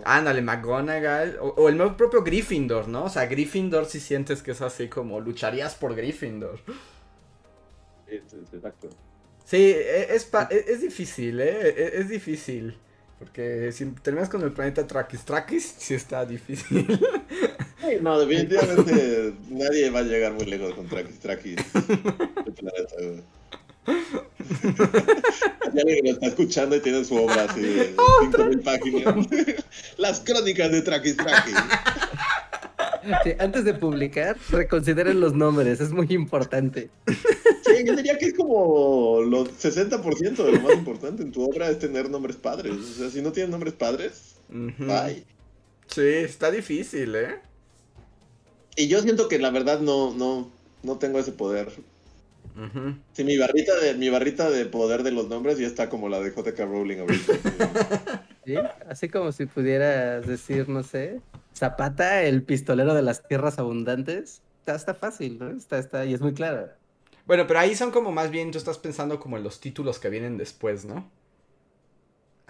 Ándale, 0.05 0.41
McGonagall. 0.43 1.39
O, 1.41 1.49
o 1.49 1.69
el 1.69 1.95
propio 1.97 2.23
Gryffindor, 2.23 2.89
¿no? 2.89 3.05
O 3.05 3.09
sea, 3.09 3.27
Gryffindor 3.27 3.87
si 3.87 4.01
sientes 4.01 4.43
que 4.43 4.53
es 4.53 4.61
así 4.63 4.89
como 4.89 5.21
lucharías 5.21 5.75
por 5.75 5.95
Gryffindor. 5.95 6.61
Sí, 8.09 8.17
exacto. 8.53 8.89
E- 9.53 10.07
es, 10.15 10.25
pa- 10.25 10.49
e- 10.51 10.65
es, 10.69 10.81
difícil, 10.81 11.41
¿eh? 11.41 11.69
E- 11.69 12.01
Es, 12.01 12.09
difícil. 12.09 12.79
Porque 13.19 13.71
si 13.73 13.85
terminas 13.87 14.31
con 14.31 14.43
el 14.43 14.53
planeta 14.53 14.87
Trakis, 14.87 15.25
Trakis 15.25 15.75
sí 15.79 15.95
está 15.95 16.25
difícil. 16.25 16.87
Sí, 17.81 17.97
no, 18.01 18.19
definitivamente 18.19 19.35
nadie 19.49 19.91
va 19.91 20.01
a 20.01 20.03
llegar 20.03 20.33
muy 20.33 20.47
lejos 20.47 20.75
con 20.75 20.87
Trakis 20.89 21.19
Trakis. 21.19 21.57
Que 24.51 26.01
lo 26.03 26.11
está 26.11 26.27
escuchando 26.27 26.77
y 26.77 26.81
tiene 26.81 27.05
su 27.05 27.15
obra 27.17 27.45
así 27.49 27.61
de 27.61 27.95
5000 28.23 28.61
páginas. 28.61 29.15
Las 29.99 30.21
crónicas 30.21 30.71
de 30.73 30.83
Trakis 30.83 31.17
Trakis. 31.17 31.55
Sí, 33.25 33.33
antes 33.39 33.65
de 33.65 33.75
publicar, 33.75 34.37
reconsideren 34.51 35.21
los 35.21 35.33
nombres, 35.35 35.81
es 35.81 35.91
muy 35.91 36.07
importante. 36.11 36.91
Sí, 37.07 37.85
yo 37.85 37.97
diría 37.97 38.19
que 38.19 38.27
es 38.27 38.35
como 38.35 39.23
los 39.23 39.49
60% 39.49 40.37
de 40.45 40.53
lo 40.53 40.61
más 40.61 40.75
importante 40.75 41.23
en 41.23 41.33
tu 41.33 41.43
obra 41.43 41.71
es 41.71 41.79
tener 41.79 42.11
nombres 42.11 42.37
padres. 42.37 42.73
O 42.73 42.99
sea, 42.99 43.11
si 43.11 43.23
no 43.23 43.33
tienes 43.33 43.51
nombres 43.51 43.73
padres, 43.75 44.35
Ujú. 44.51 44.85
bye. 44.87 45.25
Sí, 45.87 46.03
está 46.03 46.51
difícil, 46.51 47.15
¿eh? 47.15 47.37
Y 48.77 48.89
yo 48.89 49.01
siento 49.03 49.29
que 49.29 49.39
la 49.39 49.51
verdad 49.51 49.81
no, 49.81 50.13
no, 50.15 50.51
no 50.83 50.99
tengo 50.99 51.19
ese 51.19 51.33
poder. 51.33 51.69
Ujú. 52.57 52.97
Sí, 53.13 53.25
mi 53.25 53.37
barrita 53.37 53.79
de, 53.79 53.95
mi 53.95 54.09
barrita 54.09 54.51
de 54.51 54.67
poder 54.67 55.03
de 55.03 55.13
los 55.13 55.29
nombres 55.29 55.59
ya 55.59 55.67
está 55.67 55.89
como 55.89 56.09
la 56.09 56.21
de 56.21 56.31
JK 56.31 56.59
Rowling 56.59 56.99
ahorita. 56.99 57.33
¿sí? 58.45 58.55
Así 58.89 59.09
como 59.09 59.33
si 59.33 59.47
pudieras 59.47 60.27
decir, 60.27 60.69
no 60.69 60.83
sé, 60.83 61.21
Zapata, 61.55 62.23
el 62.23 62.43
pistolero 62.43 62.95
de 62.95 63.03
las 63.03 63.27
tierras 63.27 63.59
abundantes. 63.59 64.43
Está, 64.61 64.75
está 64.75 64.95
fácil, 64.95 65.39
¿no? 65.39 65.51
Está, 65.51 65.79
está, 65.79 66.05
y 66.05 66.15
es 66.15 66.21
muy 66.21 66.35
claro. 66.35 66.69
Bueno, 67.27 67.47
pero 67.47 67.61
ahí 67.61 67.75
son 67.75 67.91
como 67.91 68.13
más 68.13 68.31
bien, 68.31 68.51
tú 68.51 68.59
estás 68.59 68.79
pensando 68.79 69.21
como 69.21 69.37
en 69.37 69.43
los 69.43 69.61
títulos 69.61 69.99
que 69.99 70.09
vienen 70.09 70.37
después, 70.37 70.85
¿no? 70.85 71.11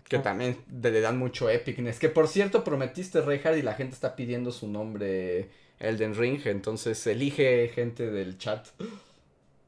Que 0.09 0.19
también 0.19 0.57
le 0.83 1.01
dan 1.01 1.19
mucho 1.19 1.49
epicness. 1.49 2.01
Que 2.01 2.09
por 2.09 2.27
cierto, 2.27 2.65
prometiste 2.65 3.21
Reinhardt 3.21 3.59
y 3.59 3.63
la 3.63 3.75
gente 3.75 3.95
está 3.95 4.17
pidiendo 4.17 4.51
su 4.51 4.67
nombre 4.67 5.51
Elden 5.79 6.17
Ring. 6.17 6.41
Entonces 6.47 7.07
elige 7.07 7.69
gente 7.69 8.11
del 8.11 8.37
chat. 8.37 8.67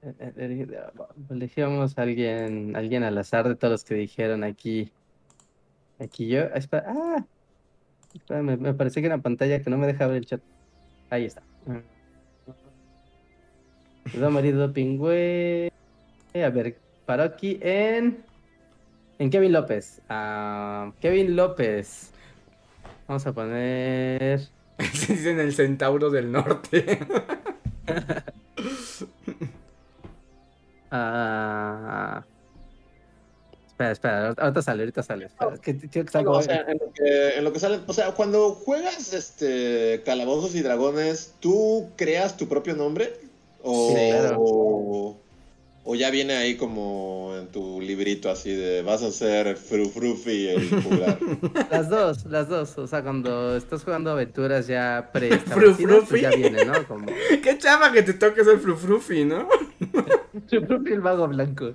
Eh, 0.02 0.14
eh, 0.18 0.32
eh, 0.36 0.80
Elegíamos 1.30 1.96
a 1.96 2.02
alguien, 2.02 2.74
alguien 2.74 3.04
al 3.04 3.16
azar 3.18 3.48
de 3.48 3.54
todos 3.54 3.72
los 3.72 3.84
que 3.84 3.94
dijeron 3.94 4.42
aquí. 4.42 4.90
Aquí 6.00 6.26
yo. 6.26 6.42
ah, 6.42 6.58
espera, 6.58 6.84
ah, 6.88 8.42
me, 8.42 8.56
me 8.56 8.74
pareció 8.74 9.00
que 9.00 9.06
era 9.06 9.18
pantalla 9.18 9.62
que 9.62 9.70
no 9.70 9.78
me 9.78 9.86
deja 9.86 10.06
ver 10.08 10.16
el 10.16 10.26
chat. 10.26 10.40
Ahí 11.10 11.26
está. 11.26 11.42
Dos 14.12 14.32
marido 14.32 14.72
pingüe. 14.72 15.70
A 16.34 16.48
ver, 16.50 16.78
paró 17.06 17.22
aquí 17.22 17.58
en. 17.60 18.24
En 19.18 19.30
Kevin 19.30 19.52
López. 19.52 20.02
Ah, 20.08 20.92
Kevin 21.00 21.36
López. 21.36 22.12
Vamos 23.06 23.24
a 23.26 23.32
poner. 23.32 24.40
Dicen 24.78 25.38
el 25.38 25.52
centauro 25.52 26.10
del 26.10 26.32
norte. 26.32 26.98
Ah. 30.92 32.22
Espera, 33.66 33.90
espera, 33.92 34.34
ahorita 34.36 34.62
sale, 34.62 34.82
ahorita 34.82 35.02
sale. 35.02 35.24
Espera, 35.24 35.54
es 35.54 35.60
que 35.60 35.76
quiero 35.88 36.06
que 36.06 36.12
salga 36.12 36.30
No, 36.30 36.36
o 36.36 36.42
sea, 36.42 36.66
en 36.68 36.78
lo, 36.78 36.92
que, 36.92 37.38
en 37.38 37.44
lo 37.44 37.52
que 37.52 37.58
sale, 37.58 37.80
o 37.86 37.92
sea, 37.94 38.12
cuando 38.12 38.54
juegas 38.54 39.14
este 39.14 40.02
calabozos 40.04 40.54
y 40.54 40.60
dragones, 40.60 41.34
¿tú 41.40 41.88
creas 41.96 42.36
tu 42.36 42.46
propio 42.46 42.76
nombre? 42.76 43.14
O, 43.62 43.88
Sí, 43.88 43.94
claro. 43.94 44.36
o, 44.38 45.16
o 45.84 45.94
ya 45.94 46.10
viene 46.10 46.34
ahí 46.34 46.56
como 46.56 47.34
en 47.36 47.48
tu 47.48 47.80
librito 47.80 48.30
así 48.30 48.54
de 48.54 48.82
vas 48.82 49.02
a 49.02 49.10
ser 49.10 49.56
Frufrufi 49.56 50.48
el 50.48 50.82
juglar. 50.82 51.18
Las 51.70 51.88
dos, 51.88 52.24
las 52.26 52.48
dos. 52.48 52.78
O 52.78 52.86
sea, 52.86 53.02
cuando 53.02 53.56
estás 53.56 53.82
jugando 53.84 54.10
aventuras 54.10 54.66
ya 54.66 55.10
Frufrufi. 55.12 55.86
pues 56.08 56.22
ya 56.22 56.30
viene, 56.30 56.64
¿no? 56.64 56.86
Como 56.86 57.06
Qué 57.42 57.58
chava 57.58 57.92
que 57.92 58.02
te 58.02 58.14
toques 58.14 58.46
el 58.52 58.60
frufrufi, 58.60 59.24
¿no? 59.24 59.48
propio 60.66 60.94
el 60.94 61.00
vago 61.00 61.26
blanco. 61.28 61.72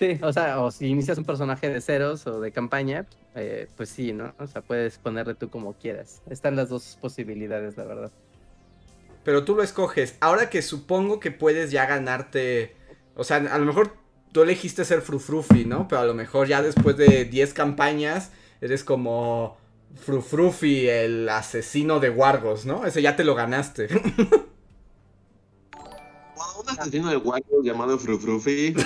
Sí, 0.00 0.18
o 0.22 0.32
sea, 0.32 0.62
o 0.62 0.70
si 0.70 0.86
inicias 0.86 1.18
un 1.18 1.24
personaje 1.24 1.68
de 1.68 1.82
ceros 1.82 2.26
o 2.26 2.40
de 2.40 2.52
campaña, 2.52 3.04
eh, 3.34 3.68
pues 3.76 3.90
sí, 3.90 4.14
¿no? 4.14 4.32
O 4.38 4.46
sea, 4.46 4.62
puedes 4.62 4.96
ponerle 4.96 5.34
tú 5.34 5.50
como 5.50 5.74
quieras. 5.74 6.22
Están 6.30 6.56
las 6.56 6.70
dos 6.70 6.96
posibilidades, 7.02 7.76
la 7.76 7.84
verdad. 7.84 8.10
Pero 9.24 9.44
tú 9.44 9.54
lo 9.54 9.62
escoges. 9.62 10.16
Ahora 10.20 10.48
que 10.48 10.62
supongo 10.62 11.20
que 11.20 11.30
puedes 11.30 11.70
ya 11.70 11.84
ganarte. 11.84 12.74
O 13.14 13.24
sea, 13.24 13.36
a 13.36 13.58
lo 13.58 13.66
mejor 13.66 13.92
tú 14.32 14.40
elegiste 14.40 14.86
ser 14.86 15.02
Frufrufi, 15.02 15.66
¿no? 15.66 15.86
Pero 15.86 16.00
a 16.00 16.06
lo 16.06 16.14
mejor 16.14 16.48
ya 16.48 16.62
después 16.62 16.96
de 16.96 17.26
10 17.26 17.52
campañas 17.52 18.30
eres 18.62 18.84
como 18.84 19.58
Frufrufi, 19.96 20.88
el 20.88 21.28
asesino 21.28 22.00
de 22.00 22.08
Wargos, 22.08 22.64
¿no? 22.64 22.86
Ese 22.86 23.02
ya 23.02 23.16
te 23.16 23.24
lo 23.24 23.34
ganaste. 23.34 23.88
un 26.58 26.68
asesino 26.70 27.10
de 27.10 27.16
guayos 27.16 27.62
llamado 27.62 27.98
Frufrufi. 27.98 28.74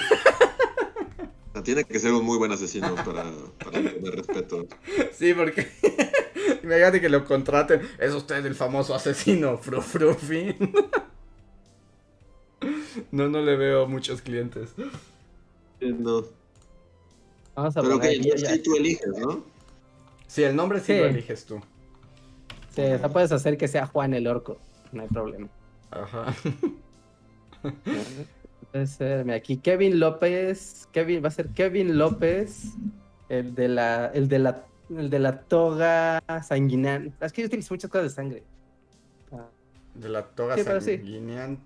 Tiene 1.65 1.85
que 1.85 1.99
ser 1.99 2.13
un 2.13 2.25
muy 2.25 2.39
buen 2.39 2.53
asesino 2.53 2.95
para, 2.95 3.25
para 3.59 3.73
tener 3.83 4.15
respeto. 4.17 4.67
sí, 5.13 5.35
porque. 5.35 5.69
Imagínate 6.63 7.01
que 7.01 7.09
lo 7.09 7.25
contraten. 7.25 7.81
Es 7.99 8.15
usted 8.15 8.45
el 8.47 8.55
famoso 8.55 8.95
asesino 8.95 9.59
Frufrufi. 9.59 10.55
no, 13.11 13.29
no 13.29 13.41
le 13.43 13.57
veo 13.57 13.87
muchos 13.87 14.23
clientes. 14.23 14.71
No. 15.81 16.25
Vamos 17.55 17.77
a 17.77 17.83
Pero 17.83 18.01
que 18.01 18.19
ya- 18.21 18.37
sí 18.53 18.63
tú 18.63 18.77
eliges, 18.77 19.09
¿no? 19.19 19.45
Sí, 20.27 20.43
el 20.43 20.57
nombre 20.57 20.81
sí, 20.81 20.87
Sí. 20.87 20.99
lo 20.99 21.07
eliges 21.07 21.45
tú. 21.45 21.61
sí, 22.75 22.83
o 22.83 22.99
sea, 22.99 23.09
puedes 23.09 23.33
hacer 23.33 23.57
que 23.57 23.69
sea 23.69 23.87
Juan 23.87 24.15
el 24.15 24.27
Orco, 24.27 24.59
no 24.93 25.03
hay 25.03 25.09
problema. 25.09 25.49
Ajá. 25.91 26.35
Puede 28.73 28.87
ser, 28.87 29.25
mira, 29.25 29.37
aquí 29.37 29.57
Kevin 29.59 29.99
López, 30.01 30.89
Kevin, 30.93 31.23
va 31.25 31.29
a 31.29 31.31
ser 31.33 31.49
Kevin 31.49 31.97
López, 31.99 32.65
el 33.29 33.55
de 33.55 33.69
la, 33.69 34.07
el 34.15 34.29
de 34.29 34.39
la, 34.39 34.65
el 34.91 35.11
de 35.11 35.19
la 35.19 35.41
toga 35.43 36.23
sanguinante. 36.47 37.13
Es 37.25 37.33
que 37.33 37.43
yo 37.43 37.47
utilizo 37.47 37.75
muchas 37.75 37.91
cosas 37.91 38.05
de 38.05 38.11
sangre. 38.11 38.43
Ah, 39.33 39.49
De 39.95 40.09
la 40.09 40.23
toga 40.25 40.57
Sí, 40.57 40.63
sanguínea. 40.65 41.57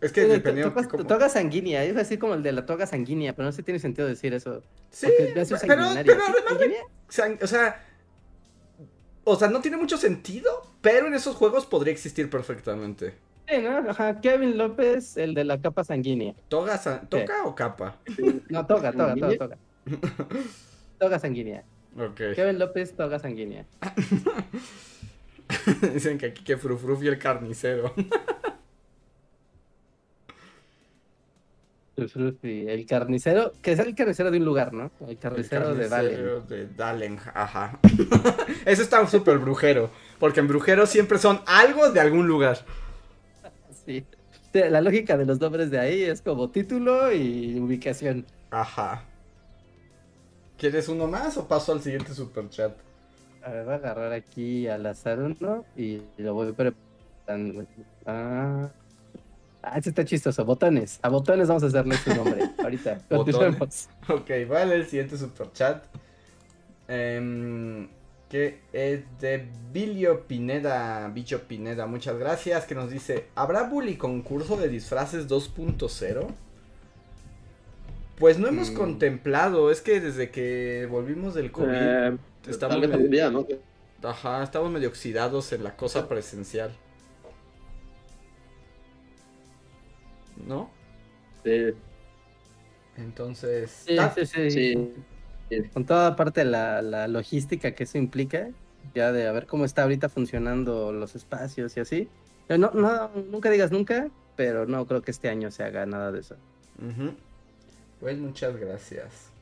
Es 0.00 0.12
que 0.12 0.22
Sí, 0.22 0.28
dependiendo. 0.28 0.72
to- 0.72 0.88
que 0.96 1.04
toga- 1.04 1.28
sanguínea, 1.28 1.84
es 1.84 1.96
así 1.96 2.18
como 2.18 2.34
el 2.34 2.42
de 2.42 2.52
la 2.52 2.66
toga 2.66 2.86
sanguínea, 2.86 3.34
pero 3.34 3.46
no 3.46 3.52
sé 3.52 3.56
si 3.58 3.62
tiene 3.62 3.78
sentido 3.80 4.06
decir 4.08 4.34
eso. 4.34 4.62
Sí, 4.90 5.06
pero, 5.66 5.84
pero. 6.04 6.70
Sang- 7.08 7.38
o 7.42 7.46
sea, 7.46 7.82
o 9.24 9.36
sea, 9.36 9.48
no 9.48 9.60
tiene 9.60 9.76
mucho 9.76 9.96
sentido, 9.96 10.62
pero 10.80 11.06
en 11.08 11.14
esos 11.14 11.36
juegos 11.36 11.66
podría 11.66 11.92
existir 11.92 12.28
perfectamente. 12.30 13.14
Sí, 13.48 13.62
¿no? 13.62 13.90
Ajá, 13.90 14.20
Kevin 14.20 14.58
López, 14.58 15.16
el 15.16 15.34
de 15.34 15.44
la 15.44 15.60
capa 15.60 15.84
sanguínea. 15.84 16.34
¿Toga, 16.48 16.76
san- 16.78 17.08
¿Toca 17.08 17.44
o 17.44 17.54
capa? 17.54 17.96
No, 18.48 18.66
toga, 18.66 18.92
toga, 18.92 19.14
toga, 19.14 19.36
toga. 19.38 19.58
Toga 20.98 21.18
sanguínea. 21.18 21.64
Kevin 22.16 22.58
López, 22.58 22.94
toga 22.96 23.18
sanguínea. 23.18 23.64
Dicen 25.94 26.18
que 26.18 26.26
aquí 26.26 26.42
que 26.42 26.56
Frufruf 26.56 27.02
y 27.02 27.08
el 27.08 27.18
carnicero. 27.18 27.94
Frufi, 32.12 32.66
El 32.68 32.84
carnicero, 32.84 33.52
que 33.62 33.72
es 33.72 33.78
el 33.78 33.94
carnicero 33.94 34.30
de 34.30 34.36
un 34.36 34.44
lugar, 34.44 34.74
¿no? 34.74 34.90
El 35.08 35.16
carnicero, 35.16 35.70
El 35.70 35.78
de 35.78 35.88
Dalen. 35.88 36.10
carnicero 36.10 36.40
de 36.42 36.66
Dalen, 36.66 37.18
ajá. 37.32 37.78
Eso 38.66 38.82
está 38.82 39.06
súper 39.06 39.38
brujero, 39.38 39.88
porque 40.18 40.40
en 40.40 40.48
brujero 40.48 40.84
siempre 40.84 41.16
son 41.16 41.40
algo 41.46 41.90
de 41.92 42.00
algún 42.00 42.28
lugar. 42.28 42.58
Sí. 43.86 44.04
La 44.52 44.80
lógica 44.80 45.16
de 45.16 45.26
los 45.26 45.40
nombres 45.40 45.70
de 45.70 45.78
ahí 45.78 46.02
es 46.02 46.22
como 46.22 46.50
título 46.50 47.12
y 47.12 47.58
ubicación. 47.60 48.26
Ajá. 48.50 49.04
¿Quieres 50.58 50.88
uno 50.88 51.06
más 51.06 51.36
o 51.36 51.46
paso 51.46 51.72
al 51.72 51.82
siguiente 51.82 52.14
super 52.14 52.48
chat? 52.48 52.72
A 53.44 53.50
ver, 53.50 53.64
voy 53.64 53.74
a 53.74 53.76
agarrar 53.76 54.12
aquí 54.12 54.66
al 54.66 54.86
azar 54.86 55.18
uno 55.20 55.64
y 55.76 56.02
lo 56.16 56.34
voy 56.34 56.52
preparando. 56.52 57.66
Ah, 58.06 58.70
ah, 59.62 59.76
este 59.76 59.90
está 59.90 60.04
chistoso. 60.04 60.44
Botones. 60.44 60.98
A 61.02 61.10
botones 61.10 61.48
vamos 61.48 61.62
a 61.62 61.66
hacerle 61.66 61.96
su 61.98 62.14
nombre. 62.14 62.50
Ahorita. 62.58 63.00
Continuemos. 63.08 63.88
Ok, 64.08 64.30
vale, 64.48 64.76
el 64.76 64.86
siguiente 64.86 65.18
super 65.18 65.52
chat. 65.52 65.84
Que 68.30 68.58
es 68.72 69.02
de 69.20 69.48
Bilio 69.72 70.26
Pineda, 70.26 71.08
Bicho 71.08 71.42
Pineda, 71.42 71.86
muchas 71.86 72.18
gracias, 72.18 72.64
que 72.64 72.74
nos 72.74 72.90
dice, 72.90 73.26
¿habrá 73.36 73.62
bully 73.64 73.96
concurso 73.96 74.56
de 74.56 74.68
disfraces 74.68 75.28
2.0? 75.28 76.26
Pues 78.18 78.38
no 78.38 78.48
hemos 78.48 78.70
Mm. 78.70 78.74
contemplado, 78.74 79.70
es 79.70 79.80
que 79.80 80.00
desde 80.00 80.30
que 80.30 80.88
volvimos 80.90 81.34
del 81.34 81.52
COVID, 81.52 81.68
Eh, 81.70 82.16
estamos, 82.48 82.78
medio, 82.80 83.08
día, 83.08 83.30
¿no? 83.30 83.46
ajá, 84.02 84.42
estamos 84.42 84.70
medio 84.72 84.88
oxidados 84.88 85.52
en 85.52 85.62
la 85.62 85.76
cosa 85.76 86.08
presencial. 86.08 86.72
¿No? 90.46 90.70
Sí, 91.44 91.72
Entonces... 92.96 93.70
Sí, 93.86 93.96
ta- 93.96 94.12
sí, 94.14 94.26
sí. 94.26 94.50
sí. 94.50 94.92
Con 95.72 95.86
toda 95.86 96.16
parte 96.16 96.40
de 96.40 96.46
la, 96.46 96.82
la 96.82 97.08
logística 97.08 97.74
que 97.74 97.84
eso 97.84 97.98
implica, 97.98 98.52
ya 98.94 99.12
de 99.12 99.26
a 99.28 99.32
ver 99.32 99.46
cómo 99.46 99.64
está 99.64 99.82
ahorita 99.84 100.08
funcionando 100.08 100.92
los 100.92 101.14
espacios 101.14 101.76
y 101.76 101.80
así. 101.80 102.12
Pero 102.46 102.58
No, 102.58 102.70
no, 102.72 103.08
nunca 103.14 103.50
digas 103.50 103.70
nunca, 103.70 104.10
pero 104.34 104.66
no 104.66 104.86
creo 104.86 105.02
que 105.02 105.10
este 105.12 105.28
año 105.28 105.50
se 105.50 105.62
haga 105.64 105.86
nada 105.86 106.10
de 106.12 106.20
eso. 106.20 106.36
Ujú. 106.78 107.14
Pues 108.00 108.18
muchas 108.18 108.56
gracias. 108.56 109.32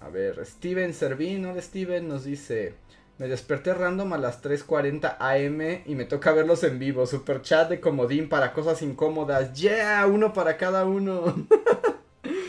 A 0.00 0.08
ver, 0.10 0.44
Steven 0.46 0.94
Servín, 0.94 1.46
hola 1.46 1.62
Steven, 1.62 2.08
nos 2.08 2.24
dice, 2.24 2.74
me 3.18 3.28
desperté 3.28 3.74
random 3.74 4.12
a 4.14 4.18
las 4.18 4.40
3.40 4.42 5.16
am 5.20 5.60
y 5.86 5.94
me 5.96 6.04
toca 6.06 6.32
verlos 6.32 6.64
en 6.64 6.78
vivo. 6.78 7.06
Super 7.06 7.42
chat 7.42 7.68
de 7.70 7.80
comodín 7.80 8.28
para 8.28 8.52
cosas 8.52 8.82
incómodas. 8.82 9.52
Yeah, 9.54 10.06
uno 10.06 10.32
para 10.32 10.56
cada 10.56 10.86
uno. 10.86 11.48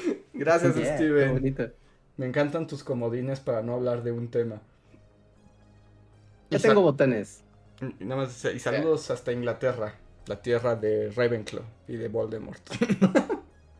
gracias 0.34 0.76
Yeah, 0.76 1.14
qué 1.18 1.26
Steven. 1.26 1.26
bonito. 1.26 1.72
Me 2.20 2.26
encantan 2.26 2.68
tus 2.68 2.84
comodines 2.84 3.40
para 3.40 3.62
no 3.64 3.76
hablar 3.76 4.04
de 4.04 4.12
un 4.12 4.30
tema. 4.30 4.62
Ya 6.50 6.58
Y 6.58 6.62
tengo 6.62 6.82
botones. 6.82 7.46
y 7.98 8.04
nada 8.04 8.24
más, 8.24 8.44
y 8.44 8.60
saludos 8.60 9.10
hasta 9.10 9.32
Inglaterra, 9.32 9.96
la 10.26 10.42
tierra 10.42 10.76
de 10.76 11.12
Ravenclaw 11.12 11.64
y 11.88 11.96
de 11.96 12.10
Voldemort. 12.10 12.60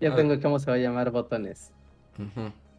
ya 0.00 0.14
A 0.14 0.16
tengo 0.16 0.40
cómo 0.40 0.58
se 0.58 0.70
va 0.70 0.76
a 0.76 0.80
llamar 0.80 1.10
botones. 1.10 1.70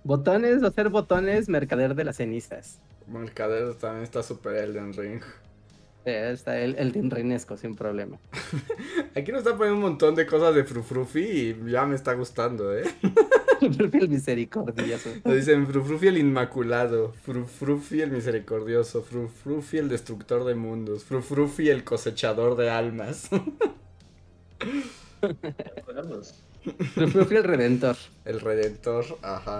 Botones, 0.03 0.63
va 0.63 0.69
a 0.69 0.71
ser 0.71 0.89
botones, 0.89 1.47
mercader 1.47 1.93
de 1.93 2.03
las 2.05 2.17
cenizas. 2.17 2.81
Mercader 3.05 3.75
también 3.75 4.03
está 4.03 4.23
super 4.23 4.55
Elden 4.55 4.93
Ring. 4.93 5.21
Está 6.05 6.59
el, 6.59 6.75
el 6.77 6.91
tinrinesco, 6.91 7.57
sin 7.57 7.75
problema. 7.75 8.17
Aquí 9.15 9.31
nos 9.31 9.39
está 9.43 9.55
poniendo 9.55 9.75
un 9.75 9.83
montón 9.91 10.15
de 10.15 10.25
cosas 10.25 10.55
de 10.55 10.63
Frufrufi 10.63 11.19
y 11.19 11.55
ya 11.69 11.85
me 11.85 11.95
está 11.95 12.13
gustando, 12.13 12.75
¿eh? 12.75 12.83
el 13.61 14.09
misericordioso. 14.09 15.09
Nos 15.23 15.35
dicen 15.35 15.67
Frufrufi 15.67 16.07
el 16.07 16.17
Inmaculado, 16.17 17.13
Frufrufi 17.23 18.01
el 18.01 18.09
Misericordioso, 18.11 19.03
Frufrufi 19.03 19.77
el 19.77 19.89
Destructor 19.89 20.43
de 20.45 20.55
Mundos, 20.55 21.03
Frufrufi 21.03 21.69
el 21.69 21.83
Cosechador 21.83 22.57
de 22.57 22.71
Almas, 22.71 23.29
Frufrufi 26.95 27.35
el 27.35 27.43
redentor. 27.43 27.97
el 28.25 28.39
Redentor, 28.39 29.05
ajá. 29.21 29.59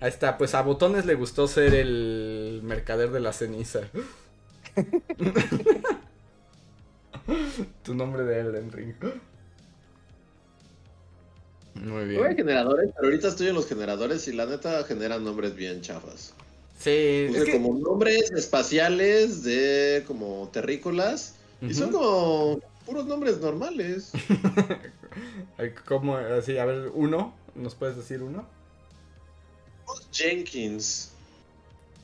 Ahí 0.00 0.08
está, 0.08 0.36
pues 0.36 0.54
a 0.54 0.62
Botones 0.62 1.06
le 1.06 1.14
gustó 1.14 1.46
ser 1.46 1.74
el 1.74 2.60
Mercader 2.64 3.10
de 3.12 3.20
la 3.20 3.32
Ceniza. 3.32 3.82
tu 7.82 7.94
nombre 7.94 8.24
de 8.24 8.40
Elden 8.40 8.72
Ring. 8.72 8.94
Muy 11.74 12.04
bien. 12.04 12.36
generadores, 12.36 12.90
pero 12.94 13.08
ahorita 13.08 13.28
estoy 13.28 13.48
en 13.48 13.54
los 13.54 13.66
generadores 13.66 14.28
y 14.28 14.32
la 14.32 14.46
neta 14.46 14.84
generan 14.84 15.24
nombres 15.24 15.54
bien 15.54 15.80
chafas. 15.80 16.34
Sí, 16.78 17.26
Puse 17.28 17.38
es 17.38 17.44
que... 17.46 17.52
como 17.52 17.78
nombres 17.78 18.30
espaciales 18.32 19.42
de 19.42 20.04
como 20.06 20.48
terrícolas 20.52 21.36
y 21.60 21.74
son 21.74 21.92
como 21.92 22.60
puros 22.84 23.06
nombres 23.06 23.38
normales. 23.38 24.12
Ay, 25.58 25.72
¿Cómo? 25.86 26.16
Así, 26.16 26.58
a 26.58 26.64
ver, 26.64 26.90
uno. 26.94 27.34
¿Nos 27.54 27.74
puedes 27.74 27.96
decir 27.96 28.22
uno? 28.22 28.46
Jenkins, 30.10 31.12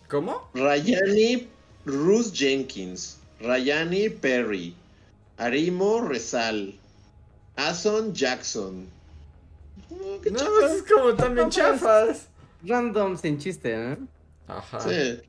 ¿Cómo? 0.08 0.48
Rayani 0.54 1.48
Ruth 1.88 2.32
Jenkins, 2.32 3.18
Rayani 3.40 4.10
Perry, 4.10 4.74
Arimo 5.38 6.00
Rezal, 6.06 6.74
Ason 7.56 8.12
Jackson. 8.14 8.88
Oh, 9.90 10.20
qué 10.22 10.30
No, 10.30 10.66
es 10.66 10.82
como 10.82 11.14
también 11.14 11.50
chafas. 11.50 12.28
Random 12.62 13.16
sin 13.16 13.38
chiste, 13.38 13.92
¿eh? 13.92 13.96
Ajá. 14.46 14.80
Sí. 14.80 15.20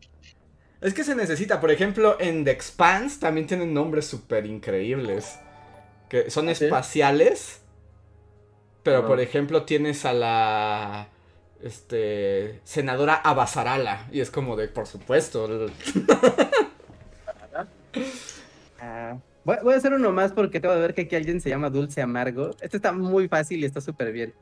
Es 0.81 0.93
que 0.93 1.03
se 1.03 1.15
necesita, 1.15 1.59
por 1.59 1.71
ejemplo, 1.71 2.17
en 2.19 2.43
The 2.45 2.51
Expanse 2.51 3.19
también 3.19 3.47
tienen 3.47 3.73
nombres 3.73 4.05
súper 4.05 4.45
increíbles. 4.45 5.37
Que 6.09 6.29
son 6.31 6.49
¿Ah, 6.49 6.55
sí? 6.55 6.65
espaciales. 6.65 7.59
Pero, 8.83 9.05
por 9.05 9.19
ejemplo, 9.19 9.63
tienes 9.63 10.05
a 10.05 10.13
la. 10.13 11.07
Este. 11.61 12.59
Senadora 12.63 13.15
Abasarala. 13.15 14.07
Y 14.11 14.21
es 14.21 14.31
como 14.31 14.55
de, 14.55 14.67
por 14.67 14.87
supuesto. 14.87 15.47
Ah, 18.81 19.17
voy, 19.43 19.57
voy 19.61 19.73
a 19.73 19.77
hacer 19.77 19.91
uno 19.91 20.13
más 20.13 20.31
porque 20.31 20.59
acabo 20.59 20.73
de 20.73 20.79
ver 20.79 20.93
que 20.93 21.01
aquí 21.01 21.13
alguien 21.13 21.41
se 21.41 21.49
llama 21.49 21.69
Dulce 21.69 22.01
Amargo. 22.01 22.51
Este 22.61 22.77
está 22.77 22.93
muy 22.93 23.27
fácil 23.27 23.59
y 23.59 23.65
está 23.65 23.81
súper 23.81 24.13
bien. 24.13 24.33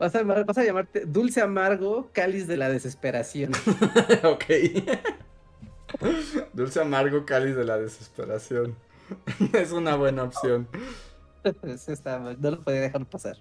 Vas 0.00 0.14
a, 0.16 0.22
vas 0.24 0.58
a 0.58 0.64
llamarte 0.64 1.04
Dulce 1.06 1.40
Amargo, 1.42 2.10
Cáliz 2.12 2.48
de 2.48 2.56
la 2.56 2.68
Desesperación. 2.68 3.52
ok. 4.24 4.44
Dulce 6.52 6.80
amargo 6.80 7.24
cáliz 7.24 7.56
de 7.56 7.64
la 7.64 7.78
desesperación. 7.78 8.76
es 9.52 9.72
una 9.72 9.96
buena 9.96 10.24
opción. 10.24 10.68
Está- 11.86 12.18
no 12.18 12.50
lo 12.50 12.62
podía 12.62 12.80
dejar 12.82 13.06
pasar. 13.06 13.36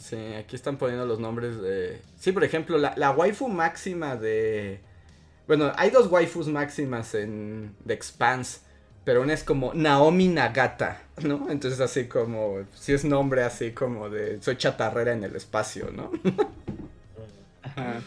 Sí, 0.00 0.16
aquí 0.34 0.56
están 0.56 0.78
poniendo 0.78 1.04
los 1.04 1.20
nombres 1.20 1.60
de... 1.60 2.00
Sí, 2.18 2.32
por 2.32 2.42
ejemplo, 2.42 2.78
la, 2.78 2.94
la 2.96 3.10
waifu 3.10 3.48
máxima 3.48 4.16
de... 4.16 4.80
Bueno, 5.46 5.72
hay 5.76 5.90
dos 5.90 6.10
waifus 6.10 6.48
máximas 6.48 7.14
en 7.14 7.74
The 7.86 7.92
Expanse, 7.92 8.60
pero 9.04 9.20
una 9.20 9.34
es 9.34 9.44
como 9.44 9.74
Naomi 9.74 10.28
Nagata, 10.28 11.02
¿no? 11.22 11.50
Entonces 11.50 11.80
así 11.80 12.06
como... 12.06 12.60
Si 12.74 12.94
es 12.94 13.04
nombre 13.04 13.42
así 13.42 13.72
como 13.72 14.08
de... 14.08 14.40
Soy 14.42 14.56
chatarrera 14.56 15.12
en 15.12 15.22
el 15.22 15.36
espacio, 15.36 15.90
¿no? 15.92 16.10
Ajá. 17.62 18.00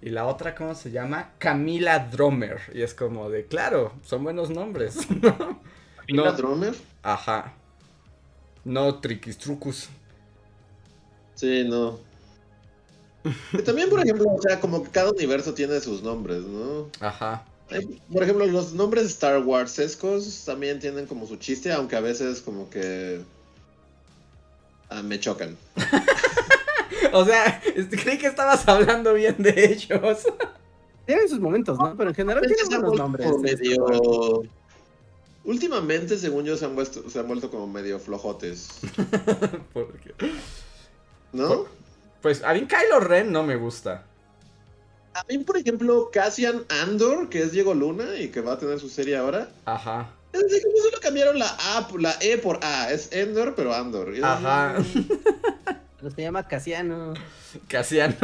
Y 0.00 0.10
la 0.10 0.26
otra, 0.26 0.54
¿cómo 0.54 0.74
se 0.74 0.90
llama? 0.90 1.32
Camila 1.38 1.98
Dromer. 1.98 2.60
Y 2.72 2.80
es 2.80 2.94
como 2.94 3.28
de, 3.28 3.44
claro, 3.44 3.92
son 4.02 4.24
buenos 4.24 4.48
nombres. 4.48 5.06
¿Mira 6.08 6.30
no, 6.30 6.32
Dromer? 6.32 6.74
ajá. 7.02 7.52
No, 8.64 9.00
Triquistrucus. 9.00 9.90
Sí, 11.36 11.64
no. 11.64 11.98
Y 13.52 13.62
también, 13.62 13.88
por 13.88 14.00
ejemplo, 14.00 14.26
o 14.28 14.42
sea, 14.42 14.60
como 14.60 14.82
que 14.82 14.90
cada 14.90 15.10
universo 15.10 15.54
tiene 15.54 15.80
sus 15.80 16.02
nombres, 16.02 16.42
¿no? 16.42 16.88
Ajá. 17.00 17.44
Por 18.12 18.22
ejemplo, 18.22 18.46
los 18.46 18.72
nombres 18.72 19.06
Star 19.06 19.42
Wars 19.42 19.78
escos 19.78 20.44
también 20.44 20.78
tienen 20.78 21.06
como 21.06 21.26
su 21.26 21.36
chiste, 21.36 21.72
aunque 21.72 21.96
a 21.96 22.00
veces 22.00 22.40
como 22.40 22.70
que 22.70 23.20
ah, 24.90 25.02
me 25.02 25.20
chocan. 25.20 25.56
O 27.12 27.24
sea, 27.24 27.62
este, 27.74 27.96
creí 27.96 28.18
que 28.18 28.26
estabas 28.26 28.66
hablando 28.68 29.14
bien 29.14 29.36
de 29.38 29.72
ellos. 29.72 30.26
Tienen 31.04 31.28
sus 31.28 31.40
momentos, 31.40 31.78
¿no? 31.78 31.96
Pero 31.96 32.10
en 32.10 32.16
general 32.16 32.44
tienen 32.46 32.80
buenos 32.82 32.98
nombres. 32.98 33.26
como 33.26 33.42
medio... 33.42 34.42
Últimamente, 35.44 36.18
según 36.18 36.44
yo, 36.44 36.56
se 36.56 36.64
han, 36.64 36.74
vuelto, 36.74 37.08
se 37.08 37.18
han 37.18 37.28
vuelto 37.28 37.50
como 37.50 37.68
medio 37.68 38.00
flojotes, 38.00 38.68
Porque- 39.72 40.14
¿no? 41.36 41.66
Pues 42.22 42.42
a 42.42 42.52
mí 42.54 42.66
Kylo 42.66 43.00
Ren 43.00 43.30
no 43.30 43.42
me 43.44 43.56
gusta. 43.56 44.04
A 45.14 45.24
mí, 45.28 45.38
por 45.38 45.56
ejemplo, 45.56 46.10
Cassian 46.12 46.64
Andor, 46.82 47.28
que 47.28 47.42
es 47.42 47.52
Diego 47.52 47.72
Luna 47.74 48.16
y 48.18 48.28
que 48.28 48.40
va 48.40 48.54
a 48.54 48.58
tener 48.58 48.78
su 48.80 48.88
serie 48.90 49.16
ahora, 49.16 49.48
Ajá. 49.64 50.10
es 50.32 50.42
decir, 50.42 50.62
como 50.64 50.76
solo 50.84 50.98
cambiaron 51.00 51.38
la 51.38 51.48
A, 51.48 51.88
la 51.98 52.16
E 52.20 52.36
por 52.38 52.58
A, 52.62 52.90
es 52.92 53.10
Endor, 53.12 53.54
pero 53.54 53.72
Andor. 53.74 54.12
Ajá. 54.22 54.74
Pero 55.98 56.10
se 56.14 56.22
llama 56.22 56.46
Casiano. 56.46 57.14
Casiano. 57.68 58.14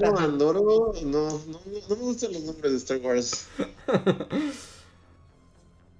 No, 0.00 0.16
Andor, 0.18 0.56
no, 0.56 0.92
no, 1.02 1.28
no, 1.30 1.60
no 1.88 1.96
me 1.96 2.02
gustan 2.02 2.32
los 2.32 2.42
nombres 2.42 2.72
de 2.72 2.78
Star 2.78 2.98
Wars. 2.98 3.46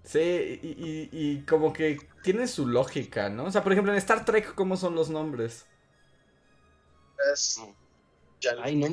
Sí, 0.04 0.18
y, 0.62 0.68
y- 0.68 1.08
y 1.12 1.40
como 1.42 1.72
que 1.72 1.98
tiene 2.24 2.48
su 2.48 2.66
lógica, 2.66 3.28
¿no? 3.28 3.44
O 3.44 3.51
sea, 3.52 3.62
por 3.62 3.72
ejemplo, 3.72 3.92
en 3.92 3.98
Star 3.98 4.24
Trek, 4.24 4.55
¿cómo 4.55 4.76
son 4.76 4.94
los 4.96 5.10
nombres? 5.10 5.66
Es... 7.32 7.60
Ay, 8.62 8.76
no. 8.76 8.88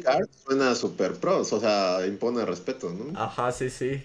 Suena 0.45 0.75
super 0.75 1.13
pros, 1.13 1.51
o 1.53 1.59
sea, 1.59 2.05
impone 2.05 2.45
respeto, 2.45 2.89
¿no? 2.91 3.17
Ajá, 3.19 3.51
sí, 3.51 3.69
sí. 3.69 4.03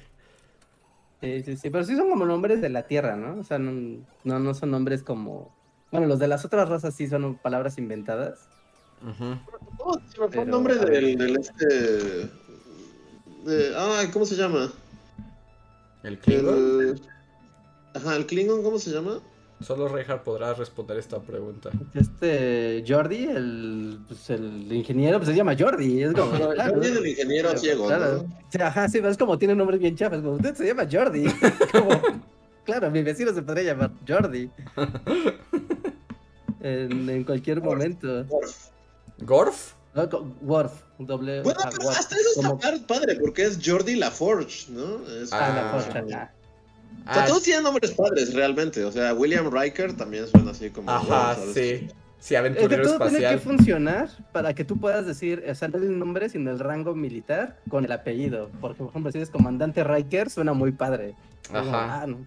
Sí, 1.21 1.43
sí, 1.43 1.57
sí. 1.57 1.71
Pero 1.71 1.85
sí 1.85 1.97
son 1.97 2.09
como 2.11 2.25
nombres 2.25 2.61
de 2.61 2.69
la 2.69 2.87
Tierra, 2.87 3.17
¿no? 3.17 3.41
O 3.41 3.45
sea, 3.45 3.59
no, 3.59 4.05
no, 4.25 4.39
no 4.39 4.55
son 4.55 4.71
nombres 4.71 5.03
como. 5.03 5.51
Bueno, 5.91 6.07
los 6.07 6.19
de 6.19 6.29
las 6.29 6.45
otras 6.45 6.69
razas 6.69 6.95
sí 6.95 7.07
son 7.09 7.37
palabras 7.39 7.79
inventadas. 7.79 8.49
Ujú. 9.03 9.25
No, 9.25 10.01
se 10.09 10.21
me 10.21 10.29
fue 10.29 10.43
el 10.43 10.45
Pero, 10.45 10.53
nombre 10.57 10.75
a 10.75 10.85
ver. 10.85 11.03
del, 11.03 11.19
del 11.19 11.37
este... 11.39 11.67
de- 13.45 14.11
¿cómo 14.13 14.27
se 14.27 14.37
llama? 14.37 14.73
¿El 16.03 16.19
Klingon? 16.19 16.55
El... 16.81 17.01
Ajá, 17.97 18.17
el 18.17 18.27
Klingon, 18.27 18.63
¿cómo 18.63 18.79
se 18.79 18.91
llama? 18.91 19.21
Solo 19.61 19.89
Reinhardt 19.89 20.23
podrá 20.23 20.53
responder 20.53 20.99
esta 20.99 21.19
pregunta. 21.19 21.71
Este 21.95 22.85
Jordi, 22.87 23.25
el, 23.25 23.99
pues, 24.07 24.29
el 24.29 24.71
ingeniero, 24.71 25.17
pues 25.19 25.31
se 25.31 25.35
llama 25.35 25.55
Jordi. 25.59 26.03
Es 26.03 26.13
como, 26.13 26.33
No, 26.39 26.51
claro, 26.51 26.75
Jordi 26.75 26.89
es 26.89 26.97
el 26.97 27.07
ingeniero 27.07 27.49
claro, 27.49 27.59
ciego, 27.61 27.87
claro. 27.87 28.23
¿no? 28.29 28.39
Sí, 28.51 28.61
ajá, 28.61 28.89
sí, 28.91 28.99
es 29.03 29.17
como 29.17 29.39
tiene 29.39 29.55
nombres 29.55 29.81
bien 29.81 29.97
chafas. 29.97 30.19
Como 30.21 30.33
usted 30.33 30.55
se 30.55 30.67
llama 30.67 30.87
Jordi. 30.91 31.25
Como, 31.73 31.89
claro, 32.65 32.91
mi 32.91 33.03
vecino 33.03 33.33
se 33.33 33.41
podría 33.41 33.73
llamar 33.73 33.93
Jordi. 34.07 34.51
En, 36.61 37.09
en 37.09 37.25
cualquier 37.25 37.63
momento. 37.63 38.27
¿Gorf? 39.21 39.73
No, 39.95 40.09
co- 40.11 40.31
Worf, 40.43 40.83
doble. 40.99 41.41
Bueno, 41.43 41.59
ajá, 41.61 41.71
pero 41.71 41.85
Worf, 41.87 41.99
hasta 41.99 42.17
eso 42.17 42.29
está 42.37 42.49
como- 42.49 42.87
padre, 42.87 43.17
porque 43.19 43.45
es 43.45 43.59
Jordi 43.65 43.97
LaForge, 43.97 44.71
¿no? 44.73 45.07
Es 45.07 45.33
Ah, 45.33 45.73
Ah. 45.73 45.89
la 45.95 46.07
ya. 46.07 46.35
O 47.09 47.13
sea, 47.13 47.25
Ah, 47.25 47.27
todos 47.27 47.43
tienen 47.43 47.63
nombres 47.63 47.93
padres, 47.93 48.35
realmente. 48.35 48.85
O 48.85 48.93
sea, 48.93 49.15
William 49.15 49.51
Riker 49.51 49.93
también 49.95 50.27
suena 50.27 50.51
así 50.51 50.71
como... 50.71 50.91
Ajá, 50.91 51.37
sí. 51.53 51.53
Sí, 51.53 51.89
Es 52.19 52.29
que 52.29 52.37
aventurero 52.39 52.83
todo 52.83 53.09
tiene 53.09 53.29
que 53.29 53.39
funcionar 53.39 54.09
para 54.33 54.55
que 54.55 54.65
tú 54.65 54.79
puedas 54.79 55.07
decir, 55.07 55.45
o 55.49 55.55
sea, 55.55 55.69
no 55.69 55.79
el 55.79 55.99
nombre, 55.99 56.29
sino 56.29 56.51
el 56.51 56.59
rango 56.59 56.95
militar 56.95 57.59
con 57.69 57.85
el 57.85 57.93
apellido. 57.93 58.51
Porque, 58.61 58.79
por 58.79 58.89
ejemplo, 58.89 59.13
si 59.13 59.19
eres 59.19 59.31
comandante 59.31 59.85
Riker, 59.85 60.31
suena 60.31 60.53
muy 60.53 60.73
padre. 60.73 61.15
Como, 61.47 61.61
Ajá. 61.61 62.03
ah, 62.03 62.07
no, 62.07 62.19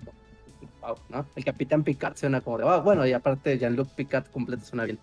wow, 0.81 0.95
¿no? 1.09 1.25
El 1.35 1.43
capitán 1.43 1.83
Picard 1.83 2.15
suena 2.15 2.39
como 2.39 2.59
de, 2.59 2.63
wow, 2.63 2.81
bueno, 2.81 3.05
y 3.05 3.11
aparte 3.13 3.57
Jean-Luc 3.57 3.89
Picard 3.89 4.27
completo 4.27 4.63
suena 4.63 4.85
bien. 4.85 4.99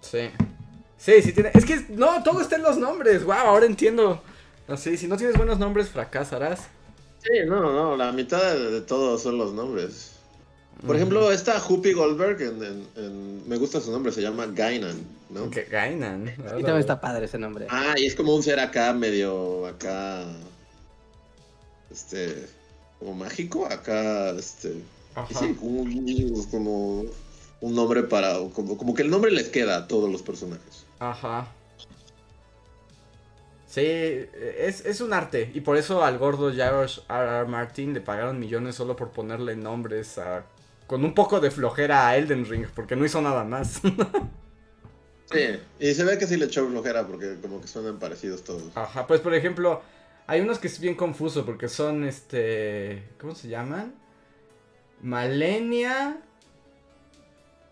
Sí. 0.00 0.30
Sí, 0.96 1.20
sí 1.22 1.32
tiene. 1.32 1.50
Es 1.54 1.64
que 1.64 1.84
no, 1.90 2.22
todo 2.22 2.40
está 2.40 2.56
en 2.56 2.62
los 2.62 2.78
nombres. 2.78 3.24
Wow, 3.24 3.34
ahora 3.34 3.66
entiendo. 3.66 4.22
No 4.66 4.76
sé, 4.76 4.96
si 4.96 5.08
no 5.08 5.16
tienes 5.16 5.36
buenos 5.36 5.58
nombres, 5.58 5.88
fracasarás. 5.90 6.68
Sí, 7.22 7.30
no, 7.46 7.60
no, 7.72 7.96
la 7.96 8.12
mitad 8.12 8.54
de, 8.54 8.70
de 8.70 8.80
todos 8.80 9.22
son 9.22 9.38
los 9.38 9.52
nombres. 9.52 10.12
Por 10.86 10.94
ejemplo, 10.94 11.32
esta 11.32 11.60
Whoopi 11.60 11.92
Goldberg, 11.92 12.40
en, 12.40 12.62
en- 12.62 12.86
en- 12.96 13.48
me 13.48 13.56
gusta 13.56 13.80
su 13.80 13.90
nombre, 13.90 14.12
se 14.12 14.22
llama 14.22 14.46
Gainan, 14.46 14.96
¿no? 15.28 15.50
Que 15.50 15.64
Gainan. 15.64 16.28
Y 16.28 16.42
también 16.62 16.78
está 16.78 17.00
padre 17.00 17.24
ese 17.24 17.36
nombre. 17.36 17.66
Ah, 17.68 17.94
y 17.96 18.06
es 18.06 18.14
como 18.14 18.32
un 18.36 18.44
ser 18.44 18.60
acá 18.60 18.92
medio, 18.92 19.66
acá, 19.66 20.24
este, 21.90 22.46
como 23.00 23.14
mágico, 23.14 23.66
acá, 23.66 24.30
este, 24.30 24.68
y 24.68 24.84
Ajá. 25.16 25.38
sí, 25.40 25.54
como, 25.54 25.80
un- 25.82 26.46
como 26.50 27.04
un 27.60 27.74
nombre 27.74 28.04
para, 28.04 28.34
como, 28.54 28.78
como 28.78 28.94
que 28.94 29.02
el 29.02 29.10
nombre 29.10 29.32
les 29.32 29.48
queda 29.48 29.78
a 29.78 29.88
todos 29.88 30.08
los 30.10 30.22
personajes. 30.22 30.84
Ajá. 31.00 31.48
Sí, 33.68 33.82
es, 33.84 34.84
es 34.86 35.00
un 35.02 35.12
arte. 35.12 35.50
Y 35.54 35.60
por 35.60 35.76
eso 35.76 36.02
al 36.02 36.16
gordo 36.18 36.50
George 36.52 37.02
R. 37.08 37.40
R. 37.40 37.46
Martin 37.46 37.92
le 37.94 38.00
pagaron 38.00 38.40
millones 38.40 38.74
solo 38.76 38.96
por 38.96 39.10
ponerle 39.10 39.56
nombres 39.56 40.16
a. 40.18 40.44
Con 40.86 41.04
un 41.04 41.14
poco 41.14 41.38
de 41.38 41.50
flojera 41.50 42.08
a 42.08 42.16
Elden 42.16 42.46
Ring, 42.46 42.66
porque 42.74 42.96
no 42.96 43.04
hizo 43.04 43.20
nada 43.22 43.44
más. 43.44 43.80
Sí, 45.30 45.60
y 45.78 45.92
se 45.92 46.04
ve 46.04 46.16
que 46.16 46.26
sí 46.26 46.38
le 46.38 46.46
echó 46.46 46.66
flojera 46.66 47.06
porque 47.06 47.36
como 47.42 47.60
que 47.60 47.68
suenan 47.68 47.98
parecidos 47.98 48.42
todos. 48.44 48.62
Ajá, 48.74 49.06
pues 49.06 49.20
por 49.20 49.34
ejemplo, 49.34 49.82
hay 50.26 50.40
unos 50.40 50.58
que 50.58 50.68
es 50.68 50.80
bien 50.80 50.94
confuso 50.94 51.44
porque 51.44 51.68
son 51.68 52.04
este. 52.04 53.02
¿Cómo 53.20 53.34
se 53.34 53.48
llaman? 53.48 53.94
Malenia. 55.02 56.16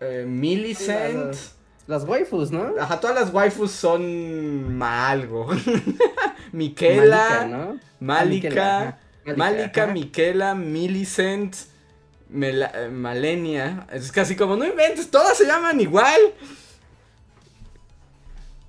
eh, 0.01 0.27
Millicent. 0.29 1.35
Las 1.87 2.05
waifus, 2.05 2.51
¿no? 2.51 2.73
Ajá, 2.81 2.99
todas 3.01 3.15
las 3.15 3.33
waifus 3.33 3.71
son 3.71 4.77
ma 4.77 5.09
algo. 5.11 5.47
Malika, 6.53 6.53
Miquela, 6.53 7.47
¿no? 7.47 7.79
Malika, 8.01 8.99
Ah, 9.29 9.33
Malika. 9.37 9.87
Miquela, 9.89 10.55
Millicent, 10.55 11.55
Mela- 12.33 12.71
eh, 12.75 12.89
Malenia. 12.91 13.87
Es 13.93 14.11
casi 14.13 14.35
como, 14.37 14.57
no 14.57 14.65
inventes, 14.65 15.11
todas 15.11 15.37
se 15.37 15.47
llaman 15.47 15.81
igual. 15.81 16.21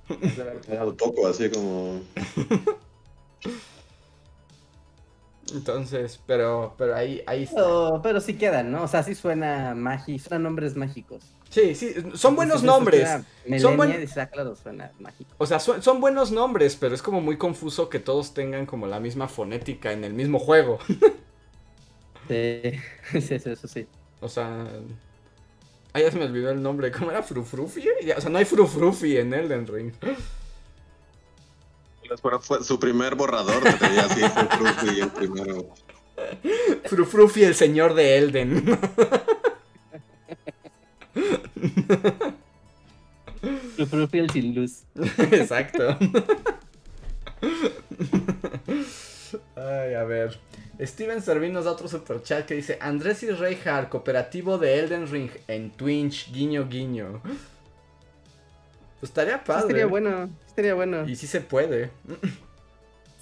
Un 0.08 0.96
poco 0.96 1.26
así 1.26 1.50
como... 1.50 2.00
Entonces, 5.54 6.20
pero, 6.26 6.74
pero 6.76 6.94
ahí, 6.94 7.22
ahí 7.26 7.44
está. 7.44 7.56
Pero, 7.56 8.00
pero 8.02 8.20
sí 8.20 8.34
quedan, 8.34 8.70
¿no? 8.70 8.82
O 8.82 8.88
sea, 8.88 9.02
sí 9.02 9.14
suena 9.14 9.74
mágico, 9.74 10.18
suenan 10.28 10.42
nombres 10.42 10.76
mágicos. 10.76 11.24
Sí, 11.50 11.74
sí, 11.74 11.94
son 12.14 12.36
buenos 12.36 12.62
Entonces, 12.62 12.62
nombres. 12.62 13.08
Son 13.56 13.76
buen- 13.76 13.98
dices, 14.00 14.28
claro, 14.30 14.54
suena 14.54 14.92
mágico. 14.98 15.34
O 15.38 15.46
sea, 15.46 15.58
son, 15.60 15.82
son 15.82 16.00
buenos 16.00 16.30
nombres, 16.30 16.76
pero 16.76 16.94
es 16.94 17.02
como 17.02 17.20
muy 17.22 17.38
confuso 17.38 17.88
que 17.88 17.98
todos 18.00 18.34
tengan 18.34 18.66
como 18.66 18.86
la 18.86 19.00
misma 19.00 19.28
fonética 19.28 19.92
en 19.92 20.04
el 20.04 20.12
mismo 20.14 20.38
juego. 20.38 20.78
Sí, 22.28 22.62
sí, 23.20 23.38
sí, 23.38 23.50
eso 23.50 23.68
sí. 23.68 23.88
O 24.20 24.28
sea. 24.28 24.68
Ah, 25.92 26.00
ya 26.00 26.10
se 26.10 26.18
me 26.18 26.26
olvidó 26.26 26.50
el 26.50 26.62
nombre. 26.62 26.90
¿Cómo 26.92 27.10
era? 27.10 27.22
¿Frufrufi? 27.22 27.84
O 28.16 28.20
sea, 28.20 28.30
no 28.30 28.38
hay 28.38 28.44
Frufrufi 28.44 29.16
en 29.16 29.32
Elden 29.34 29.66
Ring. 29.66 29.94
Fue, 32.20 32.38
fue 32.40 32.64
su 32.64 32.78
primer 32.80 33.14
borrador, 33.14 33.62
te 33.78 33.88
veía 33.88 34.04
así, 34.06 34.20
y 34.96 35.00
el 35.00 35.10
primero. 35.12 35.68
Frufrufi, 36.84 37.44
el 37.44 37.54
señor 37.54 37.94
de 37.94 38.18
Elden. 38.18 38.78
Profiel 43.90 44.30
sin 44.30 44.54
luz. 44.54 44.82
Exacto. 45.30 45.96
Ay, 49.56 49.94
a 49.94 50.04
ver. 50.04 50.38
Steven 50.80 51.22
Servin 51.22 51.52
nos 51.52 51.64
da 51.64 51.72
otro 51.72 51.88
superchat 51.88 52.46
que 52.46 52.54
dice: 52.54 52.78
Andrés 52.80 53.22
y 53.22 53.30
Reinhardt, 53.30 53.88
cooperativo 53.88 54.58
de 54.58 54.78
Elden 54.78 55.06
Ring 55.08 55.30
en 55.48 55.70
Twitch, 55.70 56.32
guiño 56.32 56.68
guiño. 56.68 57.20
Pues 59.00 59.10
estaría 59.10 59.36
Sí, 59.38 59.42
padre. 59.46 59.60
estaría 59.62 59.86
bueno, 59.86 60.28
estaría 60.46 60.74
bueno. 60.74 61.08
Y 61.08 61.16
sí 61.16 61.26
se 61.26 61.40
puede. 61.40 61.90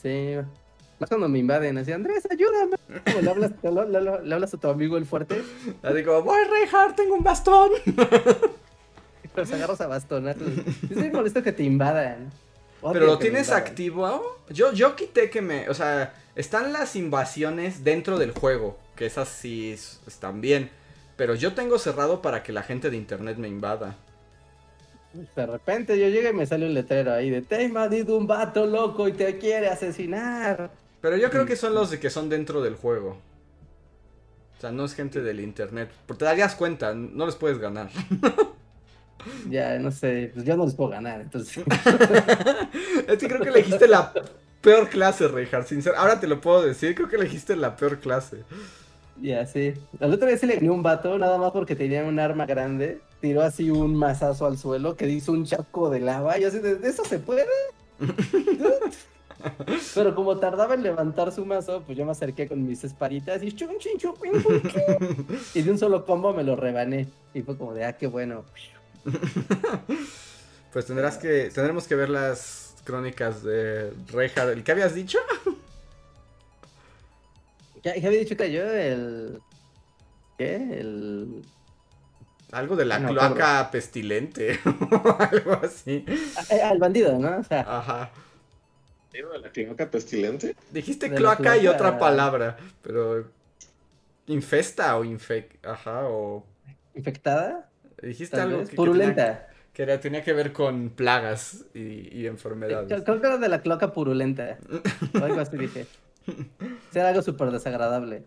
Sí. 0.02 0.36
Más 0.98 1.08
cuando 1.10 1.28
me 1.28 1.38
invaden, 1.38 1.76
así, 1.78 1.92
Andrés, 1.92 2.26
ayúdame. 2.30 2.76
Como 3.04 3.20
le 3.20 3.30
hablas, 3.30 3.50
le, 3.62 3.70
le- 3.70 4.00
le- 4.00 4.22
le 4.22 4.34
hablas 4.34 4.54
a 4.54 4.56
tu 4.58 4.68
amigo 4.68 4.96
el 4.96 5.04
fuerte, 5.04 5.42
Así 5.82 6.02
como, 6.04 6.22
voy 6.22 6.38
Reinhardt, 6.44 6.96
tengo 6.96 7.14
un 7.14 7.22
bastón. 7.22 7.70
los 9.36 9.52
agarras 9.52 9.80
a 9.82 9.86
bastonazos. 9.86 10.48
Es 10.90 10.96
muy 10.96 11.10
molesto 11.10 11.42
que 11.42 11.52
te 11.52 11.62
invadan. 11.62 12.30
Odio 12.80 12.92
Pero 12.94 13.06
lo 13.06 13.18
tienes 13.18 13.50
activo. 13.50 14.38
Yo, 14.48 14.72
yo 14.72 14.96
quité 14.96 15.28
que 15.28 15.42
me. 15.42 15.68
O 15.68 15.74
sea, 15.74 16.14
están 16.34 16.72
las 16.72 16.96
invasiones 16.96 17.84
dentro 17.84 18.18
del 18.18 18.32
juego. 18.32 18.78
Que 18.94 19.06
esas 19.06 19.28
sí 19.28 19.72
están 20.06 20.40
bien. 20.40 20.70
Pero 21.16 21.34
yo 21.34 21.52
tengo 21.54 21.78
cerrado 21.78 22.22
para 22.22 22.42
que 22.42 22.52
la 22.52 22.62
gente 22.62 22.88
de 22.90 22.96
internet 22.96 23.36
me 23.38 23.48
invada. 23.48 23.96
De 25.34 25.46
repente 25.46 25.98
yo 25.98 26.08
llego 26.08 26.28
y 26.28 26.32
me 26.34 26.44
sale 26.46 26.66
un 26.66 26.74
letrero 26.74 27.12
ahí 27.14 27.30
de 27.30 27.40
te 27.40 27.54
ha 27.56 27.62
invadido 27.62 28.18
un 28.18 28.26
vato 28.26 28.66
loco 28.66 29.08
y 29.08 29.12
te 29.12 29.38
quiere 29.38 29.68
asesinar. 29.68 30.70
Pero 31.00 31.16
yo 31.16 31.30
creo 31.30 31.46
que 31.46 31.56
son 31.56 31.74
los 31.74 31.90
de 31.90 32.00
que 32.00 32.10
son 32.10 32.28
dentro 32.28 32.62
del 32.62 32.74
juego. 32.74 33.18
O 34.56 34.60
sea, 34.60 34.72
no 34.72 34.84
es 34.84 34.94
gente 34.94 35.20
del 35.20 35.40
internet. 35.40 35.90
Porque 36.06 36.20
te 36.20 36.24
darías 36.24 36.54
cuenta, 36.54 36.94
no 36.94 37.26
les 37.26 37.36
puedes 37.36 37.58
ganar. 37.58 37.90
Ya, 39.48 39.78
no 39.78 39.90
sé, 39.90 40.30
pues 40.32 40.46
yo 40.46 40.56
no 40.56 40.64
les 40.64 40.74
puedo 40.74 40.90
ganar, 40.90 41.20
entonces. 41.20 41.64
es 43.08 43.18
que 43.18 43.28
creo 43.28 43.40
que 43.40 43.48
elegiste 43.48 43.88
la 43.88 44.12
peor 44.60 44.88
clase, 44.88 45.28
Reinhardt. 45.28 45.66
Sincero. 45.66 45.96
Ahora 45.96 46.20
te 46.20 46.26
lo 46.26 46.40
puedo 46.40 46.62
decir, 46.62 46.94
creo 46.94 47.08
que 47.08 47.16
elegiste 47.16 47.56
la 47.56 47.76
peor 47.76 47.98
clase. 47.98 48.44
Ya, 49.20 49.46
sí. 49.46 49.74
La 49.98 50.08
otra 50.08 50.26
vez 50.26 50.40
se 50.40 50.46
le 50.46 50.58
vino 50.58 50.74
un 50.74 50.82
vato, 50.82 51.18
nada 51.18 51.38
más 51.38 51.52
porque 51.52 51.74
tenía 51.74 52.04
un 52.04 52.18
arma 52.18 52.46
grande. 52.46 53.00
Tiró 53.20 53.42
así 53.42 53.70
un 53.70 53.96
mazazo 53.96 54.46
al 54.46 54.58
suelo 54.58 54.96
que 54.96 55.08
hizo 55.08 55.32
un 55.32 55.44
chaco 55.44 55.90
de 55.90 56.00
lava. 56.00 56.38
Y 56.38 56.44
así, 56.44 56.58
¿de 56.58 56.88
eso 56.88 57.04
se 57.04 57.18
puede? 57.18 57.46
Pero 59.94 60.14
como 60.14 60.38
tardaba 60.38 60.74
en 60.74 60.82
levantar 60.82 61.32
su 61.32 61.44
mazo, 61.44 61.82
pues 61.84 61.96
yo 61.96 62.04
me 62.04 62.12
acerqué 62.12 62.48
con 62.48 62.66
mis 62.66 62.84
esparitas 62.84 63.42
y 63.42 63.52
chun, 63.52 63.78
chin, 63.78 63.98
chun, 63.98 64.14
pin. 64.20 64.32
Y 65.54 65.62
de 65.62 65.70
un 65.70 65.78
solo 65.78 66.04
combo 66.04 66.32
me 66.32 66.44
lo 66.44 66.56
rebané. 66.56 67.08
Y 67.34 67.42
fue 67.42 67.56
como 67.56 67.74
de, 67.74 67.84
ah, 67.84 67.96
qué 67.96 68.06
bueno. 68.06 68.44
Pues 70.72 70.84
tendrás 70.84 71.16
que, 71.16 71.50
tendremos 71.54 71.86
que 71.86 71.94
ver 71.94 72.10
las 72.10 72.74
crónicas 72.84 73.42
de 73.42 73.94
Reinhardt. 74.12 74.52
¿El 74.52 74.62
qué 74.62 74.72
habías 74.72 74.94
dicho? 74.94 75.18
Ya 77.82 77.92
había 77.92 78.10
dicho 78.10 78.36
que 78.36 78.50
yo 78.50 78.62
el... 78.64 79.40
¿Qué? 80.36 80.56
El... 80.56 81.42
Algo 82.50 82.74
de 82.74 82.84
la 82.84 82.98
No, 82.98 83.10
cloaca 83.10 83.70
pestilente 83.70 84.58
o 84.90 85.16
algo 85.20 85.52
así. 85.62 86.04
Eh, 86.50 86.60
Al 86.62 86.78
bandido, 86.78 87.16
¿no? 87.16 87.38
O 87.38 87.44
sea, 87.44 87.60
Ajá. 87.60 88.10
¿Digo 89.16 89.32
de 89.32 89.38
la 89.38 89.50
cloaca 89.50 89.90
pestilente? 89.90 90.54
Dijiste 90.70 91.08
De 91.08 91.16
cloaca 91.16 91.56
y 91.56 91.66
otra 91.68 91.98
palabra, 91.98 92.58
pero 92.82 93.24
infesta 94.26 94.96
o 94.98 95.04
infec, 95.04 95.58
ajá, 95.66 96.02
o 96.08 96.44
infectada. 96.94 97.70
dijiste 98.02 98.38
algo 98.38 98.58
que, 98.58 98.64
que 98.64 98.70
tenía, 98.70 98.76
Purulenta. 98.76 99.48
que 99.72 99.82
era- 99.84 100.00
tenía 100.00 100.22
que 100.22 100.32
ver 100.34 100.52
con 100.52 100.90
plagas 100.90 101.64
y, 101.74 102.14
y 102.20 102.26
enfermedades. 102.26 102.88
Creo 102.88 103.04
creo 103.04 103.20
que 103.20 103.26
era 103.26 103.38
de 103.38 103.48
la 103.48 103.62
cloaca 103.62 103.92
purulenta. 103.92 104.58
O 105.18 105.24
algo 105.24 105.40
así 105.40 105.56
dije. 105.56 105.86
Será 106.90 107.08
algo 107.08 107.22
súper 107.22 107.50
desagradable. 107.50 108.24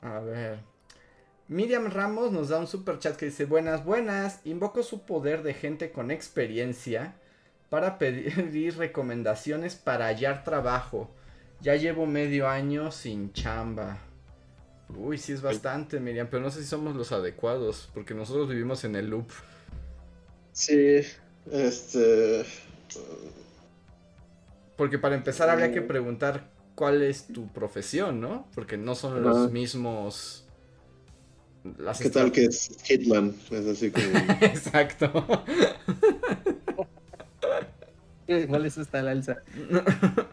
A 0.00 0.20
ver. 0.20 0.58
Miriam 1.48 1.90
Ramos 1.90 2.30
nos 2.32 2.48
da 2.50 2.58
un 2.58 2.66
super 2.66 2.98
chat 2.98 3.16
que 3.16 3.26
dice, 3.26 3.46
buenas, 3.46 3.84
buenas, 3.84 4.40
invoco 4.44 4.82
su 4.82 5.02
poder 5.04 5.42
de 5.42 5.54
gente 5.54 5.90
con 5.90 6.10
experiencia 6.10 7.14
para 7.72 7.96
pedir 7.98 8.76
recomendaciones 8.76 9.76
para 9.76 10.08
hallar 10.08 10.44
trabajo. 10.44 11.10
Ya 11.62 11.74
llevo 11.74 12.04
medio 12.04 12.46
año 12.46 12.92
sin 12.92 13.32
chamba. 13.32 13.98
Uy, 14.94 15.16
sí 15.16 15.32
es 15.32 15.40
bastante, 15.40 15.98
Miriam, 15.98 16.28
pero 16.30 16.42
no 16.42 16.50
sé 16.50 16.60
si 16.60 16.66
somos 16.66 16.94
los 16.94 17.12
adecuados, 17.12 17.88
porque 17.94 18.12
nosotros 18.12 18.50
vivimos 18.50 18.84
en 18.84 18.94
el 18.94 19.08
loop. 19.08 19.26
Sí, 20.52 21.00
este... 21.50 22.44
Porque 24.76 24.98
para 24.98 25.14
empezar 25.14 25.48
habría 25.48 25.72
que 25.72 25.80
preguntar 25.80 26.50
cuál 26.74 27.02
es 27.02 27.28
tu 27.28 27.50
profesión, 27.54 28.20
¿no? 28.20 28.46
Porque 28.54 28.76
no 28.76 28.94
son 28.94 29.12
Ajá. 29.12 29.20
los 29.22 29.50
mismos... 29.50 30.44
Las 31.78 32.00
¿Qué 32.00 32.10
tal 32.10 32.32
que 32.32 32.44
es 32.44 32.76
Hitman? 32.84 33.34
Es 33.50 33.66
así 33.66 33.90
como... 33.90 34.04
Exacto. 34.42 35.42
Igual 38.26 38.66
eso 38.66 38.80
está 38.82 39.02
la 39.02 39.12
alza. 39.12 39.42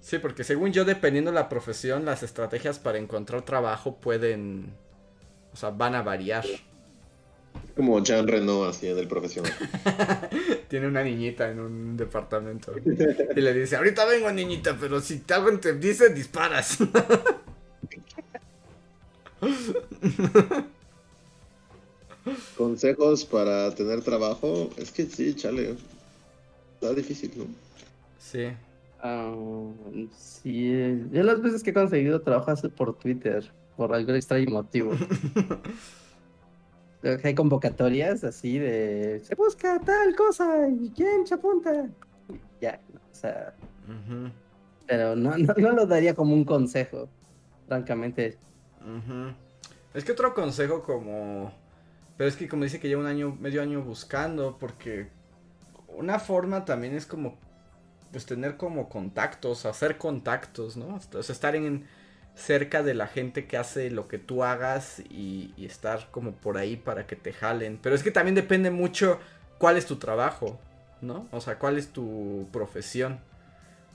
Sí, 0.00 0.18
porque 0.20 0.44
según 0.44 0.72
yo, 0.72 0.84
dependiendo 0.84 1.32
de 1.32 1.34
la 1.34 1.48
profesión, 1.48 2.04
las 2.04 2.22
estrategias 2.22 2.78
para 2.78 2.98
encontrar 2.98 3.42
trabajo 3.44 3.96
pueden. 3.96 4.72
O 5.52 5.56
sea, 5.56 5.70
van 5.70 5.96
a 5.96 6.02
variar. 6.02 6.44
como 7.76 8.02
Jean 8.02 8.26
Reno 8.28 8.64
así 8.64 8.88
en 8.88 8.98
el 8.98 9.08
profesional. 9.08 9.52
Tiene 10.68 10.86
una 10.88 11.02
niñita 11.02 11.50
en 11.50 11.60
un 11.60 11.96
departamento. 11.96 12.72
Y 13.34 13.40
le 13.40 13.52
dice: 13.54 13.76
Ahorita 13.76 14.04
vengo, 14.06 14.30
niñita, 14.32 14.76
pero 14.80 15.00
si 15.00 15.18
te 15.20 15.34
algo 15.34 15.58
te 15.58 15.74
dice, 15.74 16.10
disparas. 16.10 16.78
Consejos 22.56 23.24
para 23.24 23.74
tener 23.74 24.02
trabajo. 24.02 24.70
Es 24.76 24.90
que 24.92 25.06
sí, 25.06 25.34
chale. 25.34 25.76
Está 26.80 26.94
difícil, 26.94 27.32
¿no? 27.36 27.44
Sí. 28.18 28.48
Ah, 29.00 29.34
sí, 30.16 30.72
yo 31.12 31.22
las 31.22 31.40
veces 31.40 31.62
que 31.62 31.70
he 31.70 31.74
conseguido 31.74 32.20
trabajo 32.20 32.52
por 32.70 32.98
Twitter, 32.98 33.48
por 33.76 33.94
algún 33.94 34.16
extraño 34.16 34.50
motivo. 34.50 34.92
Hay 37.22 37.34
convocatorias 37.34 38.24
así 38.24 38.58
de 38.58 39.20
se 39.22 39.34
busca 39.36 39.80
tal 39.80 40.16
cosa 40.16 40.68
y 40.68 40.90
quién 40.90 41.26
se 41.26 41.34
apunta. 41.34 41.88
Ya, 42.60 42.80
o 42.92 43.14
sea, 43.14 43.54
pero 44.86 45.14
no, 45.14 45.36
no, 45.36 45.54
no 45.56 45.72
lo 45.72 45.86
daría 45.86 46.14
como 46.14 46.34
un 46.34 46.44
consejo, 46.44 47.08
francamente. 47.68 48.38
Es 49.94 50.04
que 50.04 50.12
otro 50.12 50.34
consejo 50.34 50.82
como... 50.82 51.52
Pero 52.16 52.28
es 52.28 52.36
que 52.36 52.48
como 52.48 52.64
dice 52.64 52.80
que 52.80 52.88
lleva 52.88 53.02
un 53.02 53.06
año, 53.06 53.36
medio 53.38 53.60
año 53.60 53.82
buscando, 53.82 54.56
porque 54.58 55.08
una 55.96 56.18
forma 56.20 56.64
también 56.64 56.94
es 56.94 57.06
como, 57.06 57.38
pues 58.12 58.26
tener 58.26 58.56
como 58.56 58.88
contactos, 58.88 59.66
hacer 59.66 59.98
contactos, 59.98 60.76
¿no? 60.76 60.96
O 60.96 61.22
sea, 61.22 61.34
estar 61.34 61.56
en 61.56 61.86
cerca 62.34 62.82
de 62.82 62.94
la 62.94 63.06
gente 63.08 63.46
que 63.46 63.56
hace 63.56 63.90
lo 63.90 64.08
que 64.08 64.18
tú 64.18 64.44
hagas 64.44 65.00
y, 65.10 65.54
y 65.56 65.66
estar 65.66 66.10
como 66.10 66.32
por 66.32 66.58
ahí 66.58 66.76
para 66.76 67.06
que 67.06 67.16
te 67.16 67.32
jalen. 67.32 67.78
Pero 67.82 67.94
es 67.94 68.02
que 68.02 68.10
también 68.10 68.34
depende 68.34 68.70
mucho 68.70 69.20
cuál 69.58 69.76
es 69.76 69.86
tu 69.86 69.96
trabajo, 69.98 70.60
¿no? 71.02 71.28
O 71.32 71.40
sea, 71.40 71.58
cuál 71.58 71.78
es 71.78 71.92
tu 71.92 72.48
profesión. 72.52 73.20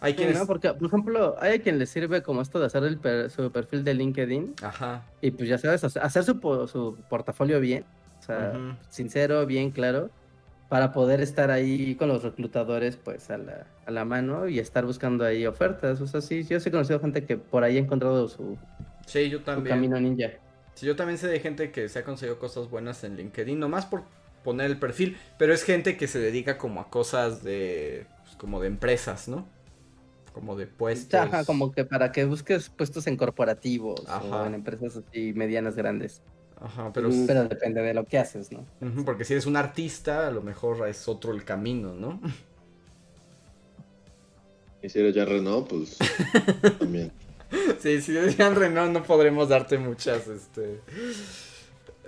Hay 0.02 0.16
Sí, 0.16 0.28
quienes... 0.28 0.40
¿no? 0.40 0.46
Porque, 0.46 0.74
por 0.74 0.88
ejemplo, 0.88 1.36
hay 1.40 1.56
a 1.60 1.62
quien 1.62 1.80
le 1.80 1.86
sirve 1.86 2.22
como 2.22 2.42
esto 2.42 2.60
de 2.60 2.66
hacer 2.66 2.84
el 2.84 3.00
per- 3.00 3.30
su 3.32 3.52
perfil 3.52 3.84
de 3.84 3.94
LinkedIn 3.94 4.60
Ajá. 4.62 5.04
y 5.22 5.32
pues 5.32 5.50
ya 5.50 5.58
sabes, 5.58 5.84
hacer 5.98 6.24
su, 6.24 6.40
po- 6.40 6.68
su 6.68 7.06
portafolio 7.10 7.60
bien, 7.60 7.90
o 8.20 8.24
sea, 8.24 8.62
sincero, 8.90 9.46
bien 9.46 9.72
claro, 9.72 10.14
para 10.72 10.94
poder 10.94 11.20
estar 11.20 11.52
ahí 11.52 11.96
con 11.96 12.08
los 12.08 12.24
reclutadores 12.24 12.96
pues 12.96 13.30
a 13.30 13.38
la, 13.38 13.68
a 13.86 13.92
la 13.92 14.06
mano 14.06 14.48
y 14.48 14.58
estar 14.58 14.86
buscando 14.86 15.26
ahí 15.26 15.46
ofertas. 15.46 16.00
O 16.00 16.08
sea, 16.08 16.22
sí, 16.22 16.46
yo 16.46 16.62
sí 16.62 16.70
he 16.70 16.72
conocido 16.72 16.98
gente 17.02 17.26
que 17.26 17.36
por 17.36 17.66
ahí 17.66 17.76
ha 17.76 17.82
encontrado 17.82 18.30
su, 18.30 18.58
Sí, 19.06 19.30
yo 19.30 19.40
su 19.40 19.44
también. 19.44 19.76
camino 19.76 20.00
ninja. 20.00 20.30
Sí, 20.74 20.86
yo 20.86 20.96
también 20.96 21.18
sé 21.18 21.28
de 21.28 21.42
gente 21.42 21.74
que 21.74 21.90
se 21.90 22.00
ha 22.00 22.06
conseguido 22.06 22.40
cosas 22.40 22.70
buenas 22.70 23.04
en 23.04 23.18
LinkedIn, 23.18 23.60
nomás 23.60 23.86
por 23.86 24.04
poner 24.46 24.72
el 24.72 24.80
perfil, 24.80 25.18
pero 25.38 25.54
es 25.54 25.64
gente 25.64 25.98
que 25.98 26.08
se 26.08 26.20
dedica 26.20 26.58
como 26.58 26.80
a 26.80 26.90
cosas 26.90 27.44
de, 27.44 28.08
pues, 28.24 28.38
como 28.38 28.62
de 28.62 28.68
empresas, 28.68 29.28
¿no? 29.28 29.46
Como 30.32 30.56
de 30.56 30.68
puestos. 30.68 31.20
Ajá, 31.20 31.44
como 31.44 31.74
que 31.74 31.84
para 31.84 32.14
que 32.14 32.24
busques 32.24 32.70
puestos 32.70 33.08
en 33.08 33.18
corporativos 33.18 34.08
Ajá. 34.08 34.44
o 34.44 34.46
en 34.46 34.54
empresas 34.54 34.96
así 34.96 35.34
medianas 35.34 35.76
grandes. 35.76 36.22
Ajá, 36.64 36.92
pero, 36.94 37.10
Mm. 37.10 37.26
Pero 37.28 37.44
depende 37.46 37.82
de 37.82 37.94
lo 37.94 38.06
que 38.06 38.20
haces, 38.20 38.52
¿no? 38.52 38.66
Porque 39.04 39.26
si 39.26 39.34
eres 39.34 39.46
un 39.48 39.56
artista, 39.58 40.28
a 40.28 40.32
lo 40.32 40.42
mejor 40.42 40.88
es 40.88 41.08
otro 41.08 41.34
el 41.34 41.44
camino, 41.44 41.94
¿no? 41.94 42.22
Y 44.84 44.90
si 44.90 45.00
eres 45.00 45.14
Jean 45.16 45.28
Reno, 45.28 45.66
pues 45.66 45.98
también. 46.80 47.12
Sí, 47.80 48.02
si 48.02 48.14
decían 48.14 48.56
Renault 48.56 48.94
no 48.94 49.04
podremos 49.04 49.50
darte 49.50 49.78
muchas, 49.78 50.28
este, 50.28 50.80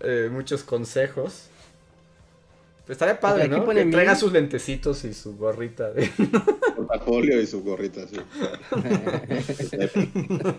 eh, 0.01 0.30
muchos 0.31 0.63
consejos. 0.63 1.47
Pero 2.85 2.93
estaría 2.93 3.19
padre, 3.19 3.47
¿no? 3.47 3.67
Que 3.67 3.85
traiga 3.85 4.11
mil. 4.11 4.19
sus 4.19 4.31
lentecitos 4.31 5.03
y 5.05 5.13
su 5.13 5.35
gorrita. 5.38 5.91
de- 5.91 6.09
Portafolio 6.75 7.41
y 7.41 7.47
su 7.47 7.63
gorrita, 7.63 8.01
sí. 8.07 8.17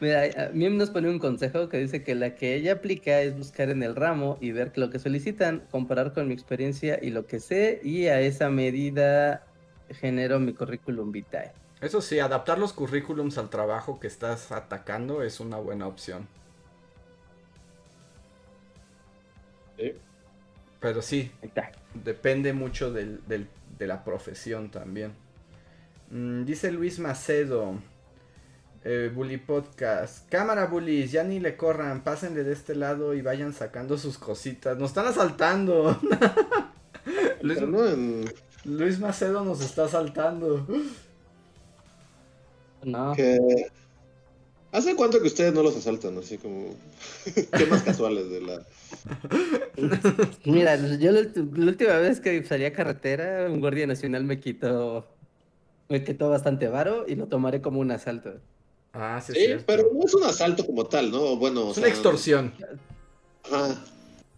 Mira, 0.00 0.22
a 0.46 0.48
mí 0.50 0.68
nos 0.70 0.90
pone 0.90 1.08
un 1.08 1.18
consejo 1.18 1.68
que 1.68 1.78
dice 1.78 2.02
que 2.02 2.14
la 2.14 2.34
que 2.34 2.54
ella 2.54 2.72
aplica 2.74 3.20
es 3.20 3.36
buscar 3.36 3.70
en 3.70 3.82
el 3.82 3.94
ramo 3.96 4.38
y 4.40 4.52
ver 4.52 4.72
que 4.72 4.80
lo 4.80 4.90
que 4.90 4.98
solicitan, 4.98 5.62
comparar 5.70 6.12
con 6.12 6.28
mi 6.28 6.34
experiencia 6.34 6.98
y 7.02 7.10
lo 7.10 7.26
que 7.26 7.40
sé, 7.40 7.80
y 7.84 8.06
a 8.06 8.20
esa 8.20 8.50
medida 8.50 9.44
genero 9.90 10.38
mi 10.40 10.52
currículum 10.54 11.12
vitae. 11.12 11.52
Eso 11.80 12.00
sí, 12.00 12.18
adaptar 12.18 12.58
los 12.58 12.72
currículums 12.72 13.38
al 13.38 13.48
trabajo 13.50 14.00
que 14.00 14.06
estás 14.06 14.52
atacando 14.52 15.22
es 15.22 15.40
una 15.40 15.56
buena 15.56 15.86
opción. 15.86 16.28
Sí. 19.78 19.94
Pero 20.80 21.02
sí, 21.02 21.30
depende 21.94 22.52
mucho 22.52 22.92
del- 22.92 23.20
del- 23.26 23.48
de 23.78 23.86
la 23.86 24.04
profesión 24.04 24.70
también. 24.70 25.12
Mm, 26.10 26.44
dice 26.44 26.70
Luis 26.70 26.98
Macedo. 26.98 27.74
Eh, 28.82 29.10
bully 29.14 29.36
Podcast. 29.36 30.28
Cámara 30.30 30.66
bullies, 30.66 31.12
ya 31.12 31.22
ni 31.22 31.38
le 31.38 31.56
corran, 31.56 32.02
pásenle 32.02 32.44
de 32.44 32.52
este 32.52 32.74
lado 32.74 33.12
y 33.14 33.20
vayan 33.20 33.52
sacando 33.52 33.98
sus 33.98 34.16
cositas. 34.16 34.78
Nos 34.78 34.90
están 34.90 35.06
asaltando. 35.06 36.00
Luis, 37.42 37.60
Luis 38.64 38.98
Macedo 38.98 39.44
nos 39.44 39.60
está 39.60 39.84
asaltando. 39.84 40.66
No. 42.84 43.14
¿Hace 44.72 44.94
cuánto 44.94 45.20
que 45.20 45.26
ustedes 45.26 45.52
no 45.52 45.62
los 45.62 45.76
asaltan? 45.76 46.16
Así 46.16 46.38
como 46.38 46.74
temas 47.50 47.82
casuales 47.82 48.30
de 48.30 48.40
la... 48.40 48.62
Mira, 50.44 50.76
yo 50.96 51.10
la 51.12 51.20
última 51.20 51.96
vez 51.98 52.20
que 52.20 52.42
salí 52.44 52.64
a 52.64 52.72
carretera, 52.72 53.50
un 53.50 53.60
guardia 53.60 53.86
nacional 53.86 54.24
me 54.24 54.38
quitó, 54.38 55.06
me 55.88 56.04
quitó 56.04 56.30
bastante 56.30 56.68
varo 56.68 57.04
y 57.08 57.16
lo 57.16 57.26
tomaré 57.26 57.60
como 57.60 57.80
un 57.80 57.90
asalto. 57.90 58.40
Ah, 58.92 59.20
sí, 59.24 59.32
Sí, 59.34 59.40
cierto. 59.46 59.64
pero 59.66 59.90
no 59.92 60.04
es 60.04 60.14
un 60.14 60.24
asalto 60.24 60.66
como 60.66 60.86
tal, 60.86 61.10
¿no? 61.10 61.36
Bueno, 61.36 61.66
o 61.66 61.70
Es 61.70 61.76
sea, 61.76 61.84
una 61.84 61.92
extorsión. 61.92 62.52
Ajá. 63.44 63.76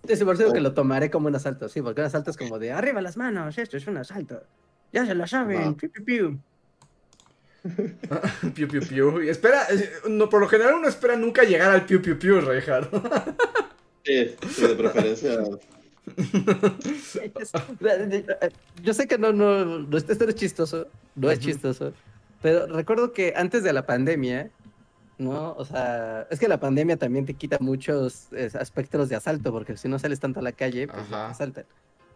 Es 0.07 0.23
por 0.25 0.35
eso 0.35 0.53
que 0.53 0.61
lo 0.61 0.75
tomaré 0.75 1.11
como 1.11 1.29
un 1.29 1.37
asalto, 1.37 1.69
sí, 1.69 1.81
porque 1.81 2.01
un 2.01 2.09
asalto 2.09 2.31
es 2.31 2.37
como 2.37 2.59
de 2.59 2.73
arriba 2.73 3.01
las 3.01 3.17
manos, 3.17 3.57
esto 3.57 3.77
es 3.77 3.87
un 3.87 3.97
asalto. 3.99 4.43
Ya 4.93 5.07
se 5.07 5.15
lo 5.15 5.27
saben, 5.27 5.61
Ajá. 5.61 5.73
piu, 5.75 5.91
piu, 5.91 6.05
piu. 6.05 6.39
piu, 8.55 8.69
piu, 8.69 8.81
piu. 8.83 9.23
Y 9.23 9.29
espera, 9.29 9.63
eh, 9.71 9.89
no, 10.09 10.29
por 10.29 10.41
lo 10.41 10.49
general 10.49 10.75
uno 10.75 10.89
espera 10.89 11.17
nunca 11.17 11.45
llegar 11.45 11.71
al 11.71 11.87
piu, 11.87 12.03
piu, 12.03 12.19
piu, 12.19 12.41
Reinhardt. 12.41 12.93
Sí, 14.05 14.35
sí, 14.51 14.63
de 14.67 14.75
preferencia. 14.75 15.39
Yo 18.83 18.95
sé 18.95 19.07
que 19.07 19.19
no, 19.19 19.33
no, 19.33 19.65
no, 19.65 19.97
esto 19.97 20.15
no 20.25 20.31
es 20.31 20.35
chistoso, 20.35 20.87
no 21.15 21.31
es 21.31 21.39
chistoso, 21.39 21.93
pero 22.43 22.67
recuerdo 22.67 23.13
que 23.13 23.35
antes 23.37 23.63
de 23.63 23.73
la 23.73 23.87
pandemia, 23.87 24.51
¿no? 25.19 25.55
O 25.57 25.65
sea, 25.65 26.27
es 26.31 26.39
que 26.41 26.49
la 26.49 26.59
pandemia 26.59 26.97
también 26.97 27.25
te 27.25 27.35
quita 27.35 27.59
muchos 27.61 28.29
eh, 28.33 28.51
aspectos 28.59 29.09
de 29.09 29.17
asalto, 29.17 29.53
porque 29.53 29.77
si 29.77 29.89
no 29.89 29.99
sales 29.99 30.21
tanto 30.21 30.41
a 30.41 30.43
la 30.43 30.53
calle, 30.53 30.89
pues 30.89 31.09
te 31.09 31.15
asaltan. 31.15 31.65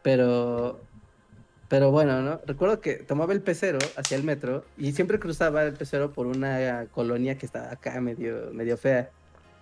Pero, 0.03 0.81
pero 1.69 1.91
bueno, 1.91 2.23
¿no? 2.23 2.41
Recuerdo 2.47 2.81
que 2.81 2.95
tomaba 2.95 3.33
el 3.33 3.41
pecero 3.41 3.79
hacia 3.97 4.17
el 4.17 4.25
metro 4.25 4.65
y 4.77 4.93
siempre 4.93 5.19
cruzaba 5.19 5.65
el 5.65 5.75
pecero 5.75 6.13
por 6.13 6.27
una 6.27 6.87
colonia 6.93 7.39
que 7.39 7.47
estaba 7.47 7.71
acá 7.71 8.01
medio, 8.01 8.51
medio 8.53 8.77
fea, 8.77 9.11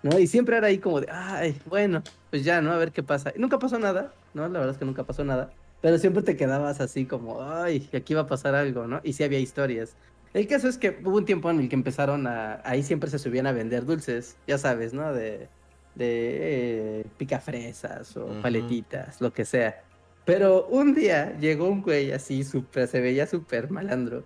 ¿no? 0.03 0.19
Y 0.19 0.27
siempre 0.27 0.57
era 0.57 0.69
ahí 0.69 0.79
como 0.79 1.01
de, 1.01 1.09
ay, 1.11 1.61
bueno, 1.67 2.03
pues 2.31 2.45
ya, 2.45 2.61
¿no? 2.63 2.73
A 2.73 2.79
ver 2.79 2.93
qué 2.93 3.03
pasa. 3.03 3.33
Y 3.37 3.39
nunca 3.39 3.59
pasó 3.59 3.79
nada, 3.79 4.13
¿no? 4.33 4.43
La 4.49 4.59
verdad 4.59 4.71
es 4.71 4.79
que 4.79 4.85
nunca 4.85 5.05
pasó 5.05 5.25
nada. 5.25 5.51
Pero 5.81 5.99
siempre 5.99 6.23
te 6.23 6.37
quedabas 6.37 6.81
así 6.81 7.05
como, 7.05 7.43
ay, 7.43 7.91
aquí 7.93 8.15
va 8.15 8.23
a 8.23 8.27
pasar 8.27 8.55
algo, 8.55 8.87
¿no? 8.87 9.01
Y 9.05 9.13
sí 9.13 9.23
había 9.23 9.39
historias. 9.39 9.97
El 10.35 10.49
caso 10.49 10.69
es 10.69 10.79
que 10.79 10.99
hubo 11.05 11.17
un 11.17 11.25
tiempo 11.25 11.49
en 11.49 11.61
el 11.61 11.69
que 11.69 11.77
empezaron 11.77 12.27
a, 12.27 12.61
ahí 12.65 12.83
siempre 12.83 13.09
se 13.09 13.21
subían 13.21 13.47
a 13.47 13.53
vender 13.53 13.87
dulces, 13.87 14.37
ya 14.49 14.59
sabes, 14.59 14.93
¿no? 14.93 15.13
De, 15.13 15.49
de 15.95 17.01
eh, 17.01 17.07
picafresas 17.17 18.17
o 18.17 18.27
paletitas, 18.43 19.21
lo 19.21 19.33
que 19.33 19.45
sea. 19.45 19.83
Pero 20.25 20.67
un 20.67 20.93
día 20.93 21.39
llegó 21.39 21.69
un 21.69 21.83
güey 21.83 22.11
así, 22.11 22.43
súper, 22.43 22.89
se 22.89 23.01
veía 23.01 23.29
súper 23.29 23.71
malandro, 23.71 24.25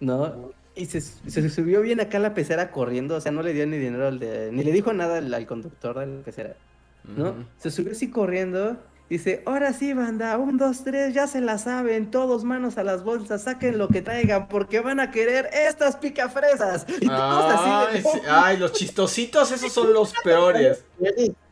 ¿no? 0.00 0.50
Y 0.74 0.86
se, 0.86 1.00
se 1.00 1.48
subió 1.48 1.82
bien 1.82 2.00
acá 2.00 2.18
a 2.18 2.20
la 2.20 2.34
pecera 2.34 2.72
corriendo, 2.72 3.14
o 3.14 3.20
sea, 3.20 3.30
no 3.30 3.42
le 3.42 3.52
dio 3.52 3.64
ni 3.64 3.78
dinero 3.78 4.08
al 4.08 4.18
de, 4.18 4.50
ni 4.50 4.64
le 4.64 4.72
dijo 4.72 4.92
nada 4.92 5.18
al, 5.18 5.32
al 5.32 5.46
conductor 5.46 6.00
de 6.00 6.06
la 6.06 6.22
pecera, 6.22 6.56
¿no? 7.04 7.36
Se 7.58 7.70
subió 7.70 7.92
así 7.92 8.10
corriendo. 8.10 8.76
Dice, 9.10 9.42
ahora 9.46 9.72
sí, 9.74 9.92
banda, 9.92 10.38
un, 10.38 10.56
dos, 10.56 10.82
tres, 10.82 11.12
ya 11.14 11.26
se 11.26 11.40
la 11.42 11.58
saben, 11.58 12.10
todos 12.10 12.42
manos 12.44 12.78
a 12.78 12.84
las 12.84 13.04
bolsas, 13.04 13.42
saquen 13.44 13.76
lo 13.76 13.90
que 13.90 14.00
traigan, 14.02 14.48
porque 14.48 14.80
van 14.80 14.98
a 14.98 15.10
querer 15.10 15.50
estas 15.52 15.96
picafresas. 15.96 16.86
Y 17.00 17.10
todos 17.10 17.44
así 17.50 17.76
Ay, 17.76 17.86
de, 17.92 18.02
sí, 18.02 18.18
ay, 18.28 18.56
los 18.56 18.72
chistositos, 18.72 19.50
esos 19.52 19.72
son 19.72 19.92
los 19.92 20.14
peores. 20.14 20.84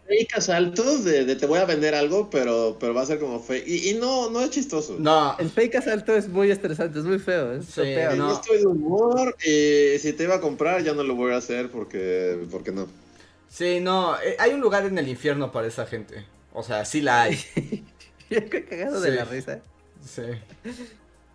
Fake 0.08 0.34
asaltos 0.36 1.04
de, 1.04 1.24
de 1.24 1.36
te 1.36 1.46
voy 1.46 1.58
a 1.60 1.64
vender 1.64 1.94
algo, 1.94 2.28
pero, 2.28 2.76
pero 2.80 2.92
va 2.94 3.02
a 3.02 3.06
ser 3.06 3.18
como 3.20 3.40
fake. 3.40 3.66
Y, 3.66 3.90
y 3.90 3.94
no, 3.94 4.30
no 4.30 4.40
es 4.40 4.50
chistoso. 4.50 4.98
No, 4.98 5.36
El 5.38 5.50
fake 5.50 5.76
asalto 5.76 6.14
es 6.16 6.28
muy 6.28 6.50
estresante, 6.50 6.98
es 6.98 7.04
muy 7.04 7.18
feo, 7.18 7.52
es 7.52 7.66
Sí, 7.66 7.80
feo. 7.94 8.16
No 8.16 8.32
estoy 8.32 8.58
de 8.58 8.66
humor 8.66 9.36
y 9.44 9.98
si 10.00 10.12
te 10.12 10.24
iba 10.24 10.34
a 10.36 10.40
comprar 10.40 10.82
ya 10.82 10.92
no 10.94 11.04
lo 11.04 11.14
voy 11.14 11.32
a 11.32 11.36
hacer 11.36 11.70
porque, 11.70 12.46
porque 12.50 12.72
no. 12.72 12.88
sí, 13.48 13.80
no, 13.80 14.16
eh, 14.20 14.36
hay 14.38 14.52
un 14.52 14.60
lugar 14.60 14.84
en 14.86 14.98
el 14.98 15.08
infierno 15.08 15.52
para 15.52 15.68
esa 15.68 15.86
gente. 15.86 16.26
O 16.52 16.62
sea, 16.62 16.84
sí 16.84 17.00
la 17.00 17.22
hay. 17.22 17.36
Yo 18.30 18.48
qué 18.48 18.64
cagado 18.64 19.00
de 19.00 19.10
Sí. 19.10 19.16
la 19.16 19.24
risa. 19.24 19.60
Sí. 20.04 20.22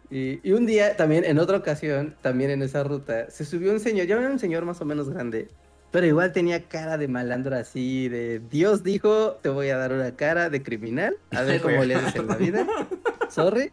Y, 0.09 0.39
y 0.47 0.53
un 0.53 0.65
día, 0.65 0.95
también, 0.95 1.25
en 1.25 1.37
otra 1.39 1.57
ocasión, 1.57 2.15
también 2.21 2.49
en 2.51 2.61
esa 2.61 2.83
ruta, 2.83 3.29
se 3.29 3.43
subió 3.45 3.71
un 3.71 3.79
señor, 3.79 4.07
ya 4.07 4.17
era 4.17 4.29
un 4.29 4.39
señor 4.39 4.63
más 4.65 4.79
o 4.81 4.85
menos 4.85 5.09
grande, 5.09 5.49
pero 5.91 6.05
igual 6.05 6.31
tenía 6.31 6.63
cara 6.63 6.97
de 6.97 7.07
malandro 7.07 7.55
así, 7.55 8.07
de 8.07 8.39
Dios 8.49 8.83
dijo, 8.83 9.33
te 9.41 9.49
voy 9.49 9.69
a 9.69 9.77
dar 9.77 9.91
una 9.93 10.15
cara 10.15 10.49
de 10.49 10.63
criminal, 10.63 11.17
a 11.31 11.41
ver 11.41 11.61
cómo 11.61 11.83
le 11.83 11.95
haces 11.95 12.15
en 12.15 12.27
la 12.27 12.35
vida. 12.35 12.67
Sorry. 13.29 13.71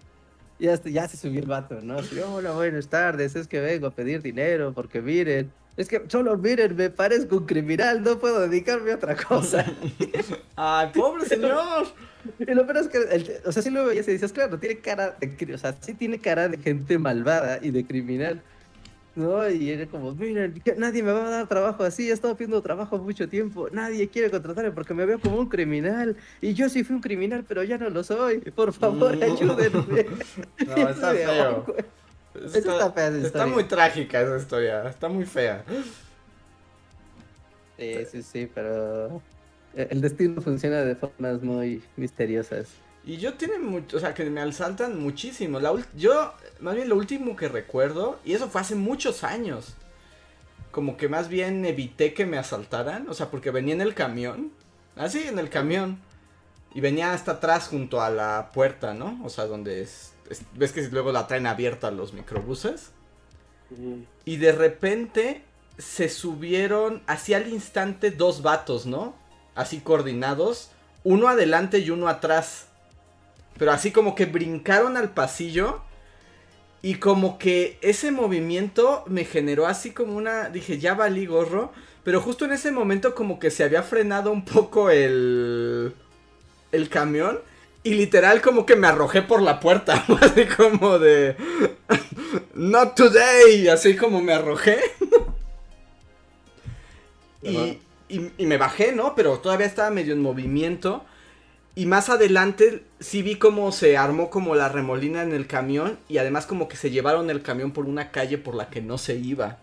Y 0.58 0.68
hasta, 0.68 0.88
ya 0.88 1.06
se 1.08 1.16
subió 1.16 1.40
el 1.40 1.46
vato, 1.46 1.80
¿no? 1.82 1.98
Así, 1.98 2.18
hola, 2.20 2.52
buenas 2.52 2.88
tardes, 2.88 3.34
es 3.36 3.46
que 3.48 3.60
vengo 3.60 3.86
a 3.88 3.90
pedir 3.94 4.22
dinero 4.22 4.72
porque 4.72 5.00
miren, 5.02 5.52
es 5.76 5.88
que 5.88 6.02
solo 6.08 6.36
miren, 6.38 6.76
me 6.76 6.90
parezco 6.90 7.38
un 7.38 7.46
criminal, 7.46 8.02
no 8.02 8.18
puedo 8.18 8.40
dedicarme 8.48 8.92
a 8.92 8.96
otra 8.96 9.16
cosa. 9.16 9.64
Ay, 10.56 10.90
pobre 10.94 11.26
señor. 11.26 11.86
Y 12.38 12.54
lo 12.54 12.64
peor 12.64 12.78
es 12.78 12.88
que, 12.88 12.98
el- 12.98 13.32
o 13.44 13.52
sea, 13.52 13.62
sí 13.62 13.70
lo 13.70 13.84
veías 13.86 14.08
y 14.08 14.12
decías, 14.12 14.32
claro, 14.32 14.58
tiene 14.58 14.78
cara 14.78 15.16
de, 15.20 15.54
o 15.54 15.58
sea, 15.58 15.74
sí 15.80 15.94
tiene 15.94 16.18
cara 16.18 16.48
de 16.48 16.56
gente 16.58 16.98
malvada 16.98 17.58
y 17.60 17.70
de 17.70 17.84
criminal, 17.84 18.40
¿no? 19.14 19.48
Y 19.50 19.70
era 19.70 19.86
como, 19.86 20.12
miren, 20.14 20.62
nadie 20.78 21.02
me 21.02 21.12
va 21.12 21.26
a 21.26 21.30
dar 21.30 21.48
trabajo 21.48 21.82
así, 21.84 22.08
he 22.08 22.12
estado 22.12 22.34
pidiendo 22.34 22.62
trabajo 22.62 22.96
mucho 22.98 23.28
tiempo, 23.28 23.68
nadie 23.72 24.08
quiere 24.08 24.30
contratarme 24.30 24.70
porque 24.70 24.94
me 24.94 25.04
veo 25.04 25.20
como 25.20 25.38
un 25.38 25.48
criminal, 25.48 26.16
y 26.40 26.54
yo 26.54 26.68
sí 26.70 26.82
fui 26.82 26.96
un 26.96 27.02
criminal, 27.02 27.44
pero 27.46 27.62
ya 27.62 27.76
no 27.78 27.90
lo 27.90 28.02
soy, 28.02 28.38
por 28.38 28.72
favor, 28.72 29.18
ayúdenme. 29.22 30.06
No, 30.66 30.88
está 30.88 31.10
feo. 31.12 31.66
Está 32.34 32.92
fea 32.92 33.06
esa 33.08 33.16
está 33.16 33.26
historia. 33.26 33.46
muy 33.46 33.64
trágica 33.64 34.20
esa 34.20 34.36
historia. 34.36 34.88
Está 34.88 35.08
muy 35.08 35.24
fea. 35.24 35.64
Sí, 37.78 37.94
sí, 38.10 38.22
sí, 38.22 38.50
pero 38.54 39.20
el 39.74 40.00
destino 40.00 40.40
funciona 40.40 40.82
de 40.82 40.94
formas 40.94 41.42
muy 41.42 41.82
misteriosas. 41.96 42.68
Y 43.04 43.18
yo 43.18 43.34
tiene 43.34 43.58
mucho, 43.58 43.96
o 43.96 44.00
sea, 44.00 44.14
que 44.14 44.24
me 44.30 44.40
asaltan 44.40 44.98
muchísimo. 44.98 45.60
La 45.60 45.74
yo, 45.94 46.32
más 46.60 46.74
bien 46.74 46.88
lo 46.88 46.96
último 46.96 47.36
que 47.36 47.48
recuerdo, 47.48 48.18
y 48.24 48.32
eso 48.32 48.48
fue 48.48 48.60
hace 48.62 48.76
muchos 48.76 49.24
años, 49.24 49.74
como 50.70 50.96
que 50.96 51.08
más 51.08 51.28
bien 51.28 51.64
evité 51.66 52.14
que 52.14 52.24
me 52.24 52.38
asaltaran, 52.38 53.08
o 53.08 53.14
sea, 53.14 53.30
porque 53.30 53.50
venía 53.50 53.74
en 53.74 53.82
el 53.82 53.94
camión, 53.94 54.52
así 54.96 55.22
en 55.26 55.38
el 55.38 55.50
camión, 55.50 55.98
y 56.74 56.80
venía 56.80 57.12
hasta 57.12 57.32
atrás 57.32 57.68
junto 57.68 58.00
a 58.00 58.08
la 58.10 58.50
puerta, 58.54 58.94
¿no? 58.94 59.20
O 59.22 59.28
sea, 59.28 59.44
donde 59.46 59.82
es- 59.82 60.13
ves 60.54 60.72
que 60.72 60.82
luego 60.88 61.12
la 61.12 61.26
traen 61.26 61.46
abierta 61.46 61.90
los 61.90 62.12
microbuses. 62.12 62.90
Y 64.24 64.36
de 64.36 64.52
repente 64.52 65.42
se 65.78 66.08
subieron 66.08 67.02
así 67.06 67.34
al 67.34 67.48
instante 67.48 68.10
dos 68.10 68.42
vatos, 68.42 68.86
¿no? 68.86 69.14
Así 69.54 69.80
coordinados, 69.80 70.70
uno 71.02 71.28
adelante 71.28 71.78
y 71.78 71.90
uno 71.90 72.08
atrás. 72.08 72.66
Pero 73.58 73.72
así 73.72 73.90
como 73.90 74.14
que 74.14 74.26
brincaron 74.26 74.96
al 74.96 75.10
pasillo 75.10 75.82
y 76.82 76.96
como 76.96 77.38
que 77.38 77.78
ese 77.82 78.10
movimiento 78.10 79.04
me 79.06 79.24
generó 79.24 79.66
así 79.66 79.92
como 79.92 80.16
una, 80.16 80.50
dije, 80.50 80.78
ya 80.78 80.94
valí 80.94 81.26
gorro, 81.26 81.72
pero 82.02 82.20
justo 82.20 82.44
en 82.44 82.52
ese 82.52 82.70
momento 82.70 83.14
como 83.14 83.38
que 83.38 83.50
se 83.50 83.64
había 83.64 83.82
frenado 83.82 84.30
un 84.30 84.44
poco 84.44 84.90
el 84.90 85.94
el 86.74 86.88
camión 86.88 87.40
y 87.84 87.94
literal 87.94 88.40
como 88.40 88.64
que 88.64 88.76
me 88.76 88.86
arrojé 88.86 89.20
por 89.20 89.42
la 89.42 89.60
puerta, 89.60 90.04
así 90.20 90.46
como 90.46 90.98
de 90.98 91.36
Not 92.54 92.96
today, 92.96 93.68
así 93.68 93.94
como 93.94 94.22
me 94.22 94.32
arrojé. 94.32 94.80
y, 97.42 97.78
y, 98.08 98.30
y 98.38 98.46
me 98.46 98.56
bajé, 98.56 98.92
¿no? 98.92 99.14
Pero 99.14 99.38
todavía 99.38 99.66
estaba 99.66 99.90
medio 99.90 100.14
en 100.14 100.22
movimiento. 100.22 101.04
Y 101.76 101.84
más 101.84 102.08
adelante 102.08 102.84
sí 103.00 103.22
vi 103.22 103.36
cómo 103.36 103.70
se 103.70 103.98
armó 103.98 104.30
como 104.30 104.54
la 104.54 104.70
remolina 104.70 105.22
en 105.22 105.34
el 105.34 105.46
camión. 105.46 105.98
Y 106.08 106.16
además 106.16 106.46
como 106.46 106.68
que 106.68 106.76
se 106.76 106.90
llevaron 106.90 107.28
el 107.28 107.42
camión 107.42 107.72
por 107.72 107.84
una 107.84 108.10
calle 108.10 108.38
por 108.38 108.54
la 108.54 108.70
que 108.70 108.80
no 108.80 108.96
se 108.96 109.16
iba. 109.16 109.58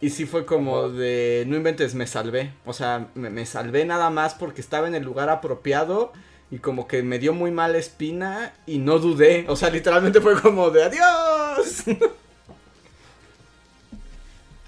Y 0.00 0.10
sí 0.10 0.26
fue 0.26 0.46
como 0.46 0.88
de, 0.88 1.44
no 1.46 1.56
inventes, 1.56 1.94
me 1.94 2.08
salvé. 2.08 2.54
O 2.64 2.72
sea, 2.72 3.06
me, 3.14 3.30
me 3.30 3.46
salvé 3.46 3.84
nada 3.84 4.10
más 4.10 4.34
porque 4.34 4.60
estaba 4.60 4.88
en 4.88 4.96
el 4.96 5.04
lugar 5.04 5.28
apropiado. 5.28 6.12
Y 6.50 6.58
como 6.60 6.88
que 6.88 7.02
me 7.02 7.18
dio 7.18 7.34
muy 7.34 7.50
mala 7.50 7.76
espina 7.78 8.54
y 8.66 8.78
no 8.78 8.98
dudé. 8.98 9.44
O 9.48 9.56
sea, 9.56 9.70
literalmente 9.70 10.20
fue 10.20 10.40
como 10.40 10.70
de 10.70 10.84
adiós. 10.84 11.84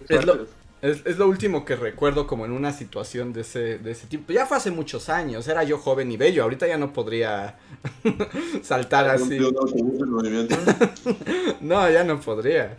Es 0.09 0.25
lo, 0.27 0.47
es, 0.83 1.03
es 1.07 1.19
lo 1.19 1.29
último 1.29 1.65
que 1.65 1.77
recuerdo 1.77 2.27
como 2.27 2.45
en 2.45 2.53
una 2.53 2.73
situación 2.73 3.33
de 3.33 3.43
ese, 3.43 3.79
de 3.79 3.93
ese 3.93 4.07
tipo. 4.09 4.33
Ya 4.33 4.47
fue 4.47 4.57
hace 4.57 4.71
muchos 4.71 5.09
años, 5.09 5.47
era 5.49 5.63
yo 5.65 5.79
joven 5.79 6.11
y 6.11 6.17
bello, 6.17 6.43
ahorita 6.43 6.67
ya 6.67 6.79
no 6.79 6.93
podría 6.93 7.57
saltar 8.63 9.09
así. 9.09 9.39
No, 11.61 11.89
ya 11.91 12.05
no 12.05 12.21
podría. 12.21 12.77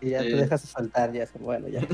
Y 0.00 0.10
ya 0.10 0.22
Sí. 0.22 0.28
te 0.30 0.36
dejas 0.36 0.60
saltar, 0.62 1.12
ya, 1.12 1.26
bueno, 1.40 1.68
ya. 1.68 1.80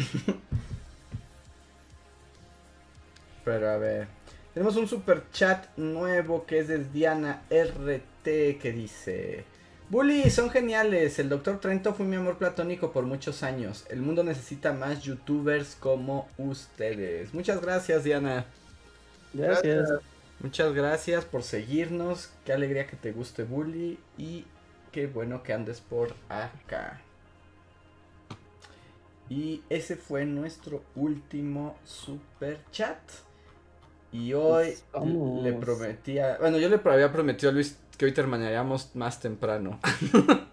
Pero 3.49 3.71
a 3.71 3.79
ver. 3.79 4.09
Tenemos 4.53 4.77
un 4.77 4.87
super 4.87 5.23
chat 5.33 5.75
nuevo 5.79 6.45
que 6.45 6.59
es 6.59 6.69
de 6.69 6.85
Diana 6.85 7.45
RT 7.49 8.59
que 8.61 8.73
dice. 8.75 9.45
Bully, 9.89 10.29
son 10.29 10.51
geniales. 10.51 11.19
El 11.19 11.31
Doctor 11.31 11.59
Trento 11.59 11.95
fue 11.95 12.05
mi 12.05 12.17
amor 12.17 12.37
platónico 12.37 12.93
por 12.93 13.05
muchos 13.07 13.43
años. 13.43 13.87
El 13.89 14.03
mundo 14.03 14.23
necesita 14.23 14.75
más 14.75 15.03
youtubers 15.03 15.77
como 15.77 16.29
ustedes. 16.37 17.33
Muchas 17.33 17.63
gracias, 17.63 18.05
Diana. 18.05 18.45
Gracias. 19.33 19.89
Muchas 20.41 20.75
gracias 20.75 21.25
por 21.25 21.43
seguirnos. 21.43 22.31
Qué 22.45 22.53
alegría 22.53 22.87
que 22.87 22.97
te 22.97 23.13
guste 23.13 23.45
Bully. 23.45 23.99
Y 24.19 24.45
qué 24.93 25.07
bueno 25.07 25.43
que 25.43 25.55
andes 25.55 25.81
por 25.81 26.15
acá. 26.29 27.01
Y 29.31 29.63
ese 29.71 29.97
fue 29.97 30.27
nuestro 30.27 30.83
último 30.95 31.79
super 31.87 32.61
chat. 32.73 32.99
Y 34.13 34.33
hoy 34.33 34.75
Pues, 34.93 35.13
le 35.43 35.53
prometía. 35.55 36.39
Bueno, 36.41 36.59
yo 36.59 36.69
le 36.69 36.81
había 36.85 37.13
prometido 37.13 37.51
a 37.51 37.53
Luis 37.53 37.79
que 37.97 38.07
hoy 38.07 38.13
terminaríamos 38.13 38.95
más 38.95 39.21
temprano. 39.21 39.81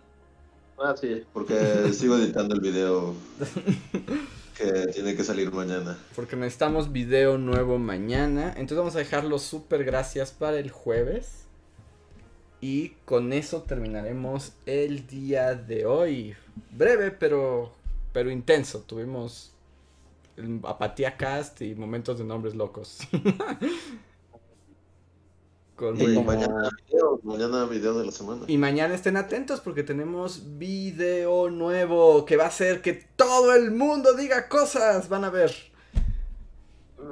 Ah, 0.78 0.94
sí, 1.00 1.24
porque 1.32 1.94
sigo 1.94 2.18
editando 2.18 2.54
el 2.54 2.60
video 2.62 3.16
que 4.58 4.88
tiene 4.94 5.16
que 5.16 5.24
salir 5.24 5.52
mañana. 5.54 5.98
Porque 6.16 6.36
necesitamos 6.36 6.92
video 6.92 7.38
nuevo 7.38 7.80
mañana. 7.80 8.50
Entonces 8.50 8.78
vamos 8.78 8.96
a 8.96 9.00
dejar 9.00 9.24
los 9.24 9.42
super 9.44 9.86
gracias 9.86 10.32
para 10.32 10.60
el 10.60 10.72
jueves. 10.72 11.48
Y 12.62 12.90
con 13.06 13.32
eso 13.34 13.64
terminaremos 13.64 14.54
el 14.66 15.08
día 15.08 15.56
de 15.56 15.86
hoy. 15.86 16.36
Breve, 16.72 17.12
pero, 17.12 17.74
pero 18.12 18.30
intenso. 18.32 18.82
Tuvimos 18.82 19.55
apatía 20.64 21.18
cast 21.18 21.62
y 21.62 21.76
momentos 21.76 22.18
de 22.18 22.24
nombres 22.24 22.56
locos. 22.56 23.00
Con 25.76 26.00
Y 26.00 26.08
mañana 26.24 26.70
video, 26.88 27.20
mañana 27.24 27.66
video 27.66 28.00
de 28.00 28.06
la 28.06 28.12
semana. 28.12 28.44
Y 28.48 28.58
mañana 28.58 28.96
estén 28.96 29.18
atentos 29.18 29.60
porque 29.60 29.84
tenemos 29.84 30.58
video 30.58 31.50
nuevo 31.50 32.26
que 32.26 32.38
va 32.38 32.46
a 32.46 32.48
hacer 32.48 32.82
que 32.82 32.94
todo 32.94 33.54
el 33.54 33.72
mundo 33.72 34.14
diga 34.14 34.48
cosas. 34.48 35.10
Van 35.10 35.26
a 35.26 35.30
ver. 35.30 35.54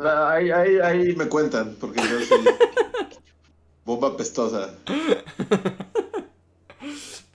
Ahí, 0.02 0.50
ahí, 0.50 0.78
ahí 0.80 1.14
me 1.16 1.28
cuentan, 1.28 1.76
porque 1.80 2.00
yo 2.02 2.20
sí. 2.22 2.36
Bomba 3.86 4.16
pestosa. 4.16 4.74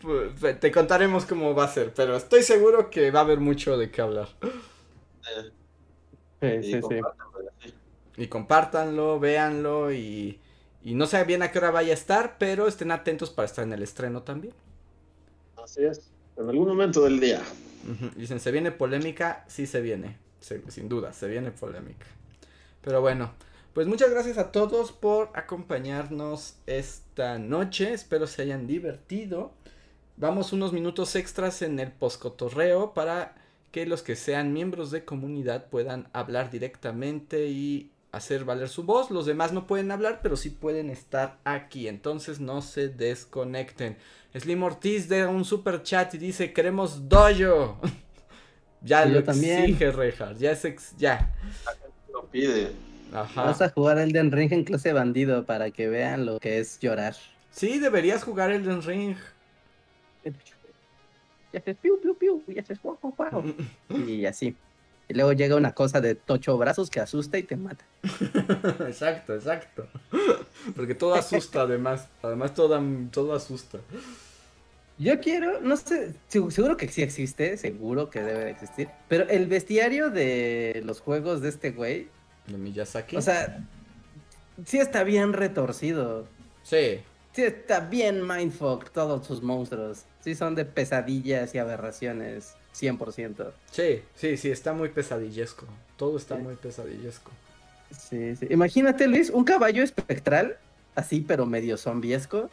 Pues, 0.01 0.59
Te 0.60 0.73
contaremos 0.73 1.27
cómo 1.27 1.55
va 1.55 1.65
a 1.65 1.69
ser, 1.69 1.93
pero 1.93 2.16
estoy 2.16 2.43
seguro 2.43 2.89
que 2.89 3.10
va 3.10 3.20
a 3.20 3.24
haber 3.24 3.40
mucho 3.40 3.77
de 3.77 3.90
qué 3.90 4.01
hablar. 4.01 4.28
Eh, 4.43 5.51
Sí, 6.40 6.62
y 6.62 6.77
sí, 6.81 6.82
sí. 6.82 7.01
compártanlo, 7.01 7.32
sí. 7.62 7.74
Y 8.16 8.27
compártanlo, 8.28 9.19
véanlo 9.20 9.93
y, 9.93 10.40
y 10.82 10.94
no 10.94 11.06
sé 11.06 11.23
bien 11.24 11.43
a 11.43 11.51
qué 11.52 11.59
hora 11.59 11.70
vaya 11.70 11.90
a 11.93 11.94
estar, 11.94 12.36
pero 12.39 12.66
estén 12.66 12.90
atentos 12.90 13.31
para 13.31 13.47
estar 13.47 13.65
en 13.65 13.73
el 13.73 13.82
estreno 13.82 14.23
también. 14.23 14.55
Así 15.56 15.85
es. 15.85 16.10
En 16.36 16.48
algún 16.48 16.69
momento 16.69 17.02
del 17.02 17.20
día. 17.20 17.43
Dicen, 18.16 18.40
¿se 18.40 18.51
viene 18.51 18.70
polémica? 18.73 19.44
Sí 19.48 19.66
se 19.66 19.81
viene, 19.81 20.19
se- 20.40 20.62
sin 20.70 20.89
duda, 20.89 21.12
se 21.12 21.28
viene 21.28 21.51
polémica. 21.51 22.06
Pero 22.82 23.01
bueno, 23.01 23.32
pues 23.74 23.86
muchas 23.86 24.10
gracias 24.10 24.39
a 24.39 24.52
todos 24.52 24.93
por 24.93 25.31
acompañarnos 25.35 26.56
esta 26.66 27.39
noche, 27.39 27.93
espero 27.94 28.27
se 28.27 28.43
hayan 28.43 28.66
divertido. 28.66 29.52
Vamos 30.16 30.52
unos 30.52 30.73
minutos 30.73 31.16
extras 31.16 31.62
en 31.62 31.81
el 31.81 31.93
poscotorreo 31.93 32.94
para 32.94 33.36
que 33.73 33.86
los 33.86 34.03
que 34.03 34.16
sean 34.16 34.53
miembros 34.53 34.90
de 34.90 35.05
comunidad 35.05 35.66
puedan 35.66 36.09
hablar 36.12 36.51
directamente 36.51 37.47
y 37.49 37.90
hacer 38.12 38.45
valer 38.45 38.69
su 38.69 38.85
voz. 38.85 39.11
Los 39.11 39.27
demás 39.27 39.53
no 39.53 39.66
pueden 39.66 39.90
hablar, 39.90 40.20
pero 40.23 40.36
sí 40.36 40.51
pueden 40.51 40.89
estar 40.90 41.39
aquí. 41.45 41.89
Entonces 41.89 42.40
no 42.40 42.62
se 42.62 42.89
desconecten. 42.89 43.97
Slim 44.35 44.62
Ortiz 44.62 45.09
da 45.09 45.28
un 45.28 45.45
super 45.45 45.82
chat 45.82 46.15
y 46.15 46.19
dice, 46.19 46.53
queremos 46.53 47.09
dojo. 47.09 47.78
ya 48.82 49.05
Sí, 49.05 49.11
lo 49.11 49.23
también. 49.24 49.61
exige 49.65 49.90
Rejar. 49.93 50.36
Ya 50.36 50.53
es 50.53 50.65
ex- 50.65 50.95
ya. 50.97 51.35
Lo 52.12 52.24
pide. 52.27 52.73
Ajá. 53.12 53.43
Vamos 53.43 53.61
a 53.62 53.69
jugar 53.70 53.99
Elden 53.99 54.32
Ring 54.32 54.53
en 54.53 54.65
clase 54.65 54.93
bandido 54.93 55.45
para 55.45 55.70
que 55.70 55.89
vean 55.89 56.27
lo 56.27 56.39
que 56.40 56.59
es 56.59 56.78
llorar. 56.78 57.15
Sí, 57.51 57.78
deberías 57.78 58.23
jugar 58.23 58.51
Elden 58.51 58.82
Ring. 58.82 59.16
Y 61.53 61.57
haces 61.57 61.77
piu, 61.77 61.99
piu, 62.01 62.15
piu, 62.16 62.43
y 62.49 62.59
haces 62.59 62.81
guau, 62.83 62.99
guau, 63.01 63.15
guau. 63.16 63.45
Y 64.07 64.27
así. 64.27 64.55
Y 65.09 65.15
luego 65.15 65.33
llega 65.33 65.57
una 65.57 65.73
cosa 65.73 66.01
de 66.03 66.15
tocho 66.15 66.59
brazos 66.59 66.91
que 66.91 67.01
asusta 67.01 67.39
y 67.39 67.43
te 67.43 67.57
mata. 67.57 67.85
exacto, 68.87 69.35
exacto. 69.35 69.87
Porque 70.77 70.95
todo 70.95 71.15
asusta 71.15 71.62
además. 71.62 72.09
Además 72.23 72.53
todo, 72.55 72.79
todo 73.11 73.35
asusta. 73.35 73.79
Yo 74.99 75.20
quiero, 75.20 75.61
no 75.61 75.77
sé, 75.77 76.12
seg- 76.31 76.51
seguro 76.51 76.77
que 76.77 76.89
sí 76.89 77.03
existe, 77.03 77.57
seguro 77.57 78.11
que 78.11 78.20
debe 78.20 78.45
de 78.47 78.51
existir. 78.51 78.89
Pero 79.09 79.29
el 79.29 79.47
bestiario 79.47 80.11
de 80.11 80.83
los 80.85 81.01
juegos 81.01 81.41
de 81.41 81.49
este 81.51 81.70
güey, 81.70 82.09
De 82.49 82.59
Miyazaki. 82.59 83.16
o 83.16 83.23
sea, 83.23 83.65
sí 84.66 84.79
está 84.79 85.05
bien 85.05 85.33
retorcido. 85.33 86.27
sí. 86.62 87.01
Sí 87.35 87.45
está 87.45 87.79
bien 87.79 88.27
mindfuck 88.27 88.91
todos 88.91 89.25
sus 89.25 89.43
monstruos. 89.45 90.03
Sí 90.28 90.34
son 90.34 90.55
de 90.55 90.66
pesadillas 90.66 91.55
y 91.55 91.59
aberraciones, 91.59 92.52
100%. 92.78 93.50
Sí, 93.70 94.02
sí, 94.14 94.36
sí, 94.36 94.50
está 94.50 94.74
muy 94.74 94.90
pesadillesco. 94.90 95.64
Todo 95.96 96.18
está 96.18 96.36
Sí. 96.36 96.42
muy 96.42 96.55
pesadillesco. 96.56 97.30
Sí, 97.98 98.36
sí. 98.36 98.46
Imagínate, 98.50 99.09
Luis, 99.09 99.30
un 99.30 99.44
caballo 99.44 99.82
espectral, 99.82 100.59
así 100.94 101.24
pero 101.26 101.46
medio 101.46 101.78
zombiesco, 101.78 102.50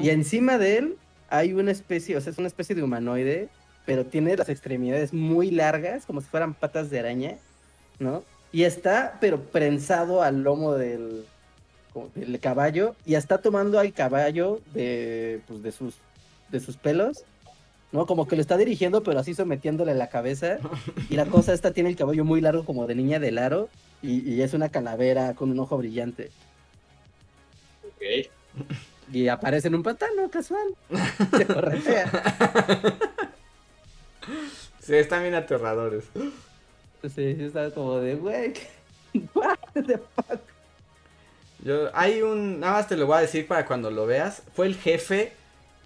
y 0.00 0.08
encima 0.08 0.56
de 0.56 0.78
él 0.78 0.96
hay 1.28 1.52
una 1.52 1.72
especie, 1.72 2.16
o 2.16 2.20
sea, 2.22 2.32
es 2.32 2.38
una 2.38 2.48
especie 2.48 2.74
de 2.74 2.82
humanoide, 2.82 3.50
pero 3.84 4.06
tiene 4.06 4.34
las 4.34 4.48
extremidades 4.48 5.12
muy 5.12 5.50
largas, 5.50 6.06
como 6.06 6.22
si 6.22 6.28
fueran 6.28 6.54
patas 6.54 6.88
de 6.88 7.00
araña, 7.00 7.36
¿no? 7.98 8.24
Y 8.50 8.62
está, 8.62 9.18
pero 9.20 9.42
prensado 9.42 10.22
al 10.22 10.42
lomo 10.42 10.72
del, 10.72 11.26
del 12.14 12.40
caballo, 12.40 12.96
y 13.04 13.16
está 13.16 13.42
tomando 13.42 13.78
al 13.78 13.92
caballo 13.92 14.62
de, 14.72 15.42
pues, 15.46 15.62
de 15.62 15.70
sus, 15.70 15.96
de 16.50 16.60
sus 16.60 16.76
pelos, 16.76 17.24
¿no? 17.92 18.06
Como 18.06 18.26
que 18.28 18.36
lo 18.36 18.42
está 18.42 18.56
dirigiendo, 18.56 19.02
pero 19.02 19.18
así 19.20 19.34
sometiéndole 19.34 19.94
la 19.94 20.08
cabeza, 20.08 20.58
y 21.10 21.16
la 21.16 21.26
cosa 21.26 21.52
esta 21.52 21.72
tiene 21.72 21.88
el 21.90 21.96
cabello 21.96 22.24
muy 22.24 22.40
largo 22.40 22.64
como 22.64 22.86
de 22.86 22.94
niña 22.94 23.18
del 23.18 23.38
aro, 23.38 23.68
y, 24.02 24.28
y 24.30 24.42
es 24.42 24.54
una 24.54 24.68
calavera 24.68 25.34
con 25.34 25.50
un 25.50 25.58
ojo 25.60 25.76
brillante. 25.78 26.30
Ok. 27.84 28.28
Y 29.12 29.28
aparece 29.28 29.68
en 29.68 29.76
un 29.76 29.82
pantano 29.82 30.28
casual. 30.30 30.66
Se 31.36 31.46
corretea. 31.46 32.10
Sí, 34.82 34.94
están 34.94 35.22
bien 35.22 35.34
aterradores. 35.34 36.04
Sí, 37.14 37.36
está 37.40 37.70
como 37.70 37.98
de, 37.98 38.16
güey, 38.16 38.52
¿qué- 38.52 38.68
what 39.34 39.56
the 39.74 39.98
fuck? 39.98 40.40
Yo, 41.60 41.88
hay 41.94 42.22
un, 42.22 42.60
nada 42.60 42.74
más 42.74 42.88
te 42.88 42.96
lo 42.96 43.06
voy 43.06 43.18
a 43.18 43.20
decir 43.20 43.46
para 43.46 43.64
cuando 43.66 43.90
lo 43.90 44.06
veas. 44.06 44.42
Fue 44.54 44.66
el 44.66 44.74
jefe 44.76 45.32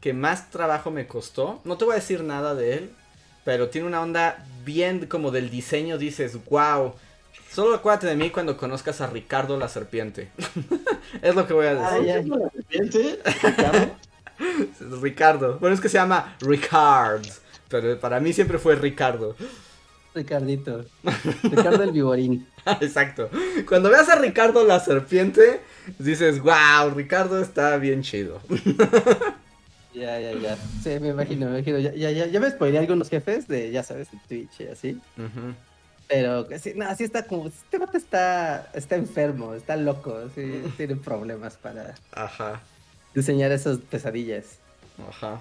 que 0.01 0.13
más 0.13 0.51
trabajo 0.51 0.91
me 0.91 1.07
costó. 1.07 1.61
No 1.65 1.77
te 1.77 1.85
voy 1.85 1.93
a 1.93 1.97
decir 1.97 2.23
nada 2.23 2.55
de 2.55 2.75
él, 2.75 2.91
pero 3.45 3.69
tiene 3.69 3.87
una 3.87 4.01
onda 4.01 4.45
bien 4.65 5.07
como 5.07 5.31
del 5.31 5.51
diseño. 5.51 5.99
Dices, 5.99 6.39
wow. 6.49 6.95
Solo 7.53 7.75
acuérdate 7.75 8.07
de 8.07 8.17
mí 8.17 8.31
cuando 8.31 8.57
conozcas 8.57 9.01
a 9.01 9.07
Ricardo 9.09 9.57
la 9.59 9.69
serpiente. 9.69 10.31
es 11.23 11.35
lo 11.35 11.47
que 11.47 11.53
voy 11.55 11.67
a 11.67 11.71
Ah, 11.89 11.99
decir. 11.99 12.29
¿La 12.29 12.51
serpiente? 12.51 13.19
Ricardo? 13.43 13.91
Ricardo. 15.03 15.59
Bueno, 15.59 15.75
es 15.75 15.81
que 15.81 15.89
se 15.89 15.99
llama 15.99 16.37
Ricard. 16.41 17.27
Pero 17.69 17.99
para 18.01 18.21
mí 18.21 18.33
siempre 18.33 18.59
fue 18.59 18.75
Ricardo. 18.77 19.37
Ricardito. 20.15 20.85
Ricardo 21.43 21.83
el 21.85 21.93
Viborín. 21.93 22.47
Exacto. 22.81 23.31
Cuando 23.69 23.91
veas 23.91 24.09
a 24.09 24.17
Ricardo 24.17 24.65
la 24.65 24.81
serpiente, 24.81 25.61
dices, 25.99 26.41
wow, 26.41 26.91
Ricardo 26.95 27.41
está 27.41 27.77
bien 27.77 28.03
chido. 28.03 28.41
Ya, 29.93 30.21
ya, 30.21 30.33
ya. 30.33 30.57
Sí, 30.83 30.99
me 31.01 31.09
imagino, 31.09 31.47
me 31.47 31.59
imagino. 31.59 31.79
Ya, 31.79 31.93
ya, 31.95 32.11
ya, 32.11 32.27
ya 32.27 32.41
me 32.41 32.51
spoileé 32.51 32.79
algunos 32.79 33.09
jefes 33.09 33.49
de, 33.49 33.71
ya 33.71 33.83
sabes, 33.83 34.13
en 34.13 34.21
Twitch 34.21 34.61
y 34.61 34.67
así. 34.69 35.01
Ujú. 35.17 35.55
Pero 36.09 36.47
sí, 36.59 36.73
no, 36.75 36.87
así 36.89 37.05
está 37.05 37.25
como, 37.27 37.47
este 37.47 37.79
vato 37.79 37.97
está, 37.97 38.71
está 38.75 38.97
enfermo, 38.97 39.55
está 39.55 39.77
loco, 39.77 40.29
sí, 40.35 40.63
tiene 40.77 40.97
problemas 40.97 41.57
para 41.57 41.95
Ajá. 42.13 42.61
diseñar 43.15 43.53
esas 43.53 43.79
pesadillas. 43.79 44.59
Ajá. 45.09 45.41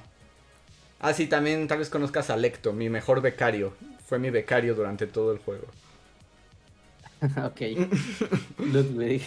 Ah, 0.99 1.13
sí, 1.13 1.27
también 1.27 1.67
tal 1.67 1.79
vez 1.79 1.89
conozcas 1.89 2.29
a 2.29 2.37
Lecto, 2.37 2.73
mi 2.73 2.89
mejor 2.89 3.21
becario. 3.21 3.73
Fue 4.05 4.19
mi 4.19 4.29
becario 4.29 4.75
durante 4.75 5.07
todo 5.07 5.31
el 5.31 5.39
juego. 5.39 5.65
ok. 7.45 7.61
Ludwig 8.59 9.21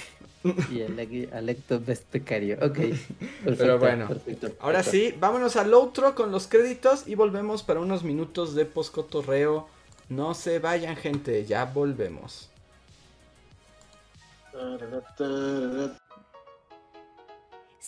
y 0.70 0.82
Ale- 0.82 1.28
Alecto 1.32 1.81
Vespecario. 1.81 2.56
Ok. 2.56 2.74
Perfecto, 2.78 3.55
Pero 3.59 3.78
bueno, 3.78 4.09
perfecto, 4.09 4.48
Ahora 4.60 4.82
sí, 4.82 5.14
vámonos 5.19 5.56
al 5.56 5.73
outro 5.74 6.14
con 6.14 6.32
los 6.32 6.47
créditos 6.48 7.06
y 7.06 7.14
volvemos 7.14 7.62
para 7.62 7.81
unos 7.81 8.02
minutos 8.02 8.55
de 8.55 8.64
poscotorreo. 8.64 9.69
No 10.09 10.35
se 10.35 10.59
vayan, 10.59 10.97
gente, 10.97 11.44
ya 11.47 11.64
volvemos. 11.64 12.51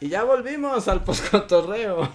Y 0.00 0.08
ya 0.08 0.24
volvimos 0.24 0.88
al 0.88 1.04
poscotorreo. 1.04 2.10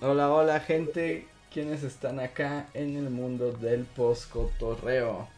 Hola, 0.00 0.30
hola, 0.30 0.60
gente. 0.60 1.28
¿Quiénes 1.52 1.84
están 1.84 2.18
acá 2.18 2.66
en 2.74 2.96
el 2.96 3.10
mundo 3.10 3.52
del 3.52 3.84
poscotorreo? 3.84 5.28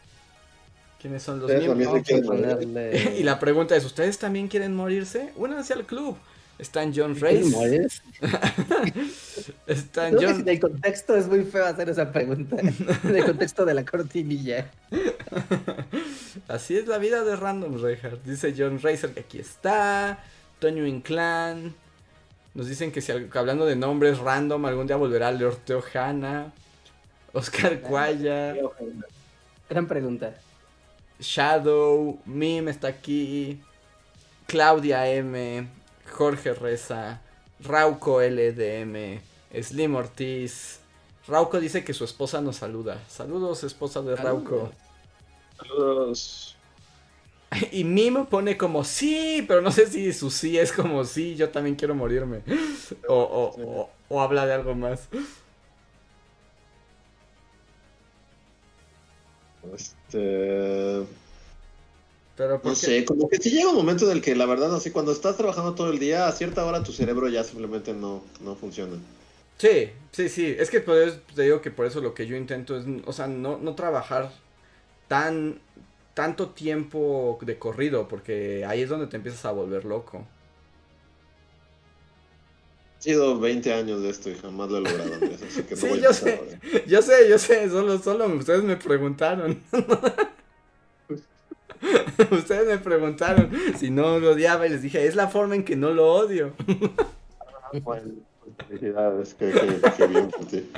¿Quiénes 0.99 1.21
son 1.21 1.39
los 1.39 1.51
miembros? 1.51 2.01
ponerle. 2.25 3.15
Y 3.19 3.23
la 3.23 3.39
pregunta 3.39 3.75
es, 3.75 3.85
¿ustedes 3.85 4.17
también 4.17 4.47
quieren 4.47 4.75
morirse? 4.75 5.31
Únanse 5.35 5.73
al 5.73 5.85
club. 5.85 6.17
Están 6.59 6.91
John 6.95 7.13
¿Quieres 7.13 7.51
Race. 7.51 7.55
morir? 7.55 7.87
Están 9.67 10.09
Creo 10.15 10.19
que 10.19 10.25
John... 10.25 10.35
sin 10.37 10.49
el 10.49 10.59
contexto 10.59 11.15
es 11.15 11.27
muy 11.27 11.43
feo 11.43 11.65
hacer 11.65 11.89
esa 11.89 12.11
pregunta. 12.11 12.57
En 13.03 13.15
el 13.15 13.25
contexto 13.25 13.63
de 13.65 13.73
la 13.73 13.85
cortinilla. 13.85 14.69
Así 16.47 16.77
es 16.77 16.87
la 16.87 16.97
vida 16.97 17.23
de 17.23 17.35
Random 17.35 17.81
Reinhardt. 17.81 18.23
Dice 18.23 18.53
John 18.57 18.81
Racer 18.81 19.11
que 19.11 19.19
aquí 19.19 19.39
está. 19.39 20.23
Toño 20.59 20.85
Inclán. 20.87 21.75
Nos 22.55 22.67
dicen 22.67 22.91
que 22.91 23.01
si 23.01 23.13
que 23.13 23.37
hablando 23.37 23.65
de 23.67 23.75
nombres 23.75 24.17
random, 24.17 24.65
algún 24.65 24.87
día 24.87 24.95
volverá 24.95 25.31
Lord 25.31 25.59
Hanna. 25.93 26.51
Oscar 27.33 27.81
Cuaya. 27.81 28.55
Gran 29.69 29.87
pregunta. 29.87 30.33
Shadow. 31.19 32.19
Mim 32.25 32.67
está 32.67 32.87
aquí. 32.87 33.61
Claudia 34.47 35.07
M. 35.07 35.67
Jorge 36.17 36.53
Reza. 36.53 37.21
Rauco 37.59 38.21
LDM. 38.21 39.21
Slim 39.61 39.95
Ortiz. 39.95 40.79
Rauco 41.27 41.59
dice 41.59 41.83
que 41.83 41.93
su 41.93 42.05
esposa 42.05 42.41
nos 42.41 42.57
saluda. 42.57 43.05
Saludos, 43.07 43.63
esposa 43.63 44.01
de 44.01 44.15
Rauco. 44.15 44.71
Saludos. 45.57 46.53
Y 47.71 47.83
Mim 47.85 48.25
pone 48.25 48.57
como 48.57 48.83
sí, 48.83 49.45
pero 49.47 49.61
no 49.61 49.71
sé 49.71 49.87
si 49.87 50.11
su 50.13 50.29
sí 50.31 50.57
es 50.57 50.73
como 50.73 51.05
sí, 51.05 51.35
yo 51.35 51.49
también 51.49 51.75
quiero 51.75 51.95
morirme. 51.95 52.43
O, 53.07 53.15
o, 53.15 53.81
o, 53.81 53.95
o 54.09 54.21
habla 54.21 54.45
de 54.45 54.53
algo 54.53 54.75
más. 54.75 55.09
Este. 59.73 61.07
Pero 62.37 62.61
¿por 62.61 62.71
No 62.71 62.75
sé, 62.75 63.03
como 63.05 63.27
que 63.29 63.37
sí 63.37 63.49
llega 63.49 63.69
un 63.69 63.75
momento 63.75 64.05
en 64.05 64.11
el 64.17 64.21
que 64.21 64.35
la 64.35 64.45
verdad, 64.45 64.75
así 64.75 64.91
cuando 64.91 65.11
estás 65.11 65.37
trabajando 65.37 65.73
todo 65.75 65.89
el 65.91 65.97
día, 65.99 66.27
a 66.27 66.31
cierta 66.31 66.65
hora 66.65 66.83
tu 66.83 66.91
cerebro 66.93 67.29
ya 67.29 67.43
simplemente 67.43 67.93
no, 67.93 68.23
no 68.41 68.55
funciona. 68.55 68.97
Sí, 69.57 69.89
sí, 70.11 70.29
sí. 70.29 70.55
Es 70.57 70.69
que 70.69 70.81
por 70.81 70.97
eso 70.97 71.19
te 71.35 71.41
digo 71.43 71.61
que 71.61 71.71
por 71.71 71.85
eso 71.87 71.99
lo 72.01 72.13
que 72.13 72.27
yo 72.27 72.35
intento 72.35 72.77
es, 72.77 72.85
o 73.05 73.13
sea, 73.13 73.27
no, 73.27 73.57
no 73.57 73.75
trabajar 73.75 74.31
tan 75.07 75.61
tanto 76.15 76.51
tiempo 76.51 77.39
de 77.43 77.59
corrido, 77.59 78.07
porque 78.09 78.65
ahí 78.67 78.81
es 78.83 78.89
donde 78.89 79.07
te 79.07 79.17
empiezas 79.17 79.45
a 79.45 79.51
volver 79.53 79.85
loco. 79.85 80.27
Ha 82.99 83.01
sido 83.01 83.39
20 83.39 83.73
años 83.73 84.01
de 84.03 84.09
esto 84.11 84.29
y 84.29 84.35
jamás 84.35 84.69
lo 84.69 84.77
he 84.77 84.81
logrado, 84.81 85.15
Andrés, 85.15 85.41
así 85.41 85.63
que 85.65 85.75
no 85.75 85.81
Sí, 85.81 85.87
voy 85.87 85.99
a 85.99 86.01
yo 86.01 86.11
empezar 86.11 86.29
sé. 86.29 86.39
ahora. 86.39 86.59
Yo 86.87 87.01
sé, 87.01 87.29
yo 87.29 87.37
sé, 87.37 87.69
solo, 87.69 87.99
solo 87.99 88.25
ustedes 88.35 88.63
me 88.63 88.77
preguntaron. 88.77 89.63
ustedes 92.31 92.67
me 92.67 92.77
preguntaron 92.77 93.51
si 93.77 93.89
no 93.91 94.19
lo 94.19 94.31
odiaba 94.31 94.65
y 94.67 94.69
les 94.69 94.81
dije, 94.81 95.05
es 95.07 95.15
la 95.15 95.27
forma 95.27 95.55
en 95.55 95.63
que 95.63 95.75
no 95.75 95.91
lo 95.91 96.11
odio. 96.13 96.53
Bueno, 97.83 98.13
felicidades, 98.67 99.33
qué, 99.35 99.51
qué- 99.51 99.91
qué 99.97 100.07
bien 100.07 100.29
por 100.29 100.45
ti. 100.47 100.69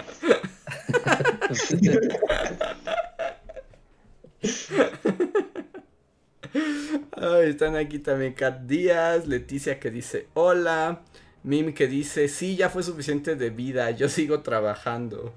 Ay, 7.12 7.50
están 7.50 7.76
aquí 7.76 8.00
también 8.00 8.34
Kat 8.34 8.62
Díaz, 8.62 9.28
Leticia 9.28 9.80
que 9.80 9.92
dice 9.92 10.28
hola, 10.34 11.02
Mim 11.44 11.74
que 11.74 11.88
dice 11.88 12.28
sí, 12.28 12.56
ya 12.56 12.70
fue 12.70 12.84
suficiente 12.84 13.36
de 13.36 13.50
vida, 13.50 13.92
yo 13.92 14.10
sigo 14.10 14.42
trabajando. 14.42 15.34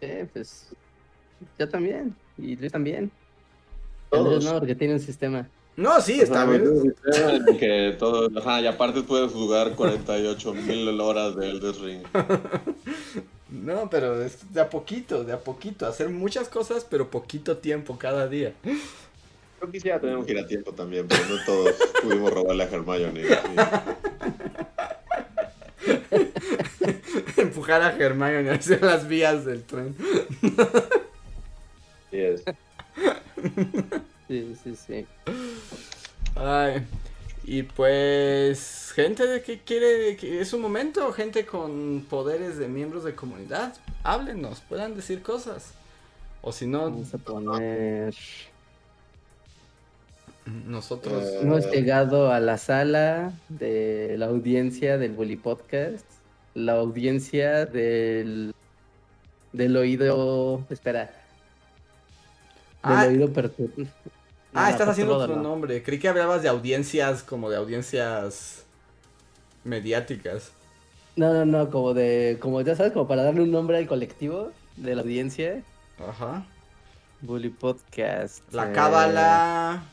Eh, 0.00 0.28
pues. 0.32 0.74
Yo 1.58 1.68
también. 1.68 2.14
Y 2.38 2.56
Luis 2.56 2.72
también. 2.72 3.10
Todos. 4.10 4.44
No, 4.44 4.58
porque 4.58 4.74
tiene 4.74 4.94
un 4.94 5.00
sistema. 5.00 5.48
No, 5.76 6.00
sí, 6.00 6.20
está 6.20 6.44
bien. 6.44 6.94
que 7.58 7.96
todo, 7.98 8.30
ajá, 8.38 8.60
y 8.60 8.66
aparte 8.66 9.02
puedes 9.02 9.32
jugar 9.32 9.72
48 9.74 10.54
mil 10.54 11.00
horas 11.00 11.36
de 11.36 11.50
Elden 11.50 11.74
Ring. 11.82 12.02
No, 13.50 13.88
pero 13.88 14.20
es 14.20 14.52
de 14.52 14.60
a 14.60 14.68
poquito, 14.68 15.22
de 15.22 15.32
a 15.32 15.38
poquito, 15.38 15.86
hacer 15.86 16.08
muchas 16.08 16.48
cosas, 16.48 16.84
pero 16.88 17.08
poquito 17.08 17.58
tiempo 17.58 17.96
cada 17.96 18.26
día. 18.26 18.52
Yo 19.60 19.70
quisiera 19.70 20.00
tener 20.00 20.16
un 20.16 20.26
giratiempo 20.26 20.72
también, 20.72 21.06
pero 21.06 21.22
no 21.28 21.36
todos 21.44 21.72
pudimos 22.02 22.32
robarle 22.32 22.64
a 22.64 22.66
Hermione. 22.66 23.22
sí. 23.22 23.36
Empujar 27.36 27.82
a 27.82 27.92
Germán 27.92 28.48
hacia 28.48 28.78
las 28.80 29.06
vías 29.06 29.44
del 29.44 29.62
tren. 29.62 29.94
Sí 32.14 32.20
es. 32.20 32.44
Sí, 34.28 34.56
sí, 34.62 34.74
sí. 34.74 35.06
Ay, 36.34 36.82
y 37.42 37.62
pues, 37.64 38.90
gente 38.94 39.26
de 39.26 39.42
que 39.42 39.58
quiere, 39.60 40.16
que 40.16 40.40
es 40.40 40.54
un 40.54 40.62
momento, 40.62 41.12
gente 41.12 41.44
con 41.44 42.06
poderes 42.08 42.56
de 42.56 42.68
miembros 42.68 43.04
de 43.04 43.14
comunidad, 43.14 43.74
háblenos, 44.02 44.62
puedan 44.62 44.94
decir 44.94 45.20
cosas. 45.20 45.74
O 46.40 46.52
si 46.52 46.66
no, 46.66 46.84
Vamos 46.84 47.12
a 47.12 47.18
poner. 47.18 48.14
nosotros... 50.46 51.22
Eh, 51.24 51.40
Hemos 51.42 51.70
llegado 51.70 52.32
a 52.32 52.40
la 52.40 52.56
sala 52.56 53.32
de 53.50 54.14
la 54.16 54.26
audiencia 54.26 54.96
del 54.96 55.12
Bully 55.12 55.36
Podcast. 55.36 56.06
La 56.54 56.74
audiencia 56.74 57.66
del. 57.66 58.54
Del 59.52 59.76
oído. 59.76 60.64
Espera. 60.70 61.23
Ah, 62.84 63.06
oído 63.08 63.32
perturbado. 63.32 63.88
ah, 64.54 64.70
estás 64.70 64.88
haciendo 64.88 65.16
otro 65.16 65.36
nombre. 65.36 65.82
Creí 65.82 65.98
que 65.98 66.08
hablabas 66.08 66.42
de 66.42 66.48
audiencias, 66.48 67.22
como 67.22 67.48
de 67.48 67.56
audiencias 67.56 68.64
mediáticas. 69.64 70.52
No, 71.16 71.32
no, 71.32 71.44
no, 71.46 71.70
como 71.70 71.94
de. 71.94 72.38
Como 72.40 72.60
ya 72.60 72.76
sabes, 72.76 72.92
como 72.92 73.08
para 73.08 73.22
darle 73.22 73.42
un 73.42 73.50
nombre 73.50 73.78
al 73.78 73.86
colectivo 73.86 74.50
de 74.76 74.94
la 74.94 75.02
audiencia. 75.02 75.62
Ajá. 76.06 76.44
Bully 77.22 77.48
Podcast. 77.48 78.42
La 78.52 78.70
eh, 78.70 78.72
cábala. 78.72 79.84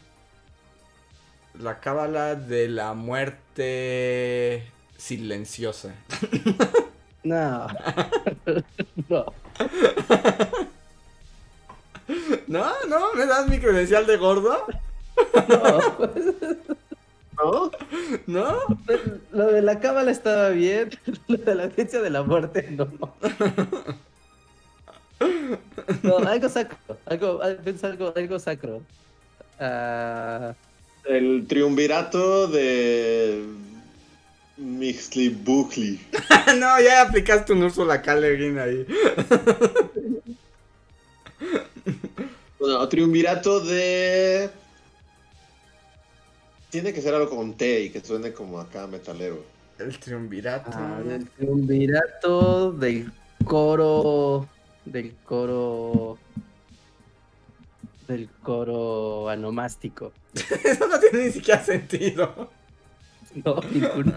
La 1.59 1.79
cábala 1.79 2.35
de 2.35 2.67
la 2.67 2.93
muerte 2.93 4.65
silenciosa. 4.97 5.95
No. 7.23 7.67
no. 9.09 9.25
No, 12.51 12.69
no, 12.89 13.13
¿me 13.13 13.25
das 13.25 13.47
mi 13.47 13.59
credencial 13.59 14.05
de 14.05 14.17
gordo? 14.17 14.65
No. 15.47 16.11
¿no? 17.41 17.71
¿No? 18.27 18.57
Lo 19.31 19.47
de 19.47 19.61
la 19.61 19.79
cábala 19.79 20.11
estaba 20.11 20.49
bien, 20.49 20.89
lo 21.29 21.37
de 21.37 21.55
la 21.55 21.63
audiencia 21.63 22.01
de 22.01 22.09
la 22.09 22.23
muerte 22.23 22.67
no. 22.71 22.89
No, 26.03 26.17
algo 26.17 26.49
sacro, 26.49 26.77
algo, 27.05 27.41
algo, 27.41 28.13
algo 28.17 28.39
sacro. 28.39 28.81
Ah, 29.57 30.53
El 31.05 31.45
triunvirato 31.47 32.47
de 32.47 33.45
Mixley 34.57 35.29
Buckley. 35.29 36.01
no, 36.59 36.81
ya 36.81 37.03
aplicaste 37.03 37.53
un. 37.53 37.61
Le 37.61 38.35
Guin 38.35 38.59
ahí. 38.59 38.85
Bueno, 42.61 42.87
triunvirato 42.87 43.59
de. 43.59 44.47
Tiene 46.69 46.93
que 46.93 47.01
ser 47.01 47.15
algo 47.15 47.35
con 47.35 47.55
T 47.55 47.81
y 47.81 47.89
que 47.89 48.01
suene 48.01 48.33
como 48.33 48.59
acá 48.59 48.85
metalero. 48.85 49.43
El 49.79 49.97
triunvirato. 49.97 50.69
ah, 50.71 51.01
el 51.03 51.27
triunvirato 51.27 52.71
del 52.71 53.11
coro, 53.43 54.47
del 54.85 55.15
coro, 55.25 56.19
del 58.07 58.29
coro 58.43 59.27
anomástico. 59.27 60.13
Eso 60.63 60.87
no 60.87 60.99
tiene 60.99 61.25
ni 61.25 61.31
siquiera 61.31 61.63
sentido. 61.63 62.51
No, 63.33 63.61
ninguno. 63.71 64.13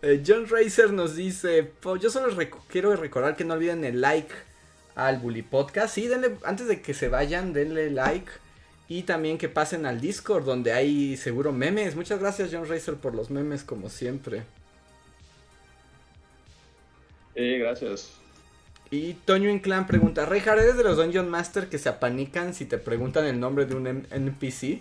Eh, 0.00 0.22
John 0.26 0.46
Racer 0.48 0.90
nos 0.90 1.14
dice, 1.14 1.64
"Po, 1.64 1.96
yo 1.96 2.08
solo 2.08 2.34
quiero 2.68 2.96
recordar 2.96 3.36
que 3.36 3.44
no 3.44 3.52
olviden 3.52 3.84
el 3.84 4.00
like 4.00 4.32
al 4.96 5.18
Bully 5.18 5.42
Podcast. 5.42 5.94
Sí, 5.94 6.08
denle, 6.08 6.36
antes 6.42 6.66
de 6.66 6.80
que 6.80 6.94
se 6.94 7.08
vayan, 7.08 7.52
denle 7.52 7.90
like. 7.90 8.32
Y 8.88 9.02
también 9.02 9.38
que 9.38 9.48
pasen 9.48 9.84
al 9.84 10.00
Discord, 10.00 10.44
donde 10.44 10.72
hay 10.72 11.16
seguro 11.16 11.52
memes. 11.52 11.94
Muchas 11.94 12.18
gracias, 12.18 12.50
John 12.52 12.68
Racer, 12.68 12.94
por 12.94 13.14
los 13.14 13.30
memes, 13.30 13.62
como 13.62 13.88
siempre. 13.88 14.44
Sí, 17.34 17.58
gracias. 17.58 18.12
Y 18.90 19.14
Toño 19.14 19.50
Inclán 19.50 19.86
pregunta, 19.86 20.24
Reinhardt, 20.24 20.60
¿eres 20.60 20.76
de 20.76 20.84
los 20.84 20.96
Dungeon 20.96 21.28
Master 21.28 21.68
que 21.68 21.78
se 21.78 21.88
apanican 21.88 22.54
si 22.54 22.64
te 22.64 22.78
preguntan 22.78 23.26
el 23.26 23.40
nombre 23.40 23.66
de 23.66 23.74
un 23.74 24.06
NPC? 24.10 24.80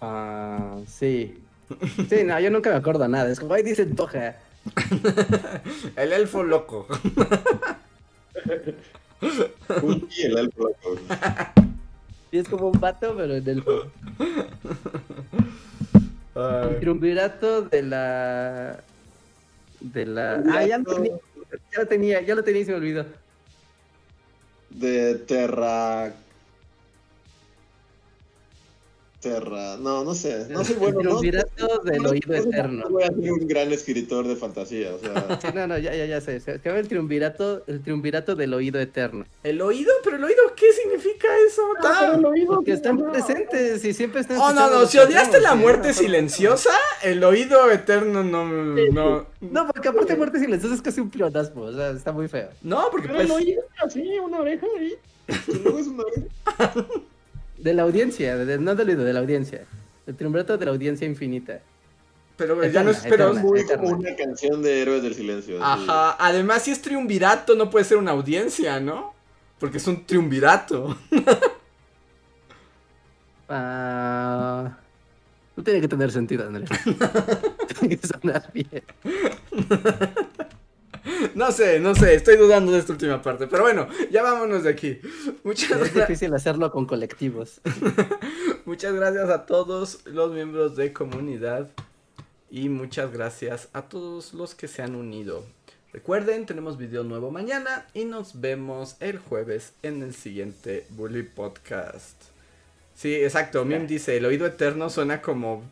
Ah, 0.00 0.78
sí. 0.86 1.38
Sí, 2.08 2.24
no, 2.24 2.38
yo 2.38 2.50
nunca 2.50 2.70
me 2.70 2.76
acuerdo 2.76 3.08
nada. 3.08 3.30
Es 3.30 3.40
como, 3.40 3.54
ahí 3.54 3.62
dice 3.62 3.86
Toja. 3.86 4.36
El 5.96 6.12
elfo 6.12 6.44
loco. 6.44 6.86
El 9.22 10.32
loco. 10.34 10.72
Y 12.32 12.38
es 12.38 12.48
como 12.48 12.68
un 12.68 12.80
pato, 12.80 13.14
pero 13.16 13.36
en 13.36 13.48
el 13.48 13.64
Ay. 16.34 16.76
triunvirato 16.80 17.62
de 17.62 17.82
la. 17.82 18.80
De 19.80 20.06
la. 20.06 20.42
Ah, 20.50 20.66
ya 20.66 20.78
lo 20.78 20.84
tenía, 20.84 21.12
ya 21.72 21.78
lo 21.78 21.86
tenía, 21.86 22.20
ya 22.22 22.34
lo 22.34 22.42
tenía 22.42 22.62
y 22.62 22.64
se 22.64 22.70
me 22.72 22.76
olvidó. 22.78 23.06
De 24.70 25.14
Terra. 25.16 26.12
Terra. 29.22 29.76
No, 29.78 30.04
no 30.04 30.14
sé. 30.14 30.46
No 30.50 30.62
soy 30.64 30.74
bueno, 30.80 31.00
el 31.00 31.06
¿no? 31.06 31.18
triunvirato 31.18 31.78
del 31.84 32.02
No, 32.02 32.10
oído 32.10 32.34
no, 32.34 32.42
no 32.42 32.50
eterno. 32.50 32.84
Voy 32.90 33.02
a 33.04 33.06
ser 33.06 33.32
un 33.32 33.46
gran 33.46 33.72
escritor 33.72 34.26
de 34.28 34.36
fantasía. 34.36 34.94
O 34.94 34.98
sea, 34.98 35.38
Sí, 35.40 35.46
no, 35.54 35.66
no, 35.66 35.78
ya, 35.78 35.94
ya, 35.94 36.04
ya 36.06 36.20
sé. 36.20 36.40
Se 36.40 36.58
llama 36.62 36.78
el 36.80 36.88
triunvirato, 36.88 37.62
el 37.68 37.80
triunvirato 37.82 38.34
del 38.36 38.52
oído 38.52 38.80
eterno. 38.80 39.24
¿El 39.44 39.62
oído? 39.62 39.92
¿Pero 40.04 40.16
el 40.16 40.24
oído 40.24 40.42
qué 40.56 40.72
significa 40.72 41.28
eso? 41.48 41.62
Ta- 41.80 42.20
Porque 42.48 42.72
están 42.72 42.98
presentes 43.10 43.84
y 43.84 43.94
siempre 43.94 44.20
están. 44.20 44.38
Oh, 44.38 44.52
no, 44.52 44.68
no, 44.68 44.80
los 44.80 44.90
si 44.90 44.98
odiaste 44.98 45.40
la 45.40 45.54
muerte 45.54 45.92
silenciosa, 45.94 46.70
el 47.02 47.22
oído 47.24 47.70
eterno 47.70 48.24
no, 48.24 48.44
no, 48.44 49.26
No, 49.40 49.66
porque 49.68 49.88
aparte 49.88 50.16
muerte 50.16 50.40
silenciosa 50.40 50.74
es 50.74 50.82
casi 50.82 51.00
un 51.00 51.10
pleonasmo, 51.10 51.62
o 51.62 51.72
sea, 51.72 51.90
está 51.90 52.10
muy 52.12 52.26
feo. 52.28 52.48
no, 52.62 52.88
porque 52.90 53.06
pero 53.08 53.18
pues, 53.20 53.28
lo 53.28 53.34
oí 53.36 53.56
así, 53.84 54.18
una 54.18 54.40
oreja 54.40 54.66
ahí. 54.78 54.94
Y 55.48 55.52
luego 55.62 55.78
es 55.78 55.86
una 55.86 56.02
oreja. 56.02 56.86
De 57.62 57.74
la 57.74 57.82
audiencia, 57.82 58.36
de- 58.36 58.58
no 58.58 58.74
del 58.74 58.88
oído, 58.90 59.04
de 59.04 59.12
la 59.12 59.20
audiencia. 59.20 59.64
El 60.06 60.16
triunvirato 60.16 60.58
de 60.58 60.64
la 60.64 60.72
audiencia 60.72 61.06
infinita. 61.06 61.60
pero 62.36 62.64
ya 62.66 62.82
no 62.82 62.90
es, 62.90 62.98
Eterna, 63.04 63.08
pero, 63.10 63.24
eterna. 63.32 63.42
Muy 63.42 63.64
como 63.66 63.88
una 64.00 64.16
canción 64.16 64.62
de 64.62 64.82
Héroes 64.82 65.02
del 65.04 65.14
Silencio. 65.14 65.62
ajá, 65.64 66.16
además 66.18 66.62
si 66.62 66.72
es 66.72 66.82
triunvirato 66.82 67.54
no 67.54 67.70
puede 67.70 67.84
ser 67.84 67.98
una 67.98 68.10
audiencia, 68.10 68.80
¿no? 68.80 69.14
Porque 69.60 69.76
es 69.78 69.86
un 69.86 70.04
triunvirato. 70.04 70.96
Ah, 73.48 74.78
no 75.56 75.62
tiene 75.62 75.80
que 75.82 75.88
tener 75.88 76.10
sentido, 76.10 76.46
Andrés. 76.46 76.70
tiene 77.80 77.98
que 77.98 78.06
sonar 78.06 78.50
bien. 78.52 78.82
No 81.34 81.52
sé, 81.52 81.80
no 81.80 81.94
sé, 81.94 82.14
estoy 82.14 82.36
dudando 82.36 82.72
de 82.72 82.78
esta 82.78 82.92
última 82.92 83.22
parte, 83.22 83.46
pero 83.46 83.62
bueno, 83.62 83.88
ya 84.10 84.22
vámonos 84.22 84.64
de 84.64 84.70
aquí. 84.70 85.00
Muchas 85.44 85.80
Es 85.80 85.94
difícil 85.94 86.32
hacerlo 86.34 86.70
con 86.70 86.86
colectivos. 86.86 87.60
Muchas 88.64 88.94
gracias 88.94 89.28
a 89.30 89.46
todos 89.46 90.00
los 90.06 90.32
miembros 90.32 90.76
de 90.76 90.92
comunidad 90.92 91.68
y 92.50 92.68
muchas 92.68 93.10
gracias 93.12 93.68
a 93.72 93.82
todos 93.82 94.34
los 94.34 94.54
que 94.54 94.68
se 94.68 94.82
han 94.82 94.94
unido. 94.94 95.44
Recuerden, 95.92 96.46
tenemos 96.46 96.78
video 96.78 97.02
nuevo 97.02 97.30
mañana 97.30 97.86
y 97.92 98.04
nos 98.04 98.40
vemos 98.40 98.96
el 99.00 99.18
jueves 99.18 99.72
en 99.82 100.02
el 100.02 100.14
siguiente 100.14 100.86
Bully 100.90 101.22
Podcast. 101.22 102.16
Sí, 102.94 103.14
exacto. 103.14 103.64
Mim 103.64 103.86
dice, 103.86 104.16
el 104.16 104.26
oído 104.26 104.46
eterno 104.46 104.90
suena 104.90 105.22
como 105.22 105.62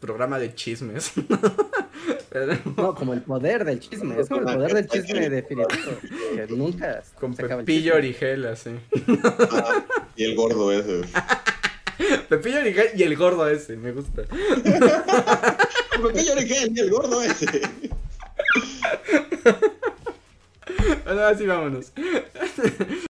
programa 0.00 0.38
de 0.38 0.54
chismes. 0.54 1.12
Pero- 2.30 2.56
No, 2.76 2.94
como 2.94 3.12
el 3.14 3.22
poder 3.22 3.64
del 3.64 3.80
chisme. 3.80 4.18
Es 4.20 4.28
como 4.28 4.48
el 4.48 4.56
poder 4.56 4.74
del 4.74 4.88
chisme 4.88 5.28
definitivo. 5.30 5.92
Que 6.34 6.46
nunca 6.48 7.02
con 7.18 7.34
se 7.36 7.44
Pepillo. 7.44 7.94
Origel, 7.96 8.46
así. 8.46 8.70
Ah, 9.50 9.84
y 10.16 10.24
el 10.24 10.34
gordo 10.36 10.72
ese. 10.72 11.02
Pepillo 12.28 12.60
Origel 12.60 12.88
y 12.96 13.02
el 13.02 13.16
gordo 13.16 13.48
ese, 13.48 13.76
me 13.76 13.92
gusta. 13.92 14.22
¿Por 16.00 16.12
qué 16.12 16.24
yo 16.24 16.34
dije 16.36 16.68
y 16.74 16.80
el 16.80 16.90
gordo 16.90 17.20
ese? 17.22 17.46
Bueno, 21.04 21.22
así 21.26 21.46
vámonos. 21.46 21.92